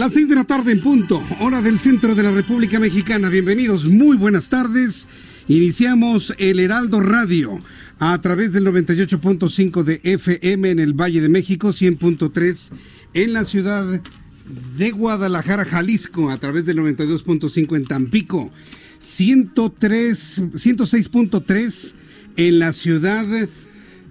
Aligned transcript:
Las 0.00 0.14
6 0.14 0.30
de 0.30 0.34
la 0.34 0.44
tarde 0.44 0.72
en 0.72 0.80
punto, 0.80 1.22
hora 1.40 1.60
del 1.60 1.78
centro 1.78 2.14
de 2.14 2.22
la 2.22 2.30
República 2.30 2.80
Mexicana. 2.80 3.28
Bienvenidos, 3.28 3.84
muy 3.84 4.16
buenas 4.16 4.48
tardes. 4.48 5.06
Iniciamos 5.46 6.32
el 6.38 6.58
Heraldo 6.58 7.00
Radio 7.00 7.60
a 7.98 8.18
través 8.22 8.54
del 8.54 8.64
98.5 8.64 9.82
de 9.82 10.00
FM 10.02 10.70
en 10.70 10.78
el 10.78 10.94
Valle 10.94 11.20
de 11.20 11.28
México, 11.28 11.68
100.3 11.68 12.72
en 13.12 13.34
la 13.34 13.44
ciudad 13.44 14.00
de 14.78 14.90
Guadalajara, 14.90 15.66
Jalisco, 15.66 16.30
a 16.30 16.38
través 16.38 16.64
del 16.64 16.78
92.5 16.78 17.76
en 17.76 17.84
Tampico, 17.84 18.50
103, 19.00 20.42
106.3 20.54 21.92
en 22.38 22.58
la 22.58 22.72
ciudad 22.72 23.26
de 23.26 23.50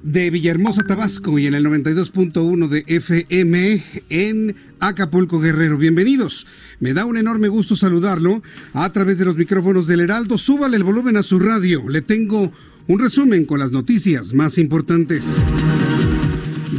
Villahermosa, 0.01 0.83
Tabasco 0.83 1.37
y 1.39 1.47
en 1.47 1.53
el 1.53 1.65
92.1 1.65 2.67
de 2.69 2.83
FM 2.87 3.83
en 4.09 4.55
Acapulco, 4.79 5.39
Guerrero. 5.39 5.77
Bienvenidos. 5.77 6.47
Me 6.79 6.93
da 6.93 7.05
un 7.05 7.17
enorme 7.17 7.49
gusto 7.49 7.75
saludarlo 7.75 8.41
a 8.73 8.91
través 8.93 9.17
de 9.19 9.25
los 9.25 9.35
micrófonos 9.35 9.87
del 9.87 9.99
Heraldo. 9.99 10.37
Súbale 10.37 10.77
el 10.77 10.83
volumen 10.83 11.17
a 11.17 11.23
su 11.23 11.39
radio. 11.39 11.89
Le 11.89 12.01
tengo 12.01 12.51
un 12.87 12.99
resumen 12.99 13.45
con 13.45 13.59
las 13.59 13.71
noticias 13.71 14.33
más 14.33 14.57
importantes. 14.57 15.37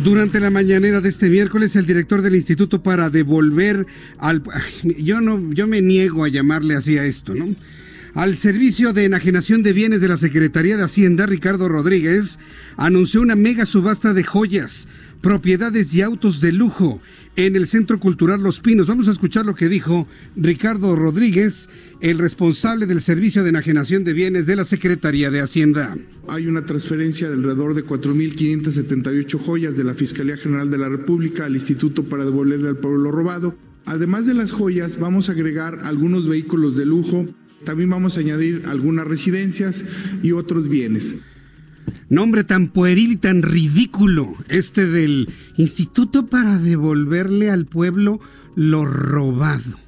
Durante 0.03 0.41
la 0.41 0.51
mañanera 0.51 1.01
de 1.03 1.11
este 1.11 1.29
miércoles, 1.29 1.77
el 1.77 1.85
director 1.85 2.23
del 2.23 2.37
Instituto 2.37 2.83
para 2.83 3.11
devolver 3.11 3.87
al... 4.19 4.43
Yo 4.83 5.21
no, 5.21 5.53
yo 5.53 5.67
me 5.67 5.83
niego 5.83 6.25
a 6.25 6.29
llamarle 6.29 6.75
así 6.75 6.97
a 6.97 7.05
esto, 7.05 7.35
¿no? 7.35 7.55
Al 8.15 8.37
Servicio 8.37 8.93
de 8.93 9.05
Enajenación 9.05 9.63
de 9.63 9.73
Bienes 9.73 10.01
de 10.01 10.09
la 10.09 10.17
Secretaría 10.17 10.77
de 10.77 10.83
Hacienda, 10.83 11.27
Ricardo 11.27 11.69
Rodríguez, 11.69 12.39
anunció 12.77 13.21
una 13.21 13.37
mega 13.37 13.67
subasta 13.67 14.13
de 14.15 14.25
joyas, 14.25 14.89
propiedades 15.21 15.95
y 15.95 16.03
autos 16.03 16.41
de 16.41 16.53
lujo 16.53 17.01
en 17.37 17.55
el 17.55 17.67
Centro 17.67 18.01
Cultural 18.01 18.43
Los 18.43 18.61
Pinos. 18.61 18.89
Vamos 18.89 19.07
a 19.07 19.13
escuchar 19.13 19.47
lo 19.47 19.55
que 19.55 19.69
dijo 19.69 20.09
Ricardo 20.37 20.97
Rodríguez, 20.97 21.69
el 22.01 22.19
responsable 22.19 22.87
del 22.87 23.01
Servicio 23.01 23.45
de 23.45 23.51
Enajenación 23.51 24.03
de 24.03 24.13
Bienes 24.13 24.47
de 24.47 24.57
la 24.57 24.65
Secretaría 24.65 25.31
de 25.31 25.41
Hacienda. 25.41 25.97
Hay 26.29 26.47
una 26.47 26.67
transferencia 26.67 27.29
de 27.29 27.35
alrededor 27.35 27.75
de 27.75 27.85
4.578 27.85 29.39
joyas 29.39 29.77
de 29.77 29.85
la 29.85 29.95
Fiscalía 29.95 30.37
General 30.37 30.69
de 30.69 30.79
la 30.79 30.89
República 30.89 31.45
al 31.45 31.55
Instituto 31.55 32.09
para 32.09 32.25
devolverle 32.25 32.69
al 32.69 32.79
pueblo 32.79 33.13
robado. 33.13 33.57
Además 33.87 34.27
de 34.27 34.35
las 34.35 34.53
joyas, 34.53 34.99
vamos 34.99 35.29
a 35.29 35.33
agregar 35.33 35.81
algunos 35.85 36.29
vehículos 36.29 36.77
de 36.77 36.87
lujo, 36.87 37.27
también 37.65 37.91
vamos 37.91 38.17
a 38.17 38.21
añadir 38.21 38.65
algunas 38.67 39.07
residencias 39.07 39.85
y 40.23 40.33
otros 40.33 40.69
bienes. 40.69 41.17
Nombre 42.09 42.45
tan 42.45 42.69
pueril 42.69 43.13
y 43.13 43.17
tan 43.17 43.43
ridículo, 43.43 44.35
este 44.49 44.87
del 44.87 45.29
Instituto 45.57 46.27
para 46.27 46.59
devolverle 46.59 47.51
al 47.51 47.67
pueblo 47.67 48.21
lo 48.57 48.85
robado. 48.85 49.79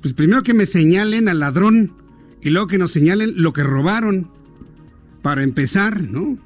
Pues 0.00 0.14
primero 0.14 0.42
que 0.42 0.54
me 0.54 0.66
señalen 0.66 1.28
al 1.28 1.40
ladrón 1.40 1.92
y 2.42 2.50
luego 2.50 2.68
que 2.68 2.78
nos 2.78 2.92
señalen 2.92 3.42
lo 3.42 3.52
que 3.52 3.62
robaron. 3.62 4.30
Para 5.22 5.42
empezar, 5.42 6.00
¿no? 6.00 6.38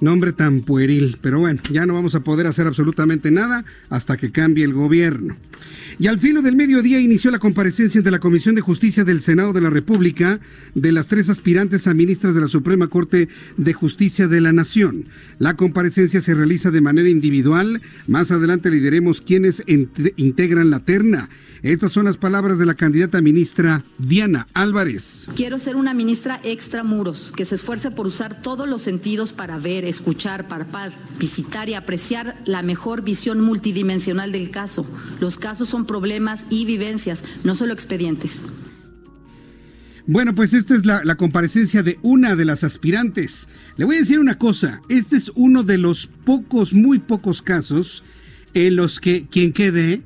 Nombre 0.00 0.32
tan 0.32 0.60
pueril. 0.60 1.16
Pero 1.20 1.40
bueno, 1.40 1.62
ya 1.70 1.86
no 1.86 1.94
vamos 1.94 2.14
a 2.14 2.20
poder 2.20 2.46
hacer 2.46 2.66
absolutamente 2.66 3.30
nada 3.30 3.64
hasta 3.88 4.16
que 4.16 4.30
cambie 4.30 4.64
el 4.64 4.74
gobierno. 4.74 5.36
Y 5.98 6.06
al 6.06 6.18
filo 6.18 6.42
del 6.42 6.56
mediodía 6.56 7.00
inició 7.00 7.30
la 7.30 7.38
comparecencia 7.38 7.98
ante 7.98 8.10
la 8.10 8.18
Comisión 8.18 8.54
de 8.54 8.60
Justicia 8.60 9.04
del 9.04 9.20
Senado 9.20 9.52
de 9.52 9.60
la 9.60 9.70
República 9.70 10.40
de 10.74 10.92
las 10.92 11.08
tres 11.08 11.28
aspirantes 11.28 11.86
a 11.86 11.94
ministras 11.94 12.34
de 12.34 12.40
la 12.40 12.48
Suprema 12.48 12.88
Corte 12.88 13.28
de 13.56 13.72
Justicia 13.72 14.28
de 14.28 14.40
la 14.40 14.52
Nación. 14.52 15.06
La 15.38 15.56
comparecencia 15.56 16.20
se 16.20 16.34
realiza 16.34 16.70
de 16.70 16.80
manera 16.80 17.08
individual. 17.08 17.80
Más 18.06 18.30
adelante 18.30 18.70
le 18.70 18.80
diremos 18.80 19.22
quiénes 19.22 19.62
integran 19.66 20.70
la 20.70 20.80
terna. 20.80 21.28
Estas 21.62 21.92
son 21.92 22.06
las 22.06 22.16
palabras 22.16 22.58
de 22.58 22.66
la 22.66 22.74
candidata 22.74 23.22
ministra 23.22 23.84
Diana 23.98 24.48
Álvarez. 24.52 25.28
Quiero 25.36 25.58
ser 25.58 25.76
una 25.76 25.94
ministra 25.94 26.40
extramuros, 26.42 27.32
que 27.36 27.44
se 27.44 27.54
esfuerce 27.54 27.92
por 27.92 28.08
usar 28.08 28.42
todos 28.42 28.68
los 28.68 28.82
sentidos 28.82 29.32
para 29.32 29.58
ver, 29.58 29.84
escuchar, 29.84 30.48
parpar, 30.48 30.90
visitar 31.20 31.68
y 31.68 31.74
apreciar 31.74 32.42
la 32.46 32.62
mejor 32.62 33.02
visión 33.02 33.40
multidimensional 33.40 34.32
del 34.32 34.50
caso. 34.50 34.84
Los 35.20 35.36
casos 35.36 35.51
son 35.58 35.86
problemas 35.86 36.44
y 36.50 36.64
vivencias, 36.64 37.24
no 37.44 37.54
solo 37.54 37.72
expedientes. 37.72 38.42
Bueno, 40.06 40.34
pues 40.34 40.52
esta 40.52 40.74
es 40.74 40.84
la, 40.84 41.04
la, 41.04 41.16
comparecencia 41.16 41.82
de 41.84 41.98
una 42.02 42.34
de 42.34 42.44
las 42.44 42.64
aspirantes. 42.64 43.48
Le 43.76 43.84
voy 43.84 43.96
a 43.96 44.00
decir 44.00 44.18
una 44.18 44.36
cosa, 44.36 44.82
este 44.88 45.16
es 45.16 45.30
uno 45.36 45.62
de 45.62 45.78
los 45.78 46.08
pocos, 46.24 46.72
muy 46.72 46.98
pocos 46.98 47.40
casos 47.40 48.02
en 48.52 48.74
los 48.74 48.98
que 48.98 49.28
quien 49.28 49.52
quede 49.52 50.02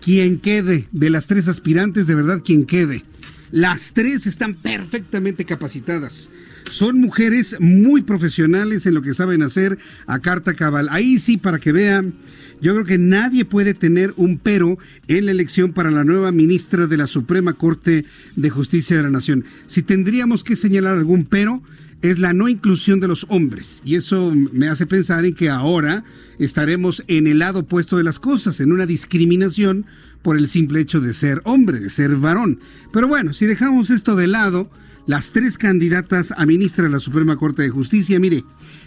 quien 0.00 0.38
quede 0.38 0.88
de 0.92 1.10
las 1.10 1.26
tres 1.26 1.48
aspirantes, 1.48 2.06
de 2.06 2.14
verdad 2.14 2.42
quien 2.44 2.64
quede. 2.64 3.04
Las 3.50 3.92
tres 3.94 4.26
están 4.26 4.54
perfectamente 4.54 5.44
capacitadas. 5.44 6.30
Son 6.68 7.00
mujeres 7.00 7.56
muy 7.60 8.02
profesionales 8.02 8.84
en 8.86 8.94
lo 8.94 9.02
que 9.02 9.14
saben 9.14 9.42
hacer 9.42 9.78
a 10.06 10.18
carta 10.18 10.54
cabal. 10.54 10.88
Ahí 10.90 11.18
sí, 11.18 11.38
para 11.38 11.58
que 11.58 11.72
vean, 11.72 12.14
yo 12.60 12.74
creo 12.74 12.84
que 12.84 12.98
nadie 12.98 13.44
puede 13.44 13.74
tener 13.74 14.12
un 14.16 14.38
pero 14.38 14.78
en 15.06 15.26
la 15.26 15.30
elección 15.30 15.72
para 15.72 15.90
la 15.90 16.04
nueva 16.04 16.32
ministra 16.32 16.86
de 16.86 16.96
la 16.96 17.06
Suprema 17.06 17.54
Corte 17.54 18.04
de 18.36 18.50
Justicia 18.50 18.96
de 18.96 19.04
la 19.04 19.10
Nación. 19.10 19.44
Si 19.66 19.82
tendríamos 19.82 20.44
que 20.44 20.56
señalar 20.56 20.96
algún 20.96 21.24
pero, 21.24 21.62
es 22.02 22.18
la 22.18 22.32
no 22.32 22.48
inclusión 22.48 23.00
de 23.00 23.08
los 23.08 23.26
hombres. 23.28 23.82
Y 23.84 23.96
eso 23.96 24.32
me 24.52 24.68
hace 24.68 24.86
pensar 24.86 25.24
en 25.24 25.34
que 25.34 25.50
ahora 25.50 26.04
estaremos 26.38 27.02
en 27.08 27.26
el 27.26 27.40
lado 27.40 27.60
opuesto 27.60 27.96
de 27.96 28.04
las 28.04 28.18
cosas, 28.18 28.60
en 28.60 28.72
una 28.72 28.86
discriminación 28.86 29.86
por 30.22 30.36
el 30.36 30.48
simple 30.48 30.80
hecho 30.80 31.00
de 31.00 31.14
ser 31.14 31.42
hombre, 31.44 31.80
de 31.80 31.90
ser 31.90 32.16
varón. 32.16 32.60
Pero 32.92 33.08
bueno, 33.08 33.32
si 33.32 33.46
dejamos 33.46 33.90
esto 33.90 34.16
de 34.16 34.26
lado, 34.26 34.70
las 35.06 35.32
tres 35.32 35.58
candidatas 35.58 36.32
a 36.36 36.46
ministra 36.46 36.84
de 36.84 36.90
la 36.90 37.00
Suprema 37.00 37.36
Corte 37.36 37.62
de 37.62 37.70
Justicia, 37.70 38.20
mire, 38.20 38.44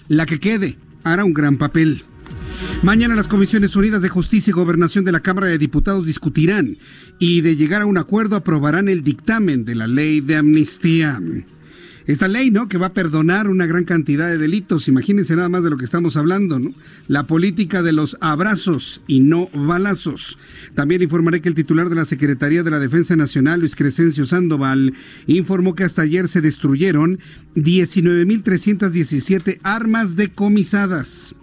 la 0.07 0.25
que 0.25 0.39
quede 0.39 0.77
hará 1.03 1.25
un 1.25 1.33
gran 1.33 1.57
papel. 1.57 2.03
Mañana 2.83 3.15
las 3.15 3.27
Comisiones 3.27 3.75
Unidas 3.75 4.01
de 4.01 4.09
Justicia 4.09 4.51
y 4.51 4.53
Gobernación 4.53 5.03
de 5.03 5.11
la 5.11 5.19
Cámara 5.19 5.47
de 5.47 5.57
Diputados 5.57 6.05
discutirán 6.05 6.77
y 7.19 7.41
de 7.41 7.55
llegar 7.55 7.81
a 7.81 7.85
un 7.85 7.97
acuerdo 7.97 8.35
aprobarán 8.35 8.87
el 8.87 9.03
dictamen 9.03 9.65
de 9.65 9.75
la 9.75 9.87
ley 9.87 10.21
de 10.21 10.37
amnistía 10.37 11.19
esta 12.11 12.27
ley, 12.27 12.51
¿no? 12.51 12.67
Que 12.67 12.77
va 12.77 12.87
a 12.87 12.93
perdonar 12.93 13.49
una 13.49 13.65
gran 13.65 13.85
cantidad 13.85 14.27
de 14.27 14.37
delitos. 14.37 14.87
Imagínense 14.87 15.35
nada 15.35 15.49
más 15.49 15.63
de 15.63 15.69
lo 15.69 15.77
que 15.77 15.85
estamos 15.85 16.17
hablando, 16.17 16.59
¿no? 16.59 16.73
La 17.07 17.27
política 17.27 17.81
de 17.81 17.93
los 17.93 18.17
abrazos 18.21 19.01
y 19.07 19.21
no 19.21 19.49
balazos. 19.53 20.37
También 20.75 21.01
informaré 21.01 21.41
que 21.41 21.49
el 21.49 21.55
titular 21.55 21.89
de 21.89 21.95
la 21.95 22.05
Secretaría 22.05 22.63
de 22.63 22.71
la 22.71 22.79
Defensa 22.79 23.15
Nacional, 23.15 23.61
Luis 23.61 23.75
Crescencio 23.75 24.25
Sandoval, 24.25 24.93
informó 25.27 25.75
que 25.75 25.83
hasta 25.83 26.03
ayer 26.03 26.27
se 26.27 26.41
destruyeron 26.41 27.19
19.317 27.55 29.59
armas 29.63 30.15
decomisadas. 30.15 31.35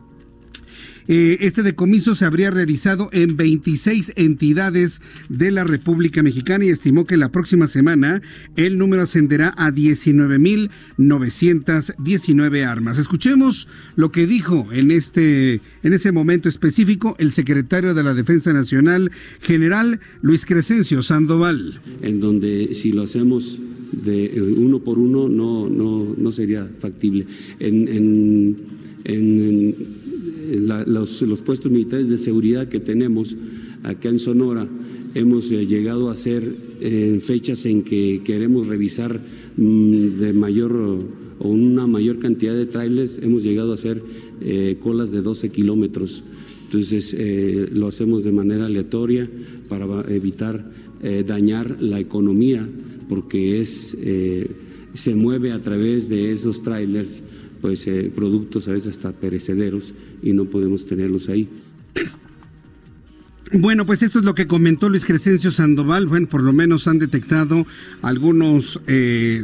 Eh, 1.08 1.38
este 1.40 1.62
decomiso 1.62 2.14
se 2.14 2.26
habría 2.26 2.50
realizado 2.50 3.08
en 3.12 3.37
26 3.37 4.12
entidades 4.16 5.00
de 5.31 5.50
la 5.50 5.64
República 5.64 6.22
Mexicana 6.22 6.66
y 6.66 6.69
estimó 6.69 7.06
que 7.06 7.16
la 7.16 7.32
próxima 7.32 7.66
semana 7.66 8.20
el 8.56 8.76
número 8.76 9.00
ascenderá 9.02 9.55
a 9.56 9.72
19.919 9.72 12.66
armas. 12.66 12.99
Escuchemos 12.99 13.69
lo 13.96 14.12
que 14.12 14.26
dijo 14.26 14.69
en 14.70 14.90
este 14.90 15.62
en 15.82 15.94
ese 15.94 16.12
momento 16.12 16.50
específico 16.50 17.16
el 17.19 17.32
secretario 17.32 17.94
de 17.94 18.02
la 18.02 18.14
Defensa 18.14 18.52
Nacional, 18.52 19.11
general 19.40 20.00
Luis 20.20 20.44
Crescencio 20.44 21.02
Sandoval. 21.02 21.81
En 22.02 22.20
donde 22.20 22.75
si 22.75 22.93
lo 22.93 23.02
hacemos 23.02 23.58
de 23.93 24.26
eh, 24.26 24.43
uno 24.43 24.81
por 24.81 24.99
uno 24.99 25.28
no, 25.28 25.69
no, 25.69 26.14
no 26.16 26.32
sería 26.32 26.69
factible. 26.78 27.26
En, 27.58 28.56
los, 30.49 31.41
puestos 31.45 31.71
militares 31.71 32.09
de 32.09 32.19
seguridad 32.19 32.69
que 32.69 32.81
tenemos 32.81 33.37
acá 33.83 34.09
en 34.09 34.19
Sonora, 34.19 34.67
hemos 35.15 35.50
eh, 35.50 35.67
llegado 35.67 36.09
a 36.09 36.12
hacer 36.12 36.43
en 36.81 37.17
eh, 37.17 37.21
fechas 37.21 37.65
en 37.67 37.83
que 37.83 38.23
queremos 38.25 38.67
revisar 38.67 39.21
mm, 39.56 40.19
de 40.19 40.33
mayor 40.33 40.73
o 41.41 41.49
una 41.49 41.87
mayor 41.87 42.19
cantidad 42.19 42.55
de 42.55 42.67
trailers, 42.67 43.19
hemos 43.23 43.45
llegado 43.45 43.71
a 43.71 43.75
hacer 43.75 44.03
colas 44.81 45.11
de 45.11 45.21
12 45.23 45.50
kilómetros. 45.50 46.25
Entonces 46.65 47.17
lo 47.73 47.87
hacemos 47.87 48.25
de 48.25 48.33
manera 48.33 48.67
aleatoria 48.67 49.29
para 49.69 49.87
evitar 50.12 50.71
dañar 51.27 51.81
la 51.81 52.00
economía 52.00 52.69
porque 53.09 53.61
es, 53.61 53.97
eh, 54.00 54.50
se 54.95 55.15
mueve 55.15 55.53
a 55.53 55.62
través 55.62 56.09
de 56.09 56.33
esos 56.33 56.62
trailers 56.62 57.23
pues, 57.61 57.87
eh, 57.87 58.11
productos 58.15 58.69
a 58.69 58.73
veces 58.73 58.97
hasta 58.97 59.12
perecederos 59.12 59.93
y 60.23 60.32
no 60.32 60.44
podemos 60.44 60.87
tenerlos 60.87 61.29
ahí. 61.29 61.49
Bueno, 63.53 63.87
pues 63.87 64.03
esto 64.03 64.19
es 64.19 64.26
lo 64.26 64.35
que 64.35 64.47
comentó 64.47 64.91
Luis 64.91 65.06
Crescencio 65.06 65.50
Sandoval. 65.50 66.06
Bueno, 66.06 66.26
por 66.26 66.43
lo 66.43 66.53
menos 66.53 66.87
han 66.87 66.99
detectado 66.99 67.67
algunos 68.03 68.79
eh, 68.87 69.43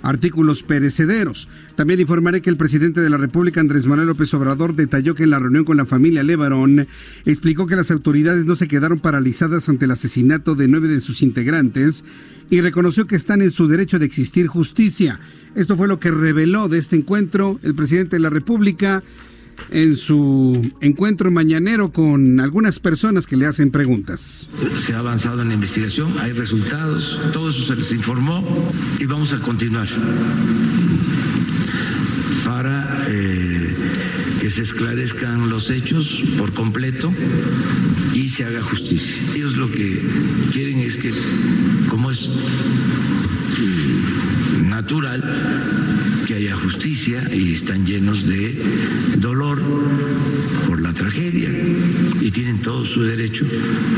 artículos 0.00 0.62
perecederos. 0.62 1.48
También 1.74 2.00
informaré 2.00 2.40
que 2.40 2.48
el 2.48 2.56
presidente 2.56 3.02
de 3.02 3.10
la 3.10 3.18
República, 3.18 3.60
Andrés 3.60 3.84
Manuel 3.84 4.08
López 4.08 4.32
Obrador, 4.32 4.74
detalló 4.74 5.14
que 5.14 5.24
en 5.24 5.30
la 5.30 5.38
reunión 5.38 5.64
con 5.64 5.76
la 5.76 5.84
familia 5.84 6.22
Levarón 6.22 6.86
explicó 7.26 7.66
que 7.66 7.76
las 7.76 7.90
autoridades 7.90 8.46
no 8.46 8.56
se 8.56 8.68
quedaron 8.68 9.00
paralizadas 9.00 9.68
ante 9.68 9.84
el 9.84 9.90
asesinato 9.90 10.54
de 10.54 10.68
nueve 10.68 10.88
de 10.88 11.00
sus 11.00 11.20
integrantes 11.20 12.04
y 12.48 12.62
reconoció 12.62 13.06
que 13.06 13.16
están 13.16 13.42
en 13.42 13.50
su 13.50 13.68
derecho 13.68 13.98
de 13.98 14.06
existir 14.06 14.46
justicia. 14.46 15.20
Esto 15.56 15.76
fue 15.76 15.88
lo 15.88 16.00
que 16.00 16.10
reveló 16.10 16.68
de 16.68 16.78
este 16.78 16.96
encuentro 16.96 17.60
el 17.62 17.74
presidente 17.74 18.16
de 18.16 18.20
la 18.20 18.30
República 18.30 19.02
en 19.70 19.96
su 19.96 20.72
encuentro 20.80 21.30
mañanero 21.30 21.92
con 21.92 22.40
algunas 22.40 22.78
personas 22.78 23.26
que 23.26 23.36
le 23.36 23.46
hacen 23.46 23.70
preguntas. 23.70 24.48
Se 24.84 24.94
ha 24.94 24.98
avanzado 24.98 25.42
en 25.42 25.48
la 25.48 25.54
investigación, 25.54 26.18
hay 26.18 26.32
resultados, 26.32 27.18
todo 27.32 27.50
eso 27.50 27.62
se 27.62 27.76
les 27.76 27.92
informó 27.92 28.44
y 28.98 29.06
vamos 29.06 29.32
a 29.32 29.38
continuar 29.38 29.88
para 32.44 33.06
eh, 33.08 33.74
que 34.40 34.50
se 34.50 34.62
esclarezcan 34.62 35.48
los 35.48 35.70
hechos 35.70 36.22
por 36.36 36.52
completo 36.52 37.12
y 38.12 38.28
se 38.28 38.44
haga 38.44 38.62
justicia. 38.62 39.14
Ellos 39.34 39.56
lo 39.56 39.70
que 39.70 40.02
quieren 40.52 40.80
es 40.80 40.96
que, 40.96 41.12
como 41.88 42.10
es 42.10 42.28
natural, 44.64 45.22
y 46.84 47.54
están 47.54 47.86
llenos 47.86 48.26
de 48.26 48.60
dolor 49.18 49.62
por 50.66 50.80
la 50.80 50.92
tragedia 50.92 51.48
y 52.20 52.30
tienen 52.32 52.60
todo 52.60 52.84
su 52.84 53.04
derecho. 53.04 53.46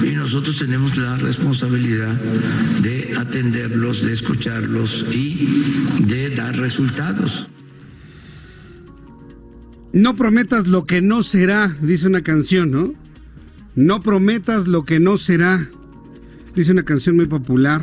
Y 0.02 0.14
nosotros 0.14 0.58
tenemos 0.58 0.94
la 0.98 1.16
responsabilidad 1.16 2.14
de 2.82 3.16
atenderlos, 3.16 4.02
de 4.02 4.12
escucharlos 4.12 5.06
y 5.10 5.72
de 6.00 6.30
dar 6.30 6.56
resultados. 6.58 7.48
No 9.94 10.14
prometas 10.14 10.66
lo 10.66 10.84
que 10.84 11.00
no 11.00 11.22
será, 11.22 11.74
dice 11.80 12.06
una 12.06 12.22
canción, 12.22 12.70
¿no? 12.70 12.92
No 13.76 14.02
prometas 14.02 14.68
lo 14.68 14.84
que 14.84 15.00
no 15.00 15.16
será, 15.16 15.70
dice 16.54 16.72
una 16.72 16.82
canción 16.82 17.16
muy 17.16 17.26
popular. 17.26 17.82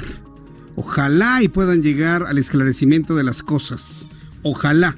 Ojalá 0.75 1.41
y 1.41 1.47
puedan 1.47 1.81
llegar 1.81 2.23
al 2.23 2.37
esclarecimiento 2.37 3.15
de 3.15 3.23
las 3.23 3.41
cosas. 3.41 4.07
Ojalá. 4.43 4.95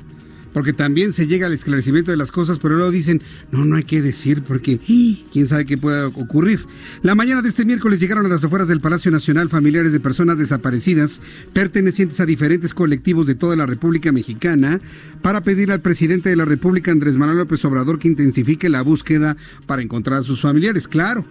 Porque 0.53 0.71
también 0.71 1.13
se 1.13 1.25
llega 1.25 1.47
al 1.47 1.53
esclarecimiento 1.53 2.11
de 2.11 2.17
las 2.17 2.31
cosas, 2.31 2.59
pero 2.59 2.75
luego 2.75 2.91
dicen, 2.91 3.23
no, 3.51 3.65
no 3.65 3.75
hay 3.75 3.85
que 3.85 4.03
decir 4.03 4.43
porque 4.43 4.77
quién 4.77 5.47
sabe 5.47 5.65
qué 5.65 5.79
pueda 5.79 6.07
ocurrir. 6.07 6.59
La 7.01 7.15
mañana 7.15 7.41
de 7.41 7.49
este 7.49 7.65
miércoles 7.65 7.99
llegaron 7.99 8.27
a 8.27 8.29
las 8.29 8.43
afueras 8.43 8.67
del 8.67 8.79
Palacio 8.79 9.09
Nacional 9.09 9.49
familiares 9.49 9.93
de 9.93 9.99
personas 9.99 10.37
desaparecidas 10.37 11.21
pertenecientes 11.53 12.19
a 12.19 12.27
diferentes 12.27 12.75
colectivos 12.75 13.25
de 13.25 13.33
toda 13.33 13.55
la 13.55 13.65
República 13.65 14.11
Mexicana 14.11 14.79
para 15.23 15.41
pedir 15.41 15.71
al 15.71 15.81
presidente 15.81 16.29
de 16.29 16.35
la 16.35 16.45
República, 16.45 16.91
Andrés 16.91 17.17
Manuel 17.17 17.39
López 17.39 17.65
Obrador, 17.65 17.97
que 17.97 18.07
intensifique 18.07 18.69
la 18.69 18.83
búsqueda 18.83 19.35
para 19.65 19.81
encontrar 19.81 20.19
a 20.19 20.23
sus 20.23 20.41
familiares. 20.41 20.87
Claro, 20.87 21.25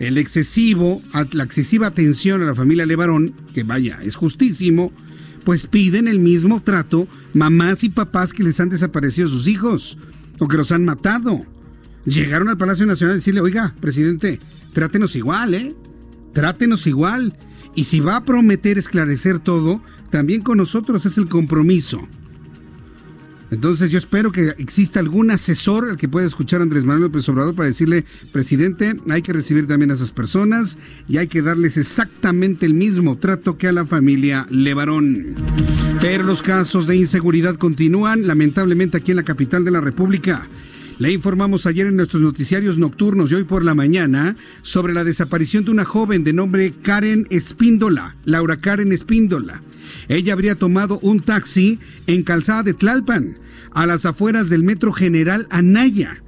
el 0.00 0.18
excesivo, 0.18 1.02
la 1.32 1.44
excesiva 1.44 1.86
atención 1.86 2.42
a 2.42 2.46
la 2.46 2.54
familia 2.56 2.84
Levarón, 2.84 3.32
que 3.54 3.62
vaya, 3.62 4.00
es 4.02 4.16
justísimo, 4.16 4.92
pues 5.50 5.66
piden 5.66 6.06
el 6.06 6.20
mismo 6.20 6.62
trato 6.62 7.08
mamás 7.34 7.82
y 7.82 7.88
papás 7.88 8.32
que 8.32 8.44
les 8.44 8.60
han 8.60 8.68
desaparecido 8.68 9.28
sus 9.28 9.48
hijos 9.48 9.98
o 10.38 10.46
que 10.46 10.56
los 10.56 10.70
han 10.70 10.84
matado. 10.84 11.44
Llegaron 12.04 12.46
al 12.46 12.56
Palacio 12.56 12.86
Nacional 12.86 13.14
a 13.14 13.16
decirle, 13.16 13.40
oiga, 13.40 13.74
presidente, 13.80 14.38
trátenos 14.72 15.16
igual, 15.16 15.54
¿eh? 15.54 15.74
Trátenos 16.32 16.86
igual. 16.86 17.36
Y 17.74 17.82
si 17.82 17.98
va 17.98 18.14
a 18.14 18.24
prometer 18.24 18.78
esclarecer 18.78 19.40
todo, 19.40 19.82
también 20.10 20.42
con 20.42 20.56
nosotros 20.56 21.04
es 21.04 21.18
el 21.18 21.28
compromiso. 21.28 22.06
Entonces 23.50 23.90
yo 23.90 23.98
espero 23.98 24.30
que 24.30 24.54
exista 24.58 25.00
algún 25.00 25.30
asesor 25.30 25.90
al 25.90 25.96
que 25.96 26.08
pueda 26.08 26.26
escuchar 26.26 26.60
a 26.60 26.62
Andrés 26.62 26.84
Manuel 26.84 27.04
López 27.04 27.28
Obrador 27.28 27.54
para 27.54 27.66
decirle, 27.68 28.04
presidente, 28.32 28.94
hay 29.08 29.22
que 29.22 29.32
recibir 29.32 29.66
también 29.66 29.90
a 29.90 29.94
esas 29.94 30.12
personas 30.12 30.78
y 31.08 31.18
hay 31.18 31.26
que 31.26 31.42
darles 31.42 31.76
exactamente 31.76 32.66
el 32.66 32.74
mismo 32.74 33.18
trato 33.18 33.58
que 33.58 33.68
a 33.68 33.72
la 33.72 33.86
familia 33.86 34.46
Levarón. 34.50 35.34
Pero 36.00 36.24
los 36.24 36.42
casos 36.42 36.86
de 36.86 36.96
inseguridad 36.96 37.56
continúan, 37.56 38.26
lamentablemente 38.26 38.96
aquí 38.96 39.10
en 39.10 39.16
la 39.16 39.24
capital 39.24 39.64
de 39.64 39.70
la 39.72 39.80
República. 39.80 40.48
Le 41.00 41.10
informamos 41.10 41.64
ayer 41.64 41.86
en 41.86 41.96
nuestros 41.96 42.20
noticiarios 42.20 42.76
nocturnos 42.76 43.32
y 43.32 43.34
hoy 43.36 43.44
por 43.44 43.64
la 43.64 43.74
mañana 43.74 44.36
sobre 44.60 44.92
la 44.92 45.02
desaparición 45.02 45.64
de 45.64 45.70
una 45.70 45.86
joven 45.86 46.24
de 46.24 46.34
nombre 46.34 46.74
Karen 46.82 47.26
Espíndola, 47.30 48.16
Laura 48.26 48.60
Karen 48.60 48.92
Espíndola. 48.92 49.62
Ella 50.08 50.34
habría 50.34 50.56
tomado 50.56 50.98
un 50.98 51.20
taxi 51.20 51.78
en 52.06 52.22
Calzada 52.22 52.64
de 52.64 52.74
Tlalpan, 52.74 53.38
a 53.72 53.86
las 53.86 54.04
afueras 54.04 54.50
del 54.50 54.62
Metro 54.62 54.92
General 54.92 55.46
Anaya, 55.48 56.22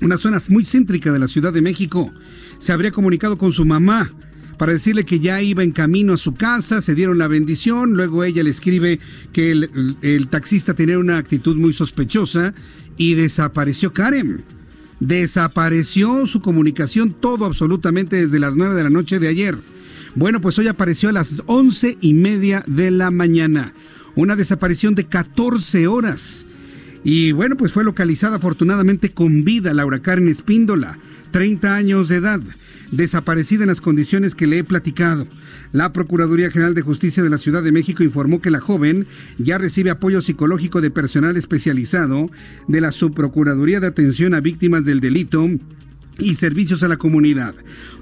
una 0.00 0.16
zona 0.16 0.38
muy 0.48 0.64
céntrica 0.64 1.12
de 1.12 1.18
la 1.18 1.28
Ciudad 1.28 1.52
de 1.52 1.60
México. 1.60 2.14
Se 2.60 2.72
habría 2.72 2.92
comunicado 2.92 3.36
con 3.36 3.52
su 3.52 3.66
mamá 3.66 4.10
para 4.56 4.72
decirle 4.72 5.04
que 5.04 5.20
ya 5.20 5.42
iba 5.42 5.62
en 5.62 5.72
camino 5.72 6.12
a 6.12 6.18
su 6.18 6.34
casa, 6.34 6.82
se 6.82 6.94
dieron 6.94 7.18
la 7.18 7.28
bendición, 7.28 7.94
luego 7.94 8.24
ella 8.24 8.42
le 8.42 8.50
escribe 8.50 9.00
que 9.32 9.50
el, 9.50 10.28
taxista 10.28 10.74
tenía 10.74 10.98
una 10.98 11.18
actitud 11.18 11.56
muy 11.56 11.72
sospechosa 11.72 12.54
y 12.96 13.14
desapareció 13.14 13.92
Karen. 13.92 14.44
Desapareció 15.00 16.26
su 16.26 16.40
comunicación 16.40 17.12
todo 17.12 17.44
absolutamente 17.44 18.16
desde 18.16 18.38
las 18.38 18.54
9 18.54 18.74
de 18.74 18.84
la 18.84 18.90
noche 18.90 19.18
de 19.18 19.28
ayer. 19.28 19.58
Bueno, 20.14 20.40
pues 20.40 20.58
hoy 20.58 20.68
apareció 20.68 21.08
a 21.08 21.12
las 21.12 21.34
once 21.46 21.98
y 22.00 22.14
media 22.14 22.62
de 22.66 22.90
la 22.90 23.10
mañana. 23.10 23.72
Una 24.14 24.36
desaparición 24.36 24.94
de 24.94 25.06
14 25.06 25.88
horas. 25.88 26.46
Y 27.04 27.32
bueno, 27.32 27.56
pues 27.56 27.72
fue 27.72 27.84
localizada 27.84 28.36
afortunadamente 28.36 29.10
con 29.10 29.44
vida 29.44 29.74
Laura 29.74 30.00
Karen 30.00 30.28
Espíndola, 30.28 30.98
30 31.32 31.74
años 31.74 32.08
de 32.08 32.16
edad, 32.16 32.40
desaparecida 32.92 33.64
en 33.64 33.70
las 33.70 33.80
condiciones 33.80 34.36
que 34.36 34.46
le 34.46 34.58
he 34.58 34.64
platicado. 34.64 35.26
La 35.72 35.92
Procuraduría 35.92 36.50
General 36.50 36.74
de 36.74 36.82
Justicia 36.82 37.22
de 37.22 37.30
la 37.30 37.38
Ciudad 37.38 37.62
de 37.62 37.72
México 37.72 38.04
informó 38.04 38.40
que 38.40 38.50
la 38.50 38.60
joven 38.60 39.06
ya 39.38 39.58
recibe 39.58 39.90
apoyo 39.90 40.22
psicológico 40.22 40.80
de 40.80 40.90
personal 40.90 41.36
especializado 41.36 42.30
de 42.68 42.80
la 42.80 42.92
Subprocuraduría 42.92 43.80
de 43.80 43.88
Atención 43.88 44.34
a 44.34 44.40
Víctimas 44.40 44.84
del 44.84 45.00
Delito 45.00 45.48
y 46.18 46.34
servicios 46.34 46.82
a 46.82 46.88
la 46.88 46.96
comunidad. 46.96 47.54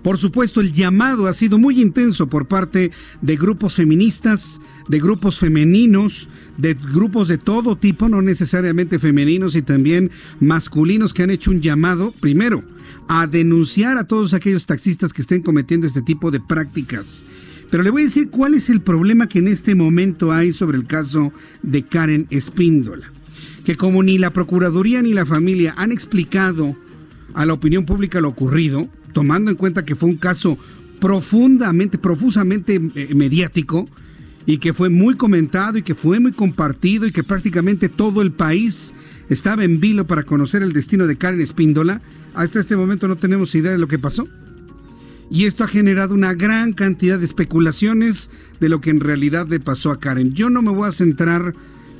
Por 0.02 0.18
supuesto, 0.18 0.60
el 0.60 0.72
llamado 0.72 1.26
ha 1.26 1.32
sido 1.32 1.58
muy 1.58 1.80
intenso 1.80 2.28
por 2.28 2.48
parte 2.48 2.90
de 3.20 3.36
grupos 3.36 3.74
feministas, 3.74 4.60
de 4.88 4.98
grupos 4.98 5.38
femeninos, 5.38 6.28
de 6.56 6.74
grupos 6.74 7.28
de 7.28 7.38
todo 7.38 7.76
tipo, 7.76 8.08
no 8.08 8.22
necesariamente 8.22 8.98
femeninos 8.98 9.54
y 9.56 9.62
también 9.62 10.10
masculinos 10.40 11.14
que 11.14 11.22
han 11.22 11.30
hecho 11.30 11.50
un 11.50 11.60
llamado, 11.60 12.12
primero, 12.20 12.64
a 13.08 13.26
denunciar 13.26 13.98
a 13.98 14.04
todos 14.04 14.34
aquellos 14.34 14.66
taxistas 14.66 15.12
que 15.12 15.22
estén 15.22 15.42
cometiendo 15.42 15.86
este 15.86 16.02
tipo 16.02 16.30
de 16.30 16.40
prácticas. 16.40 17.24
Pero 17.70 17.82
le 17.82 17.90
voy 17.90 18.02
a 18.02 18.06
decir 18.06 18.30
cuál 18.30 18.54
es 18.54 18.68
el 18.68 18.80
problema 18.80 19.28
que 19.28 19.38
en 19.38 19.48
este 19.48 19.74
momento 19.74 20.32
hay 20.32 20.52
sobre 20.52 20.76
el 20.76 20.86
caso 20.86 21.32
de 21.62 21.84
Karen 21.84 22.26
Espíndola. 22.30 23.12
Que 23.64 23.76
como 23.76 24.02
ni 24.02 24.18
la 24.18 24.32
Procuraduría 24.32 25.02
ni 25.02 25.12
la 25.12 25.26
familia 25.26 25.74
han 25.76 25.92
explicado 25.92 26.76
a 27.34 27.46
la 27.46 27.52
opinión 27.52 27.84
pública 27.84 28.20
lo 28.20 28.28
ocurrido, 28.28 28.88
tomando 29.12 29.50
en 29.50 29.56
cuenta 29.56 29.84
que 29.84 29.96
fue 29.96 30.08
un 30.08 30.16
caso 30.16 30.58
profundamente, 31.00 31.98
profusamente 31.98 32.80
eh, 32.94 33.14
mediático 33.14 33.88
y 34.46 34.58
que 34.58 34.72
fue 34.72 34.90
muy 34.90 35.14
comentado 35.14 35.78
y 35.78 35.82
que 35.82 35.94
fue 35.94 36.20
muy 36.20 36.32
compartido 36.32 37.06
y 37.06 37.10
que 37.10 37.24
prácticamente 37.24 37.88
todo 37.88 38.22
el 38.22 38.32
país 38.32 38.94
estaba 39.28 39.64
en 39.64 39.80
vilo 39.80 40.06
para 40.06 40.24
conocer 40.24 40.62
el 40.62 40.72
destino 40.72 41.06
de 41.06 41.16
Karen 41.16 41.40
Espíndola. 41.40 42.02
Hasta 42.34 42.60
este 42.60 42.76
momento 42.76 43.08
no 43.08 43.16
tenemos 43.16 43.54
idea 43.54 43.72
de 43.72 43.78
lo 43.78 43.88
que 43.88 43.98
pasó. 43.98 44.28
Y 45.30 45.44
esto 45.44 45.62
ha 45.62 45.68
generado 45.68 46.14
una 46.14 46.34
gran 46.34 46.72
cantidad 46.72 47.18
de 47.18 47.24
especulaciones 47.24 48.30
de 48.58 48.68
lo 48.68 48.80
que 48.80 48.90
en 48.90 48.98
realidad 48.98 49.46
le 49.48 49.60
pasó 49.60 49.92
a 49.92 50.00
Karen. 50.00 50.34
Yo 50.34 50.50
no 50.50 50.60
me 50.62 50.72
voy 50.72 50.88
a 50.88 50.92
centrar 50.92 51.54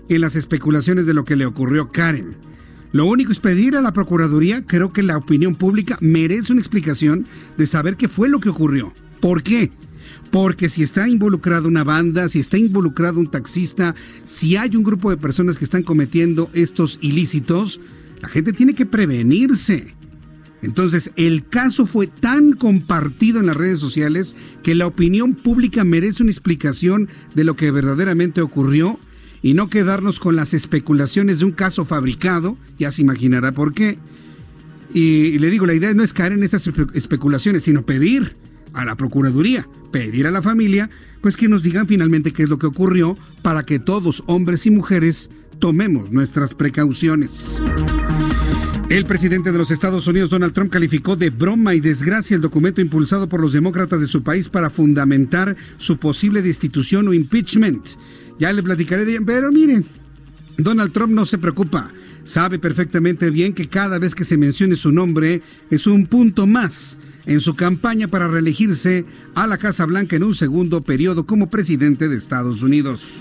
en 0.08 0.20
las 0.20 0.34
especulaciones 0.34 1.06
de 1.06 1.14
lo 1.14 1.24
que 1.24 1.36
le 1.36 1.46
ocurrió 1.46 1.82
a 1.82 1.92
Karen. 1.92 2.36
Lo 2.92 3.06
único 3.06 3.30
es 3.30 3.38
pedir 3.38 3.76
a 3.76 3.80
la 3.80 3.92
Procuraduría, 3.92 4.66
creo 4.66 4.92
que 4.92 5.02
la 5.02 5.16
opinión 5.16 5.54
pública 5.54 5.96
merece 6.00 6.52
una 6.52 6.60
explicación 6.60 7.26
de 7.56 7.66
saber 7.66 7.96
qué 7.96 8.08
fue 8.08 8.28
lo 8.28 8.40
que 8.40 8.48
ocurrió. 8.48 8.92
¿Por 9.20 9.44
qué? 9.44 9.70
Porque 10.32 10.68
si 10.68 10.82
está 10.82 11.08
involucrada 11.08 11.68
una 11.68 11.84
banda, 11.84 12.28
si 12.28 12.40
está 12.40 12.58
involucrado 12.58 13.20
un 13.20 13.30
taxista, 13.30 13.94
si 14.24 14.56
hay 14.56 14.74
un 14.74 14.82
grupo 14.82 15.10
de 15.10 15.16
personas 15.16 15.56
que 15.56 15.64
están 15.64 15.84
cometiendo 15.84 16.50
estos 16.52 16.98
ilícitos, 17.00 17.80
la 18.20 18.28
gente 18.28 18.52
tiene 18.52 18.74
que 18.74 18.86
prevenirse. 18.86 19.94
Entonces, 20.62 21.12
el 21.16 21.48
caso 21.48 21.86
fue 21.86 22.06
tan 22.06 22.52
compartido 22.52 23.40
en 23.40 23.46
las 23.46 23.56
redes 23.56 23.78
sociales 23.78 24.36
que 24.62 24.74
la 24.74 24.86
opinión 24.86 25.34
pública 25.34 25.84
merece 25.84 26.22
una 26.22 26.32
explicación 26.32 27.08
de 27.34 27.44
lo 27.44 27.56
que 27.56 27.70
verdaderamente 27.70 28.42
ocurrió 28.42 28.98
y 29.42 29.54
no 29.54 29.68
quedarnos 29.68 30.20
con 30.20 30.36
las 30.36 30.54
especulaciones 30.54 31.38
de 31.38 31.46
un 31.46 31.52
caso 31.52 31.84
fabricado, 31.84 32.56
ya 32.78 32.90
se 32.90 33.02
imaginará 33.02 33.52
por 33.52 33.72
qué. 33.72 33.98
Y, 34.92 35.38
le 35.38 35.50
digo, 35.50 35.66
la 35.66 35.74
idea 35.74 35.94
no 35.94 36.02
es 36.02 36.12
caer 36.12 36.32
en 36.32 36.42
estas 36.42 36.68
especulaciones, 36.94 37.62
sino 37.62 37.86
pedir 37.86 38.36
a 38.72 38.84
la 38.84 38.96
Procuraduría, 38.96 39.68
pedir 39.92 40.26
a 40.26 40.30
la 40.30 40.42
familia, 40.42 40.90
pues 41.20 41.36
que 41.36 41.48
nos 41.48 41.62
digan 41.62 41.86
finalmente 41.86 42.32
qué 42.32 42.42
es 42.42 42.48
lo 42.48 42.58
que 42.58 42.66
ocurrió 42.66 43.16
para 43.42 43.64
que 43.64 43.78
todos, 43.78 44.22
hombres 44.26 44.66
y 44.66 44.70
mujeres, 44.70 45.30
tomemos 45.58 46.10
nuestras 46.10 46.54
precauciones. 46.54 47.60
El 48.88 49.04
presidente 49.04 49.52
de 49.52 49.58
los 49.58 49.70
Estados 49.70 50.08
Unidos, 50.08 50.30
Donald 50.30 50.52
Trump, 50.52 50.72
calificó 50.72 51.14
de 51.14 51.30
broma 51.30 51.76
y 51.76 51.80
desgracia 51.80 52.34
el 52.34 52.42
documento 52.42 52.80
impulsado 52.80 53.28
por 53.28 53.40
los 53.40 53.52
demócratas 53.52 54.00
de 54.00 54.08
su 54.08 54.24
país 54.24 54.48
para 54.48 54.68
fundamentar 54.68 55.56
su 55.76 55.98
posible 55.98 56.42
destitución 56.42 57.06
o 57.06 57.14
impeachment. 57.14 57.86
Ya 58.40 58.54
le 58.54 58.62
platicaré 58.62 59.04
de 59.04 59.20
pero 59.20 59.52
miren, 59.52 59.84
Donald 60.56 60.92
Trump 60.92 61.12
no 61.12 61.26
se 61.26 61.36
preocupa. 61.36 61.92
Sabe 62.24 62.58
perfectamente 62.58 63.30
bien 63.30 63.52
que 63.52 63.68
cada 63.68 63.98
vez 63.98 64.14
que 64.14 64.24
se 64.24 64.38
mencione 64.38 64.76
su 64.76 64.92
nombre 64.92 65.42
es 65.70 65.86
un 65.86 66.06
punto 66.06 66.46
más 66.46 66.98
en 67.26 67.42
su 67.42 67.54
campaña 67.54 68.08
para 68.08 68.28
reelegirse 68.28 69.04
a 69.34 69.46
la 69.46 69.58
Casa 69.58 69.84
Blanca 69.84 70.16
en 70.16 70.22
un 70.24 70.34
segundo 70.34 70.80
periodo 70.80 71.26
como 71.26 71.50
presidente 71.50 72.08
de 72.08 72.16
Estados 72.16 72.62
Unidos. 72.62 73.20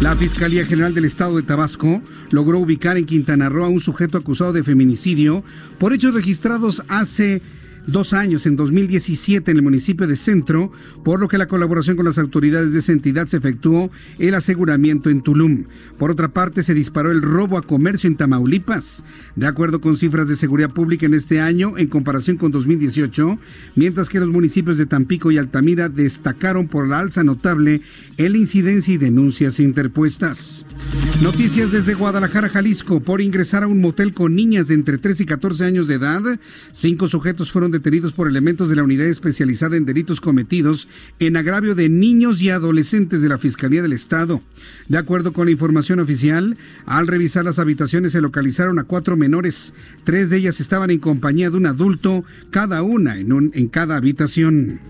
La 0.00 0.16
Fiscalía 0.16 0.66
General 0.66 0.92
del 0.94 1.04
Estado 1.04 1.36
de 1.36 1.44
Tabasco 1.44 2.02
logró 2.30 2.58
ubicar 2.58 2.96
en 2.96 3.06
Quintana 3.06 3.48
Roo 3.48 3.64
a 3.64 3.68
un 3.68 3.80
sujeto 3.80 4.18
acusado 4.18 4.52
de 4.52 4.64
feminicidio 4.64 5.44
por 5.78 5.92
hechos 5.92 6.12
registrados 6.12 6.82
hace 6.88 7.40
dos 7.86 8.12
años, 8.12 8.46
en 8.46 8.56
2017, 8.56 9.50
en 9.50 9.56
el 9.56 9.62
municipio 9.62 10.06
de 10.06 10.16
Centro, 10.16 10.72
por 11.04 11.20
lo 11.20 11.28
que 11.28 11.38
la 11.38 11.46
colaboración 11.46 11.96
con 11.96 12.04
las 12.04 12.18
autoridades 12.18 12.72
de 12.72 12.80
esa 12.80 12.92
entidad 12.92 13.26
se 13.26 13.38
efectuó 13.38 13.90
el 14.18 14.34
aseguramiento 14.34 15.10
en 15.10 15.22
Tulum. 15.22 15.64
Por 15.98 16.10
otra 16.10 16.28
parte, 16.28 16.62
se 16.62 16.74
disparó 16.74 17.10
el 17.10 17.22
robo 17.22 17.58
a 17.58 17.62
comercio 17.62 18.08
en 18.08 18.16
Tamaulipas. 18.16 19.04
De 19.34 19.46
acuerdo 19.46 19.80
con 19.80 19.96
cifras 19.96 20.28
de 20.28 20.36
seguridad 20.36 20.70
pública 20.70 21.06
en 21.06 21.14
este 21.14 21.40
año, 21.40 21.78
en 21.78 21.86
comparación 21.88 22.36
con 22.36 22.52
2018, 22.52 23.38
mientras 23.74 24.08
que 24.08 24.20
los 24.20 24.28
municipios 24.28 24.78
de 24.78 24.86
Tampico 24.86 25.30
y 25.30 25.38
Altamira 25.38 25.88
destacaron 25.88 26.68
por 26.68 26.88
la 26.88 26.98
alza 26.98 27.24
notable 27.24 27.82
en 28.16 28.32
la 28.32 28.38
incidencia 28.38 28.94
y 28.94 28.98
denuncias 28.98 29.60
interpuestas. 29.60 30.66
Noticias 31.22 31.72
desde 31.72 31.94
Guadalajara, 31.94 32.48
Jalisco. 32.48 33.00
Por 33.00 33.20
ingresar 33.20 33.62
a 33.62 33.66
un 33.66 33.80
motel 33.80 34.12
con 34.12 34.34
niñas 34.34 34.68
de 34.68 34.74
entre 34.74 34.98
3 34.98 35.20
y 35.20 35.26
14 35.26 35.64
años 35.64 35.88
de 35.88 35.94
edad, 35.94 36.22
cinco 36.72 37.08
sujetos 37.08 37.50
fueron 37.50 37.70
detenidos 37.76 38.12
por 38.12 38.28
elementos 38.28 38.68
de 38.68 38.76
la 38.76 38.82
unidad 38.82 39.06
especializada 39.06 39.76
en 39.76 39.84
delitos 39.84 40.20
cometidos 40.20 40.88
en 41.18 41.36
agravio 41.36 41.74
de 41.74 41.88
niños 41.88 42.40
y 42.40 42.50
adolescentes 42.50 43.22
de 43.22 43.28
la 43.28 43.38
Fiscalía 43.38 43.82
del 43.82 43.92
Estado. 43.92 44.42
De 44.88 44.98
acuerdo 44.98 45.32
con 45.32 45.46
la 45.46 45.52
información 45.52 46.00
oficial, 46.00 46.56
al 46.86 47.06
revisar 47.06 47.44
las 47.44 47.58
habitaciones 47.58 48.12
se 48.12 48.20
localizaron 48.20 48.78
a 48.78 48.84
cuatro 48.84 49.16
menores. 49.16 49.74
Tres 50.04 50.30
de 50.30 50.38
ellas 50.38 50.60
estaban 50.60 50.90
en 50.90 50.98
compañía 50.98 51.50
de 51.50 51.56
un 51.56 51.66
adulto, 51.66 52.24
cada 52.50 52.82
una 52.82 53.18
en, 53.18 53.32
un, 53.32 53.50
en 53.54 53.68
cada 53.68 53.96
habitación. 53.96 54.80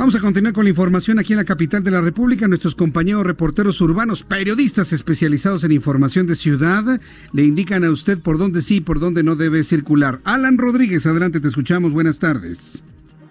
Vamos 0.00 0.14
a 0.14 0.20
continuar 0.20 0.54
con 0.54 0.64
la 0.64 0.70
información 0.70 1.18
aquí 1.18 1.34
en 1.34 1.40
la 1.40 1.44
capital 1.44 1.84
de 1.84 1.90
la 1.90 2.00
República. 2.00 2.48
Nuestros 2.48 2.74
compañeros 2.74 3.22
reporteros 3.22 3.82
urbanos, 3.82 4.22
periodistas 4.22 4.94
especializados 4.94 5.62
en 5.62 5.72
información 5.72 6.26
de 6.26 6.36
ciudad, 6.36 6.98
le 7.34 7.42
indican 7.42 7.84
a 7.84 7.90
usted 7.90 8.18
por 8.18 8.38
dónde 8.38 8.62
sí 8.62 8.76
y 8.76 8.80
por 8.80 8.98
dónde 8.98 9.22
no 9.22 9.36
debe 9.36 9.62
circular. 9.62 10.20
Alan 10.24 10.56
Rodríguez, 10.56 11.04
adelante, 11.04 11.38
te 11.38 11.48
escuchamos. 11.48 11.92
Buenas 11.92 12.18
tardes. 12.18 12.82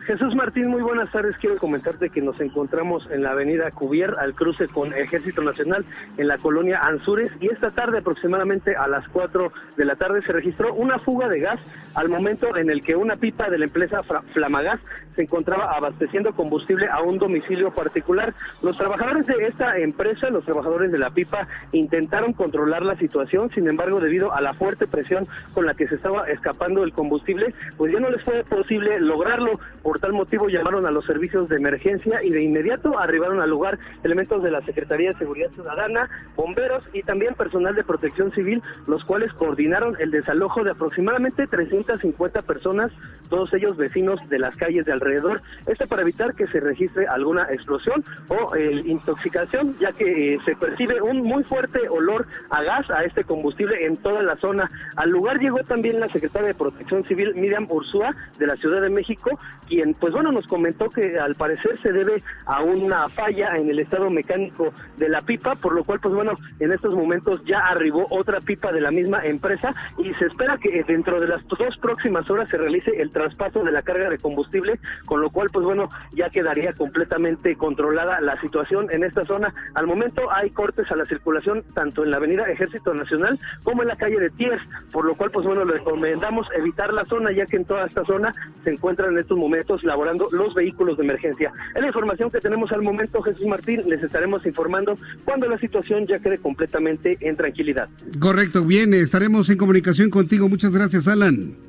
Jesús 0.10 0.34
Martín, 0.34 0.70
muy 0.70 0.82
buenas 0.82 1.12
tardes. 1.12 1.38
Quiero 1.38 1.58
comentarte 1.58 2.10
que 2.10 2.20
nos 2.20 2.42
encontramos 2.42 3.08
en 3.12 3.22
la 3.22 3.30
avenida 3.30 3.70
Cubier 3.70 4.16
al 4.18 4.34
cruce 4.34 4.68
con 4.68 4.92
Ejército 4.92 5.44
Nacional 5.44 5.86
en 6.18 6.28
la 6.28 6.40
colonia 6.40 6.80
Anzures 6.82 7.32
y 7.40 7.46
esta 7.46 7.70
tarde 7.70 8.00
aproximadamente 8.00 8.76
a 8.76 8.88
las 8.88 9.08
4 9.10 9.52
de 9.78 9.86
la 9.86 9.98
tarde 9.98 10.24
se 10.24 10.32
registró 10.32 10.74
una 10.74 10.98
fuga 10.98 11.30
de 11.30 11.42
gas 11.42 11.60
al 11.94 12.10
momento 12.10 12.58
en 12.58 12.72
el 12.72 12.82
que 12.82 12.96
una 12.96 13.18
pipa 13.18 13.52
de 13.52 13.60
la 13.60 13.66
empresa 13.66 14.02
Flamagas 14.34 14.80
se 15.16 15.24
encontraba 15.24 15.76
abasteciendo 15.76 16.34
combustible 16.34 16.88
a 16.88 17.02
un 17.02 17.18
domicilio 17.18 17.72
particular. 17.72 18.34
Los 18.62 18.78
trabajadores 18.78 19.26
de 19.28 19.48
esta 19.48 19.78
empresa, 19.78 20.30
los 20.30 20.46
trabajadores 20.46 20.92
de 20.92 20.98
la 20.98 21.10
pipa, 21.10 21.48
intentaron 21.72 22.34
controlar 22.34 22.84
la 22.84 22.96
situación, 22.96 23.50
sin 23.52 23.68
embargo, 23.68 24.00
debido 24.00 24.34
a 24.34 24.42
la 24.42 24.54
fuerte 24.54 24.88
presión 24.88 25.28
con 25.54 25.66
la 25.66 25.74
que 25.74 25.88
se 25.88 25.96
estaba 25.96 26.30
escapando 26.30 26.84
el 26.84 26.94
combustible, 26.94 27.54
pues 27.78 27.92
ya 27.92 28.00
no 28.00 28.10
les 28.10 28.24
fue 28.24 28.44
posible 28.44 29.00
lograrlo. 29.00 29.60
Por 29.84 30.00
tal 30.00 30.14
motivo 30.14 30.48
llamaron 30.48 30.86
a 30.86 30.92
los 30.92 31.06
servicios 31.06 31.50
de 31.50 31.58
emergencia 31.58 32.24
y 32.24 32.30
de 32.30 32.42
inmediato 32.42 32.98
arribaron 32.98 33.42
al 33.42 33.50
lugar 33.50 33.78
elementos 34.04 34.42
de 34.42 34.52
la 34.52 34.62
Secretaría 34.62 35.12
de 35.12 35.18
Seguridad 35.18 35.52
Ciudadana, 35.52 36.10
bomberos 36.36 36.84
y 36.94 37.04
también 37.04 37.34
personal 37.36 37.76
de 37.76 37.84
protección 37.84 38.32
civil, 38.32 38.62
los 38.88 39.04
cuales 39.04 39.34
coordinaron 39.34 39.96
el 40.00 40.12
desalojo 40.12 40.64
de 40.64 40.72
aproximadamente 40.72 41.48
350 41.48 42.42
personas, 42.44 42.92
todos 43.30 43.54
ellos 43.54 43.76
vecinos 43.76 44.18
de 44.30 44.40
las 44.40 44.56
calles 44.56 44.86
de 44.86 44.94
alrededor. 44.94 45.09
Esto 45.66 45.88
para 45.88 46.02
evitar 46.02 46.34
que 46.36 46.48
se 46.48 46.60
registre 46.60 47.08
alguna 47.08 47.44
explosión 47.52 48.04
o 48.28 48.56
eh, 48.56 48.82
intoxicación, 48.86 49.76
ya 49.80 49.92
que 49.94 50.36
eh, 50.36 50.40
se 50.46 50.56
percibe 50.56 51.02
un 51.02 51.22
muy 51.22 51.44
fuerte 51.44 51.88
olor 51.90 52.28
a 52.50 52.62
gas, 52.64 52.90
a 52.90 53.04
este 53.04 53.24
combustible 53.24 53.86
en 53.86 53.98
toda 53.98 54.22
la 54.22 54.36
zona. 54.38 54.70
Al 54.96 55.10
lugar 55.10 55.40
llegó 55.40 55.64
también 55.64 56.00
la 56.00 56.10
secretaria 56.10 56.50
de 56.50 56.54
Protección 56.56 57.04
Civil, 57.06 57.36
Miriam 57.36 57.68
Ursúa, 57.70 58.16
de 58.38 58.48
la 58.48 58.56
Ciudad 58.58 58.82
de 58.82 58.90
México, 58.90 59.40
quien 59.68 59.94
pues 59.94 60.14
bueno, 60.14 60.32
nos 60.32 60.48
comentó 60.48 60.90
que 60.90 61.20
al 61.20 61.36
parecer 61.36 61.80
se 61.82 61.92
debe 61.92 62.24
a 62.46 62.62
una 62.62 63.10
falla 63.10 63.58
en 63.58 63.70
el 63.70 63.80
estado 63.80 64.10
mecánico 64.10 64.74
de 64.98 65.10
la 65.10 65.22
pipa, 65.22 65.56
por 65.56 65.74
lo 65.74 65.84
cual 65.84 66.00
pues 66.00 66.14
bueno, 66.14 66.34
en 66.60 66.72
estos 66.72 66.94
momentos 66.94 67.44
ya 67.46 67.60
arribó 67.60 68.08
otra 68.10 68.42
pipa 68.42 68.72
de 68.72 68.82
la 68.82 68.92
misma 68.92 69.26
empresa 69.26 69.74
y 69.98 70.14
se 70.16 70.26
espera 70.26 70.58
que 70.58 70.84
dentro 70.84 71.20
de 71.20 71.28
las 71.28 71.46
dos 71.48 71.78
próximas 71.82 72.30
horas 72.30 72.50
se 72.50 72.58
realice 72.58 72.92
el 73.02 73.12
traspaso 73.12 73.64
de 73.64 73.72
la 73.72 73.82
carga 73.82 74.10
de 74.10 74.18
combustible, 74.18 74.80
con 75.06 75.22
lo 75.22 75.30
cual 75.30 75.50
pues 75.52 75.66
bueno, 75.66 75.90
ya 76.14 76.30
quedaría 76.30 76.74
completamente 76.74 77.56
controlada 77.56 78.22
la 78.22 78.40
situación 78.42 78.88
en 78.92 79.04
esta 79.04 79.26
zona. 79.26 79.54
Al 79.76 79.88
momento 79.88 80.32
hay 80.32 80.50
cortes 80.52 80.90
a 80.92 80.96
la 80.96 81.06
circulación 81.06 81.64
tanto 81.74 82.04
en 82.04 82.12
la 82.12 82.18
avenida 82.18 82.50
Ejército 82.50 82.94
Nacional 82.94 83.40
como 83.64 83.82
en 83.82 83.90
la 83.90 83.96
calle 83.96 84.20
de 84.20 84.30
Tiers, 84.32 84.62
por 84.92 85.06
lo 85.06 85.16
cual 85.16 85.32
pues 85.32 85.46
bueno, 85.46 85.66
le 85.66 85.74
recomendamos 85.74 86.48
evitar 86.58 86.94
la 86.94 87.06
zona 87.06 87.32
ya 87.32 87.46
que 87.46 87.58
en 87.58 87.66
toda 87.66 87.86
esta 87.86 88.04
zona 88.06 88.34
se 88.64 88.72
encuentran 88.72 89.14
en 89.14 89.20
estos 89.20 89.38
momentos 89.38 89.84
laborando 89.84 90.28
los 90.32 90.54
vehículos 90.54 90.98
de 90.98 91.04
emergencia. 91.04 91.52
Es 91.76 91.82
la 91.82 91.88
información 91.88 92.32
que 92.32 92.40
tenemos 92.40 92.72
al 92.72 92.82
momento, 92.82 93.22
Jesús 93.22 93.46
Martín. 93.46 93.84
Les 93.88 94.04
estaremos 94.04 94.46
informando 94.46 94.98
cuando 95.26 95.48
la 95.48 95.58
situación 95.58 96.08
ya 96.08 96.20
quede 96.20 96.38
completamente 96.38 97.18
en 97.22 97.36
tranquilidad. 97.36 97.90
Correcto, 98.20 98.66
bien, 98.66 98.94
estaremos 98.94 99.50
en 99.50 99.58
comunicación 99.58 100.10
contigo. 100.10 100.50
Muchas 100.50 100.72
gracias, 100.72 101.08
Alan. 101.08 101.69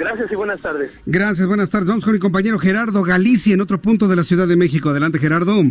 Gracias 0.00 0.32
y 0.32 0.34
buenas 0.34 0.62
tardes. 0.62 0.90
Gracias, 1.04 1.46
buenas 1.46 1.68
tardes. 1.68 1.86
Vamos 1.86 2.06
con 2.06 2.14
mi 2.14 2.18
compañero 2.18 2.58
Gerardo 2.58 3.02
Galicia 3.02 3.52
en 3.52 3.60
otro 3.60 3.82
punto 3.82 4.08
de 4.08 4.16
la 4.16 4.24
Ciudad 4.24 4.48
de 4.48 4.56
México. 4.56 4.88
Adelante, 4.88 5.18
Gerardo. 5.18 5.62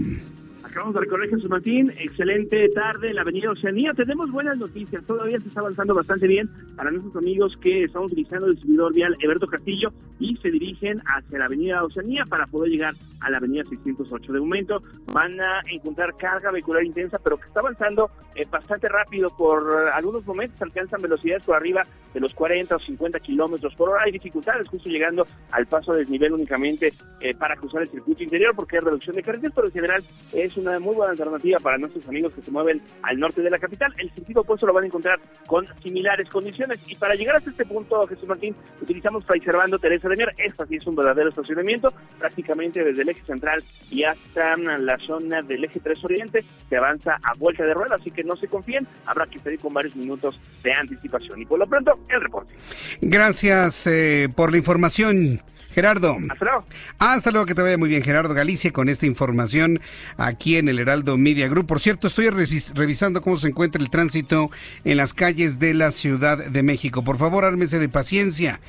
Vamos 0.79 0.95
a 0.95 1.01
recorrer 1.01 1.29
Jesús 1.29 1.49
Martín. 1.49 1.93
Excelente 1.99 2.69
tarde 2.69 3.09
en 3.09 3.15
la 3.15 3.23
Avenida 3.23 3.51
Oceanía. 3.51 3.91
Tenemos 3.93 4.31
buenas 4.31 4.57
noticias. 4.57 5.03
Todavía 5.03 5.37
se 5.41 5.49
está 5.49 5.59
avanzando 5.59 5.93
bastante 5.93 6.25
bien 6.25 6.49
para 6.77 6.89
nuestros 6.89 7.17
amigos 7.17 7.57
que 7.61 7.83
están 7.83 8.03
utilizando 8.03 8.45
el 8.45 8.53
distribuidor 8.53 8.93
vial 8.93 9.17
Eberto 9.19 9.45
Castillo 9.45 9.91
y 10.19 10.37
se 10.37 10.49
dirigen 10.49 11.01
hacia 11.05 11.37
la 11.37 11.45
Avenida 11.45 11.83
Oceanía 11.83 12.23
para 12.29 12.47
poder 12.47 12.71
llegar 12.71 12.95
a 13.19 13.29
la 13.29 13.37
Avenida 13.37 13.63
608. 13.69 14.31
De 14.31 14.39
momento 14.39 14.81
van 15.11 15.39
a 15.41 15.61
encontrar 15.69 16.15
carga 16.15 16.49
vehicular 16.49 16.85
intensa, 16.85 17.19
pero 17.21 17.37
que 17.37 17.47
está 17.47 17.59
avanzando 17.59 18.09
eh, 18.35 18.45
bastante 18.49 18.87
rápido. 18.87 19.29
Por 19.35 19.89
algunos 19.93 20.25
momentos 20.25 20.61
alcanzan 20.61 21.01
velocidades 21.01 21.43
por 21.43 21.57
arriba 21.57 21.83
de 22.13 22.21
los 22.21 22.33
40 22.33 22.77
o 22.77 22.79
50 22.79 23.19
kilómetros 23.19 23.75
por 23.75 23.89
hora. 23.89 24.03
Hay 24.05 24.13
dificultades 24.13 24.67
justo 24.69 24.89
llegando 24.89 25.27
al 25.51 25.67
paso 25.67 25.91
de 25.91 25.99
desnivel 25.99 26.33
únicamente 26.33 26.93
eh, 27.19 27.35
para 27.35 27.57
cruzar 27.57 27.81
el 27.81 27.89
circuito 27.89 28.23
interior 28.23 28.55
porque 28.55 28.77
hay 28.77 28.83
reducción 28.83 29.17
de 29.17 29.23
carreteras, 29.23 29.53
pero 29.53 29.67
en 29.67 29.73
general 29.73 30.03
es 30.31 30.55
una 30.57 30.78
muy 30.79 30.95
buena 30.95 31.11
alternativa 31.11 31.59
para 31.59 31.77
nuestros 31.77 32.07
amigos 32.07 32.33
que 32.33 32.41
se 32.41 32.51
mueven 32.51 32.81
al 33.03 33.19
norte 33.19 33.41
de 33.41 33.49
la 33.49 33.59
capital. 33.59 33.93
El 33.97 34.11
sentido 34.13 34.41
opuesto 34.41 34.65
lo 34.65 34.73
van 34.73 34.83
a 34.83 34.87
encontrar 34.87 35.19
con 35.47 35.67
similares 35.81 36.29
condiciones. 36.29 36.79
Y 36.87 36.95
para 36.95 37.15
llegar 37.15 37.37
hasta 37.37 37.49
este 37.49 37.65
punto, 37.65 38.05
Jesús 38.07 38.27
Martín, 38.27 38.55
utilizamos 38.81 39.25
Fray 39.25 39.41
Servando 39.41 39.79
Teresa 39.79 40.09
de 40.09 40.15
Mier. 40.15 40.33
Esta 40.37 40.65
sí 40.65 40.75
es 40.75 40.87
un 40.87 40.95
verdadero 40.95 41.29
estacionamiento, 41.29 41.93
prácticamente 42.17 42.83
desde 42.83 43.01
el 43.01 43.09
eje 43.09 43.25
central 43.25 43.63
y 43.89 44.03
hasta 44.03 44.57
la 44.57 44.97
zona 45.05 45.41
del 45.41 45.63
eje 45.63 45.79
3 45.79 46.03
Oriente 46.03 46.43
se 46.69 46.77
avanza 46.77 47.17
a 47.23 47.33
vuelta 47.35 47.63
de 47.65 47.73
rueda, 47.73 47.95
así 47.95 48.11
que 48.11 48.23
no 48.23 48.35
se 48.35 48.47
confíen, 48.47 48.87
habrá 49.05 49.25
que 49.27 49.39
pedir 49.39 49.59
con 49.59 49.73
varios 49.73 49.95
minutos 49.95 50.39
de 50.63 50.73
anticipación. 50.73 51.41
Y 51.41 51.45
por 51.45 51.59
lo 51.59 51.67
pronto, 51.67 51.99
el 52.09 52.21
reporte. 52.21 52.53
Gracias 53.01 53.87
eh, 53.87 54.29
por 54.35 54.51
la 54.51 54.57
información. 54.57 55.41
Gerardo. 55.79 56.17
Hasta 56.29 56.43
luego. 56.45 56.65
Hasta 56.97 57.31
luego, 57.31 57.45
que 57.45 57.55
te 57.55 57.61
vaya 57.61 57.77
muy 57.77 57.87
bien, 57.87 58.03
Gerardo 58.03 58.33
Galicia, 58.33 58.71
con 58.71 58.89
esta 58.89 59.05
información 59.05 59.79
aquí 60.17 60.57
en 60.57 60.67
el 60.67 60.77
Heraldo 60.77 61.17
Media 61.17 61.47
Group. 61.47 61.67
Por 61.67 61.79
cierto, 61.79 62.07
estoy 62.07 62.29
revisando 62.29 63.21
cómo 63.21 63.37
se 63.37 63.47
encuentra 63.47 63.81
el 63.81 63.89
tránsito 63.89 64.51
en 64.83 64.97
las 64.97 65.13
calles 65.13 65.57
de 65.57 65.73
la 65.73 65.93
Ciudad 65.93 66.37
de 66.37 66.63
México. 66.63 67.05
Por 67.05 67.17
favor, 67.17 67.45
ármese 67.45 67.79
de 67.79 67.87
paciencia. 67.87 68.59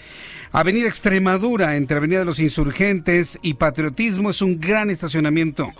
Avenida 0.52 0.86
Extremadura, 0.86 1.74
entre 1.74 1.96
Avenida 1.96 2.20
de 2.20 2.26
los 2.26 2.38
Insurgentes 2.38 3.40
y 3.42 3.54
Patriotismo, 3.54 4.30
es 4.30 4.40
un 4.40 4.60
gran 4.60 4.88
estacionamiento. 4.88 5.72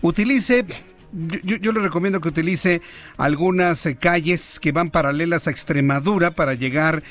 Utilice 0.00 0.66
yo, 1.12 1.58
yo, 1.58 1.72
le 1.72 1.80
recomiendo 1.80 2.20
que 2.20 2.28
utilice 2.28 2.80
algunas 3.18 3.86
calles 4.00 4.58
que 4.58 4.72
van 4.72 4.90
paralelas 4.90 5.46
a 5.46 5.50
Extremadura 5.50 6.32
para 6.32 6.54
llegar 6.54 7.04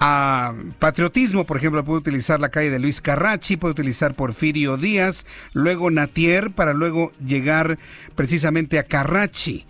a 0.00 0.54
patriotismo, 0.78 1.44
por 1.44 1.56
ejemplo, 1.56 1.84
puede 1.84 2.00
utilizar 2.00 2.40
la 2.40 2.50
calle 2.50 2.70
de 2.70 2.78
Luis 2.78 3.00
Carrachi, 3.00 3.56
puede 3.56 3.72
utilizar 3.72 4.14
Porfirio 4.14 4.76
Díaz, 4.76 5.26
luego 5.52 5.90
Natier 5.90 6.50
para 6.50 6.74
luego 6.74 7.12
llegar 7.24 7.78
precisamente 8.14 8.78
a 8.78 8.84
Carrachi. 8.84 9.66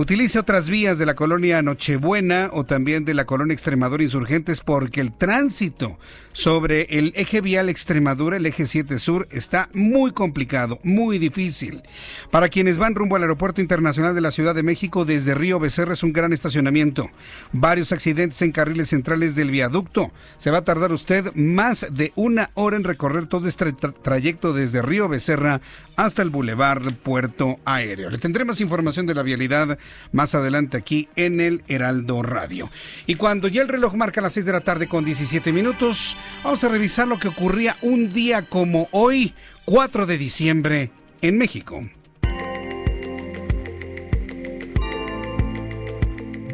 Utilice 0.00 0.38
otras 0.38 0.68
vías 0.68 0.96
de 0.96 1.06
la 1.06 1.16
colonia 1.16 1.60
Nochebuena 1.60 2.50
o 2.52 2.62
también 2.62 3.04
de 3.04 3.14
la 3.14 3.24
colonia 3.24 3.52
Extremadura 3.52 4.04
Insurgentes 4.04 4.60
porque 4.60 5.00
el 5.00 5.12
tránsito 5.12 5.98
sobre 6.30 6.82
el 6.82 7.12
eje 7.16 7.40
vial 7.40 7.68
Extremadura, 7.68 8.36
el 8.36 8.46
eje 8.46 8.68
7 8.68 8.96
Sur, 9.00 9.26
está 9.32 9.68
muy 9.74 10.12
complicado, 10.12 10.78
muy 10.84 11.18
difícil. 11.18 11.82
Para 12.30 12.48
quienes 12.48 12.78
van 12.78 12.94
rumbo 12.94 13.16
al 13.16 13.22
Aeropuerto 13.22 13.60
Internacional 13.60 14.14
de 14.14 14.20
la 14.20 14.30
Ciudad 14.30 14.54
de 14.54 14.62
México 14.62 15.04
desde 15.04 15.34
Río 15.34 15.58
Becerra 15.58 15.94
es 15.94 16.04
un 16.04 16.12
gran 16.12 16.32
estacionamiento. 16.32 17.10
Varios 17.50 17.90
accidentes 17.90 18.40
en 18.42 18.52
carriles 18.52 18.90
centrales 18.90 19.34
del 19.34 19.50
viaducto. 19.50 20.12
Se 20.36 20.52
va 20.52 20.58
a 20.58 20.64
tardar 20.64 20.92
usted 20.92 21.34
más 21.34 21.88
de 21.90 22.12
una 22.14 22.52
hora 22.54 22.76
en 22.76 22.84
recorrer 22.84 23.26
todo 23.26 23.48
este 23.48 23.72
trayecto 23.72 24.52
desde 24.52 24.80
Río 24.80 25.08
Becerra 25.08 25.60
hasta 25.96 26.22
el 26.22 26.30
Boulevard 26.30 26.94
Puerto 27.02 27.58
Aéreo. 27.64 28.10
Le 28.10 28.18
tendré 28.18 28.44
más 28.44 28.60
información 28.60 29.06
de 29.06 29.14
la 29.14 29.24
vialidad 29.24 29.76
más 30.12 30.34
adelante 30.34 30.76
aquí 30.76 31.08
en 31.16 31.40
el 31.40 31.62
Heraldo 31.68 32.22
Radio. 32.22 32.70
Y 33.06 33.16
cuando 33.16 33.48
ya 33.48 33.62
el 33.62 33.68
reloj 33.68 33.94
marca 33.94 34.20
las 34.20 34.34
6 34.34 34.46
de 34.46 34.52
la 34.52 34.60
tarde 34.60 34.88
con 34.88 35.04
17 35.04 35.52
minutos, 35.52 36.16
vamos 36.42 36.62
a 36.64 36.68
revisar 36.68 37.08
lo 37.08 37.18
que 37.18 37.28
ocurría 37.28 37.76
un 37.82 38.10
día 38.10 38.42
como 38.42 38.88
hoy, 38.92 39.34
4 39.64 40.06
de 40.06 40.18
diciembre, 40.18 40.90
en 41.20 41.38
México. 41.38 41.80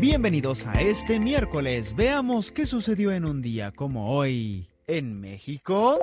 Bienvenidos 0.00 0.66
a 0.66 0.82
este 0.82 1.18
miércoles. 1.18 1.96
Veamos 1.96 2.52
qué 2.52 2.66
sucedió 2.66 3.10
en 3.10 3.24
un 3.24 3.40
día 3.40 3.72
como 3.72 4.14
hoy. 4.14 4.68
En 4.86 5.18
México, 5.18 5.98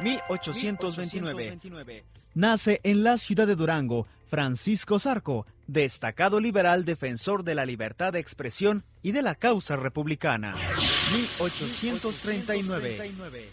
1829. 0.00 2.04
Nace 2.34 2.80
en 2.82 3.02
la 3.02 3.16
ciudad 3.16 3.46
de 3.46 3.56
Durango 3.56 4.06
Francisco 4.26 4.98
Zarco, 4.98 5.46
destacado 5.66 6.40
liberal 6.40 6.84
defensor 6.84 7.44
de 7.44 7.54
la 7.54 7.64
libertad 7.66 8.12
de 8.12 8.18
expresión 8.18 8.84
y 9.02 9.12
de 9.12 9.22
la 9.22 9.34
causa 9.34 9.76
republicana. 9.76 10.54
1839. 10.54 13.50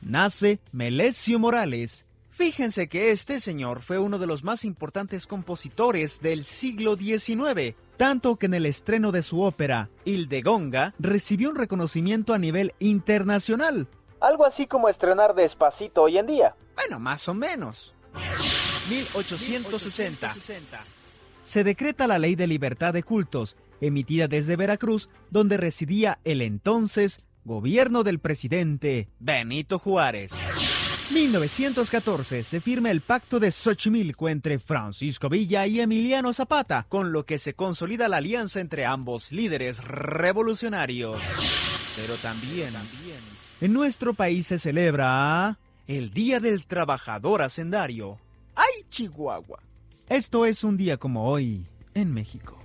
Nace 0.00 0.60
Melesio 0.72 1.38
Morales. 1.38 2.06
Fíjense 2.30 2.88
que 2.88 3.10
este 3.10 3.40
señor 3.40 3.82
fue 3.82 3.98
uno 3.98 4.18
de 4.18 4.26
los 4.26 4.42
más 4.42 4.64
importantes 4.64 5.26
compositores 5.26 6.22
del 6.22 6.44
siglo 6.44 6.96
XIX, 6.96 7.74
tanto 7.98 8.36
que 8.36 8.46
en 8.46 8.54
el 8.54 8.64
estreno 8.66 9.12
de 9.12 9.22
su 9.22 9.42
ópera, 9.42 9.90
Hildegonga, 10.04 10.94
recibió 10.98 11.50
un 11.50 11.56
reconocimiento 11.56 12.32
a 12.32 12.38
nivel 12.38 12.72
internacional. 12.78 13.86
Algo 14.18 14.46
así 14.46 14.66
como 14.66 14.88
estrenar 14.88 15.34
despacito 15.34 16.04
hoy 16.04 16.16
en 16.16 16.26
día. 16.26 16.56
Bueno, 16.74 16.98
más 16.98 17.28
o 17.28 17.34
menos. 17.34 17.94
1860. 18.88 20.32
Se 21.44 21.64
decreta 21.64 22.06
la 22.06 22.18
Ley 22.18 22.36
de 22.36 22.46
Libertad 22.46 22.92
de 22.94 23.02
Cultos, 23.02 23.56
emitida 23.80 24.28
desde 24.28 24.56
Veracruz, 24.56 25.10
donde 25.30 25.56
residía 25.56 26.18
el 26.24 26.40
entonces 26.40 27.20
gobierno 27.44 28.04
del 28.04 28.20
presidente 28.20 29.08
Benito 29.18 29.78
Juárez. 29.78 30.32
1914 31.12 32.42
se 32.42 32.60
firma 32.60 32.90
el 32.90 33.02
Pacto 33.02 33.38
de 33.38 33.50
Xochimilco 33.50 34.28
entre 34.28 34.58
Francisco 34.58 35.28
Villa 35.28 35.66
y 35.66 35.80
Emiliano 35.80 36.32
Zapata, 36.32 36.86
con 36.88 37.12
lo 37.12 37.26
que 37.26 37.38
se 37.38 37.54
consolida 37.54 38.08
la 38.08 38.18
alianza 38.18 38.60
entre 38.60 38.86
ambos 38.86 39.32
líderes 39.32 39.84
revolucionarios. 39.84 41.22
Pero 41.96 42.14
también, 42.16 42.72
en 43.60 43.72
nuestro 43.72 44.14
país 44.14 44.46
se 44.46 44.58
celebra 44.58 45.58
el 45.86 46.10
Día 46.12 46.40
del 46.40 46.64
Trabajador 46.64 47.42
Hacendario, 47.42 48.18
¡Ay, 48.54 48.86
Chihuahua! 48.88 49.60
Esto 50.12 50.44
es 50.44 50.62
un 50.62 50.76
día 50.76 50.98
como 50.98 51.24
hoy 51.24 51.64
en 51.94 52.12
México. 52.12 52.58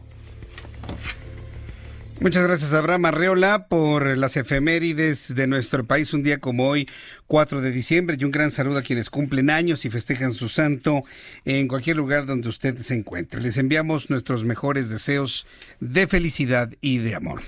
Muchas 2.20 2.44
gracias 2.44 2.74
Abraham 2.74 3.06
Arreola 3.06 3.68
por 3.70 4.18
las 4.18 4.36
efemérides 4.36 5.34
de 5.34 5.48
nuestro 5.48 5.86
país 5.86 6.14
un 6.14 6.24
día 6.24 6.40
como 6.40 6.68
hoy, 6.68 6.90
4 7.28 7.62
de 7.62 7.72
diciembre, 7.72 8.18
y 8.20 8.26
un 8.26 8.32
gran 8.32 8.52
saludo 8.52 8.80
a 8.80 8.82
quienes 8.82 9.10
cumplen 9.10 9.50
años 9.50 9.86
y 9.86 9.90
festejan 9.90 10.34
su 10.34 10.50
santo 10.50 11.04
en 11.46 11.70
cualquier 11.70 11.96
lugar 11.96 12.26
donde 12.26 12.50
usted 12.50 12.76
se 12.80 12.96
encuentre. 12.96 13.40
Les 13.40 13.58
enviamos 13.58 14.10
nuestros 14.10 14.44
mejores 14.44 14.90
deseos 14.90 15.48
de 15.80 16.06
felicidad 16.06 16.74
y 16.82 16.98
de 16.98 17.16
amor. 17.16 17.44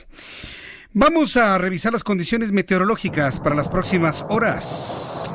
Vamos 0.93 1.35
a 1.35 1.57
revisar 1.57 1.91
las 1.91 2.05
condiciones 2.05 2.53
meteorológicas 2.53 3.41
para 3.41 3.53
las 3.53 3.67
próximas 3.67 4.23
horas. 4.29 5.29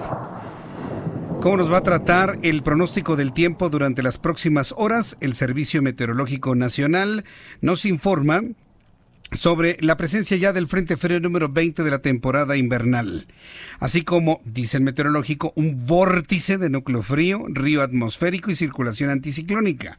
¿Cómo 1.45 1.59
nos 1.59 1.71
va 1.71 1.77
a 1.77 1.83
tratar 1.83 2.39
el 2.43 2.63
pronóstico 2.63 3.17
del 3.17 3.35
tiempo 3.35 3.69
durante 3.69 4.03
las 4.03 4.17
próximas 4.17 4.73
horas? 4.79 5.19
El 5.21 5.35
Servicio 5.35 5.83
Meteorológico 5.83 6.55
Nacional 6.55 7.23
nos 7.61 7.85
informa 7.85 8.45
sobre 9.31 9.77
la 9.83 9.99
presencia 9.99 10.39
ya 10.39 10.55
del 10.55 10.69
Frente 10.69 10.97
Frío 10.97 11.21
número 11.21 11.51
20 11.51 11.83
de 11.83 11.91
la 11.91 11.99
temporada 11.99 12.57
invernal, 12.57 13.27
así 13.79 14.05
como, 14.05 14.41
dice 14.47 14.79
el 14.79 14.85
meteorológico, 14.85 15.53
un 15.55 15.87
vórtice 15.87 16.57
de 16.57 16.71
núcleo 16.71 17.03
frío, 17.03 17.45
río 17.49 17.83
atmosférico 17.83 18.51
y 18.51 18.57
circulación 18.57 19.11
anticiclónica. 19.11 19.99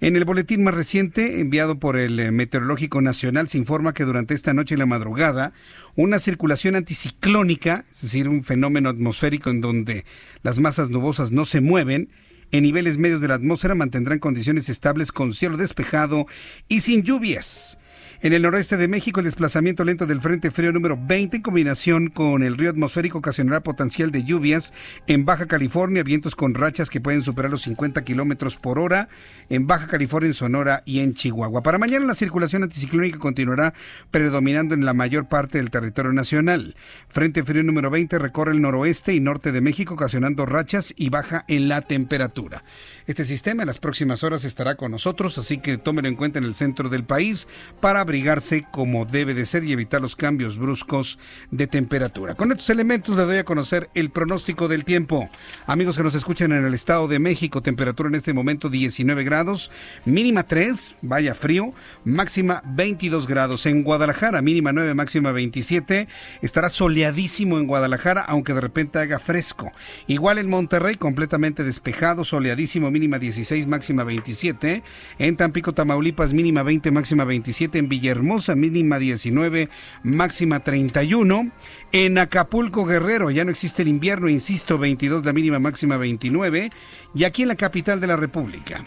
En 0.00 0.14
el 0.14 0.24
boletín 0.24 0.62
más 0.62 0.74
reciente, 0.74 1.40
enviado 1.40 1.80
por 1.80 1.96
el 1.96 2.20
eh, 2.20 2.30
Meteorológico 2.30 3.00
Nacional, 3.00 3.48
se 3.48 3.58
informa 3.58 3.94
que 3.94 4.04
durante 4.04 4.32
esta 4.32 4.54
noche 4.54 4.76
y 4.76 4.78
la 4.78 4.86
madrugada, 4.86 5.52
una 5.96 6.20
circulación 6.20 6.76
anticiclónica, 6.76 7.84
es 7.90 8.02
decir, 8.02 8.28
un 8.28 8.44
fenómeno 8.44 8.90
atmosférico 8.90 9.50
en 9.50 9.60
donde 9.60 10.04
las 10.44 10.60
masas 10.60 10.88
nubosas 10.88 11.32
no 11.32 11.44
se 11.44 11.60
mueven, 11.60 12.10
en 12.52 12.62
niveles 12.62 12.96
medios 12.96 13.20
de 13.20 13.26
la 13.26 13.34
atmósfera 13.34 13.74
mantendrán 13.74 14.20
condiciones 14.20 14.68
estables 14.68 15.10
con 15.10 15.34
cielo 15.34 15.56
despejado 15.56 16.26
y 16.68 16.78
sin 16.78 17.02
lluvias. 17.02 17.78
En 18.20 18.32
el 18.32 18.42
noreste 18.42 18.76
de 18.76 18.88
México, 18.88 19.20
el 19.20 19.26
desplazamiento 19.26 19.84
lento 19.84 20.04
del 20.04 20.20
Frente 20.20 20.50
Frío 20.50 20.72
número 20.72 20.98
20 21.00 21.36
en 21.36 21.42
combinación 21.42 22.08
con 22.08 22.42
el 22.42 22.56
río 22.56 22.70
atmosférico 22.70 23.18
ocasionará 23.18 23.62
potencial 23.62 24.10
de 24.10 24.24
lluvias 24.24 24.72
en 25.06 25.24
Baja 25.24 25.46
California, 25.46 26.02
vientos 26.02 26.34
con 26.34 26.54
rachas 26.54 26.90
que 26.90 27.00
pueden 27.00 27.22
superar 27.22 27.48
los 27.48 27.62
50 27.62 28.02
kilómetros 28.02 28.56
por 28.56 28.80
hora 28.80 29.08
en 29.50 29.68
Baja 29.68 29.86
California, 29.86 30.26
en 30.26 30.34
Sonora 30.34 30.82
y 30.84 30.98
en 30.98 31.14
Chihuahua. 31.14 31.62
Para 31.62 31.78
mañana 31.78 32.06
la 32.06 32.16
circulación 32.16 32.64
anticiclónica 32.64 33.20
continuará 33.20 33.72
predominando 34.10 34.74
en 34.74 34.84
la 34.84 34.94
mayor 34.94 35.28
parte 35.28 35.58
del 35.58 35.70
territorio 35.70 36.12
nacional. 36.12 36.74
Frente 37.08 37.44
Frío 37.44 37.62
número 37.62 37.88
20 37.88 38.18
recorre 38.18 38.50
el 38.50 38.60
noroeste 38.60 39.14
y 39.14 39.20
norte 39.20 39.52
de 39.52 39.60
México 39.60 39.94
ocasionando 39.94 40.44
rachas 40.44 40.92
y 40.96 41.10
baja 41.10 41.44
en 41.46 41.68
la 41.68 41.82
temperatura. 41.82 42.64
Este 43.08 43.24
sistema 43.24 43.62
en 43.62 43.68
las 43.68 43.78
próximas 43.78 44.22
horas 44.22 44.44
estará 44.44 44.74
con 44.74 44.90
nosotros, 44.90 45.38
así 45.38 45.56
que 45.56 45.78
tómenlo 45.78 46.10
en 46.10 46.14
cuenta 46.14 46.38
en 46.38 46.44
el 46.44 46.54
centro 46.54 46.90
del 46.90 47.04
país 47.04 47.48
para 47.80 48.02
abrigarse 48.02 48.66
como 48.70 49.06
debe 49.06 49.32
de 49.32 49.46
ser 49.46 49.64
y 49.64 49.72
evitar 49.72 50.02
los 50.02 50.14
cambios 50.14 50.58
bruscos 50.58 51.18
de 51.50 51.66
temperatura. 51.66 52.34
Con 52.34 52.52
estos 52.52 52.68
elementos 52.68 53.16
le 53.16 53.24
doy 53.24 53.38
a 53.38 53.44
conocer 53.44 53.88
el 53.94 54.10
pronóstico 54.10 54.68
del 54.68 54.84
tiempo. 54.84 55.30
Amigos 55.66 55.96
que 55.96 56.02
nos 56.02 56.14
escuchan 56.14 56.52
en 56.52 56.66
el 56.66 56.74
Estado 56.74 57.08
de 57.08 57.18
México, 57.18 57.62
temperatura 57.62 58.10
en 58.10 58.16
este 58.16 58.34
momento 58.34 58.68
19 58.68 59.24
grados, 59.24 59.70
mínima 60.04 60.42
3, 60.42 60.96
vaya 61.00 61.34
frío, 61.34 61.72
máxima 62.04 62.62
22 62.66 63.26
grados. 63.26 63.64
En 63.64 63.84
Guadalajara, 63.84 64.42
mínima 64.42 64.74
9, 64.74 64.92
máxima 64.92 65.32
27. 65.32 66.08
Estará 66.42 66.68
soleadísimo 66.68 67.56
en 67.56 67.68
Guadalajara, 67.68 68.20
aunque 68.20 68.52
de 68.52 68.60
repente 68.60 68.98
haga 68.98 69.18
fresco. 69.18 69.72
Igual 70.08 70.36
en 70.36 70.50
Monterrey, 70.50 70.96
completamente 70.96 71.64
despejado, 71.64 72.22
soleadísimo, 72.22 72.97
mínima 72.98 73.20
16, 73.20 73.68
máxima 73.68 74.02
27. 74.02 74.82
En 75.20 75.36
Tampico, 75.36 75.72
Tamaulipas, 75.72 76.32
mínima 76.32 76.64
20, 76.64 76.90
máxima 76.90 77.24
27. 77.24 77.78
En 77.78 77.88
Villahermosa, 77.88 78.56
mínima 78.56 78.98
19, 78.98 79.68
máxima 80.02 80.60
31. 80.60 81.52
En 81.92 82.18
Acapulco, 82.18 82.84
Guerrero, 82.84 83.30
ya 83.30 83.44
no 83.44 83.52
existe 83.52 83.82
el 83.82 83.88
invierno, 83.88 84.28
insisto, 84.28 84.78
22, 84.78 85.24
la 85.24 85.32
mínima 85.32 85.60
máxima 85.60 85.96
29. 85.96 86.70
Y 87.14 87.22
aquí 87.22 87.42
en 87.42 87.48
la 87.48 87.54
capital 87.54 88.00
de 88.00 88.08
la 88.08 88.16
República. 88.16 88.84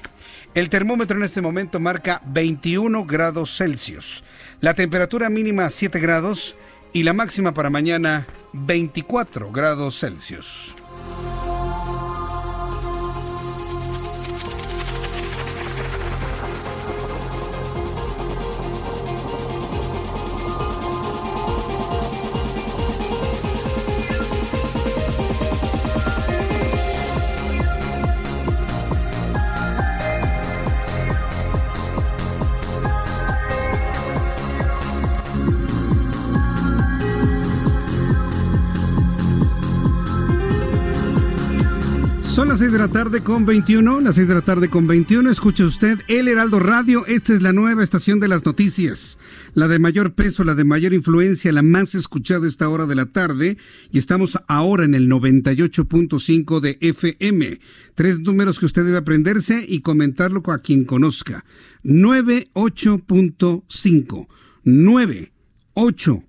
El 0.53 0.67
termómetro 0.67 1.15
en 1.15 1.23
este 1.23 1.41
momento 1.41 1.79
marca 1.79 2.21
21 2.25 3.05
grados 3.05 3.55
Celsius. 3.55 4.25
La 4.59 4.73
temperatura 4.73 5.29
mínima 5.29 5.69
7 5.69 5.97
grados 6.01 6.57
y 6.91 7.03
la 7.03 7.13
máxima 7.13 7.53
para 7.53 7.69
mañana 7.69 8.27
24 8.51 9.53
grados 9.53 9.99
Celsius. 9.99 10.75
6 42.61 42.73
de 42.73 42.77
la 42.77 42.89
tarde 42.89 43.21
con 43.21 43.43
21, 43.43 44.01
las 44.01 44.13
6 44.13 44.27
de 44.27 44.35
la 44.35 44.43
tarde 44.43 44.69
con 44.69 44.85
21. 44.85 45.31
Escuche 45.31 45.63
usted 45.63 45.97
El 46.07 46.27
Heraldo 46.27 46.59
Radio. 46.59 47.07
Esta 47.07 47.33
es 47.33 47.41
la 47.41 47.53
nueva 47.53 47.83
estación 47.83 48.19
de 48.19 48.27
las 48.27 48.45
noticias. 48.45 49.17
La 49.55 49.67
de 49.67 49.79
mayor 49.79 50.13
peso, 50.13 50.43
la 50.43 50.53
de 50.53 50.63
mayor 50.63 50.93
influencia, 50.93 51.51
la 51.51 51.63
más 51.63 51.95
escuchada 51.95 52.47
esta 52.47 52.69
hora 52.69 52.85
de 52.85 52.93
la 52.93 53.07
tarde. 53.07 53.57
Y 53.91 53.97
estamos 53.97 54.37
ahora 54.47 54.83
en 54.83 54.93
el 54.93 55.09
98.5 55.09 56.59
de 56.59 56.77
FM. 56.81 57.59
Tres 57.95 58.19
números 58.19 58.59
que 58.59 58.67
usted 58.67 58.85
debe 58.85 58.99
aprenderse 58.99 59.65
y 59.67 59.81
comentarlo 59.81 60.43
a 60.51 60.59
quien 60.59 60.85
conozca. 60.85 61.43
98.5. 61.83 64.27
98 64.65 66.23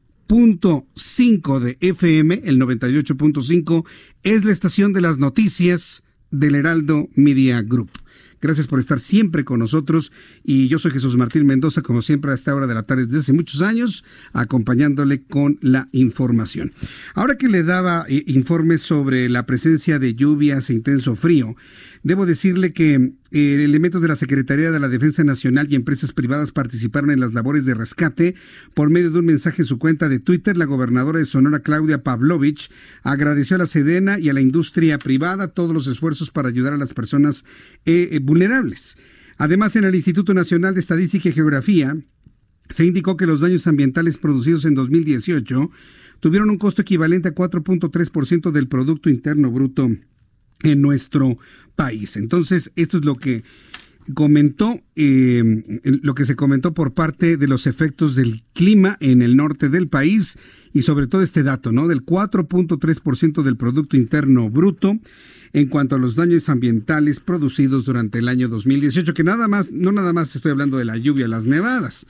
cinco 0.95 1.61
de 1.61 1.77
FM, 1.81 2.41
el 2.45 2.59
98.5, 2.59 3.85
es 4.23 4.47
la 4.47 4.53
estación 4.53 4.95
de 4.95 5.03
las 5.03 5.19
noticias 5.19 6.05
del 6.33 6.57
Heraldo 6.57 7.09
Media 7.15 7.63
Group. 7.63 7.91
Gracias 8.43 8.67
por 8.67 8.81
estar 8.81 8.99
siempre 8.99 9.45
con 9.45 9.61
nosotros 9.61 10.11
y 10.43 10.67
yo 10.67 10.81
soy 10.81 10.91
Jesús 10.91 11.17
Martín 11.17 11.47
Mendoza, 11.47 11.81
como 11.81 12.03
siempre 12.03 12.33
a 12.33 12.35
esta 12.35 12.53
hora 12.53 12.67
de 12.67 12.75
la 12.75 12.83
tarde 12.83 13.07
desde 13.07 13.19
hace 13.19 13.33
muchos 13.33 13.63
años, 13.63 14.03
acompañándole 14.33 15.23
con 15.23 15.59
la 15.61 15.87
información. 15.93 16.73
Ahora 17.15 17.39
que 17.39 17.47
le 17.47 17.63
daba 17.63 18.05
eh, 18.09 18.25
informes 18.27 18.83
sobre 18.83 19.29
la 19.29 19.47
presencia 19.47 20.01
de 20.01 20.15
lluvias 20.15 20.71
e 20.71 20.75
intenso 20.75 21.15
frío, 21.15 21.55
Debo 22.03 22.27
decirle 22.27 22.73
que 22.73 23.13
eh, 23.31 23.65
elementos 23.65 24.03
de 24.03 24.09
la 24.09 24.17
Secretaría 24.17 24.73
de 24.73 24.81
la 24.81 24.89
Defensa 24.89 25.23
Nacional 25.23 25.69
y 25.71 25.77
empresas 25.77 26.13
privadas 26.13 26.51
participaron 26.51 27.13
en 27.13 27.21
las 27.21 27.33
labores 27.33 27.65
de 27.65 27.75
rescate. 27.75 28.35
Por 28.75 28.91
medio 28.91 29.13
de 29.13 29.21
un 29.21 29.27
mensaje 29.27 29.63
en 29.63 29.67
su 29.67 29.79
cuenta 29.79 30.09
de 30.09 30.19
Twitter, 30.19 30.57
la 30.57 30.65
gobernadora 30.65 31.21
de 31.21 31.27
Sonora, 31.27 31.61
Claudia 31.61 32.03
Pavlovich, 32.03 32.71
agradeció 33.05 33.55
a 33.55 33.61
la 33.61 33.67
Sedena 33.67 34.19
y 34.19 34.29
a 34.29 34.33
la 34.33 34.41
industria 34.41 34.99
privada 34.99 35.49
todos 35.49 35.73
los 35.73 35.87
esfuerzos 35.87 36.33
para 36.33 36.49
ayudar 36.49 36.73
a 36.73 36.79
las 36.79 36.93
personas 36.93 37.45
eh, 37.85 38.09
eh, 38.11 38.19
vulnerables. 38.19 38.97
Además, 39.39 39.77
en 39.77 39.85
el 39.85 39.95
Instituto 39.95 40.35
Nacional 40.35 40.75
de 40.75 40.81
Estadística 40.81 41.29
y 41.29 41.33
Geografía, 41.33 41.97
se 42.69 42.85
indicó 42.85 43.17
que 43.17 43.27
los 43.27 43.41
daños 43.41 43.67
ambientales 43.69 44.17
producidos 44.17 44.65
en 44.65 44.75
2018 44.75 45.71
tuvieron 46.19 46.51
un 46.51 46.59
costo 46.59 46.83
equivalente 46.83 47.29
a 47.29 47.35
4.3% 47.35 48.51
del 48.51 48.67
Producto 48.67 49.09
Interno 49.09 49.51
Bruto 49.51 49.89
en 50.63 50.81
nuestro 50.81 51.39
país. 51.77 52.17
Entonces, 52.17 52.73
esto 52.77 52.99
es 52.99 53.05
lo 53.05 53.17
que 53.17 53.45
comentó, 54.15 54.81
eh, 54.97 55.43
lo 56.03 56.15
que 56.15 56.25
se 56.25 56.37
comentó 56.37 56.75
por 56.75 56.93
parte 56.93 57.37
de 57.37 57.47
los 57.47 57.67
efectos 57.67 58.17
del 58.17 58.43
clima 58.53 58.97
en 59.01 59.23
el 59.23 59.37
norte 59.37 59.69
del 59.69 59.89
país 59.89 60.39
y 60.73 60.83
sobre 60.83 61.07
todo 61.07 61.23
este 61.23 61.43
dato, 61.43 61.73
¿no? 61.73 61.87
Del 61.87 62.05
4.3% 62.05 63.43
del 63.43 63.57
Producto 63.57 63.97
Interno 63.97 64.51
Bruto 64.51 64.99
en 65.53 65.69
cuanto 65.69 65.97
a 65.97 65.99
los 65.99 66.17
daños 66.17 66.49
ambientales 66.49 67.21
producidos 67.21 67.85
durante 67.85 68.19
el 68.19 68.29
año 68.29 68.49
2018, 68.49 69.13
que 69.13 69.25
nada 69.25 69.49
más, 69.49 69.71
no 69.71 69.93
nada 69.93 70.13
más 70.13 70.35
estoy 70.35 70.51
hablando 70.51 70.79
de 70.79 70.87
la 70.87 70.97
lluvia, 70.97 71.29
las 71.29 71.47
nevadas, 71.47 72.07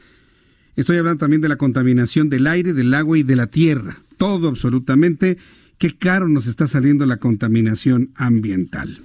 estoy 0.76 0.96
hablando 0.96 1.18
también 1.18 1.42
de 1.42 1.48
la 1.48 1.56
contaminación 1.56 2.30
del 2.30 2.46
aire, 2.46 2.72
del 2.72 2.94
agua 2.94 3.18
y 3.18 3.24
de 3.24 3.36
la 3.36 3.48
tierra, 3.48 3.98
todo 4.16 4.48
absolutamente, 4.48 5.38
qué 5.83 5.90
caro 5.90 6.29
nos 6.29 6.47
está 6.47 6.68
saliendo 6.68 7.07
la 7.07 7.16
contaminación 7.16 8.12
ambiental. 8.14 9.01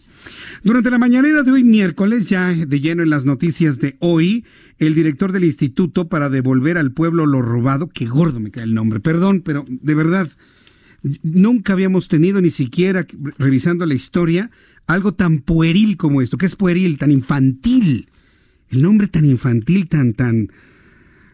Durante 0.63 0.91
la 0.91 0.99
mañanera 0.99 1.41
de 1.41 1.51
hoy, 1.51 1.63
miércoles, 1.63 2.27
ya 2.27 2.53
de 2.53 2.79
lleno 2.79 3.01
en 3.01 3.09
las 3.09 3.25
noticias 3.25 3.79
de 3.79 3.97
hoy, 3.99 4.45
el 4.77 4.93
director 4.93 5.31
del 5.31 5.43
Instituto 5.43 6.07
para 6.07 6.29
devolver 6.29 6.77
al 6.77 6.91
pueblo 6.91 7.25
lo 7.25 7.41
robado, 7.41 7.89
que 7.89 8.05
gordo 8.05 8.39
me 8.39 8.51
cae 8.51 8.65
el 8.65 8.75
nombre, 8.75 8.99
perdón, 8.99 9.41
pero 9.41 9.65
de 9.67 9.95
verdad, 9.95 10.29
nunca 11.23 11.73
habíamos 11.73 12.09
tenido 12.09 12.41
ni 12.41 12.51
siquiera, 12.51 13.07
revisando 13.39 13.87
la 13.87 13.95
historia, 13.95 14.51
algo 14.85 15.15
tan 15.15 15.39
pueril 15.39 15.97
como 15.97 16.21
esto. 16.21 16.37
¿Qué 16.37 16.45
es 16.45 16.55
pueril? 16.55 16.99
Tan 16.99 17.09
infantil. 17.09 18.07
El 18.69 18.83
nombre 18.83 19.07
tan 19.07 19.25
infantil, 19.25 19.87
tan, 19.87 20.13
tan... 20.13 20.51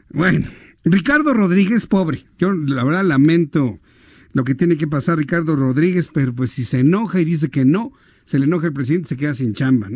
Bueno, 0.10 0.48
Ricardo 0.86 1.34
Rodríguez, 1.34 1.86
pobre. 1.86 2.24
Yo 2.40 2.54
la 2.54 2.86
verdad 2.86 3.04
lamento 3.04 3.82
lo 4.34 4.44
que 4.44 4.56
tiene 4.56 4.78
que 4.78 4.88
pasar 4.88 5.18
Ricardo 5.18 5.56
Rodríguez, 5.56 6.10
pero 6.14 6.34
pues 6.34 6.52
si 6.52 6.64
se 6.64 6.80
enoja 6.80 7.22
y 7.22 7.26
dice 7.26 7.50
que 7.50 7.66
no, 7.66 7.94
se 8.24 8.40
le 8.40 8.46
enoja 8.46 8.68
el 8.68 8.74
presidente, 8.74 9.10
se 9.10 9.18
queda 9.18 9.34
sin 9.34 9.54
chamba. 9.54 9.90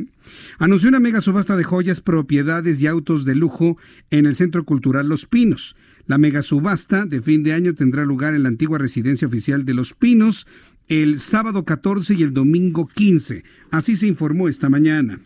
Anunció 0.60 0.90
una 0.90 1.00
mega 1.00 1.22
subasta 1.22 1.58
de 1.58 1.64
joyas, 1.64 2.02
propiedades 2.02 2.82
y 2.82 2.88
autos 2.88 3.26
de 3.26 3.36
lujo 3.36 3.78
en 4.12 4.26
el 4.26 4.36
Centro 4.36 4.64
Cultural 4.64 5.08
Los 5.08 5.26
Pinos. 5.26 5.76
La 6.06 6.18
mega 6.18 6.42
subasta 6.42 7.06
de 7.06 7.22
fin 7.22 7.44
de 7.44 7.54
año 7.54 7.74
tendrá 7.74 8.06
lugar 8.06 8.34
en 8.34 8.44
la 8.44 8.50
antigua 8.50 8.78
residencia 8.78 9.28
oficial 9.28 9.66
de 9.66 9.74
Los 9.74 9.94
Pinos 9.94 10.48
el 10.88 11.20
sábado 11.20 11.66
14 11.66 12.14
y 12.14 12.24
el 12.24 12.34
domingo 12.34 12.88
15. 12.88 13.44
Así 13.72 13.96
se 13.96 14.08
informó 14.08 14.48
esta 14.48 14.70
mañana. 14.70 15.20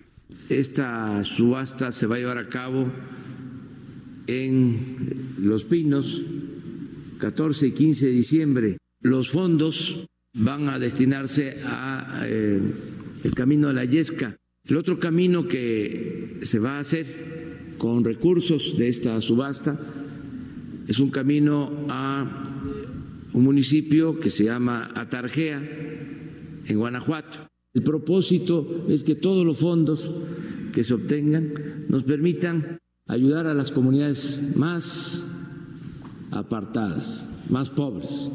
Esta 0.50 1.24
subasta 1.24 1.91
se 1.91 2.08
va 2.08 2.15
a 2.15 2.19
llevar 2.19 2.38
a 2.38 2.50
cabo 2.50 2.91
en 4.28 5.36
Los 5.38 5.65
Pinos 5.65 6.24
14 7.19 7.67
y 7.67 7.71
15 7.71 8.06
de 8.08 8.12
diciembre. 8.12 8.78
Los 9.02 9.32
fondos 9.32 10.06
van 10.34 10.70
a 10.70 10.78
destinarse 10.78 11.58
a 11.66 12.22
eh, 12.24 12.62
el 13.24 13.34
camino 13.34 13.70
de 13.70 13.74
la 13.74 13.86
Yesca. 13.86 14.38
El 14.64 14.78
otro 14.78 15.00
camino 15.00 15.48
que 15.48 16.38
se 16.44 16.60
va 16.60 16.78
a 16.78 16.80
hacer 16.80 17.74
con 17.80 18.04
recursos 18.04 18.78
de 18.78 18.90
esta 18.90 19.20
subasta 19.20 19.80
es 20.88 21.00
un 21.00 21.10
camino 21.10 21.88
a 21.90 22.44
un 23.34 23.44
municipio 23.44 24.20
que 24.20 24.30
se 24.30 24.46
llama 24.46 24.92
Atarjea, 24.94 25.58
en 26.68 26.78
Guanajuato. 26.78 27.48
El 27.74 27.82
propósito 27.82 28.86
es 28.88 29.04
que 29.04 29.16
todos 29.16 29.44
los 29.44 29.58
fondos 29.58 30.12
que 30.74 30.84
se 30.84 30.94
obtengan 30.94 31.54
nos 31.90 32.04
permitan 32.04 32.78
ayudar 33.08 33.48
a 33.48 33.56
las 33.56 33.72
comunidades 33.72 34.40
más 34.56 35.26
apartadas, 36.30 37.28
más 37.50 37.72
pobres 37.72 38.30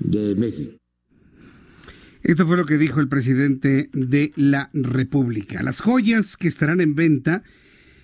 de 0.00 0.34
México. 0.34 0.76
Esto 2.22 2.46
fue 2.46 2.56
lo 2.56 2.66
que 2.66 2.76
dijo 2.76 3.00
el 3.00 3.08
presidente 3.08 3.88
de 3.92 4.32
la 4.36 4.70
República. 4.74 5.62
Las 5.62 5.80
joyas 5.80 6.36
que 6.36 6.48
estarán 6.48 6.80
en 6.80 6.94
venta 6.94 7.42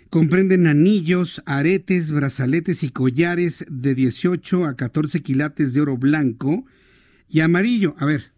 comprenden 0.08 0.66
anillos, 0.66 1.42
aretes, 1.44 2.12
brazaletes 2.12 2.82
y 2.82 2.90
collares 2.90 3.66
de 3.68 3.94
18 3.94 4.64
a 4.64 4.76
14 4.76 5.22
quilates 5.22 5.74
de 5.74 5.82
oro 5.82 5.98
blanco 5.98 6.64
y 7.28 7.40
amarillo. 7.40 7.94
A 7.98 8.06
ver, 8.06 8.32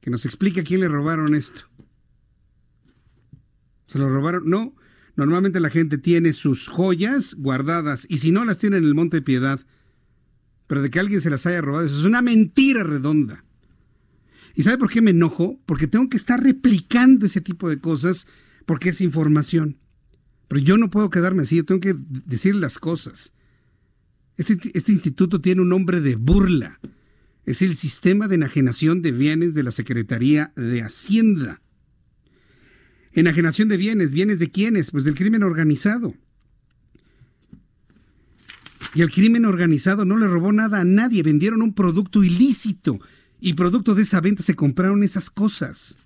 que 0.00 0.10
nos 0.10 0.24
explique 0.26 0.60
a 0.60 0.64
quién 0.64 0.80
le 0.80 0.88
robaron 0.88 1.34
esto. 1.34 1.62
¿Se 3.86 3.98
lo 3.98 4.08
robaron? 4.08 4.48
No. 4.48 4.76
Normalmente 5.16 5.60
la 5.60 5.70
gente 5.70 5.98
tiene 5.98 6.32
sus 6.32 6.68
joyas 6.68 7.34
guardadas 7.34 8.06
y 8.08 8.18
si 8.18 8.32
no 8.32 8.44
las 8.44 8.58
tiene 8.58 8.76
en 8.76 8.84
el 8.84 8.94
Monte 8.94 9.18
de 9.18 9.22
Piedad, 9.22 9.60
pero 10.66 10.82
de 10.82 10.90
que 10.90 11.00
alguien 11.00 11.20
se 11.20 11.30
las 11.30 11.46
haya 11.46 11.60
robado, 11.60 11.86
eso 11.86 11.98
es 11.98 12.04
una 12.04 12.22
mentira 12.22 12.82
redonda. 12.84 13.44
¿Y 14.54 14.62
sabe 14.62 14.78
por 14.78 14.90
qué 14.90 15.02
me 15.02 15.10
enojo? 15.10 15.60
Porque 15.66 15.86
tengo 15.86 16.08
que 16.08 16.16
estar 16.16 16.42
replicando 16.42 17.26
ese 17.26 17.40
tipo 17.40 17.68
de 17.68 17.78
cosas 17.78 18.26
porque 18.66 18.90
es 18.90 19.00
información. 19.00 19.78
Pero 20.48 20.60
yo 20.60 20.78
no 20.78 20.90
puedo 20.90 21.10
quedarme 21.10 21.42
así, 21.42 21.56
yo 21.56 21.64
tengo 21.64 21.80
que 21.80 21.96
decir 21.98 22.54
las 22.54 22.78
cosas. 22.78 23.32
Este, 24.36 24.58
este, 24.74 24.92
instituto 24.92 25.40
tiene 25.40 25.62
un 25.62 25.68
nombre 25.68 26.00
de 26.00 26.16
burla. 26.16 26.80
Es 27.44 27.62
el 27.62 27.76
Sistema 27.76 28.28
de 28.28 28.36
Enajenación 28.36 29.02
de 29.02 29.12
Bienes 29.12 29.54
de 29.54 29.62
la 29.62 29.70
Secretaría 29.70 30.52
de 30.56 30.82
Hacienda. 30.82 31.60
Enajenación 33.12 33.68
de 33.68 33.76
bienes, 33.76 34.12
¿bienes 34.12 34.40
de 34.40 34.50
quiénes? 34.50 34.90
Pues 34.90 35.04
del 35.04 35.14
crimen 35.14 35.44
organizado. 35.44 36.14
Y 38.94 39.02
el 39.02 39.10
crimen 39.10 39.44
organizado 39.44 40.04
no 40.04 40.16
le 40.16 40.26
robó 40.26 40.52
nada 40.52 40.80
a 40.80 40.84
nadie, 40.84 41.22
vendieron 41.22 41.62
un 41.62 41.74
producto 41.74 42.22
ilícito 42.22 43.00
y 43.40 43.54
producto 43.54 43.94
de 43.94 44.02
esa 44.02 44.20
venta 44.20 44.42
se 44.42 44.54
compraron 44.54 45.02
esas 45.02 45.30
cosas. 45.30 45.96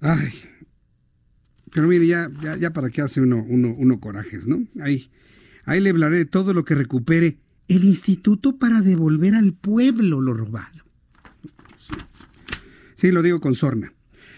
Ay. 0.00 0.32
Pero 1.72 1.88
mire, 1.88 2.06
ya, 2.06 2.30
ya, 2.58 2.72
para 2.72 2.90
qué 2.90 3.00
hace 3.00 3.20
uno, 3.20 3.44
uno, 3.48 3.74
uno 3.76 4.00
corajes, 4.00 4.46
¿no? 4.46 4.64
Ahí, 4.80 5.10
ahí 5.64 5.80
le 5.80 5.90
hablaré 5.90 6.18
de 6.18 6.24
todo 6.24 6.52
lo 6.52 6.64
que 6.64 6.74
recupere 6.74 7.38
el 7.68 7.84
instituto 7.84 8.58
para 8.58 8.80
devolver 8.80 9.34
al 9.34 9.54
pueblo 9.54 10.20
lo 10.20 10.34
robado. 10.34 10.84
Sí, 12.94 13.10
lo 13.10 13.22
digo 13.22 13.40
con 13.40 13.54
sorna. 13.54 13.93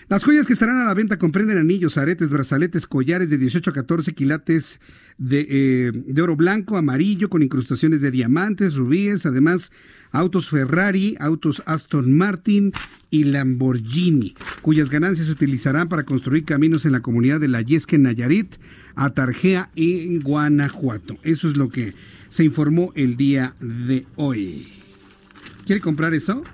Las 0.08 0.22
joyas 0.22 0.46
que 0.46 0.52
estarán 0.52 0.76
a 0.76 0.84
la 0.84 0.94
venta 0.94 1.18
comprenden 1.18 1.58
anillos, 1.58 1.98
aretes, 1.98 2.30
brazaletes, 2.30 2.86
collares 2.86 3.28
de 3.28 3.38
18 3.38 3.70
a 3.70 3.72
14 3.72 4.14
quilates 4.14 4.78
de, 5.18 5.46
eh, 5.50 5.92
de, 5.92 6.22
oro 6.22 6.36
blanco, 6.36 6.76
amarillo, 6.76 7.28
con 7.28 7.42
incrustaciones 7.42 8.02
de 8.02 8.12
diamantes, 8.12 8.76
rubíes, 8.76 9.26
además 9.26 9.72
autos 10.12 10.48
Ferrari, 10.48 11.16
autos 11.18 11.60
Aston 11.66 12.16
Martin 12.16 12.72
y 13.10 13.24
Lamborghini, 13.24 14.36
cuyas 14.62 14.90
ganancias 14.90 15.26
se 15.26 15.32
utilizarán 15.32 15.88
para 15.88 16.04
construir 16.04 16.44
caminos 16.44 16.84
en 16.84 16.92
la 16.92 17.00
comunidad 17.00 17.40
de 17.40 17.48
La 17.48 17.62
Yesca 17.62 17.96
en 17.96 18.02
Nayarit, 18.02 18.54
Atarjea 18.94 19.70
en 19.74 20.20
Guanajuato. 20.20 21.18
Eso 21.24 21.48
es 21.48 21.56
lo 21.56 21.68
que 21.68 21.94
se 22.28 22.44
informó 22.44 22.92
el 22.94 23.16
día 23.16 23.56
de 23.58 24.06
hoy. 24.14 24.68
¿Quiere 25.66 25.80
comprar 25.80 26.14
eso? 26.14 26.44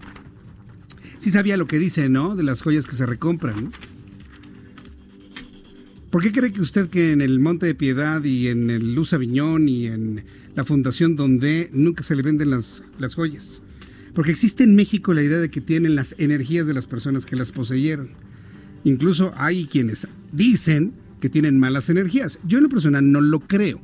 Sí 1.23 1.31
sabía 1.31 1.57
lo 1.57 1.69
que 1.69 1.79
dice, 1.79 2.09
¿no? 2.09 2.35
De 2.35 2.43
las 2.43 2.63
joyas 2.63 2.85
que 2.85 2.97
se 2.97 3.07
recompran. 3.07 3.71
¿Por 6.11 6.21
qué 6.21 6.33
cree 6.33 6.53
que 6.53 6.61
usted 6.61 6.89
que 6.89 7.13
en 7.13 7.21
el 7.21 7.39
Monte 7.39 7.65
de 7.65 7.77
Piedad 7.77 8.25
y 8.25 8.49
en 8.49 8.71
el 8.71 8.97
Luz 8.97 9.13
Aviñón 9.13 9.69
y 9.69 9.87
en 9.87 10.25
la 10.57 10.65
Fundación 10.65 11.15
Donde 11.15 11.71
nunca 11.73 12.03
se 12.03 12.17
le 12.17 12.23
venden 12.23 12.51
las, 12.51 12.83
las 12.99 13.15
joyas? 13.15 13.63
Porque 14.15 14.33
existe 14.33 14.65
en 14.65 14.75
México 14.75 15.15
la 15.15 15.23
idea 15.23 15.39
de 15.39 15.49
que 15.49 15.61
tienen 15.61 15.95
las 15.95 16.17
energías 16.19 16.67
de 16.67 16.75
las 16.75 16.87
personas 16.87 17.25
que 17.25 17.37
las 17.37 17.53
poseyeron. 17.53 18.09
Incluso 18.83 19.33
hay 19.37 19.67
quienes 19.67 20.09
dicen 20.33 20.93
que 21.21 21.29
tienen 21.29 21.57
malas 21.57 21.89
energías. 21.89 22.41
Yo 22.45 22.59
en 22.59 22.65
lo 22.65 22.69
personal 22.69 23.13
no 23.13 23.21
lo 23.21 23.39
creo, 23.39 23.81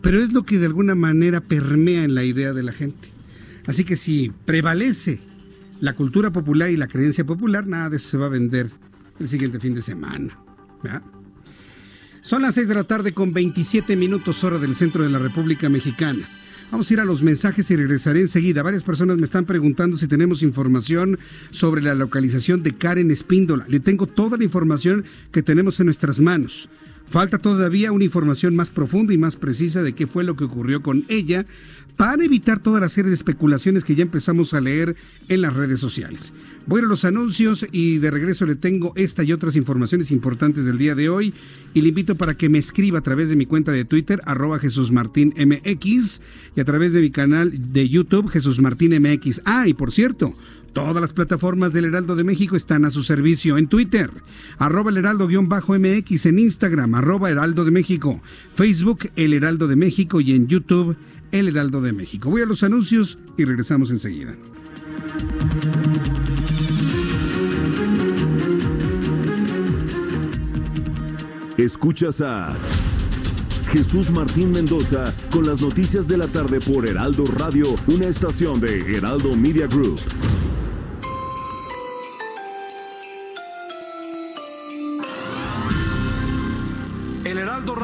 pero 0.00 0.18
es 0.18 0.32
lo 0.32 0.44
que 0.44 0.58
de 0.58 0.66
alguna 0.66 0.96
manera 0.96 1.40
permea 1.40 2.02
en 2.02 2.16
la 2.16 2.24
idea 2.24 2.52
de 2.52 2.64
la 2.64 2.72
gente. 2.72 3.08
Así 3.66 3.84
que 3.84 3.96
si 3.96 4.32
prevalece 4.44 5.20
la 5.82 5.94
cultura 5.96 6.30
popular 6.30 6.70
y 6.70 6.76
la 6.76 6.86
creencia 6.86 7.26
popular, 7.26 7.66
nada 7.66 7.90
de 7.90 7.96
eso 7.96 8.10
se 8.10 8.16
va 8.16 8.26
a 8.26 8.28
vender 8.28 8.70
el 9.18 9.28
siguiente 9.28 9.58
fin 9.58 9.74
de 9.74 9.82
semana. 9.82 10.38
Son 12.20 12.40
las 12.40 12.54
6 12.54 12.68
de 12.68 12.74
la 12.76 12.84
tarde 12.84 13.12
con 13.12 13.32
27 13.32 13.96
minutos 13.96 14.44
hora 14.44 14.60
del 14.60 14.76
centro 14.76 15.02
de 15.02 15.10
la 15.10 15.18
República 15.18 15.68
Mexicana. 15.68 16.28
Vamos 16.70 16.88
a 16.88 16.94
ir 16.94 17.00
a 17.00 17.04
los 17.04 17.24
mensajes 17.24 17.68
y 17.72 17.74
regresaré 17.74 18.20
enseguida. 18.20 18.62
Varias 18.62 18.84
personas 18.84 19.16
me 19.16 19.24
están 19.24 19.44
preguntando 19.44 19.98
si 19.98 20.06
tenemos 20.06 20.44
información 20.44 21.18
sobre 21.50 21.82
la 21.82 21.96
localización 21.96 22.62
de 22.62 22.76
Karen 22.76 23.10
Espíndola. 23.10 23.64
Le 23.66 23.80
tengo 23.80 24.06
toda 24.06 24.38
la 24.38 24.44
información 24.44 25.04
que 25.32 25.42
tenemos 25.42 25.80
en 25.80 25.86
nuestras 25.86 26.20
manos. 26.20 26.68
Falta 27.12 27.36
todavía 27.36 27.92
una 27.92 28.04
información 28.04 28.56
más 28.56 28.70
profunda 28.70 29.12
y 29.12 29.18
más 29.18 29.36
precisa 29.36 29.82
de 29.82 29.92
qué 29.92 30.06
fue 30.06 30.24
lo 30.24 30.34
que 30.34 30.44
ocurrió 30.44 30.80
con 30.80 31.04
ella 31.10 31.44
para 31.98 32.24
evitar 32.24 32.58
toda 32.58 32.80
la 32.80 32.88
serie 32.88 33.10
de 33.10 33.14
especulaciones 33.14 33.84
que 33.84 33.94
ya 33.94 34.00
empezamos 34.00 34.54
a 34.54 34.62
leer 34.62 34.96
en 35.28 35.42
las 35.42 35.52
redes 35.52 35.78
sociales. 35.78 36.32
Voy 36.66 36.80
a 36.80 36.84
los 36.84 37.04
anuncios 37.04 37.66
y 37.70 37.98
de 37.98 38.10
regreso 38.10 38.46
le 38.46 38.56
tengo 38.56 38.94
esta 38.96 39.24
y 39.24 39.32
otras 39.34 39.56
informaciones 39.56 40.10
importantes 40.10 40.64
del 40.64 40.78
día 40.78 40.94
de 40.94 41.10
hoy 41.10 41.34
y 41.74 41.82
le 41.82 41.88
invito 41.88 42.14
para 42.14 42.34
que 42.34 42.48
me 42.48 42.56
escriba 42.56 43.00
a 43.00 43.02
través 43.02 43.28
de 43.28 43.36
mi 43.36 43.44
cuenta 43.44 43.72
de 43.72 43.84
Twitter 43.84 44.22
arroba 44.24 44.58
Jesús 44.58 44.90
Martín 44.90 45.34
MX 45.36 46.22
y 46.56 46.60
a 46.60 46.64
través 46.64 46.94
de 46.94 47.02
mi 47.02 47.10
canal 47.10 47.72
de 47.74 47.90
YouTube 47.90 48.30
Jesús 48.30 48.58
Martín 48.58 48.98
MX. 48.98 49.42
Ah, 49.44 49.68
y 49.68 49.74
por 49.74 49.92
cierto, 49.92 50.34
Todas 50.72 51.00
las 51.02 51.12
plataformas 51.12 51.72
del 51.72 51.84
Heraldo 51.84 52.16
de 52.16 52.24
México 52.24 52.56
están 52.56 52.86
a 52.86 52.90
su 52.90 53.02
servicio 53.02 53.58
en 53.58 53.66
Twitter, 53.66 54.10
arroba 54.56 54.90
el 54.90 54.96
heraldo-mx, 54.96 56.26
en 56.26 56.38
Instagram, 56.38 56.94
arroba 56.94 57.30
heraldo 57.30 57.64
de 57.64 57.70
México, 57.70 58.22
Facebook, 58.54 59.10
el 59.16 59.34
heraldo 59.34 59.68
de 59.68 59.76
México 59.76 60.20
y 60.20 60.32
en 60.32 60.48
YouTube, 60.48 60.96
el 61.30 61.48
Heraldo 61.48 61.80
de 61.80 61.92
México. 61.92 62.30
Voy 62.30 62.42
a 62.42 62.46
los 62.46 62.62
anuncios 62.62 63.18
y 63.36 63.44
regresamos 63.44 63.90
enseguida. 63.90 64.34
Escuchas 71.56 72.20
a 72.20 72.56
Jesús 73.70 74.10
Martín 74.10 74.52
Mendoza 74.52 75.14
con 75.30 75.46
las 75.46 75.60
noticias 75.60 76.08
de 76.08 76.16
la 76.16 76.28
tarde 76.28 76.60
por 76.60 76.86
Heraldo 76.86 77.24
Radio, 77.26 77.74
una 77.86 78.06
estación 78.06 78.60
de 78.60 78.96
Heraldo 78.96 79.36
Media 79.36 79.66
Group. 79.66 80.00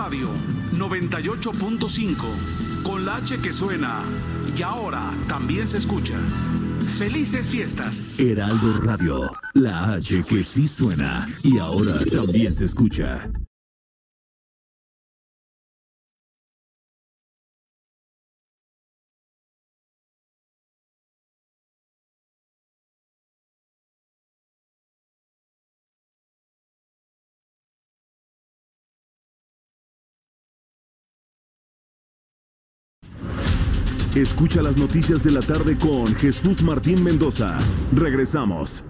Radio 0.09 0.31
98.5 0.73 2.83
con 2.83 3.05
la 3.05 3.17
H 3.17 3.37
que 3.43 3.53
suena 3.53 4.05
y 4.57 4.63
ahora 4.63 5.13
también 5.29 5.69
se 5.69 5.77
escucha. 5.77 6.19
Felices 6.97 7.51
fiestas. 7.51 8.19
Heraldo 8.19 8.81
Radio, 8.85 9.31
la 9.53 9.93
H 9.93 10.25
que 10.27 10.43
sí 10.43 10.67
suena 10.67 11.29
y 11.43 11.59
ahora 11.59 11.99
también 12.11 12.55
se 12.55 12.65
escucha. 12.65 13.31
Escucha 34.19 34.63
las 34.63 34.77
noticias 34.77 35.23
de 35.23 35.31
la 35.31 35.39
tarde 35.39 35.79
con 35.79 36.13
Jesús 36.17 36.61
Martín 36.61 37.05
Mendoza. 37.05 37.57
Regresamos. 37.95 38.83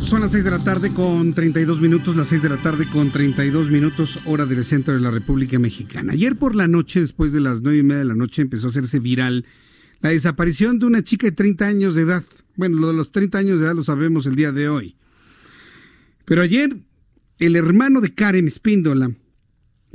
Son 0.00 0.22
las 0.22 0.32
6 0.32 0.44
de 0.44 0.50
la 0.50 0.64
tarde 0.64 0.94
con 0.94 1.34
32 1.34 1.82
minutos, 1.82 2.16
las 2.16 2.28
6 2.28 2.40
de 2.40 2.48
la 2.48 2.56
tarde 2.56 2.88
con 2.88 3.12
32 3.12 3.68
minutos, 3.68 4.18
hora 4.24 4.46
del 4.46 4.64
centro 4.64 4.94
de 4.94 5.00
la 5.00 5.10
República 5.10 5.58
Mexicana. 5.58 6.14
Ayer 6.14 6.36
por 6.36 6.56
la 6.56 6.68
noche, 6.68 7.02
después 7.02 7.32
de 7.32 7.40
las 7.40 7.60
9 7.60 7.78
y 7.80 7.82
media 7.82 7.98
de 7.98 8.04
la 8.06 8.14
noche, 8.14 8.40
empezó 8.40 8.68
a 8.68 8.70
hacerse 8.70 8.98
viral 8.98 9.44
la 10.00 10.08
desaparición 10.08 10.78
de 10.78 10.86
una 10.86 11.02
chica 11.02 11.26
de 11.26 11.32
30 11.32 11.66
años 11.66 11.96
de 11.96 12.02
edad. 12.02 12.24
Bueno, 12.56 12.78
lo 12.78 12.88
de 12.88 12.94
los 12.94 13.12
30 13.12 13.36
años 13.36 13.60
de 13.60 13.66
edad 13.66 13.74
lo 13.74 13.84
sabemos 13.84 14.24
el 14.24 14.36
día 14.36 14.52
de 14.52 14.70
hoy. 14.70 14.96
Pero 16.24 16.40
ayer 16.40 16.78
el 17.38 17.56
hermano 17.56 18.00
de 18.00 18.14
Karen 18.14 18.48
Espíndola 18.48 19.10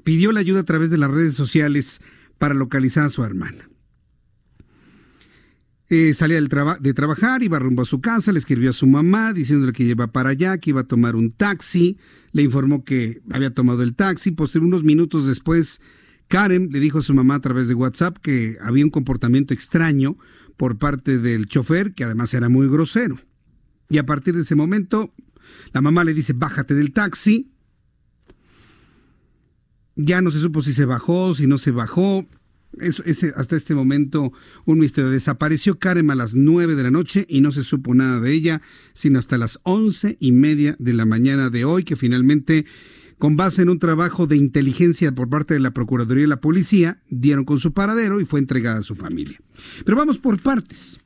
pidió 0.04 0.32
la 0.32 0.40
ayuda 0.40 0.62
a 0.62 0.66
través 0.66 0.90
de 0.90 0.98
las 0.98 1.12
redes 1.12 1.34
sociales 1.34 2.02
para 2.38 2.54
localizar 2.54 3.06
a 3.06 3.10
su 3.10 3.24
hermana. 3.24 3.70
Eh, 5.92 6.14
salía 6.14 6.40
de 6.40 6.94
trabajar, 6.94 7.42
iba 7.42 7.58
rumbo 7.58 7.82
a 7.82 7.86
su 7.86 8.00
casa, 8.00 8.32
le 8.32 8.38
escribió 8.38 8.70
a 8.70 8.74
su 8.74 8.86
mamá 8.86 9.34
diciéndole 9.34 9.74
que 9.74 9.84
iba 9.84 10.08
para 10.08 10.30
allá, 10.30 10.58
que 10.60 10.70
iba 10.70 10.82
a 10.82 10.88
tomar 10.88 11.16
un 11.16 11.32
taxi, 11.32 11.98
le 12.32 12.44
informó 12.44 12.84
que 12.84 13.22
había 13.32 13.54
tomado 13.54 13.82
el 13.82 13.96
taxi, 13.96 14.32
posterior 14.32 14.68
unos 14.68 14.84
minutos 14.84 15.26
después 15.26 15.82
Karen 16.30 16.70
le 16.72 16.80
dijo 16.80 17.00
a 17.00 17.02
su 17.02 17.16
mamá 17.16 17.36
a 17.36 17.40
través 17.40 17.68
de 17.68 17.74
WhatsApp 17.74 18.18
que 18.20 18.58
había 18.62 18.86
un 18.86 18.92
comportamiento 18.92 19.54
extraño 19.54 20.16
por 20.58 20.78
parte 20.78 21.18
del 21.18 21.48
chofer, 21.48 21.94
que 21.96 22.04
además 22.04 22.34
era 22.36 22.50
muy 22.50 22.68
grosero. 22.70 23.18
Y 23.90 23.98
a 23.98 24.06
partir 24.06 24.36
de 24.36 24.42
ese 24.42 24.54
momento, 24.54 25.12
la 25.74 25.82
mamá 25.82 26.04
le 26.04 26.14
dice, 26.14 26.34
bájate 26.34 26.76
del 26.76 26.92
taxi. 26.92 27.52
Ya 29.96 30.22
no 30.22 30.32
se 30.32 30.40
supo 30.40 30.62
si 30.62 30.74
se 30.74 30.86
bajó, 30.86 31.34
si 31.34 31.48
no 31.48 31.58
se 31.58 31.72
bajó. 31.72 32.26
Hasta 33.36 33.56
este 33.56 33.76
momento 33.76 34.32
un 34.66 34.80
misterio. 34.80 35.10
Desapareció 35.10 35.80
Karen 35.80 36.12
a 36.12 36.16
las 36.16 36.36
nueve 36.36 36.76
de 36.76 36.84
la 36.84 36.92
noche 36.92 37.26
y 37.28 37.42
no 37.42 37.52
se 37.52 37.64
supo 37.64 37.94
nada 37.96 38.20
de 38.20 38.32
ella, 38.32 38.62
sino 38.94 39.20
hasta 39.20 39.38
las 39.38 39.60
once 39.64 40.18
y 40.20 40.32
media 40.32 40.76
de 40.80 40.94
la 40.94 41.06
mañana 41.06 41.50
de 41.50 41.66
hoy, 41.66 41.84
que 41.84 41.96
finalmente 41.96 42.66
con 43.18 43.36
base 43.36 43.64
en 43.64 43.70
un 43.70 43.80
trabajo 43.80 44.28
de 44.28 44.38
inteligencia 44.38 45.14
por 45.14 45.30
parte 45.30 45.54
de 45.54 45.60
la 45.60 45.74
Procuraduría 45.74 46.24
y 46.24 46.28
la 46.28 46.40
Policía, 46.40 47.02
dieron 47.10 47.44
con 47.44 47.60
su 47.60 47.74
paradero 47.74 48.22
y 48.22 48.26
fue 48.26 48.40
entregada 48.40 48.80
a 48.80 48.84
su 48.84 48.96
familia. 48.96 49.42
Pero 49.84 49.98
vamos 49.98 50.20
por 50.20 50.42
partes. 50.42 51.00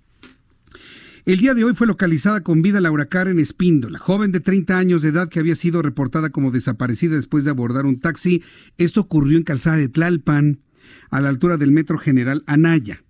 El 1.26 1.38
día 1.38 1.54
de 1.54 1.64
hoy 1.64 1.74
fue 1.74 1.88
localizada 1.88 2.42
con 2.42 2.62
vida 2.62 2.82
Laura 2.82 3.06
Karen 3.06 3.40
Espíndola, 3.40 3.98
joven 3.98 4.34
de 4.34 4.42
30 4.42 4.78
años 4.78 5.02
de 5.02 5.08
edad 5.08 5.30
que 5.30 5.40
había 5.40 5.56
sido 5.56 5.82
reportada 5.82 6.32
como 6.32 6.52
desaparecida 6.52 7.16
después 7.16 7.46
de 7.46 7.52
abordar 7.52 7.86
un 7.86 8.02
taxi. 8.02 8.44
Esto 8.78 9.00
ocurrió 9.00 9.38
en 9.38 9.46
Calzada 9.46 9.78
de 9.78 9.88
Tlalpan, 9.88 10.60
a 11.10 11.22
la 11.22 11.30
altura 11.30 11.56
del 11.56 11.72
Metro 11.72 11.98
General 11.98 12.44
Anaya. 12.46 13.06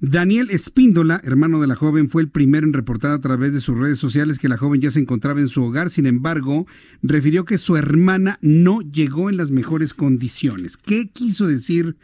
Daniel 0.00 0.48
Espíndola, 0.48 1.20
hermano 1.22 1.60
de 1.60 1.66
la 1.66 1.76
joven, 1.76 2.08
fue 2.08 2.22
el 2.22 2.30
primero 2.30 2.66
en 2.66 2.72
reportar 2.72 3.10
a 3.10 3.20
través 3.20 3.52
de 3.52 3.60
sus 3.60 3.76
redes 3.76 3.98
sociales 3.98 4.38
que 4.38 4.48
la 4.48 4.56
joven 4.56 4.80
ya 4.80 4.90
se 4.90 5.00
encontraba 5.00 5.40
en 5.40 5.48
su 5.48 5.62
hogar. 5.62 5.90
Sin 5.90 6.06
embargo, 6.06 6.66
refirió 7.02 7.44
que 7.44 7.58
su 7.58 7.76
hermana 7.76 8.38
no 8.40 8.80
llegó 8.80 9.28
en 9.28 9.36
las 9.36 9.50
mejores 9.50 9.92
condiciones. 9.92 10.78
¿Qué 10.78 11.10
quiso 11.10 11.46
decir 11.46 11.98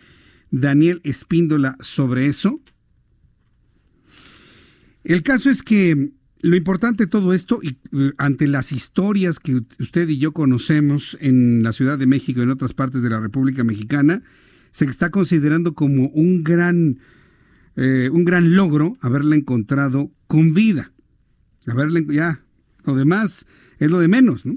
Daniel 0.51 1.01
Espíndola 1.03 1.79
sobre 1.81 2.27
eso? 2.27 2.61
El 5.05 5.23
caso 5.23 5.51
es 5.51 5.63
que 5.63 6.11
lo 6.41 6.57
importante 6.57 7.05
de 7.05 7.11
todo 7.11 7.33
esto, 7.33 7.61
y 7.63 7.79
eh, 7.93 8.13
ante 8.19 8.49
las 8.49 8.73
historias 8.73 9.39
que 9.39 9.63
usted 9.79 10.09
y 10.09 10.19
yo 10.19 10.33
conocemos 10.33 11.17
en 11.21 11.63
la 11.63 11.73
Ciudad 11.73 11.99
de 11.99 12.07
México 12.07 12.41
y 12.41 12.43
en 12.43 12.51
otras 12.51 12.75
partes 12.75 13.03
de 13.03 13.11
la 13.11 13.21
República 13.21 13.65
Mexicana, 13.65 14.23
se 14.71 14.87
está 14.87 15.11
considerando 15.11 15.75
como 15.75 16.09
un 16.09 16.43
gran 16.43 16.99
eh, 17.77 18.09
un 18.13 18.25
gran 18.25 18.55
logro 18.55 18.97
haberla 19.01 19.37
encontrado 19.37 20.13
con 20.27 20.55
vida. 20.55 20.93
Haberla, 21.67 22.03
ya, 22.09 22.43
lo 22.85 22.95
demás 22.95 23.47
es 23.79 23.91
lo 23.91 23.99
de 23.99 24.09
menos, 24.09 24.47
¿no? 24.47 24.57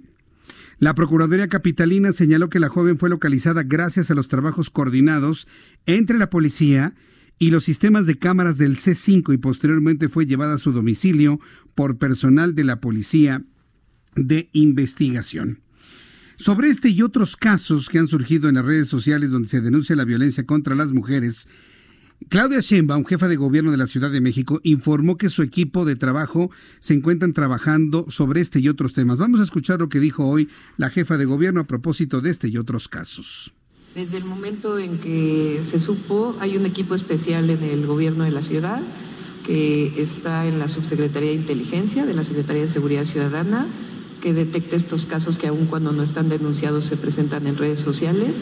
La 0.79 0.93
Procuraduría 0.93 1.47
Capitalina 1.47 2.11
señaló 2.11 2.49
que 2.49 2.59
la 2.59 2.69
joven 2.69 2.99
fue 2.99 3.09
localizada 3.09 3.63
gracias 3.63 4.11
a 4.11 4.13
los 4.13 4.27
trabajos 4.27 4.69
coordinados 4.69 5.47
entre 5.87 6.19
la 6.19 6.29
policía 6.29 6.93
y 7.39 7.51
los 7.51 7.63
sistemas 7.63 8.05
de 8.07 8.17
cámaras 8.17 8.57
del 8.57 8.77
C5 8.77 9.33
y 9.33 9.37
posteriormente 9.37 10.09
fue 10.09 10.25
llevada 10.25 10.55
a 10.55 10.59
su 10.59 10.71
domicilio 10.71 11.39
por 11.75 11.97
personal 11.97 12.55
de 12.55 12.63
la 12.63 12.79
Policía 12.79 13.43
de 14.15 14.49
Investigación. 14.53 15.61
Sobre 16.37 16.69
este 16.69 16.89
y 16.89 17.01
otros 17.01 17.35
casos 17.35 17.89
que 17.89 17.99
han 17.99 18.07
surgido 18.07 18.47
en 18.47 18.55
las 18.55 18.65
redes 18.65 18.87
sociales 18.87 19.31
donde 19.31 19.49
se 19.49 19.61
denuncia 19.61 19.95
la 19.95 20.05
violencia 20.05 20.45
contra 20.45 20.75
las 20.75 20.93
mujeres, 20.93 21.47
Claudia 22.29 22.59
Sheinbaum, 22.59 23.05
jefa 23.05 23.27
de 23.27 23.37
gobierno 23.37 23.71
de 23.71 23.77
la 23.77 23.87
Ciudad 23.87 24.11
de 24.11 24.21
México, 24.21 24.59
informó 24.63 25.17
que 25.17 25.29
su 25.29 25.43
equipo 25.43 25.85
de 25.85 25.95
trabajo 25.95 26.51
se 26.79 26.93
encuentran 26.93 27.33
trabajando 27.33 28.05
sobre 28.09 28.41
este 28.41 28.59
y 28.59 28.69
otros 28.69 28.93
temas. 28.93 29.17
Vamos 29.17 29.39
a 29.39 29.43
escuchar 29.43 29.79
lo 29.79 29.89
que 29.89 29.99
dijo 29.99 30.27
hoy 30.27 30.49
la 30.77 30.89
jefa 30.89 31.17
de 31.17 31.25
gobierno 31.25 31.61
a 31.61 31.65
propósito 31.65 32.19
de 32.19 32.31
este 32.31 32.49
y 32.49 32.57
otros 32.57 32.87
casos. 32.87 33.53
Desde 33.95 34.17
el 34.17 34.25
momento 34.25 34.77
en 34.77 34.99
que 34.99 35.61
se 35.63 35.79
supo, 35.79 36.35
hay 36.39 36.57
un 36.57 36.65
equipo 36.65 36.93
especial 36.93 37.49
en 37.49 37.63
el 37.63 37.87
gobierno 37.87 38.23
de 38.23 38.31
la 38.31 38.43
ciudad 38.43 38.81
que 39.47 40.01
está 40.01 40.45
en 40.45 40.59
la 40.59 40.67
Subsecretaría 40.67 41.29
de 41.29 41.35
Inteligencia 41.35 42.05
de 42.05 42.13
la 42.13 42.25
Secretaría 42.25 42.63
de 42.63 42.67
Seguridad 42.67 43.05
Ciudadana, 43.05 43.65
que 44.21 44.33
detecta 44.33 44.75
estos 44.75 45.05
casos 45.05 45.37
que 45.37 45.47
aun 45.47 45.67
cuando 45.67 45.93
no 45.93 46.03
están 46.03 46.27
denunciados 46.27 46.85
se 46.85 46.97
presentan 46.97 47.47
en 47.47 47.55
redes 47.55 47.79
sociales. 47.79 48.35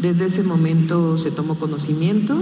Desde 0.00 0.26
ese 0.26 0.44
momento 0.44 1.18
se 1.18 1.32
tomó 1.32 1.56
conocimiento 1.58 2.36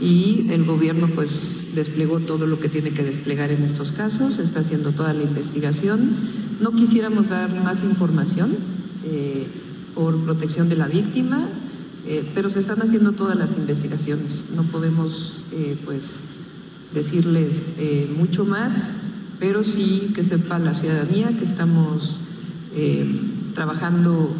y 0.00 0.46
el 0.50 0.64
gobierno 0.64 1.08
pues 1.14 1.74
desplegó 1.74 2.20
todo 2.20 2.46
lo 2.46 2.58
que 2.58 2.68
tiene 2.68 2.90
que 2.90 3.02
desplegar 3.02 3.50
en 3.50 3.62
estos 3.64 3.92
casos, 3.92 4.38
está 4.38 4.60
haciendo 4.60 4.92
toda 4.92 5.12
la 5.12 5.22
investigación. 5.22 6.16
No 6.60 6.72
quisiéramos 6.72 7.28
dar 7.28 7.54
más 7.62 7.84
información 7.84 8.56
eh, 9.04 9.46
por 9.94 10.16
protección 10.24 10.70
de 10.70 10.76
la 10.76 10.88
víctima, 10.88 11.48
eh, 12.06 12.28
pero 12.34 12.50
se 12.50 12.58
están 12.58 12.82
haciendo 12.82 13.12
todas 13.12 13.36
las 13.36 13.52
investigaciones. 13.56 14.42
No 14.54 14.62
podemos 14.64 15.44
eh, 15.52 15.76
pues 15.84 16.02
decirles 16.94 17.56
mucho 18.14 18.44
más, 18.44 18.90
pero 19.40 19.64
sí 19.64 20.12
que 20.14 20.22
sepa 20.22 20.58
la 20.58 20.74
ciudadanía 20.74 21.28
que 21.38 21.44
estamos 21.44 22.18
trabajando 23.54 24.34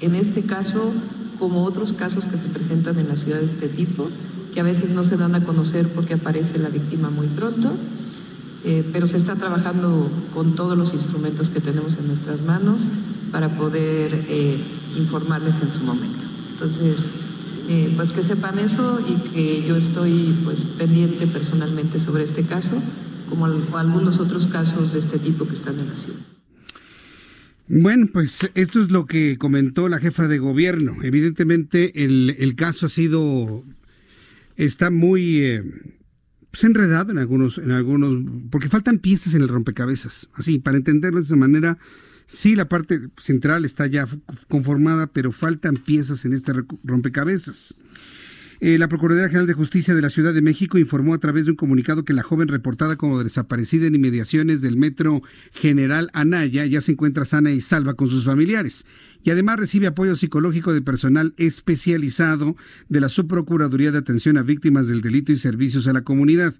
en 0.00 0.14
este 0.14 0.42
caso 0.42 0.92
como 1.38 1.64
otros 1.64 1.92
casos 1.92 2.24
que 2.24 2.36
se 2.36 2.46
presentan 2.48 2.98
en 2.98 3.08
la 3.08 3.16
ciudad 3.16 3.40
de 3.40 3.46
este 3.46 3.68
tipo 3.68 4.08
que 4.52 4.60
a 4.60 4.64
veces 4.64 4.90
no 4.90 5.04
se 5.04 5.16
dan 5.16 5.34
a 5.34 5.44
conocer 5.44 5.88
porque 5.88 6.14
aparece 6.14 6.58
la 6.58 6.68
víctima 6.68 7.10
muy 7.10 7.26
pronto, 7.28 7.72
eh, 8.64 8.84
pero 8.92 9.06
se 9.06 9.16
está 9.16 9.36
trabajando 9.36 10.10
con 10.34 10.54
todos 10.54 10.76
los 10.76 10.92
instrumentos 10.94 11.48
que 11.48 11.60
tenemos 11.60 11.96
en 11.98 12.08
nuestras 12.08 12.40
manos 12.42 12.80
para 13.30 13.50
poder 13.56 14.24
eh, 14.28 14.58
informarles 14.96 15.54
en 15.62 15.72
su 15.72 15.80
momento. 15.80 16.17
Entonces, 16.60 16.98
eh, 17.68 17.92
pues 17.96 18.10
que 18.10 18.22
sepan 18.22 18.58
eso 18.58 18.98
y 19.06 19.30
que 19.30 19.64
yo 19.66 19.76
estoy 19.76 20.36
pues 20.42 20.64
pendiente 20.76 21.26
personalmente 21.26 22.00
sobre 22.00 22.24
este 22.24 22.42
caso, 22.42 22.82
como 23.28 23.46
algunos 23.46 24.18
otros 24.18 24.46
casos 24.46 24.92
de 24.92 24.98
este 24.98 25.18
tipo 25.18 25.46
que 25.46 25.54
están 25.54 25.78
en 25.78 25.88
la 25.88 25.94
ciudad. 25.94 26.20
Bueno, 27.68 28.06
pues 28.12 28.50
esto 28.54 28.80
es 28.80 28.90
lo 28.90 29.06
que 29.06 29.36
comentó 29.36 29.88
la 29.88 29.98
jefa 29.98 30.26
de 30.26 30.38
gobierno. 30.38 30.96
Evidentemente 31.02 32.04
el, 32.04 32.34
el 32.38 32.54
caso 32.54 32.86
ha 32.86 32.88
sido 32.88 33.62
está 34.56 34.90
muy 34.90 35.38
eh, 35.44 35.62
pues, 36.50 36.64
enredado 36.64 37.12
en 37.12 37.18
algunos, 37.18 37.58
en 37.58 37.70
algunos, 37.70 38.14
porque 38.50 38.68
faltan 38.68 38.98
piezas 38.98 39.34
en 39.34 39.42
el 39.42 39.48
rompecabezas. 39.48 40.28
Así, 40.34 40.58
para 40.58 40.76
entenderlo 40.76 41.20
de 41.20 41.24
esa 41.24 41.36
manera, 41.36 41.78
sí, 42.28 42.54
la 42.54 42.68
parte 42.68 43.00
central 43.16 43.64
está 43.64 43.88
ya 43.88 44.06
conformada, 44.46 45.08
pero 45.08 45.32
faltan 45.32 45.74
piezas 45.74 46.24
en 46.24 46.34
este 46.34 46.52
rompecabezas. 46.84 47.74
Eh, 48.60 48.76
la 48.76 48.88
Procuraduría 48.88 49.28
General 49.28 49.46
de 49.46 49.54
Justicia 49.54 49.94
de 49.94 50.02
la 50.02 50.10
Ciudad 50.10 50.34
de 50.34 50.42
México 50.42 50.78
informó 50.78 51.14
a 51.14 51.18
través 51.18 51.44
de 51.44 51.52
un 51.52 51.56
comunicado 51.56 52.04
que 52.04 52.12
la 52.12 52.24
joven 52.24 52.48
reportada 52.48 52.96
como 52.96 53.22
desaparecida 53.22 53.86
en 53.86 53.94
inmediaciones 53.94 54.62
del 54.62 54.76
Metro 54.76 55.22
General 55.52 56.10
Anaya 56.12 56.66
ya 56.66 56.80
se 56.80 56.92
encuentra 56.92 57.24
sana 57.24 57.52
y 57.52 57.60
salva 57.60 57.94
con 57.94 58.10
sus 58.10 58.24
familiares 58.24 58.84
y 59.22 59.30
además 59.30 59.58
recibe 59.58 59.86
apoyo 59.86 60.16
psicológico 60.16 60.72
de 60.72 60.82
personal 60.82 61.34
especializado 61.36 62.56
de 62.88 63.00
la 63.00 63.08
Subprocuraduría 63.08 63.92
de 63.92 63.98
Atención 63.98 64.36
a 64.38 64.42
Víctimas 64.42 64.88
del 64.88 65.02
Delito 65.02 65.30
y 65.30 65.36
Servicios 65.36 65.86
a 65.86 65.92
la 65.92 66.02
Comunidad. 66.02 66.54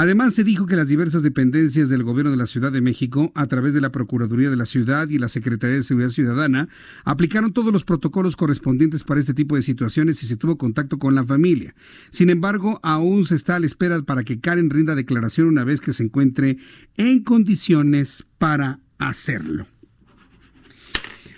Además, 0.00 0.34
se 0.34 0.44
dijo 0.44 0.66
que 0.66 0.76
las 0.76 0.86
diversas 0.86 1.24
dependencias 1.24 1.88
del 1.88 2.04
Gobierno 2.04 2.30
de 2.30 2.36
la 2.36 2.46
Ciudad 2.46 2.70
de 2.70 2.80
México, 2.80 3.32
a 3.34 3.48
través 3.48 3.74
de 3.74 3.80
la 3.80 3.90
Procuraduría 3.90 4.48
de 4.48 4.54
la 4.54 4.64
Ciudad 4.64 5.08
y 5.08 5.18
la 5.18 5.28
Secretaría 5.28 5.74
de 5.74 5.82
Seguridad 5.82 6.10
Ciudadana, 6.10 6.68
aplicaron 7.04 7.52
todos 7.52 7.72
los 7.72 7.82
protocolos 7.82 8.36
correspondientes 8.36 9.02
para 9.02 9.18
este 9.18 9.34
tipo 9.34 9.56
de 9.56 9.62
situaciones 9.62 10.22
y 10.22 10.28
se 10.28 10.36
tuvo 10.36 10.56
contacto 10.56 11.00
con 11.00 11.16
la 11.16 11.24
familia. 11.24 11.74
Sin 12.10 12.30
embargo, 12.30 12.78
aún 12.84 13.24
se 13.24 13.34
está 13.34 13.56
a 13.56 13.58
la 13.58 13.66
espera 13.66 14.00
para 14.02 14.22
que 14.22 14.38
Karen 14.38 14.70
rinda 14.70 14.94
declaración 14.94 15.48
una 15.48 15.64
vez 15.64 15.80
que 15.80 15.92
se 15.92 16.04
encuentre 16.04 16.58
en 16.96 17.24
condiciones 17.24 18.24
para 18.38 18.78
hacerlo. 18.98 19.66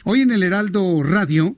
Hoy 0.05 0.21
en 0.21 0.33
el 0.33 0.43
Heraldo 0.43 1.03
Radio, 1.03 1.57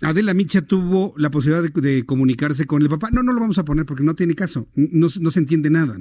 Adela 0.00 0.32
Micha 0.32 0.62
tuvo 0.62 1.12
la 1.16 1.30
posibilidad 1.30 1.62
de, 1.62 2.06
comunicarse 2.06 2.66
con 2.66 2.82
el 2.82 2.88
papá. 2.88 3.10
No, 3.10 3.22
no 3.22 3.32
lo 3.32 3.40
vamos 3.40 3.58
a 3.58 3.64
poner 3.64 3.84
porque 3.84 4.04
no 4.04 4.14
tiene 4.14 4.34
caso. 4.34 4.68
No, 4.74 5.08
se 5.08 5.38
entiende 5.38 5.70
nada. 5.70 5.96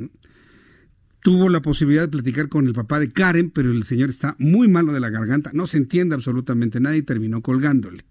Tuvo 1.21 1.49
la 1.49 1.61
posibilidad 1.61 2.03
de 2.03 2.09
platicar 2.09 2.47
con 2.47 2.67
el 2.67 2.73
papá 2.73 2.99
de 2.99 3.11
Karen, 3.11 3.49
pero 3.49 3.71
el 3.71 3.83
señor 3.83 4.09
está 4.09 4.35
muy 4.37 4.67
malo 4.67 4.93
de 4.93 4.99
la 4.99 5.09
garganta. 5.09 5.49
No 5.53 5.65
se 5.65 5.77
entiende 5.77 6.15
absolutamente 6.15 6.79
nada 6.79 6.95
y 6.95 7.01
terminó 7.01 7.41
colgándole. 7.41 8.05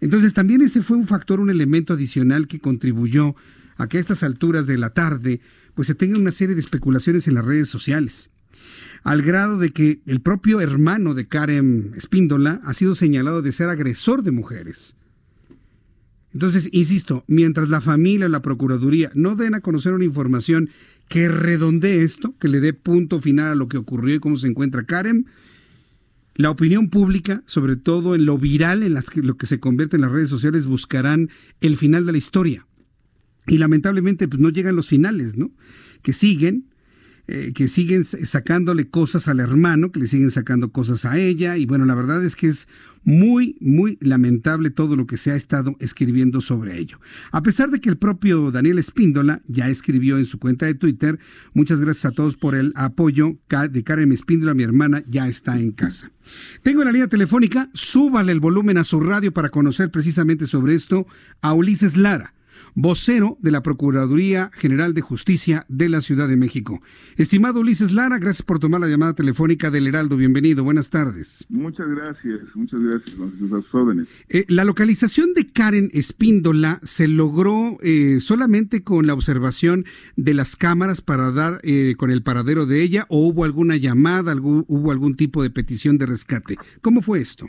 Entonces 0.00 0.34
también 0.34 0.62
ese 0.62 0.82
fue 0.82 0.96
un 0.96 1.06
factor, 1.06 1.40
un 1.40 1.50
elemento 1.50 1.92
adicional 1.92 2.48
que 2.48 2.58
contribuyó 2.58 3.36
a 3.76 3.86
que 3.88 3.98
a 3.98 4.00
estas 4.00 4.22
alturas 4.22 4.66
de 4.66 4.78
la 4.78 4.90
tarde 4.90 5.40
pues 5.74 5.86
se 5.86 5.94
tenga 5.94 6.18
una 6.18 6.32
serie 6.32 6.54
de 6.54 6.60
especulaciones 6.60 7.28
en 7.28 7.34
las 7.34 7.44
redes 7.44 7.68
sociales 7.68 8.30
al 9.02 9.22
grado 9.22 9.58
de 9.58 9.70
que 9.70 10.00
el 10.06 10.20
propio 10.20 10.60
hermano 10.60 11.14
de 11.14 11.26
Karen 11.26 11.92
Espíndola 11.96 12.60
ha 12.64 12.72
sido 12.72 12.94
señalado 12.94 13.42
de 13.42 13.52
ser 13.52 13.68
agresor 13.68 14.22
de 14.22 14.30
mujeres. 14.30 14.96
Entonces, 16.32 16.68
insisto, 16.72 17.24
mientras 17.26 17.68
la 17.68 17.80
familia 17.80 18.28
la 18.28 18.42
Procuraduría 18.42 19.10
no 19.14 19.36
den 19.36 19.54
a 19.54 19.60
conocer 19.60 19.92
una 19.92 20.04
información 20.04 20.70
que 21.08 21.28
redondee 21.28 22.02
esto, 22.02 22.34
que 22.38 22.48
le 22.48 22.60
dé 22.60 22.72
punto 22.72 23.20
final 23.20 23.52
a 23.52 23.54
lo 23.54 23.68
que 23.68 23.76
ocurrió 23.76 24.14
y 24.14 24.18
cómo 24.18 24.36
se 24.38 24.48
encuentra 24.48 24.84
Karen, 24.84 25.26
la 26.34 26.50
opinión 26.50 26.88
pública, 26.88 27.42
sobre 27.46 27.76
todo 27.76 28.14
en 28.14 28.24
lo 28.24 28.38
viral, 28.38 28.82
en 28.82 28.94
lo 29.16 29.36
que 29.36 29.46
se 29.46 29.60
convierte 29.60 29.96
en 29.96 30.02
las 30.02 30.12
redes 30.12 30.30
sociales, 30.30 30.66
buscarán 30.66 31.28
el 31.60 31.76
final 31.76 32.06
de 32.06 32.12
la 32.12 32.18
historia. 32.18 32.66
Y 33.46 33.58
lamentablemente, 33.58 34.28
pues 34.28 34.40
no 34.40 34.48
llegan 34.48 34.76
los 34.76 34.88
finales, 34.88 35.36
¿no? 35.36 35.50
Que 36.00 36.14
siguen 36.14 36.71
eh, 37.28 37.52
que 37.54 37.68
siguen 37.68 38.04
sacándole 38.04 38.88
cosas 38.88 39.28
al 39.28 39.38
hermano, 39.38 39.92
que 39.92 40.00
le 40.00 40.06
siguen 40.08 40.32
sacando 40.32 40.72
cosas 40.72 41.04
a 41.04 41.18
ella. 41.18 41.56
Y 41.56 41.66
bueno, 41.66 41.84
la 41.84 41.94
verdad 41.94 42.24
es 42.24 42.34
que 42.34 42.48
es 42.48 42.66
muy, 43.04 43.56
muy 43.60 43.96
lamentable 44.00 44.70
todo 44.70 44.96
lo 44.96 45.06
que 45.06 45.16
se 45.16 45.30
ha 45.30 45.36
estado 45.36 45.76
escribiendo 45.78 46.40
sobre 46.40 46.78
ello. 46.78 46.98
A 47.30 47.42
pesar 47.42 47.70
de 47.70 47.80
que 47.80 47.88
el 47.88 47.96
propio 47.96 48.50
Daniel 48.50 48.78
Espíndola 48.78 49.40
ya 49.46 49.68
escribió 49.68 50.18
en 50.18 50.24
su 50.24 50.38
cuenta 50.38 50.66
de 50.66 50.74
Twitter, 50.74 51.18
muchas 51.54 51.80
gracias 51.80 52.06
a 52.06 52.14
todos 52.14 52.36
por 52.36 52.54
el 52.54 52.72
apoyo 52.74 53.38
de 53.70 53.84
Karen 53.84 54.12
Espíndola, 54.12 54.54
mi 54.54 54.64
hermana 54.64 55.04
ya 55.08 55.28
está 55.28 55.58
en 55.58 55.72
casa. 55.72 56.10
Tengo 56.62 56.82
en 56.82 56.86
la 56.86 56.92
línea 56.92 57.08
telefónica, 57.08 57.70
súbale 57.72 58.32
el 58.32 58.40
volumen 58.40 58.78
a 58.78 58.84
su 58.84 59.00
radio 59.00 59.32
para 59.32 59.50
conocer 59.50 59.90
precisamente 59.90 60.46
sobre 60.46 60.74
esto 60.74 61.06
a 61.40 61.54
Ulises 61.54 61.96
Lara 61.96 62.34
vocero 62.74 63.38
de 63.40 63.50
la 63.50 63.62
Procuraduría 63.62 64.50
General 64.54 64.94
de 64.94 65.00
Justicia 65.00 65.66
de 65.68 65.88
la 65.88 66.00
Ciudad 66.00 66.28
de 66.28 66.36
México. 66.36 66.80
Estimado 67.16 67.60
Ulises 67.60 67.92
Lara, 67.92 68.18
gracias 68.18 68.42
por 68.42 68.58
tomar 68.58 68.80
la 68.80 68.88
llamada 68.88 69.14
telefónica 69.14 69.70
del 69.70 69.86
Heraldo. 69.86 70.16
Bienvenido, 70.16 70.64
buenas 70.64 70.90
tardes. 70.90 71.46
Muchas 71.48 71.88
gracias, 71.88 72.40
muchas 72.54 72.80
gracias, 72.80 73.16
sus 73.38 73.68
jóvenes. 73.68 74.08
Eh, 74.28 74.44
la 74.48 74.64
localización 74.64 75.34
de 75.34 75.46
Karen 75.46 75.90
Espíndola 75.92 76.80
se 76.82 77.08
logró 77.08 77.78
eh, 77.82 78.18
solamente 78.20 78.82
con 78.82 79.06
la 79.06 79.14
observación 79.14 79.84
de 80.16 80.34
las 80.34 80.56
cámaras 80.56 81.00
para 81.00 81.30
dar 81.30 81.60
eh, 81.62 81.94
con 81.96 82.10
el 82.10 82.22
paradero 82.22 82.66
de 82.66 82.82
ella 82.82 83.06
o 83.08 83.26
hubo 83.26 83.44
alguna 83.44 83.76
llamada, 83.76 84.32
algún, 84.32 84.64
hubo 84.68 84.90
algún 84.90 85.16
tipo 85.16 85.42
de 85.42 85.50
petición 85.50 85.98
de 85.98 86.06
rescate. 86.06 86.56
¿Cómo 86.80 87.02
fue 87.02 87.20
esto? 87.20 87.48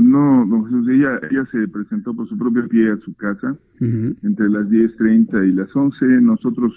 No, 0.00 0.46
ella, 0.88 1.20
ella 1.30 1.46
se 1.52 1.68
presentó 1.68 2.14
por 2.14 2.26
su 2.26 2.38
propio 2.38 2.66
pie 2.68 2.90
a 2.90 2.96
su 2.98 3.12
casa 3.14 3.54
entre 3.80 4.48
las 4.48 4.66
10.30 4.68 5.46
y 5.46 5.52
las 5.52 5.68
11. 5.76 6.06
Nosotros, 6.22 6.72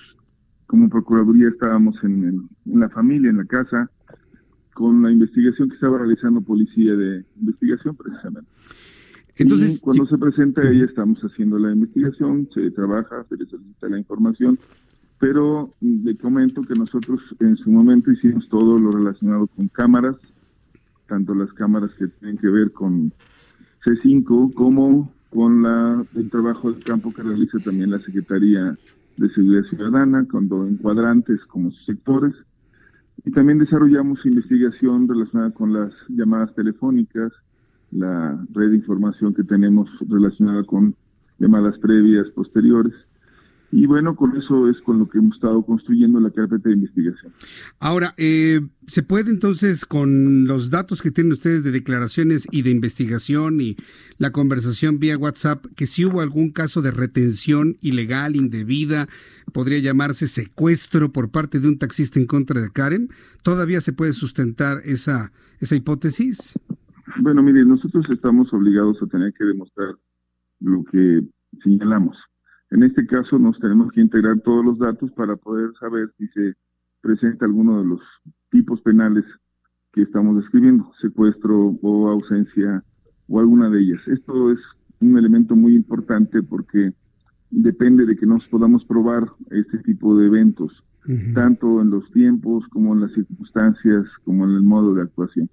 como 0.67 0.89
Procuraduría, 0.89 1.47
estábamos 1.47 1.95
en, 2.03 2.49
la 2.65 2.89
familia, 2.89 3.29
en 3.29 3.37
la 3.37 3.45
casa, 3.45 3.89
con 4.73 5.03
la 5.03 5.11
investigación 5.11 5.69
que 5.69 5.75
estaba 5.75 5.99
realizando 5.99 6.41
Policía 6.41 6.95
de 6.95 7.23
Investigación, 7.39 7.95
precisamente. 7.95 8.49
Entonces, 9.37 9.79
cuando 9.79 10.05
se 10.05 10.17
presenta 10.17 10.69
ella, 10.69 10.83
estamos 10.83 11.17
haciendo 11.21 11.57
la 11.57 11.71
investigación, 11.71 12.49
se 12.53 12.71
trabaja, 12.71 13.23
se 13.29 13.37
le 13.37 13.45
solicita 13.45 13.87
la 13.87 13.99
información, 13.99 14.59
pero 15.17 15.73
le 15.79 16.17
comento 16.17 16.61
que 16.61 16.75
nosotros 16.75 17.21
en 17.39 17.55
su 17.55 17.71
momento 17.71 18.11
hicimos 18.11 18.49
todo 18.49 18.77
lo 18.77 18.91
relacionado 18.91 19.47
con 19.47 19.69
cámaras, 19.69 20.17
tanto 21.07 21.35
las 21.35 21.51
cámaras 21.53 21.91
que 21.97 22.07
tienen 22.07 22.37
que 22.37 22.49
ver 22.49 22.71
con 22.71 23.11
C5 23.85 24.53
como 24.53 25.11
con 25.29 25.63
la, 25.63 26.05
el 26.15 26.29
trabajo 26.29 26.71
de 26.71 26.81
campo 26.81 27.13
que 27.13 27.23
realiza 27.23 27.57
también 27.59 27.91
la 27.91 27.99
Secretaría 27.99 28.77
de 29.17 29.29
Seguridad 29.29 29.63
Ciudadana, 29.69 30.27
cuando 30.29 30.65
en 30.67 30.77
cuadrantes 30.77 31.39
como 31.45 31.71
sectores. 31.85 32.33
Y 33.25 33.31
también 33.31 33.59
desarrollamos 33.59 34.25
investigación 34.25 35.07
relacionada 35.07 35.51
con 35.51 35.73
las 35.73 35.91
llamadas 36.09 36.53
telefónicas, 36.55 37.31
la 37.91 38.39
red 38.53 38.71
de 38.71 38.77
información 38.77 39.33
que 39.33 39.43
tenemos 39.43 39.89
relacionada 40.07 40.63
con 40.63 40.95
llamadas 41.39 41.77
previas, 41.79 42.27
posteriores. 42.29 42.93
Y 43.75 43.87
bueno, 43.87 44.15
con 44.15 44.37
eso 44.37 44.69
es 44.69 44.79
con 44.81 44.99
lo 44.99 45.09
que 45.09 45.17
hemos 45.17 45.33
estado 45.33 45.65
construyendo 45.65 46.19
la 46.19 46.29
carpeta 46.29 46.69
de 46.69 46.75
investigación. 46.75 47.33
Ahora, 47.79 48.13
eh, 48.17 48.61
¿se 48.85 49.01
puede 49.01 49.31
entonces, 49.31 49.83
con 49.87 50.45
los 50.45 50.69
datos 50.69 51.01
que 51.01 51.09
tienen 51.09 51.33
ustedes 51.33 51.63
de 51.63 51.71
declaraciones 51.71 52.47
y 52.51 52.61
de 52.61 52.69
investigación 52.69 53.59
y 53.61 53.75
la 54.19 54.31
conversación 54.31 54.99
vía 54.99 55.17
WhatsApp, 55.17 55.65
que 55.75 55.87
si 55.87 56.05
hubo 56.05 56.21
algún 56.21 56.51
caso 56.51 56.83
de 56.83 56.91
retención 56.91 57.77
ilegal, 57.81 58.35
indebida, 58.35 59.07
podría 59.53 59.79
llamarse 59.79 60.27
secuestro 60.27 61.11
por 61.11 61.31
parte 61.31 61.59
de 61.59 61.67
un 61.67 61.79
taxista 61.79 62.19
en 62.19 62.27
contra 62.27 62.61
de 62.61 62.69
Karen? 62.69 63.09
¿Todavía 63.41 63.81
se 63.81 63.91
puede 63.91 64.13
sustentar 64.13 64.81
esa, 64.85 65.31
esa 65.59 65.75
hipótesis? 65.75 66.53
Bueno, 67.21 67.41
mire, 67.41 67.65
nosotros 67.65 68.05
estamos 68.11 68.53
obligados 68.53 69.01
a 69.01 69.07
tener 69.07 69.33
que 69.33 69.45
demostrar 69.45 69.95
lo 70.59 70.83
que 70.91 71.23
señalamos. 71.63 72.15
En 72.73 72.81
este 72.81 73.05
caso 73.05 73.37
nos 73.37 73.59
tenemos 73.59 73.91
que 73.91 74.01
integrar 74.01 74.39
todos 74.39 74.65
los 74.65 74.79
datos 74.79 75.11
para 75.11 75.35
poder 75.35 75.69
saber 75.79 76.09
si 76.17 76.27
se 76.29 76.55
presenta 77.01 77.45
alguno 77.45 77.79
de 77.79 77.85
los 77.85 78.01
tipos 78.49 78.81
penales 78.81 79.23
que 79.91 80.01
estamos 80.01 80.37
describiendo, 80.37 80.91
secuestro 80.99 81.77
o 81.83 82.09
ausencia 82.09 82.83
o 83.27 83.39
alguna 83.39 83.69
de 83.69 83.79
ellas. 83.79 83.99
Esto 84.07 84.51
es 84.51 84.57
un 85.01 85.19
elemento 85.19 85.55
muy 85.55 85.75
importante 85.75 86.41
porque 86.41 86.91
depende 87.51 88.07
de 88.07 88.15
que 88.15 88.25
nos 88.25 88.43
podamos 88.47 88.83
probar 88.85 89.27
este 89.51 89.77
tipo 89.79 90.17
de 90.17 90.25
eventos, 90.25 90.71
tanto 91.35 91.79
en 91.79 91.91
los 91.91 92.09
tiempos 92.11 92.65
como 92.69 92.95
en 92.95 93.01
las 93.01 93.11
circunstancias, 93.13 94.07
como 94.23 94.45
en 94.45 94.55
el 94.55 94.63
modo 94.63 94.95
de 94.95 95.03
actuación. 95.03 95.47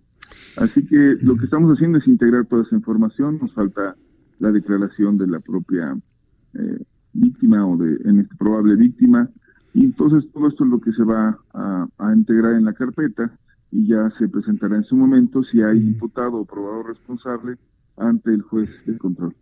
Así 0.57 0.87
que 0.87 1.17
lo 1.23 1.37
que 1.37 1.45
estamos 1.45 1.71
haciendo 1.77 1.99
es 1.99 2.09
integrar 2.09 2.47
toda 2.47 2.63
esa 2.63 2.77
información, 2.77 3.37
nos 3.43 3.53
falta 3.53 3.95
la 4.39 4.51
declaración 4.53 5.19
de 5.19 5.27
la 5.27 5.41
propia 5.41 5.95
eh, 6.55 6.85
víctima 7.13 7.67
o 7.67 7.77
de 7.77 7.97
en 8.05 8.21
este 8.21 8.35
probable 8.37 8.77
víctima. 8.77 9.29
Y 9.75 9.85
entonces 9.85 10.31
todo 10.33 10.49
esto 10.49 10.65
es 10.65 10.71
lo 10.71 10.81
que 10.81 10.93
se 10.93 11.05
va 11.05 11.39
a, 11.55 11.87
integrar 12.15 12.55
en 12.55 12.65
la 12.65 12.73
carpeta 12.73 13.31
y 13.71 13.87
ya 13.87 14.11
se 14.19 14.29
presentará 14.29 14.77
en 14.77 14.85
su 14.85 14.97
momento 14.97 15.45
si 15.45 15.63
hay 15.63 15.79
imputado 15.79 16.39
o 16.39 16.45
probado 16.45 16.83
responsable 16.83 17.57
ante 17.97 18.31
el 18.31 18.43
juez 18.43 18.69
de 18.87 18.99
control. 18.99 19.35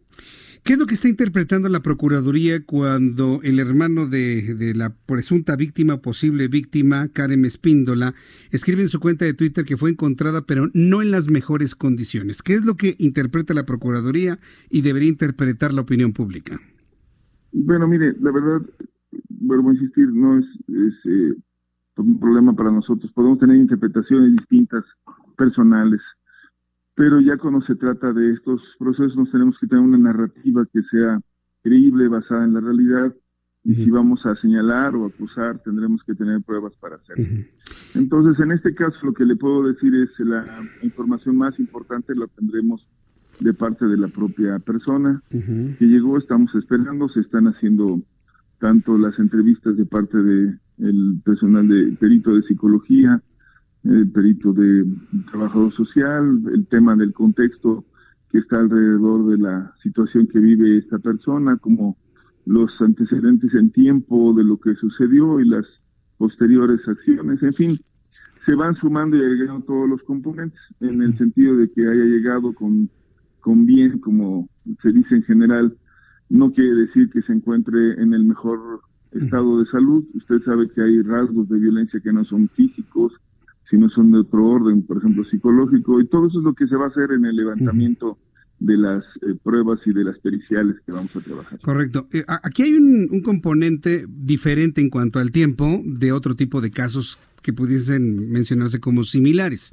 ¿Qué 0.65 0.75
es 0.75 0.79
lo 0.79 0.87
que 0.87 0.95
está 0.95 1.09
interpretando 1.09 1.69
la 1.69 1.81
Procuraduría 1.81 2.65
cuando 2.67 3.41
el 3.43 3.59
hermano 3.59 4.07
de, 4.07 4.55
de, 4.55 4.75
la 4.75 4.91
presunta 4.91 5.57
víctima, 5.57 5.99
posible 5.99 6.49
víctima, 6.49 7.09
Karen 7.09 7.45
Espíndola, 7.45 8.15
escribe 8.51 8.83
en 8.83 8.89
su 8.89 9.01
cuenta 9.01 9.25
de 9.25 9.35
Twitter 9.35 9.65
que 9.65 9.77
fue 9.77 9.91
encontrada 9.91 10.43
pero 10.43 10.69
no 10.75 11.01
en 11.01 11.11
las 11.11 11.31
mejores 11.31 11.75
condiciones? 11.75 12.43
¿Qué 12.43 12.55
es 12.55 12.65
lo 12.65 12.77
que 12.77 12.97
interpreta 12.99 13.55
la 13.55 13.65
Procuraduría 13.65 14.41
y 14.69 14.83
debería 14.83 15.09
interpretar 15.09 15.73
la 15.73 15.83
opinión 15.83 16.13
pública? 16.13 16.61
Bueno, 17.53 17.89
mire, 17.89 18.15
la 18.21 18.31
verdad, 18.31 18.61
vuelvo 19.29 19.71
a 19.71 19.75
insistir, 19.75 20.09
no 20.13 20.39
es, 20.39 20.47
eh, 21.05 21.35
un 21.97 22.21
problema 22.21 22.55
para 22.55 22.71
nosotros. 22.71 23.11
Podemos 23.13 23.39
tener 23.41 23.57
interpretaciones 23.57 24.33
distintas, 24.33 24.85
personales, 25.37 26.01
pero 26.95 27.21
ya 27.21 27.37
cuando 27.37 27.61
se 27.63 27.77
trata 27.77 28.13
de 28.13 28.33
estos 28.33 28.61
procesos 28.79 29.31
tenemos 29.31 29.57
que 29.61 29.67
tener 29.67 29.85
una 29.85 29.99
narrativa 29.99 30.67
que 30.73 30.83
sea 30.91 31.21
creíble, 31.63 32.09
basada 32.09 32.45
en 32.45 32.55
la 32.55 32.61
realidad, 32.61 33.15
y 33.65 33.75
si 33.75 33.91
vamos 33.91 34.25
a 34.25 34.35
señalar 34.37 34.95
o 34.97 35.07
acusar, 35.07 35.59
tendremos 35.63 36.03
que 36.05 36.15
tener 36.15 36.41
pruebas 36.43 36.73
para 36.81 36.97
hacerlo. 36.97 37.45
Entonces, 37.95 38.41
en 38.43 38.53
este 38.53 38.75
caso, 38.75 38.97
lo 39.03 39.13
que 39.13 39.25
le 39.25 39.37
puedo 39.37 39.65
decir 39.65 39.95
es 39.95 40.11
la 40.21 40.45
información 40.83 41.37
más 41.37 41.59
importante 41.59 42.15
la 42.15 42.27
tendremos 42.29 42.87
de 43.41 43.55
parte 43.55 43.87
de 43.87 43.97
la 43.97 44.09
propia 44.09 44.59
persona 44.59 45.23
que 45.31 45.85
llegó, 45.87 46.19
estamos 46.19 46.55
esperando, 46.55 47.09
se 47.09 47.21
están 47.21 47.47
haciendo 47.47 48.01
tanto 48.59 48.99
las 48.99 49.19
entrevistas 49.19 49.77
de 49.77 49.87
parte 49.87 50.19
de 50.19 50.55
el 50.79 51.21
personal 51.25 51.67
de 51.69 51.97
perito 51.99 52.35
de 52.35 52.43
psicología, 52.43 53.21
el 53.85 54.11
perito 54.11 54.53
de 54.53 54.85
trabajador 55.31 55.73
social, 55.75 56.43
el 56.53 56.67
tema 56.67 56.97
del 56.97 57.13
contexto 57.13 57.85
que 58.31 58.39
está 58.39 58.59
alrededor 58.59 59.27
de 59.31 59.39
la 59.39 59.73
situación 59.83 60.27
que 60.27 60.39
vive 60.39 60.79
esta 60.79 60.99
persona, 60.99 61.57
como 61.57 61.97
los 62.45 62.71
antecedentes 62.81 63.55
en 63.55 63.71
tiempo 63.71 64.35
de 64.35 64.45
lo 64.45 64.59
que 64.59 64.75
sucedió 64.75 65.41
y 65.41 65.49
las 65.49 65.65
posteriores 66.17 66.81
acciones, 66.87 67.43
en 67.43 67.55
fin, 67.55 67.81
se 68.45 68.55
van 68.55 68.75
sumando 68.77 69.17
y 69.17 69.21
agregando 69.21 69.65
todos 69.65 69.89
los 69.89 70.03
componentes 70.03 70.61
en 70.81 71.03
el 71.03 71.17
sentido 71.19 71.57
de 71.57 71.71
que 71.71 71.87
haya 71.87 72.05
llegado 72.05 72.53
con 72.55 72.89
con 73.49 73.65
bien, 73.65 73.99
como 74.01 74.47
se 74.83 74.93
dice 74.93 75.15
en 75.15 75.23
general, 75.23 75.75
no 76.29 76.53
quiere 76.53 76.75
decir 76.75 77.09
que 77.09 77.23
se 77.23 77.33
encuentre 77.33 77.95
en 77.95 78.13
el 78.13 78.25
mejor 78.25 78.83
estado 79.11 79.61
de 79.61 79.71
salud. 79.71 80.05
Usted 80.13 80.43
sabe 80.45 80.69
que 80.69 80.83
hay 80.83 81.01
rasgos 81.01 81.49
de 81.49 81.59
violencia 81.59 81.99
que 81.99 82.13
no 82.13 82.27
son 82.27 82.51
físicos, 82.51 83.15
sino 83.71 83.89
son 83.89 84.11
de 84.13 84.19
otro 84.19 84.45
orden, 84.45 84.83
por 84.83 84.99
ejemplo, 84.99 85.25
psicológico, 85.25 85.99
y 85.99 86.07
todo 86.09 86.27
eso 86.27 86.41
es 86.41 86.45
lo 86.45 86.53
que 86.53 86.67
se 86.67 86.77
va 86.77 86.85
a 86.85 86.89
hacer 86.89 87.11
en 87.13 87.25
el 87.25 87.37
levantamiento 87.37 88.19
de 88.59 88.77
las 88.77 89.03
eh, 89.23 89.35
pruebas 89.43 89.81
y 89.87 89.95
de 89.95 90.05
las 90.05 90.19
periciales 90.19 90.77
que 90.85 90.93
vamos 90.93 91.17
a 91.17 91.21
trabajar. 91.21 91.59
Correcto. 91.61 92.07
Eh, 92.13 92.25
aquí 92.43 92.65
hay 92.65 92.75
un, 92.75 93.09
un, 93.11 93.23
componente 93.23 94.05
diferente 94.07 94.83
en 94.83 94.91
cuanto 94.91 95.21
al 95.21 95.33
tiempo 95.33 95.81
de 95.87 96.13
otro 96.13 96.37
tipo 96.37 96.61
de 96.61 96.71
casos 96.71 97.19
que 97.41 97.55
pudiesen 97.55 98.31
mencionarse 98.31 98.79
como 98.79 99.05
similares. 99.05 99.73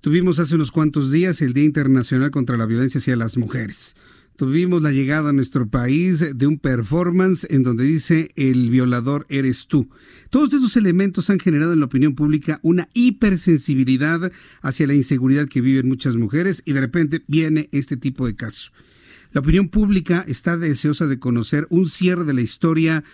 Tuvimos 0.00 0.38
hace 0.38 0.54
unos 0.54 0.70
cuantos 0.70 1.12
días 1.12 1.42
el 1.42 1.52
Día 1.52 1.64
Internacional 1.64 2.30
contra 2.30 2.56
la 2.56 2.64
Violencia 2.64 2.98
hacia 2.98 3.16
las 3.16 3.36
Mujeres. 3.36 3.94
tuvimos 4.36 4.80
la 4.80 4.92
llegada 4.92 5.28
a 5.28 5.32
nuestro 5.34 5.68
país 5.68 6.24
de 6.34 6.46
un 6.46 6.58
performance 6.58 7.46
en 7.50 7.62
donde 7.62 7.84
dice 7.84 8.30
el 8.36 8.70
violador 8.70 9.26
eres 9.28 9.66
tú. 9.66 9.90
Todos 10.30 10.54
estos 10.54 10.74
elementos 10.78 11.28
han 11.28 11.38
generado 11.38 11.74
en 11.74 11.80
la 11.80 11.84
opinión 11.84 12.14
pública 12.14 12.58
una 12.62 12.88
hipersensibilidad 12.94 14.32
hacia 14.62 14.86
la 14.86 14.94
inseguridad 14.94 15.46
que 15.46 15.60
viven 15.60 15.86
muchas 15.86 16.16
mujeres 16.16 16.62
y 16.64 16.72
de 16.72 16.80
repente 16.80 17.22
viene 17.26 17.68
este 17.70 17.98
tipo 17.98 18.26
de 18.26 18.34
caso. 18.34 18.72
La 19.32 19.42
opinión 19.42 19.68
pública 19.68 20.24
está 20.26 20.56
deseosa 20.56 21.06
de 21.06 21.18
conocer 21.18 21.66
un 21.68 21.86
cierre 21.86 22.24
de 22.24 22.32
la 22.32 22.40
historia 22.40 23.04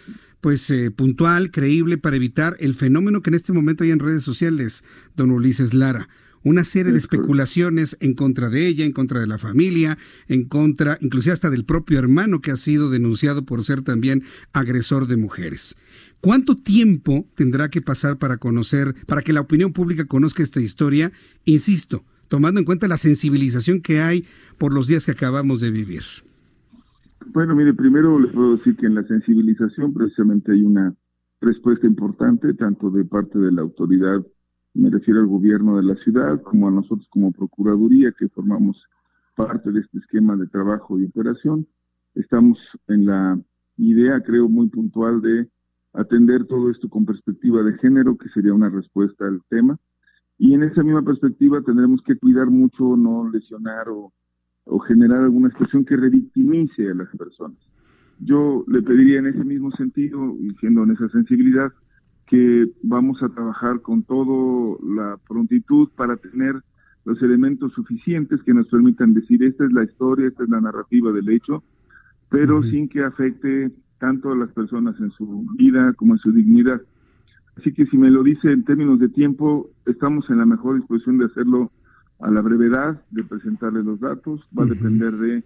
pues 0.40 0.70
eh, 0.70 0.92
puntual, 0.92 1.50
creíble 1.50 1.98
para 1.98 2.14
evitar 2.14 2.56
el 2.60 2.76
fenómeno 2.76 3.22
que 3.22 3.30
en 3.30 3.34
este 3.34 3.52
momento 3.52 3.82
hay 3.82 3.90
en 3.90 3.98
redes 3.98 4.22
sociales, 4.22 4.84
don 5.16 5.32
Ulises 5.32 5.74
Lara 5.74 6.08
una 6.46 6.62
serie 6.62 6.92
de 6.92 6.98
especulaciones 6.98 7.96
en 8.00 8.14
contra 8.14 8.50
de 8.50 8.68
ella, 8.68 8.84
en 8.84 8.92
contra 8.92 9.18
de 9.18 9.26
la 9.26 9.36
familia, 9.36 9.98
en 10.28 10.44
contra, 10.44 10.96
inclusive 11.00 11.32
hasta 11.32 11.50
del 11.50 11.64
propio 11.64 11.98
hermano 11.98 12.40
que 12.40 12.52
ha 12.52 12.56
sido 12.56 12.88
denunciado 12.88 13.44
por 13.44 13.64
ser 13.64 13.82
también 13.82 14.22
agresor 14.52 15.08
de 15.08 15.16
mujeres. 15.16 15.74
¿Cuánto 16.20 16.54
tiempo 16.54 17.26
tendrá 17.34 17.68
que 17.68 17.82
pasar 17.82 18.18
para 18.18 18.36
conocer, 18.36 18.94
para 19.08 19.22
que 19.22 19.32
la 19.32 19.40
opinión 19.40 19.72
pública 19.72 20.04
conozca 20.04 20.44
esta 20.44 20.60
historia? 20.60 21.10
Insisto, 21.46 22.04
tomando 22.28 22.60
en 22.60 22.64
cuenta 22.64 22.86
la 22.86 22.96
sensibilización 22.96 23.80
que 23.80 24.00
hay 24.00 24.24
por 24.56 24.72
los 24.72 24.86
días 24.86 25.04
que 25.04 25.12
acabamos 25.12 25.60
de 25.60 25.72
vivir. 25.72 26.02
Bueno, 27.26 27.56
mire, 27.56 27.74
primero 27.74 28.20
les 28.20 28.32
puedo 28.32 28.56
decir 28.56 28.76
que 28.76 28.86
en 28.86 28.94
la 28.94 29.02
sensibilización 29.02 29.92
precisamente 29.92 30.52
hay 30.52 30.62
una 30.62 30.94
respuesta 31.40 31.88
importante, 31.88 32.54
tanto 32.54 32.90
de 32.90 33.04
parte 33.04 33.36
de 33.36 33.50
la 33.50 33.62
autoridad 33.62 34.24
me 34.76 34.90
refiero 34.90 35.20
al 35.20 35.26
gobierno 35.26 35.76
de 35.76 35.82
la 35.82 35.94
ciudad, 35.96 36.40
como 36.42 36.68
a 36.68 36.70
nosotros 36.70 37.06
como 37.10 37.32
Procuraduría, 37.32 38.12
que 38.12 38.28
formamos 38.28 38.76
parte 39.34 39.72
de 39.72 39.80
este 39.80 39.98
esquema 39.98 40.36
de 40.36 40.46
trabajo 40.46 40.98
y 40.98 41.04
operación. 41.04 41.66
Estamos 42.14 42.58
en 42.88 43.06
la 43.06 43.38
idea, 43.76 44.22
creo, 44.22 44.48
muy 44.48 44.68
puntual 44.68 45.20
de 45.22 45.48
atender 45.92 46.44
todo 46.46 46.70
esto 46.70 46.88
con 46.88 47.06
perspectiva 47.06 47.62
de 47.62 47.78
género, 47.78 48.16
que 48.16 48.28
sería 48.30 48.52
una 48.52 48.68
respuesta 48.68 49.26
al 49.26 49.40
tema. 49.48 49.78
Y 50.38 50.52
en 50.52 50.62
esa 50.62 50.82
misma 50.82 51.02
perspectiva 51.02 51.62
tendremos 51.62 52.02
que 52.02 52.16
cuidar 52.18 52.50
mucho 52.50 52.96
no 52.96 53.28
lesionar 53.30 53.88
o, 53.88 54.12
o 54.64 54.78
generar 54.80 55.22
alguna 55.22 55.48
expresión 55.48 55.84
que 55.84 55.96
revictimice 55.96 56.90
a 56.90 56.94
las 56.94 57.08
personas. 57.16 57.58
Yo 58.18 58.64
le 58.68 58.82
pediría 58.82 59.18
en 59.18 59.26
ese 59.26 59.44
mismo 59.44 59.70
sentido, 59.72 60.36
y 60.38 60.54
siendo 60.56 60.84
en 60.84 60.92
esa 60.92 61.08
sensibilidad, 61.08 61.72
que 62.26 62.68
vamos 62.82 63.22
a 63.22 63.28
trabajar 63.28 63.80
con 63.82 64.02
toda 64.02 64.78
la 64.82 65.16
prontitud 65.28 65.88
para 65.96 66.16
tener 66.16 66.60
los 67.04 67.22
elementos 67.22 67.72
suficientes 67.72 68.42
que 68.42 68.52
nos 68.52 68.66
permitan 68.66 69.14
decir 69.14 69.42
esta 69.44 69.64
es 69.64 69.72
la 69.72 69.84
historia, 69.84 70.26
esta 70.26 70.42
es 70.42 70.50
la 70.50 70.60
narrativa 70.60 71.12
del 71.12 71.28
hecho, 71.28 71.62
pero 72.28 72.62
sin 72.64 72.88
que 72.88 73.04
afecte 73.04 73.70
tanto 73.98 74.32
a 74.32 74.36
las 74.36 74.50
personas 74.50 74.98
en 75.00 75.12
su 75.12 75.46
vida 75.56 75.92
como 75.94 76.14
en 76.14 76.18
su 76.18 76.32
dignidad. 76.32 76.82
Así 77.56 77.72
que 77.72 77.86
si 77.86 77.96
me 77.96 78.10
lo 78.10 78.22
dice 78.22 78.50
en 78.50 78.64
términos 78.64 78.98
de 78.98 79.08
tiempo, 79.08 79.70
estamos 79.86 80.28
en 80.28 80.38
la 80.38 80.46
mejor 80.46 80.76
disposición 80.76 81.18
de 81.18 81.26
hacerlo 81.26 81.70
a 82.20 82.30
la 82.30 82.40
brevedad, 82.40 83.00
de 83.10 83.22
presentarle 83.22 83.84
los 83.84 84.00
datos, 84.00 84.40
va 84.58 84.64
a 84.64 84.66
depender 84.66 85.16
de 85.16 85.44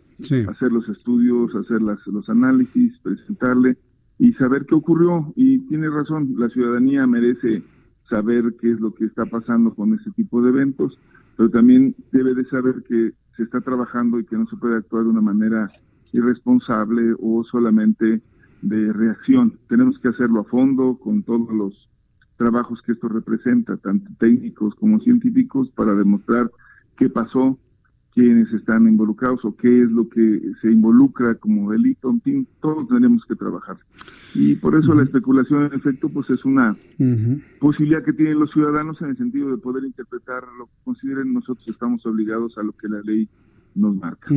hacer 0.49 0.73
los 0.73 0.89
estudios, 0.89 1.55
hacer 1.55 1.83
las, 1.83 2.05
los 2.07 2.29
análisis, 2.29 2.97
presentarle 3.03 3.77
y 4.21 4.35
saber 4.35 4.67
qué 4.67 4.75
ocurrió. 4.75 5.33
Y 5.35 5.59
tiene 5.61 5.89
razón, 5.89 6.35
la 6.37 6.51
ciudadanía 6.51 7.07
merece 7.07 7.65
saber 8.09 8.55
qué 8.61 8.73
es 8.73 8.81
lo 8.81 8.95
que 8.95 9.07
está 9.07 9.25
pasando 9.25 9.75
con 9.75 9.95
este 9.95 10.11
tipo 10.11 10.43
de 10.43 10.51
eventos, 10.51 10.97
pero 11.37 11.51
también 11.51 11.97
debe 12.13 12.35
de 12.35 12.45
saber 12.45 12.85
que 12.87 13.13
se 13.37 13.45
está 13.45 13.63
trabajando 13.63 14.21
y 14.21 14.27
que 14.27 14.37
no 14.37 14.47
se 14.47 14.57
puede 14.57 14.77
actuar 14.77 15.05
de 15.05 15.11
una 15.11 15.23
manera 15.23 15.71
irresponsable 16.13 17.15
o 17.19 17.43
solamente 17.45 18.21
de 18.61 18.93
reacción. 18.93 19.59
Tenemos 19.69 19.99
que 20.01 20.09
hacerlo 20.09 20.41
a 20.41 20.45
fondo 20.45 20.99
con 20.99 21.23
todos 21.23 21.49
los 21.55 21.89
trabajos 22.37 22.83
que 22.83 22.93
esto 22.93 23.09
representa, 23.09 23.79
tanto 23.79 24.11
técnicos 24.19 24.75
como 24.75 25.01
científicos, 25.01 25.71
para 25.71 25.95
demostrar 25.95 26.51
qué 26.99 27.09
pasó, 27.09 27.59
quiénes 28.15 28.53
están 28.53 28.89
involucrados 28.89 29.45
o 29.45 29.57
qué 29.57 29.83
es 29.83 29.91
lo 29.91 30.09
que 30.09 30.41
se 30.61 30.71
involucra 30.71 31.35
como 31.37 31.71
delito, 31.71 32.11
en 32.11 32.21
fin, 32.21 32.49
todos 32.61 32.89
tenemos 32.89 33.25
que 33.27 33.37
trabajar. 33.37 33.77
Y 34.35 34.57
por 34.57 34.77
eso 34.77 34.95
la 34.95 35.03
especulación, 35.03 35.67
en 35.67 35.75
efecto, 35.75 36.09
pues 36.09 36.29
es 36.31 36.45
una 36.45 36.77
posibilidad 37.59 38.05
que 38.05 38.13
tienen 38.13 38.39
los 38.39 38.51
ciudadanos 38.53 39.01
en 39.03 39.11
el 39.11 39.17
sentido 39.17 39.51
de 39.51 39.59
poder 39.59 39.85
interpretar 39.85 40.43
lo 40.59 40.67
que 40.67 40.73
consideren. 40.85 41.33
Nosotros 41.33 41.67
estamos 41.69 42.05
obligados 42.07 42.57
a 42.59 42.63
lo 42.63 42.73
que 42.73 42.89
la 42.89 43.01
ley 43.03 43.29
nos 43.75 43.95
marca. 43.95 44.29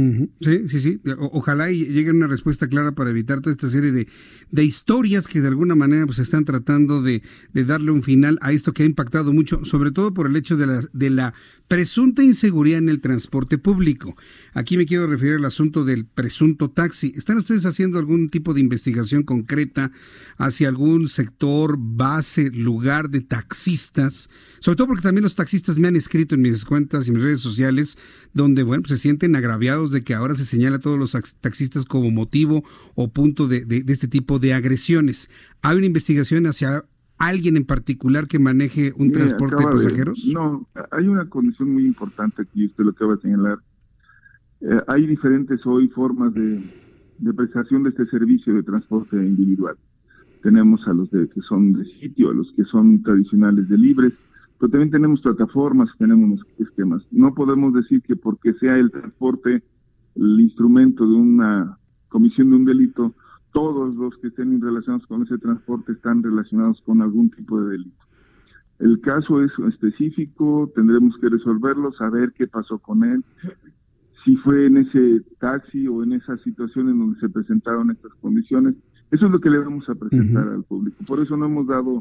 Sí, 0.41 0.67
sí, 0.67 0.79
sí. 0.79 1.01
ojalá 1.17 1.71
y 1.71 1.85
llegue 1.85 2.11
una 2.11 2.27
respuesta 2.27 2.67
clara 2.67 2.93
para 2.93 3.09
evitar 3.09 3.41
toda 3.41 3.51
esta 3.51 3.69
serie 3.69 3.91
de, 3.91 4.07
de 4.51 4.63
historias 4.63 5.27
que 5.27 5.41
de 5.41 5.47
alguna 5.47 5.75
manera 5.75 6.05
pues 6.05 6.19
están 6.19 6.45
tratando 6.45 7.01
de, 7.01 7.21
de, 7.53 7.65
darle 7.65 7.91
un 7.91 8.03
final 8.03 8.37
a 8.41 8.51
esto 8.51 8.73
que 8.73 8.83
ha 8.83 8.85
impactado 8.85 9.33
mucho, 9.33 9.65
sobre 9.65 9.91
todo 9.91 10.13
por 10.13 10.27
el 10.27 10.35
hecho 10.35 10.57
de 10.57 10.67
la, 10.67 10.83
de 10.93 11.09
la 11.09 11.33
presunta 11.67 12.23
inseguridad 12.23 12.79
en 12.79 12.89
el 12.89 13.01
transporte 13.01 13.57
público. 13.57 14.15
Aquí 14.53 14.77
me 14.77 14.85
quiero 14.85 15.07
referir 15.07 15.35
al 15.35 15.45
asunto 15.45 15.83
del 15.85 16.05
presunto 16.05 16.69
taxi. 16.69 17.13
¿Están 17.15 17.37
ustedes 17.37 17.65
haciendo 17.65 17.97
algún 17.97 18.29
tipo 18.29 18.53
de 18.53 18.59
investigación 18.59 19.23
concreta 19.23 19.91
hacia 20.37 20.67
algún 20.67 21.09
sector, 21.09 21.77
base, 21.79 22.51
lugar 22.51 23.09
de 23.09 23.21
taxistas? 23.21 24.29
Sobre 24.59 24.75
todo 24.75 24.87
porque 24.87 25.03
también 25.03 25.23
los 25.23 25.35
taxistas 25.35 25.77
me 25.77 25.87
han 25.87 25.95
escrito 25.95 26.35
en 26.35 26.41
mis 26.41 26.65
cuentas 26.65 27.07
y 27.07 27.11
mis 27.11 27.23
redes 27.23 27.39
sociales 27.39 27.97
donde, 28.33 28.63
bueno, 28.63 28.83
pues 28.83 28.99
se 28.99 29.01
sienten 29.01 29.22
agraviados 29.35 29.91
de 29.91 30.03
que 30.03 30.13
ahora 30.13 30.35
se 30.35 30.45
señala 30.45 30.77
a 30.77 30.79
todos 30.79 30.99
los 30.99 31.11
taxistas 31.41 31.85
como 31.85 32.11
motivo 32.11 32.63
o 32.95 33.09
punto 33.09 33.47
de, 33.47 33.65
de 33.65 33.93
este 33.93 34.07
tipo 34.07 34.39
de 34.39 34.53
agresiones. 34.53 35.29
¿Hay 35.61 35.77
una 35.77 35.85
investigación 35.85 36.45
hacia 36.47 36.85
alguien 37.17 37.57
en 37.57 37.65
particular 37.65 38.27
que 38.27 38.39
maneje 38.39 38.91
un 38.97 39.11
transporte 39.11 39.63
de 39.63 39.71
pasajeros? 39.71 40.25
no, 40.33 40.67
hay 40.91 41.07
una 41.07 41.29
condición 41.29 41.71
muy 41.71 41.85
importante 41.85 42.41
aquí, 42.41 42.65
usted 42.65 42.83
lo 42.83 42.91
acaba 42.91 43.15
de 43.15 43.21
señalar. 43.21 43.59
Eh, 44.61 44.81
hay 44.87 45.05
diferentes 45.05 45.65
hoy 45.65 45.87
formas 45.89 46.33
de, 46.33 46.63
prestación 47.35 47.83
de 47.83 47.89
este 47.89 48.05
servicio 48.07 48.53
de 48.53 48.63
transporte 48.63 49.15
individual. 49.15 49.75
Tenemos 50.41 50.85
a 50.87 50.93
los 50.93 51.09
de, 51.11 51.27
que 51.29 51.41
son 51.41 51.73
de 51.73 51.85
sitio, 51.99 52.31
a 52.31 52.33
los 52.33 52.51
que 52.55 52.63
son 52.65 53.01
tradicionales 53.03 53.69
de 53.69 53.77
libres, 53.77 54.13
pero 54.63 54.71
también 54.71 54.91
tenemos 54.91 55.19
plataformas, 55.19 55.89
tenemos 55.97 56.39
esquemas. 56.57 57.03
No 57.11 57.33
podemos 57.33 57.73
decir 57.73 58.01
que 58.01 58.15
porque 58.15 58.53
sea 58.61 58.77
el 58.77 58.91
transporte 58.91 59.61
el 60.15 60.39
instrumento 60.39 61.05
de 61.05 61.15
una 61.15 61.77
comisión 62.07 62.49
de 62.49 62.55
un 62.55 62.63
delito, 62.63 63.13
todos 63.51 63.93
los 63.93 64.15
que 64.19 64.27
estén 64.27 64.61
relacionados 64.61 65.05
con 65.07 65.23
ese 65.23 65.37
transporte 65.37 65.91
están 65.91 66.23
relacionados 66.23 66.81
con 66.85 67.01
algún 67.01 67.29
tipo 67.31 67.59
de 67.59 67.71
delito. 67.71 68.05
El 68.79 69.01
caso 69.01 69.43
es 69.43 69.51
específico, 69.67 70.71
tendremos 70.73 71.17
que 71.17 71.27
resolverlo, 71.27 71.91
saber 71.91 72.31
qué 72.31 72.47
pasó 72.47 72.79
con 72.79 73.03
él, 73.03 73.21
si 74.23 74.37
fue 74.37 74.67
en 74.67 74.77
ese 74.77 75.23
taxi 75.41 75.89
o 75.89 76.03
en 76.03 76.13
esa 76.13 76.37
situación 76.37 76.87
en 76.87 76.99
donde 76.99 77.19
se 77.19 77.27
presentaron 77.27 77.91
estas 77.91 78.13
condiciones. 78.21 78.75
Eso 79.13 79.27
es 79.27 79.31
lo 79.31 79.39
que 79.39 79.51
le 79.51 79.59
vamos 79.59 79.87
a 79.87 79.93
presentar 79.93 80.47
al 80.47 80.63
público. 80.63 80.97
Por 81.05 81.19
eso 81.19 81.37
no 81.37 81.45
hemos 81.45 81.67
dado 81.67 81.99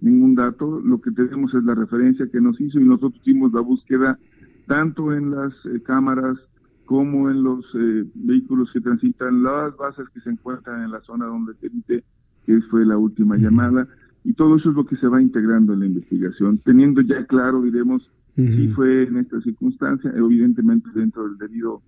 ningún 0.00 0.34
dato. 0.34 0.80
Lo 0.80 0.98
que 0.98 1.10
tenemos 1.10 1.52
es 1.52 1.62
la 1.62 1.74
referencia 1.74 2.26
que 2.32 2.40
nos 2.40 2.58
hizo 2.58 2.80
y 2.80 2.84
nosotros 2.84 3.20
hicimos 3.20 3.52
la 3.52 3.60
búsqueda 3.60 4.18
tanto 4.66 5.12
en 5.12 5.30
las 5.30 5.52
eh, 5.66 5.82
cámaras 5.82 6.38
como 6.86 7.28
en 7.28 7.42
los 7.42 7.66
eh, 7.74 8.06
vehículos 8.14 8.70
que 8.72 8.80
transitan 8.80 9.42
las 9.42 9.76
bases 9.76 10.08
que 10.14 10.20
se 10.20 10.30
encuentran 10.30 10.84
en 10.84 10.90
la 10.90 11.02
zona 11.02 11.26
donde 11.26 11.52
se 11.60 11.68
dice 11.68 12.02
que 12.46 12.58
fue 12.70 12.86
la 12.86 12.96
última 12.96 13.36
llamada. 13.36 13.86
Y 14.24 14.32
todo 14.32 14.56
eso 14.56 14.70
es 14.70 14.76
lo 14.76 14.86
que 14.86 14.96
se 14.96 15.06
va 15.06 15.20
integrando 15.20 15.74
en 15.74 15.80
la 15.80 15.86
investigación, 15.86 16.56
teniendo 16.64 17.02
ya 17.02 17.26
claro, 17.26 17.60
diremos, 17.60 18.10
si 18.36 18.68
fue 18.68 19.02
en 19.02 19.18
esta 19.18 19.38
circunstancia, 19.42 20.10
evidentemente 20.16 20.88
dentro 20.94 21.28
del 21.28 21.36
debido 21.36 21.82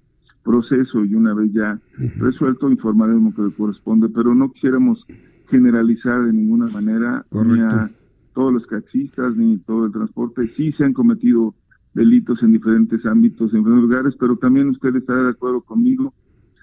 proceso 0.47 1.05
y 1.05 1.15
una 1.15 1.35
vez 1.35 1.53
ya 1.53 1.79
resuelto 2.19 2.71
informaremos 2.71 3.37
lo 3.37 3.51
que 3.51 3.57
corresponde, 3.57 4.09
pero 4.09 4.35
no 4.35 4.53
quisiéramos 4.53 5.05
generalizar 5.51 6.25
de 6.25 6.33
ninguna 6.33 6.69
manera 6.69 7.27
ni 7.33 7.61
a 7.61 7.91
todos 8.33 8.53
los 8.53 8.67
taxistas 8.69 9.37
ni 9.37 9.59
todo 9.59 9.87
el 9.87 9.93
transporte, 9.93 10.51
sí 10.57 10.73
se 10.73 10.85
han 10.85 10.93
cometido 10.93 11.55
delitos 11.95 12.43
en 12.43 12.53
diferentes 12.53 13.05
ámbitos, 13.07 13.53
en 13.53 13.61
diferentes 13.61 13.91
lugares, 13.91 14.15
pero 14.21 14.37
también 14.37 14.69
usted 14.69 14.95
estará 14.95 15.25
de 15.25 15.31
acuerdo 15.31 15.63
conmigo, 15.63 16.15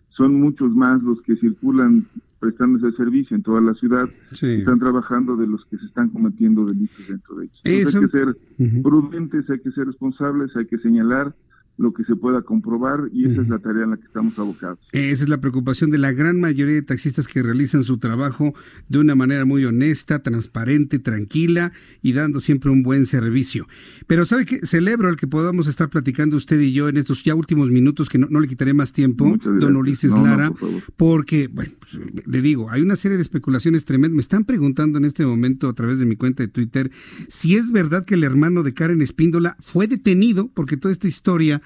son 0.09 0.39
muchos 0.39 0.73
más 0.75 1.01
los 1.03 1.21
que 1.23 1.35
circulan 1.35 2.05
prestando 2.39 2.77
ese 2.77 2.95
servicio 2.97 3.35
en 3.35 3.43
toda 3.43 3.61
la 3.61 3.73
ciudad, 3.73 4.07
están 4.31 4.79
trabajando 4.79 5.35
de 5.35 5.47
los 5.47 5.65
que 5.65 5.77
se 5.77 5.85
están 5.85 6.09
cometiendo 6.09 6.65
delitos 6.65 7.07
dentro 7.07 7.35
de 7.35 7.45
ellos. 7.45 7.61
hay 7.65 8.01
que 8.01 8.07
ser 8.09 8.37
prudentes, 8.83 9.49
hay 9.49 9.59
que 9.59 9.71
ser 9.71 9.87
responsables, 9.87 10.55
hay 10.55 10.67
que 10.67 10.77
señalar, 10.77 11.33
lo 11.77 11.91
que 11.91 12.03
se 12.03 12.15
pueda 12.15 12.43
comprobar 12.43 13.09
y 13.11 13.29
esa 13.29 13.41
es 13.41 13.49
la 13.49 13.59
tarea 13.59 13.83
en 13.83 13.91
la 13.91 13.97
que 13.97 14.05
estamos 14.05 14.37
abocados. 14.37 14.79
Esa 14.91 15.23
es 15.23 15.29
la 15.29 15.41
preocupación 15.41 15.89
de 15.89 15.97
la 15.97 16.11
gran 16.11 16.39
mayoría 16.39 16.75
de 16.75 16.83
taxistas 16.83 17.27
que 17.27 17.41
realizan 17.41 17.83
su 17.83 17.97
trabajo 17.97 18.53
de 18.89 18.99
una 18.99 19.15
manera 19.15 19.43
muy 19.45 19.65
honesta, 19.65 20.21
transparente, 20.21 20.99
tranquila 20.99 21.71
y 22.03 22.13
dando 22.13 22.39
siempre 22.39 22.69
un 22.69 22.83
buen 22.83 23.07
servicio. 23.07 23.67
Pero 24.05 24.25
sabe 24.25 24.45
que 24.45 24.59
celebro 24.65 25.09
el 25.09 25.15
que 25.15 25.25
podamos 25.25 25.67
estar 25.67 25.89
platicando 25.89 26.37
usted 26.37 26.59
y 26.59 26.73
yo 26.73 26.89
en 26.89 26.97
estos 26.97 27.23
ya 27.23 27.33
últimos 27.33 27.71
minutos 27.71 28.07
que 28.07 28.19
no, 28.19 28.39
le 28.39 28.47
quitaré 28.47 28.75
más 28.75 28.93
tiempo, 28.93 29.35
don 29.43 29.75
Ulises 29.75 30.11
Lara, 30.11 30.51
porque, 30.95 31.47
bueno, 31.47 31.73
pues, 31.79 31.99
le 32.27 32.41
digo, 32.41 32.69
hay 32.69 32.81
una 32.83 32.95
serie 32.95 33.17
de 33.17 33.23
especulaciones 33.23 33.85
tremendas. 33.85 34.15
Me 34.15 34.21
están 34.21 34.45
preguntando 34.45 34.99
en 34.99 35.05
este 35.05 35.25
momento 35.25 35.69
a 35.69 35.73
través 35.73 35.97
de 35.97 36.05
mi 36.05 36.15
cuenta 36.15 36.43
de 36.43 36.49
Twitter 36.49 36.91
si 37.29 37.55
es 37.55 37.71
verdad 37.71 38.05
que 38.05 38.13
el 38.13 38.23
hermano 38.23 38.61
de 38.61 38.75
Karen 38.75 39.01
Espíndola 39.01 39.57
fue 39.59 39.87
detenido 39.87 40.49
porque 40.53 40.77
toda 40.77 40.91
esta 40.91 41.07
historia 41.07 41.62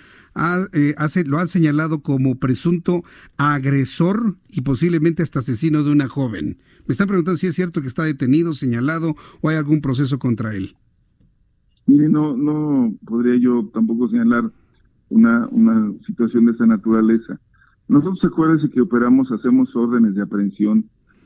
eh, 0.74 0.95
lo 1.26 1.39
han 1.39 1.48
señalado 1.48 2.02
como 2.02 2.39
presunto 2.39 3.04
agresor 3.38 4.36
y 4.50 4.62
posiblemente 4.62 5.24
hasta 5.24 5.39
asesino 5.39 5.84
de 5.84 5.91
una 5.91 6.08
joven. 6.08 6.58
Me 6.88 6.91
están 6.91 7.08
preguntando 7.08 7.38
si 7.38 7.48
es 7.48 7.56
cierto 7.56 7.82
que 7.82 7.88
está 7.88 8.04
detenido, 8.04 8.54
señalado 8.54 9.16
o 9.41 9.50
hay 9.50 9.58
algún 9.58 9.82
proceso 9.82 10.20
contra 10.20 10.56
él. 10.56 10.76
Mire, 11.86 12.10
no, 12.10 12.36
no 12.36 12.93
podría 13.06 13.39
yo 13.39 13.70
tampoco 13.74 14.10
señalar 14.10 14.52
una, 15.10 15.48
una 15.48 15.93
situación 16.06 16.45
de 16.45 16.52
esa 16.52 16.66
naturaleza. 16.66 17.39
Nosotros 17.88 18.20
acuérdense 18.26 18.70
que 18.70 18.82
operamos, 18.82 19.32
hacemos 19.32 19.74
órdenes 19.76 20.16
de 20.16 20.22
aprehensión 20.22 20.86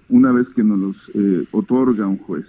una 0.09 0.31
vez 0.31 0.47
que 0.55 0.63
nos 0.63 0.79
los 0.79 0.95
eh, 1.13 1.47
otorga 1.51 2.05
un 2.05 2.19
juez, 2.19 2.45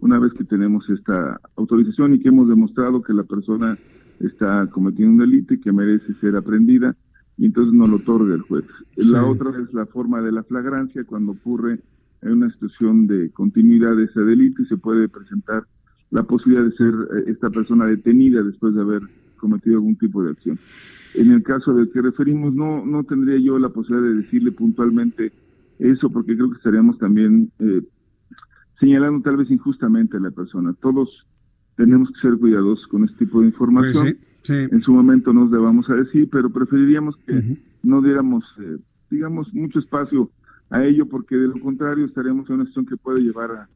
una 0.00 0.18
vez 0.18 0.32
que 0.32 0.44
tenemos 0.44 0.88
esta 0.88 1.40
autorización 1.56 2.14
y 2.14 2.20
que 2.20 2.28
hemos 2.28 2.48
demostrado 2.48 3.02
que 3.02 3.12
la 3.12 3.24
persona 3.24 3.76
está 4.20 4.68
cometiendo 4.70 5.12
un 5.12 5.30
delito 5.30 5.54
y 5.54 5.60
que 5.60 5.72
merece 5.72 6.14
ser 6.20 6.36
aprendida 6.36 6.94
y 7.36 7.46
entonces 7.46 7.72
no 7.72 7.86
lo 7.86 7.96
otorga 7.96 8.34
el 8.34 8.42
juez. 8.42 8.64
La 8.96 9.24
otra 9.24 9.50
es 9.50 9.72
la 9.72 9.86
forma 9.86 10.20
de 10.20 10.30
la 10.30 10.42
flagrancia 10.42 11.04
cuando 11.04 11.32
ocurre 11.32 11.80
en 12.22 12.32
una 12.32 12.50
situación 12.52 13.06
de 13.06 13.30
continuidad 13.30 13.96
de 13.96 14.04
ese 14.04 14.20
delito 14.20 14.62
y 14.62 14.66
se 14.66 14.76
puede 14.76 15.08
presentar 15.08 15.64
la 16.10 16.22
posibilidad 16.24 16.64
de 16.64 16.76
ser 16.76 16.94
eh, 16.94 17.24
esta 17.28 17.48
persona 17.48 17.86
detenida 17.86 18.42
después 18.42 18.74
de 18.74 18.82
haber 18.82 19.02
cometido 19.36 19.76
algún 19.76 19.96
tipo 19.96 20.22
de 20.22 20.32
acción. 20.32 20.58
En 21.14 21.32
el 21.32 21.42
caso 21.42 21.72
del 21.72 21.90
que 21.90 22.02
referimos, 22.02 22.54
no, 22.54 22.84
no 22.84 23.04
tendría 23.04 23.38
yo 23.38 23.58
la 23.58 23.70
posibilidad 23.70 24.10
de 24.10 24.22
decirle 24.22 24.52
puntualmente 24.52 25.32
eso, 25.78 26.10
porque 26.10 26.36
creo 26.36 26.50
que 26.50 26.58
estaríamos 26.58 26.98
también 26.98 27.50
eh, 27.58 27.82
señalando 28.78 29.22
tal 29.22 29.38
vez 29.38 29.50
injustamente 29.50 30.18
a 30.18 30.20
la 30.20 30.30
persona. 30.30 30.74
Todos 30.74 31.26
tenemos 31.76 32.10
que 32.10 32.20
ser 32.20 32.38
cuidadosos 32.38 32.86
con 32.88 33.04
este 33.04 33.24
tipo 33.24 33.40
de 33.40 33.46
información. 33.46 34.16
Pues 34.46 34.72
en 34.72 34.82
su 34.82 34.92
momento 34.92 35.32
nos 35.32 35.50
debamos 35.50 35.88
a 35.90 35.94
decir, 35.94 36.28
pero 36.30 36.50
preferiríamos 36.50 37.16
que 37.26 37.58
no 37.82 38.02
diéramos, 38.02 38.44
eh, 38.58 38.78
digamos, 39.10 39.52
mucho 39.52 39.78
espacio 39.78 40.30
a 40.70 40.84
ello, 40.84 41.06
porque 41.06 41.36
de 41.36 41.48
lo 41.48 41.60
contrario 41.60 42.06
estaremos 42.06 42.48
en 42.48 42.56
una 42.56 42.64
situación 42.64 42.86
que 42.86 42.96
puede 42.96 43.22
llevar 43.22 43.50
a, 43.50 43.68